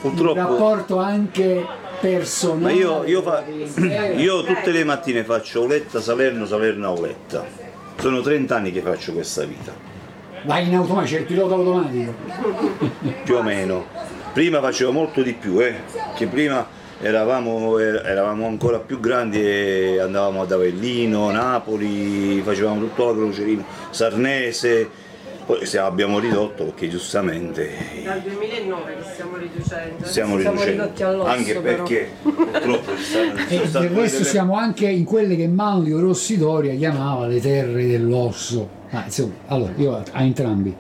Un 0.03 0.11
purtroppo... 0.15 0.39
rapporto 0.39 0.99
anche 0.99 1.65
personale. 2.01 2.63
Ma 2.63 2.71
io, 2.73 3.05
io 3.05 3.23
fa- 3.23 3.45
io 4.17 4.43
tutte 4.45 4.71
le 4.71 4.85
mattine 4.85 5.25
faccio 5.25 5.63
Oletta, 5.63 6.01
Salerno, 6.01 6.47
Salerno, 6.47 6.91
Oletta. 6.91 7.45
Sono 7.99 8.21
30 8.21 8.55
anni 8.55 8.73
che 8.73 8.83
faccio 8.83 9.13
questa 9.13 9.45
vita, 9.45 9.73
Vai 10.45 10.69
in 10.69 10.75
automatico, 10.77 11.15
c'è 11.15 11.21
il 11.21 11.27
pilota 11.27 11.55
automatico. 11.55 12.15
più 13.25 13.35
o 13.37 13.43
meno. 13.43 13.87
Prima 14.33 14.61
facevo 14.61 14.93
molto 14.93 15.23
di 15.23 15.33
più, 15.33 15.61
eh, 15.61 15.75
che 16.15 16.27
prima 16.27 16.67
eravamo, 17.01 17.79
er- 17.79 18.03
eravamo 18.05 18.47
ancora 18.47 18.79
più 18.79 19.01
grandi 19.01 19.41
e 19.41 19.99
andavamo 19.99 20.43
ad 20.43 20.53
Avellino, 20.53 21.31
Napoli, 21.31 22.43
facevamo 22.45 22.81
tutto 22.81 23.07
la 23.07 23.13
crocerino, 23.15 23.65
Sarnese, 23.91 24.89
poi 25.47 25.65
se 25.65 25.79
abbiamo 25.79 26.19
ridotto 26.19 26.65
perché 26.65 26.89
giustamente 26.89 27.71
Dal 28.05 28.21
2009 28.21 28.97
che 28.97 29.03
stiamo 29.13 29.37
riducendo. 29.37 30.05
stiamo 30.05 30.37
riducendo, 30.37 30.65
ridotti 30.65 31.03
all'osso, 31.05 31.31
anche 31.31 31.55
però. 31.61 31.85
perché 31.85 32.11
purtroppo 32.23 32.97
ci 32.97 33.03
stanno- 33.05 33.35
E 33.49 33.67
state 33.69 33.89
del 33.89 33.97
resto 33.97 34.19
delle- 34.19 34.29
siamo 34.31 34.57
anche 34.57 34.89
in 34.89 35.05
quelle 35.05 35.37
che 35.37 35.47
Manlio 35.47 36.01
Rossi 36.01 36.37
Doria 36.37 36.75
chiamava 36.75 37.27
le 37.27 37.41
terre 37.41 37.87
dell'osso. 37.87 38.69
Ma 38.91 39.05
insomma, 39.05 39.35
allora 39.47 39.73
io 39.77 39.95
a, 39.95 40.03
a 40.13 40.23
entrambi. 40.23 40.75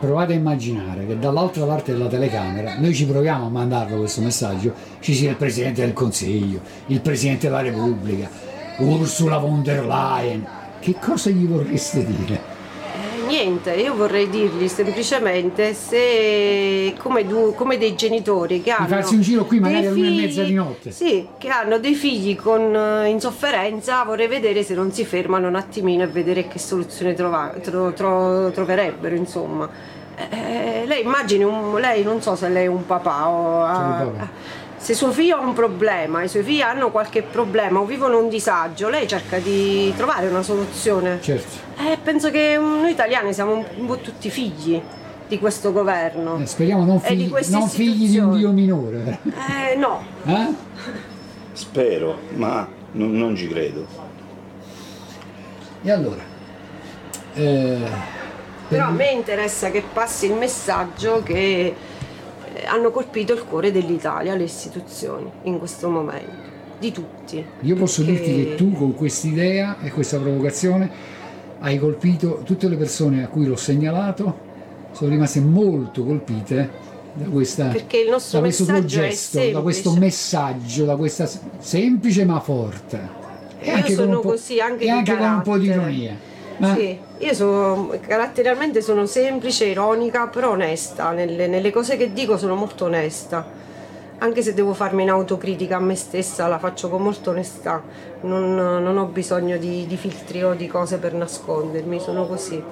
Provate 0.00 0.32
a 0.32 0.36
immaginare 0.36 1.06
che 1.06 1.16
dall'altra 1.18 1.64
parte 1.64 1.92
della 1.92 2.08
telecamera, 2.08 2.74
noi 2.78 2.92
ci 2.92 3.06
proviamo 3.06 3.46
a 3.46 3.48
mandarlo 3.48 3.98
questo 3.98 4.20
messaggio, 4.20 4.74
ci 4.98 5.14
sia 5.14 5.30
il 5.30 5.36
Presidente 5.36 5.80
del 5.82 5.92
Consiglio, 5.92 6.60
il 6.86 7.00
Presidente 7.00 7.46
della 7.48 7.60
Repubblica, 7.62 8.28
Ursula 8.78 9.38
von 9.38 9.62
der 9.62 9.86
Leyen. 9.86 10.44
Che 10.80 10.96
cosa 11.00 11.30
gli 11.30 11.46
vorreste 11.46 12.04
dire? 12.04 12.40
Eh, 13.22 13.26
Niente, 13.26 13.72
io 13.74 13.94
vorrei 13.94 14.28
dirgli 14.28 14.68
semplicemente 14.68 15.74
se 15.74 16.94
come, 16.98 17.26
du- 17.26 17.54
come 17.54 17.78
dei 17.78 17.94
genitori 17.94 18.60
che 18.62 18.70
hanno 18.70 18.86
farsi 18.88 19.14
un 19.14 19.20
giro 19.20 19.44
qui 19.44 19.60
magari 19.60 19.86
all'una 19.86 20.06
e 20.08 20.10
mezza 20.10 20.42
di 20.42 20.54
notte. 20.54 20.90
Sì, 20.90 21.26
che 21.38 21.48
hanno 21.48 21.78
dei 21.78 21.94
figli 21.94 22.36
con, 22.36 22.74
eh, 22.74 23.08
in 23.08 23.20
sofferenza, 23.20 24.02
vorrei 24.04 24.26
vedere 24.28 24.62
se 24.62 24.74
non 24.74 24.92
si 24.92 25.04
fermano 25.04 25.48
un 25.48 25.54
attimino 25.54 26.02
e 26.02 26.06
vedere 26.08 26.48
che 26.48 26.58
soluzione 26.58 27.14
trova- 27.14 27.54
tro- 27.62 27.92
tro- 27.92 28.50
troverebbero, 28.50 29.14
insomma. 29.14 29.68
Eh, 30.30 30.84
lei 30.86 31.02
immagini, 31.02 31.42
un- 31.42 31.74
lei 31.80 32.02
non 32.02 32.20
so 32.20 32.36
se 32.36 32.48
lei 32.48 32.64
è 32.64 32.68
un 32.68 32.84
papà 32.86 33.28
o 33.28 33.62
ha- 33.64 33.74
Sono 33.74 33.86
un 34.10 34.16
papà. 34.16 34.30
Se 34.82 34.94
suo 34.94 35.12
figlio 35.12 35.36
ha 35.36 35.40
un 35.40 35.52
problema, 35.52 36.24
i 36.24 36.28
suoi 36.28 36.42
figli 36.42 36.60
hanno 36.60 36.90
qualche 36.90 37.22
problema 37.22 37.78
o 37.78 37.84
vivono 37.84 38.18
un 38.18 38.28
disagio, 38.28 38.88
lei 38.88 39.06
cerca 39.06 39.38
di 39.38 39.94
trovare 39.96 40.26
una 40.26 40.42
soluzione. 40.42 41.20
Certo. 41.22 41.58
Eh, 41.78 41.96
penso 42.02 42.32
che 42.32 42.58
noi 42.58 42.90
italiani 42.90 43.32
siamo 43.32 43.64
un 43.76 43.86
po' 43.86 43.98
tutti 43.98 44.28
figli 44.28 44.82
di 45.28 45.38
questo 45.38 45.70
governo. 45.70 46.40
Eh, 46.40 46.46
speriamo 46.46 46.84
non, 46.84 47.00
E 47.04 47.10
di 47.10 47.22
figli, 47.22 47.30
queste 47.30 47.56
non 47.56 47.68
figli 47.68 48.10
di 48.10 48.18
un 48.18 48.36
dio 48.36 48.50
minore. 48.50 49.20
Eh 49.24 49.76
no, 49.76 50.02
Eh? 50.26 50.48
Spero, 51.52 52.18
ma 52.34 52.66
non, 52.90 53.12
non 53.12 53.36
ci 53.36 53.46
credo. 53.46 53.86
E 55.80 55.90
allora? 55.92 56.22
Eh, 57.34 57.78
però 58.66 58.86
a 58.86 58.90
me 58.90 59.10
interessa 59.12 59.70
che 59.70 59.84
passi 59.92 60.26
il 60.26 60.34
messaggio 60.34 61.22
che 61.22 61.34
eh, 61.34 61.74
hanno 62.66 62.90
colpito 62.90 63.32
il 63.32 63.44
cuore 63.44 63.72
dell'Italia, 63.72 64.34
le 64.34 64.44
istituzioni, 64.44 65.30
in 65.42 65.58
questo 65.58 65.88
momento, 65.88 66.50
di 66.78 66.92
tutti. 66.92 67.44
Io 67.60 67.76
posso 67.76 68.04
Perché- 68.04 68.20
dirti 68.20 68.44
che 68.44 68.54
tu 68.56 68.72
con 68.72 68.94
quest'idea 68.94 69.78
e 69.80 69.90
questa 69.90 70.18
provocazione 70.18 70.90
hai 71.60 71.78
colpito 71.78 72.42
tutte 72.44 72.68
le 72.68 72.76
persone 72.76 73.22
a 73.22 73.28
cui 73.28 73.46
l'ho 73.46 73.56
segnalato, 73.56 74.50
sono 74.92 75.10
rimaste 75.10 75.40
molto 75.40 76.04
colpite 76.04 76.70
da, 77.14 77.26
questa, 77.26 77.66
Perché 77.68 77.98
il 77.98 78.10
nostro 78.10 78.38
da 78.38 78.44
questo 78.44 78.64
tuo 78.64 78.84
gesto, 78.84 79.50
da 79.50 79.60
questo 79.60 79.94
messaggio, 79.96 80.84
da 80.84 80.96
questa 80.96 81.28
semplice 81.58 82.24
ma 82.24 82.40
forte. 82.40 83.20
E 83.60 83.70
Io 83.70 83.76
anche 83.76 83.94
sono 83.94 84.16
un 84.16 84.20
po', 84.22 84.30
così 84.30 84.60
anche 84.60 84.82
e 84.82 84.86
di 84.86 84.90
anche 84.90 85.16
con 85.16 85.30
un 85.30 85.42
po' 85.42 85.58
di 85.58 85.66
ironia. 85.66 86.16
Ma 86.62 86.76
Sì, 86.76 86.96
io 87.18 87.34
sono 87.34 87.92
caratterialmente 88.06 88.82
sono 88.82 89.04
semplice, 89.06 89.64
ironica, 89.64 90.28
però 90.28 90.50
onesta. 90.50 91.10
Nelle, 91.10 91.48
nelle 91.48 91.72
cose 91.72 91.96
che 91.96 92.12
dico 92.12 92.38
sono 92.38 92.54
molto 92.54 92.84
onesta. 92.84 93.44
Anche 94.18 94.42
se 94.42 94.54
devo 94.54 94.72
farmi 94.72 95.02
un'autocritica 95.02 95.76
a 95.76 95.80
me 95.80 95.96
stessa, 95.96 96.46
la 96.46 96.60
faccio 96.60 96.88
con 96.88 97.02
molta 97.02 97.30
onestà. 97.30 97.82
Non, 98.20 98.54
non 98.54 98.96
ho 98.96 99.06
bisogno 99.06 99.56
di, 99.56 99.88
di 99.88 99.96
filtri 99.96 100.44
o 100.44 100.54
di 100.54 100.68
cose 100.68 100.98
per 100.98 101.14
nascondermi, 101.14 101.98
sono 101.98 102.28
così. 102.28 102.62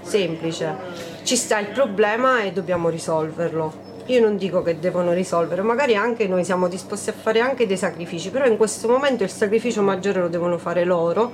Semplice. 0.00 0.74
Ci 1.22 1.36
sta 1.36 1.58
il 1.58 1.66
problema 1.66 2.40
e 2.40 2.52
dobbiamo 2.52 2.88
risolverlo. 2.88 3.92
Io 4.06 4.20
non 4.20 4.38
dico 4.38 4.62
che 4.62 4.78
devono 4.78 5.12
risolvere, 5.12 5.60
magari 5.60 5.96
anche 5.96 6.26
noi 6.26 6.44
siamo 6.44 6.68
disposti 6.68 7.10
a 7.10 7.14
fare 7.14 7.40
anche 7.40 7.66
dei 7.66 7.76
sacrifici, 7.76 8.30
però 8.30 8.46
in 8.46 8.56
questo 8.56 8.88
momento 8.88 9.22
il 9.22 9.30
sacrificio 9.30 9.82
maggiore 9.82 10.20
lo 10.20 10.28
devono 10.28 10.58
fare 10.58 10.84
loro, 10.84 11.32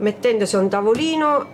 mettendosi 0.00 0.56
a 0.56 0.58
un 0.58 0.68
tavolino, 0.68 1.46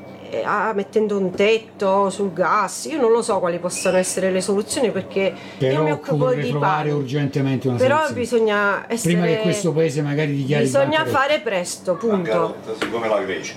ah, 0.44 0.73
mettendo 0.74 1.16
un 1.18 1.31
tetto 1.31 2.10
sul 2.10 2.32
gas. 2.32 2.86
Io 2.86 3.01
non 3.01 3.10
lo 3.12 3.23
so 3.23 3.39
quali 3.39 3.59
possano 3.59 3.97
essere 3.97 4.31
le 4.31 4.40
soluzioni 4.40 4.90
perché 4.90 5.20
io 5.20 5.35
però 5.59 5.82
mi 5.82 5.93
occupo 5.93 6.32
di 6.32 6.48
trovare 6.48 6.89
pane. 6.89 7.01
urgentemente 7.01 7.68
una 7.68 7.77
Però 7.77 7.97
soluzione. 8.06 8.20
bisogna 8.20 8.85
essere 8.89 9.14
Prima 9.14 9.27
che 9.27 9.40
questo 9.40 9.73
paese 9.73 10.02
magari 10.02 10.35
dichiari 10.35 10.64
Bisogna 10.64 11.05
fare 11.05 11.40
presto, 11.40 11.94
punto. 11.94 12.56
Come 12.90 13.09
la 13.09 13.20
Grecia. 13.20 13.55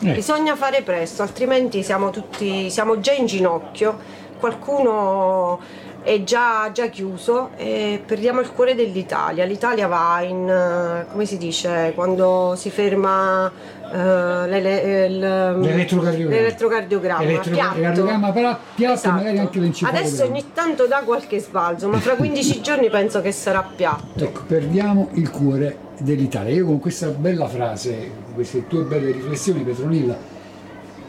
Eh. 0.00 0.12
Bisogna 0.12 0.54
fare 0.54 0.82
presto, 0.82 1.22
altrimenti 1.22 1.82
siamo 1.82 2.10
tutti 2.10 2.70
siamo 2.70 3.00
già 3.00 3.12
in 3.12 3.26
ginocchio, 3.26 3.98
qualcuno 4.38 5.58
è 6.02 6.22
già, 6.22 6.70
già 6.72 6.86
chiuso 6.86 7.50
e 7.56 8.00
perdiamo 8.06 8.40
il 8.40 8.52
cuore 8.52 8.74
dell'Italia. 8.76 9.44
L'Italia 9.44 9.88
va 9.88 10.22
in 10.22 10.48
eh, 10.48 11.06
come 11.10 11.26
si 11.26 11.36
dice 11.36 11.92
quando 11.96 12.54
si 12.56 12.70
ferma 12.70 13.50
eh, 13.92 14.48
l'ele- 14.48 15.06
il- 15.06 15.18
L'elettrocardiogramma. 15.18 16.36
l'elettrocardiogramma, 16.36 17.24
piatto. 17.24 18.32
Però 18.32 18.58
piatto 18.74 18.92
Esatto. 18.94 19.14
magari 19.14 19.38
anche 19.38 19.58
l'encefalogramma. 19.60 20.08
Adesso 20.08 20.24
ogni 20.30 20.44
tanto 20.54 20.86
dà 20.86 21.02
qualche 21.04 21.38
sbalzo, 21.40 21.88
ma 21.88 21.98
fra 21.98 22.14
15 22.14 22.60
giorni 22.62 22.90
penso 22.90 23.20
che 23.20 23.32
sarà 23.32 23.62
piatto. 23.76 24.24
Ecco, 24.24 24.42
perdiamo 24.46 25.08
il 25.14 25.30
cuore 25.30 25.76
dell'Italia. 25.98 26.54
Io 26.54 26.66
con 26.66 26.78
questa 26.80 27.08
bella 27.08 27.48
frase, 27.48 28.10
queste 28.34 28.66
tue 28.66 28.82
belle 28.84 29.10
riflessioni, 29.12 29.62
Petronilla, 29.62 30.16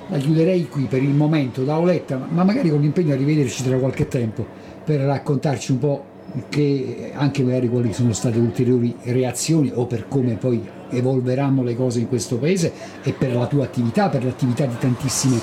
la 0.08 0.18
chiuderei 0.18 0.68
qui 0.68 0.84
per 0.86 1.04
il 1.04 1.10
momento 1.14 1.64
da 1.64 1.78
Oletta, 1.78 2.20
ma 2.30 2.44
magari 2.44 2.70
con 2.70 2.82
l'impegno 2.82 3.14
a 3.14 3.18
rivederci 3.18 3.64
tra 3.64 3.78
qualche 3.78 4.08
tempo 4.08 4.46
per 4.84 5.02
raccontarci 5.02 5.72
un 5.74 5.78
po' 5.80 6.04
che 6.50 7.12
anche 7.16 7.44
magari 7.44 7.70
quali 7.70 7.94
sono 7.94 8.14
state 8.14 8.38
ulteriori 8.38 8.96
reazioni 9.04 9.72
o 9.74 9.86
per 9.86 10.08
come 10.08 10.36
poi 10.36 10.78
evolveranno 10.90 11.64
le 11.64 11.76
cose 11.76 12.00
in 12.00 12.08
questo 12.08 12.38
paese 12.38 12.72
e 13.04 13.14
per 13.14 13.36
la 13.36 13.48
tua 13.48 13.64
attività, 13.64 14.10
per 14.10 14.24
l'attività 14.24 14.66
di 14.66 14.78
tantissimi 14.78 15.40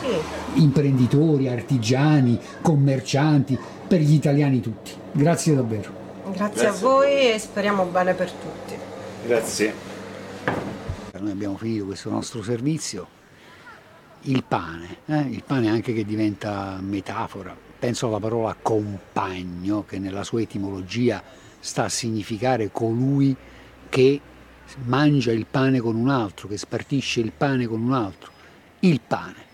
imprenditori, 0.54 1.48
artigiani, 1.48 2.38
commercianti, 2.62 3.58
per 3.86 4.00
gli 4.00 4.14
italiani 4.14 4.60
tutti. 4.60 4.90
Grazie 5.12 5.54
davvero. 5.54 6.04
Grazie, 6.32 6.66
a 6.66 6.72
voi 6.72 7.32
e 7.32 7.38
speriamo 7.38 7.84
bene 7.84 8.14
per 8.14 8.30
tutti. 8.30 8.74
Grazie. 9.26 9.72
Noi 11.18 11.30
abbiamo 11.30 11.56
finito 11.56 11.84
questo 11.84 12.10
nostro 12.10 12.42
servizio. 12.42 13.14
Il 14.22 14.42
pane, 14.42 14.98
eh? 15.06 15.20
il 15.20 15.42
pane 15.44 15.70
anche 15.70 15.92
che 15.92 16.04
diventa 16.04 16.78
metafora. 16.80 17.65
Penso 17.78 18.08
alla 18.08 18.20
parola 18.20 18.56
compagno, 18.60 19.84
che 19.84 19.98
nella 19.98 20.24
sua 20.24 20.40
etimologia 20.40 21.22
sta 21.58 21.84
a 21.84 21.88
significare 21.88 22.70
colui 22.72 23.36
che 23.88 24.20
mangia 24.84 25.32
il 25.32 25.46
pane 25.46 25.80
con 25.80 25.94
un 25.94 26.08
altro, 26.08 26.48
che 26.48 26.56
spartisce 26.56 27.20
il 27.20 27.32
pane 27.32 27.66
con 27.66 27.82
un 27.82 27.92
altro. 27.92 28.30
Il 28.80 29.00
pane. 29.06 29.44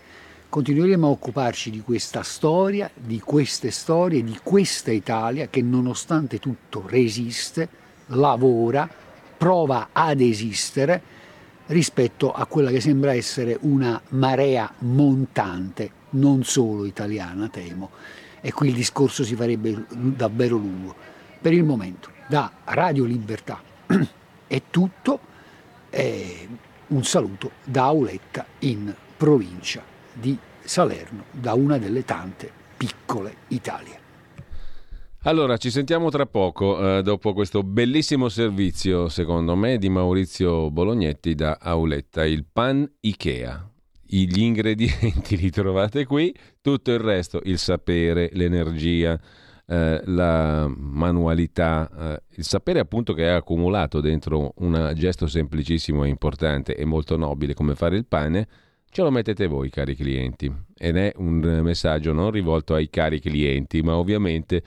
Continueremo 0.49 1.07
a 1.07 1.11
occuparci 1.11 1.71
di 1.71 1.81
questa 1.81 2.23
storia, 2.23 2.91
di 2.95 3.21
queste 3.21 3.71
storie, 3.71 4.23
di 4.23 4.39
questa 4.43 4.91
Italia 4.91 5.49
che 5.49 5.63
nonostante 5.63 6.39
tutto 6.39 6.85
resiste, 6.87 7.69
lavora, 8.09 8.89
prova 9.39 9.89
ad 9.93 10.21
esistere 10.21 11.03
rispetto 11.67 12.33
a 12.33 12.45
quella 12.47 12.71
che 12.71 12.81
sembra 12.81 13.15
essere 13.15 13.57
una 13.63 14.01
marea 14.11 14.71
montante, 14.81 15.91
non 16.13 16.45
solo 16.45 16.85
italiana, 16.85 17.49
temo. 17.49 17.91
E 18.41 18.53
qui 18.53 18.69
il 18.69 18.75
discorso 18.75 19.25
si 19.25 19.35
farebbe 19.35 19.87
davvero 19.91 20.57
lungo. 20.57 20.95
Per 21.41 21.53
il 21.53 21.65
momento, 21.65 22.11
da 22.29 22.51
Radio 22.65 23.05
Libertà 23.05 23.61
è 24.47 24.63
tutto. 24.71 25.21
E 25.91 26.49
un 26.89 27.05
saluto 27.05 27.53
da 27.65 27.85
Auletta 27.85 28.47
in 28.61 28.95
provincia 29.17 29.83
di 30.13 30.37
Salerno, 30.63 31.25
da 31.31 31.55
una 31.55 31.79
delle 31.79 32.05
tante 32.05 32.51
piccole 32.77 33.37
Italie. 33.49 34.01
Allora, 35.25 35.57
ci 35.57 35.71
sentiamo 35.71 36.11
tra 36.11 36.27
poco, 36.27 36.99
eh, 36.99 37.03
dopo 37.03 37.33
questo 37.33 37.63
bellissimo 37.63 38.29
servizio, 38.29 39.09
secondo 39.09 39.55
me, 39.55 39.79
di 39.79 39.89
Maurizio 39.89 40.71
Bolognetti 40.71 41.35
da 41.35 41.59
Auletta, 41.61 42.25
il 42.25 42.45
pan 42.51 42.91
Ikea. 43.01 43.72
Gli 44.15 44.43
ingredienti 44.43 45.39
li 45.41 45.49
trovate 45.49 46.05
qui, 46.05 46.35
tutto 46.61 46.93
il 46.93 46.99
resto, 46.99 47.41
il 47.45 47.57
sapere, 47.57 48.29
l'energia, 48.35 49.19
eh, 49.67 50.03
la 50.05 50.69
manualità, 50.69 51.89
eh, 51.99 52.23
il 52.37 52.45
sapere 52.45 52.79
appunto 52.79 53.15
che 53.15 53.25
è 53.25 53.31
accumulato 53.31 54.03
dentro 54.03 54.53
un 54.57 54.93
gesto 54.95 55.27
semplicissimo 55.27 56.05
e 56.05 56.09
importante 56.09 56.77
e 56.77 56.85
molto 56.85 57.17
nobile 57.17 57.55
come 57.55 57.75
fare 57.75 57.97
il 57.97 58.05
pane, 58.05 58.47
ce 58.91 59.01
lo 59.01 59.11
mettete 59.11 59.47
voi 59.47 59.71
cari 59.71 59.97
clienti. 59.97 60.53
Ed 60.77 60.99
è 60.99 61.15
un 61.17 61.61
messaggio 61.63 62.13
non 62.13 62.31
rivolto 62.31 62.75
ai 62.75 62.91
cari 62.91 63.19
clienti, 63.19 63.81
ma 63.81 63.97
ovviamente 63.97 64.63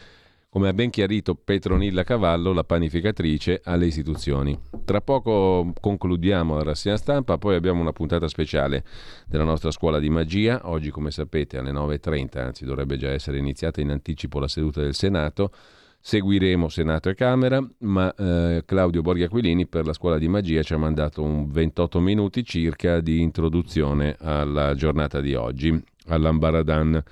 come 0.56 0.70
ha 0.70 0.74
ben 0.74 0.90
chiarito 0.90 1.36
Petronilla 1.36 2.04
Cavallo, 2.04 2.54
la 2.54 2.64
panificatrice, 2.64 3.60
alle 3.66 3.88
istituzioni. 3.88 4.58
Tra 4.86 5.02
poco 5.02 5.74
concludiamo 5.82 6.56
la 6.56 6.64
rassegna 6.64 6.96
stampa, 6.96 7.38
poi 7.38 7.56
abbiamo 7.56 7.82
una 7.82 7.92
puntata 7.92 8.30
speciale 8.30 8.86
della 9.28 9.44
nostra 9.44 9.70
scuola 9.72 10.00
di 10.00 10.10
magia. 10.10 10.62
Oggi, 10.64 10.92
come 10.92 11.12
sapete, 11.12 11.58
alle 11.58 11.74
9.30, 11.74 12.40
anzi 12.40 12.64
dovrebbe 12.64 12.96
già 12.96 13.10
essere 13.10 13.38
iniziata 13.38 13.82
in 13.82 13.90
anticipo 13.90 14.40
la 14.40 14.48
seduta 14.48 14.80
del 14.80 14.94
Senato. 14.94 15.52
Seguiremo 16.00 16.70
Senato 16.70 17.10
e 17.10 17.16
Camera, 17.16 17.62
ma 17.80 18.16
eh, 18.16 18.64
Claudio 18.66 19.02
Borghi 19.02 19.24
Aquilini 19.24 19.68
per 19.68 19.86
la 19.86 19.92
scuola 19.92 20.18
di 20.18 20.30
magia 20.30 20.64
ci 20.64 20.74
ha 20.74 20.78
mandato 20.78 21.22
un 21.22 21.50
28 21.50 22.00
minuti 22.00 22.46
circa 22.46 23.02
di 23.02 23.20
introduzione 23.20 24.16
alla 24.22 24.74
giornata 24.74 25.20
di 25.20 25.36
oggi, 25.36 25.78
all'Ambaradan 26.06 27.04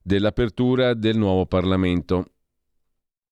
dell'apertura 0.00 0.94
del 0.94 1.18
nuovo 1.18 1.46
Parlamento. 1.46 2.26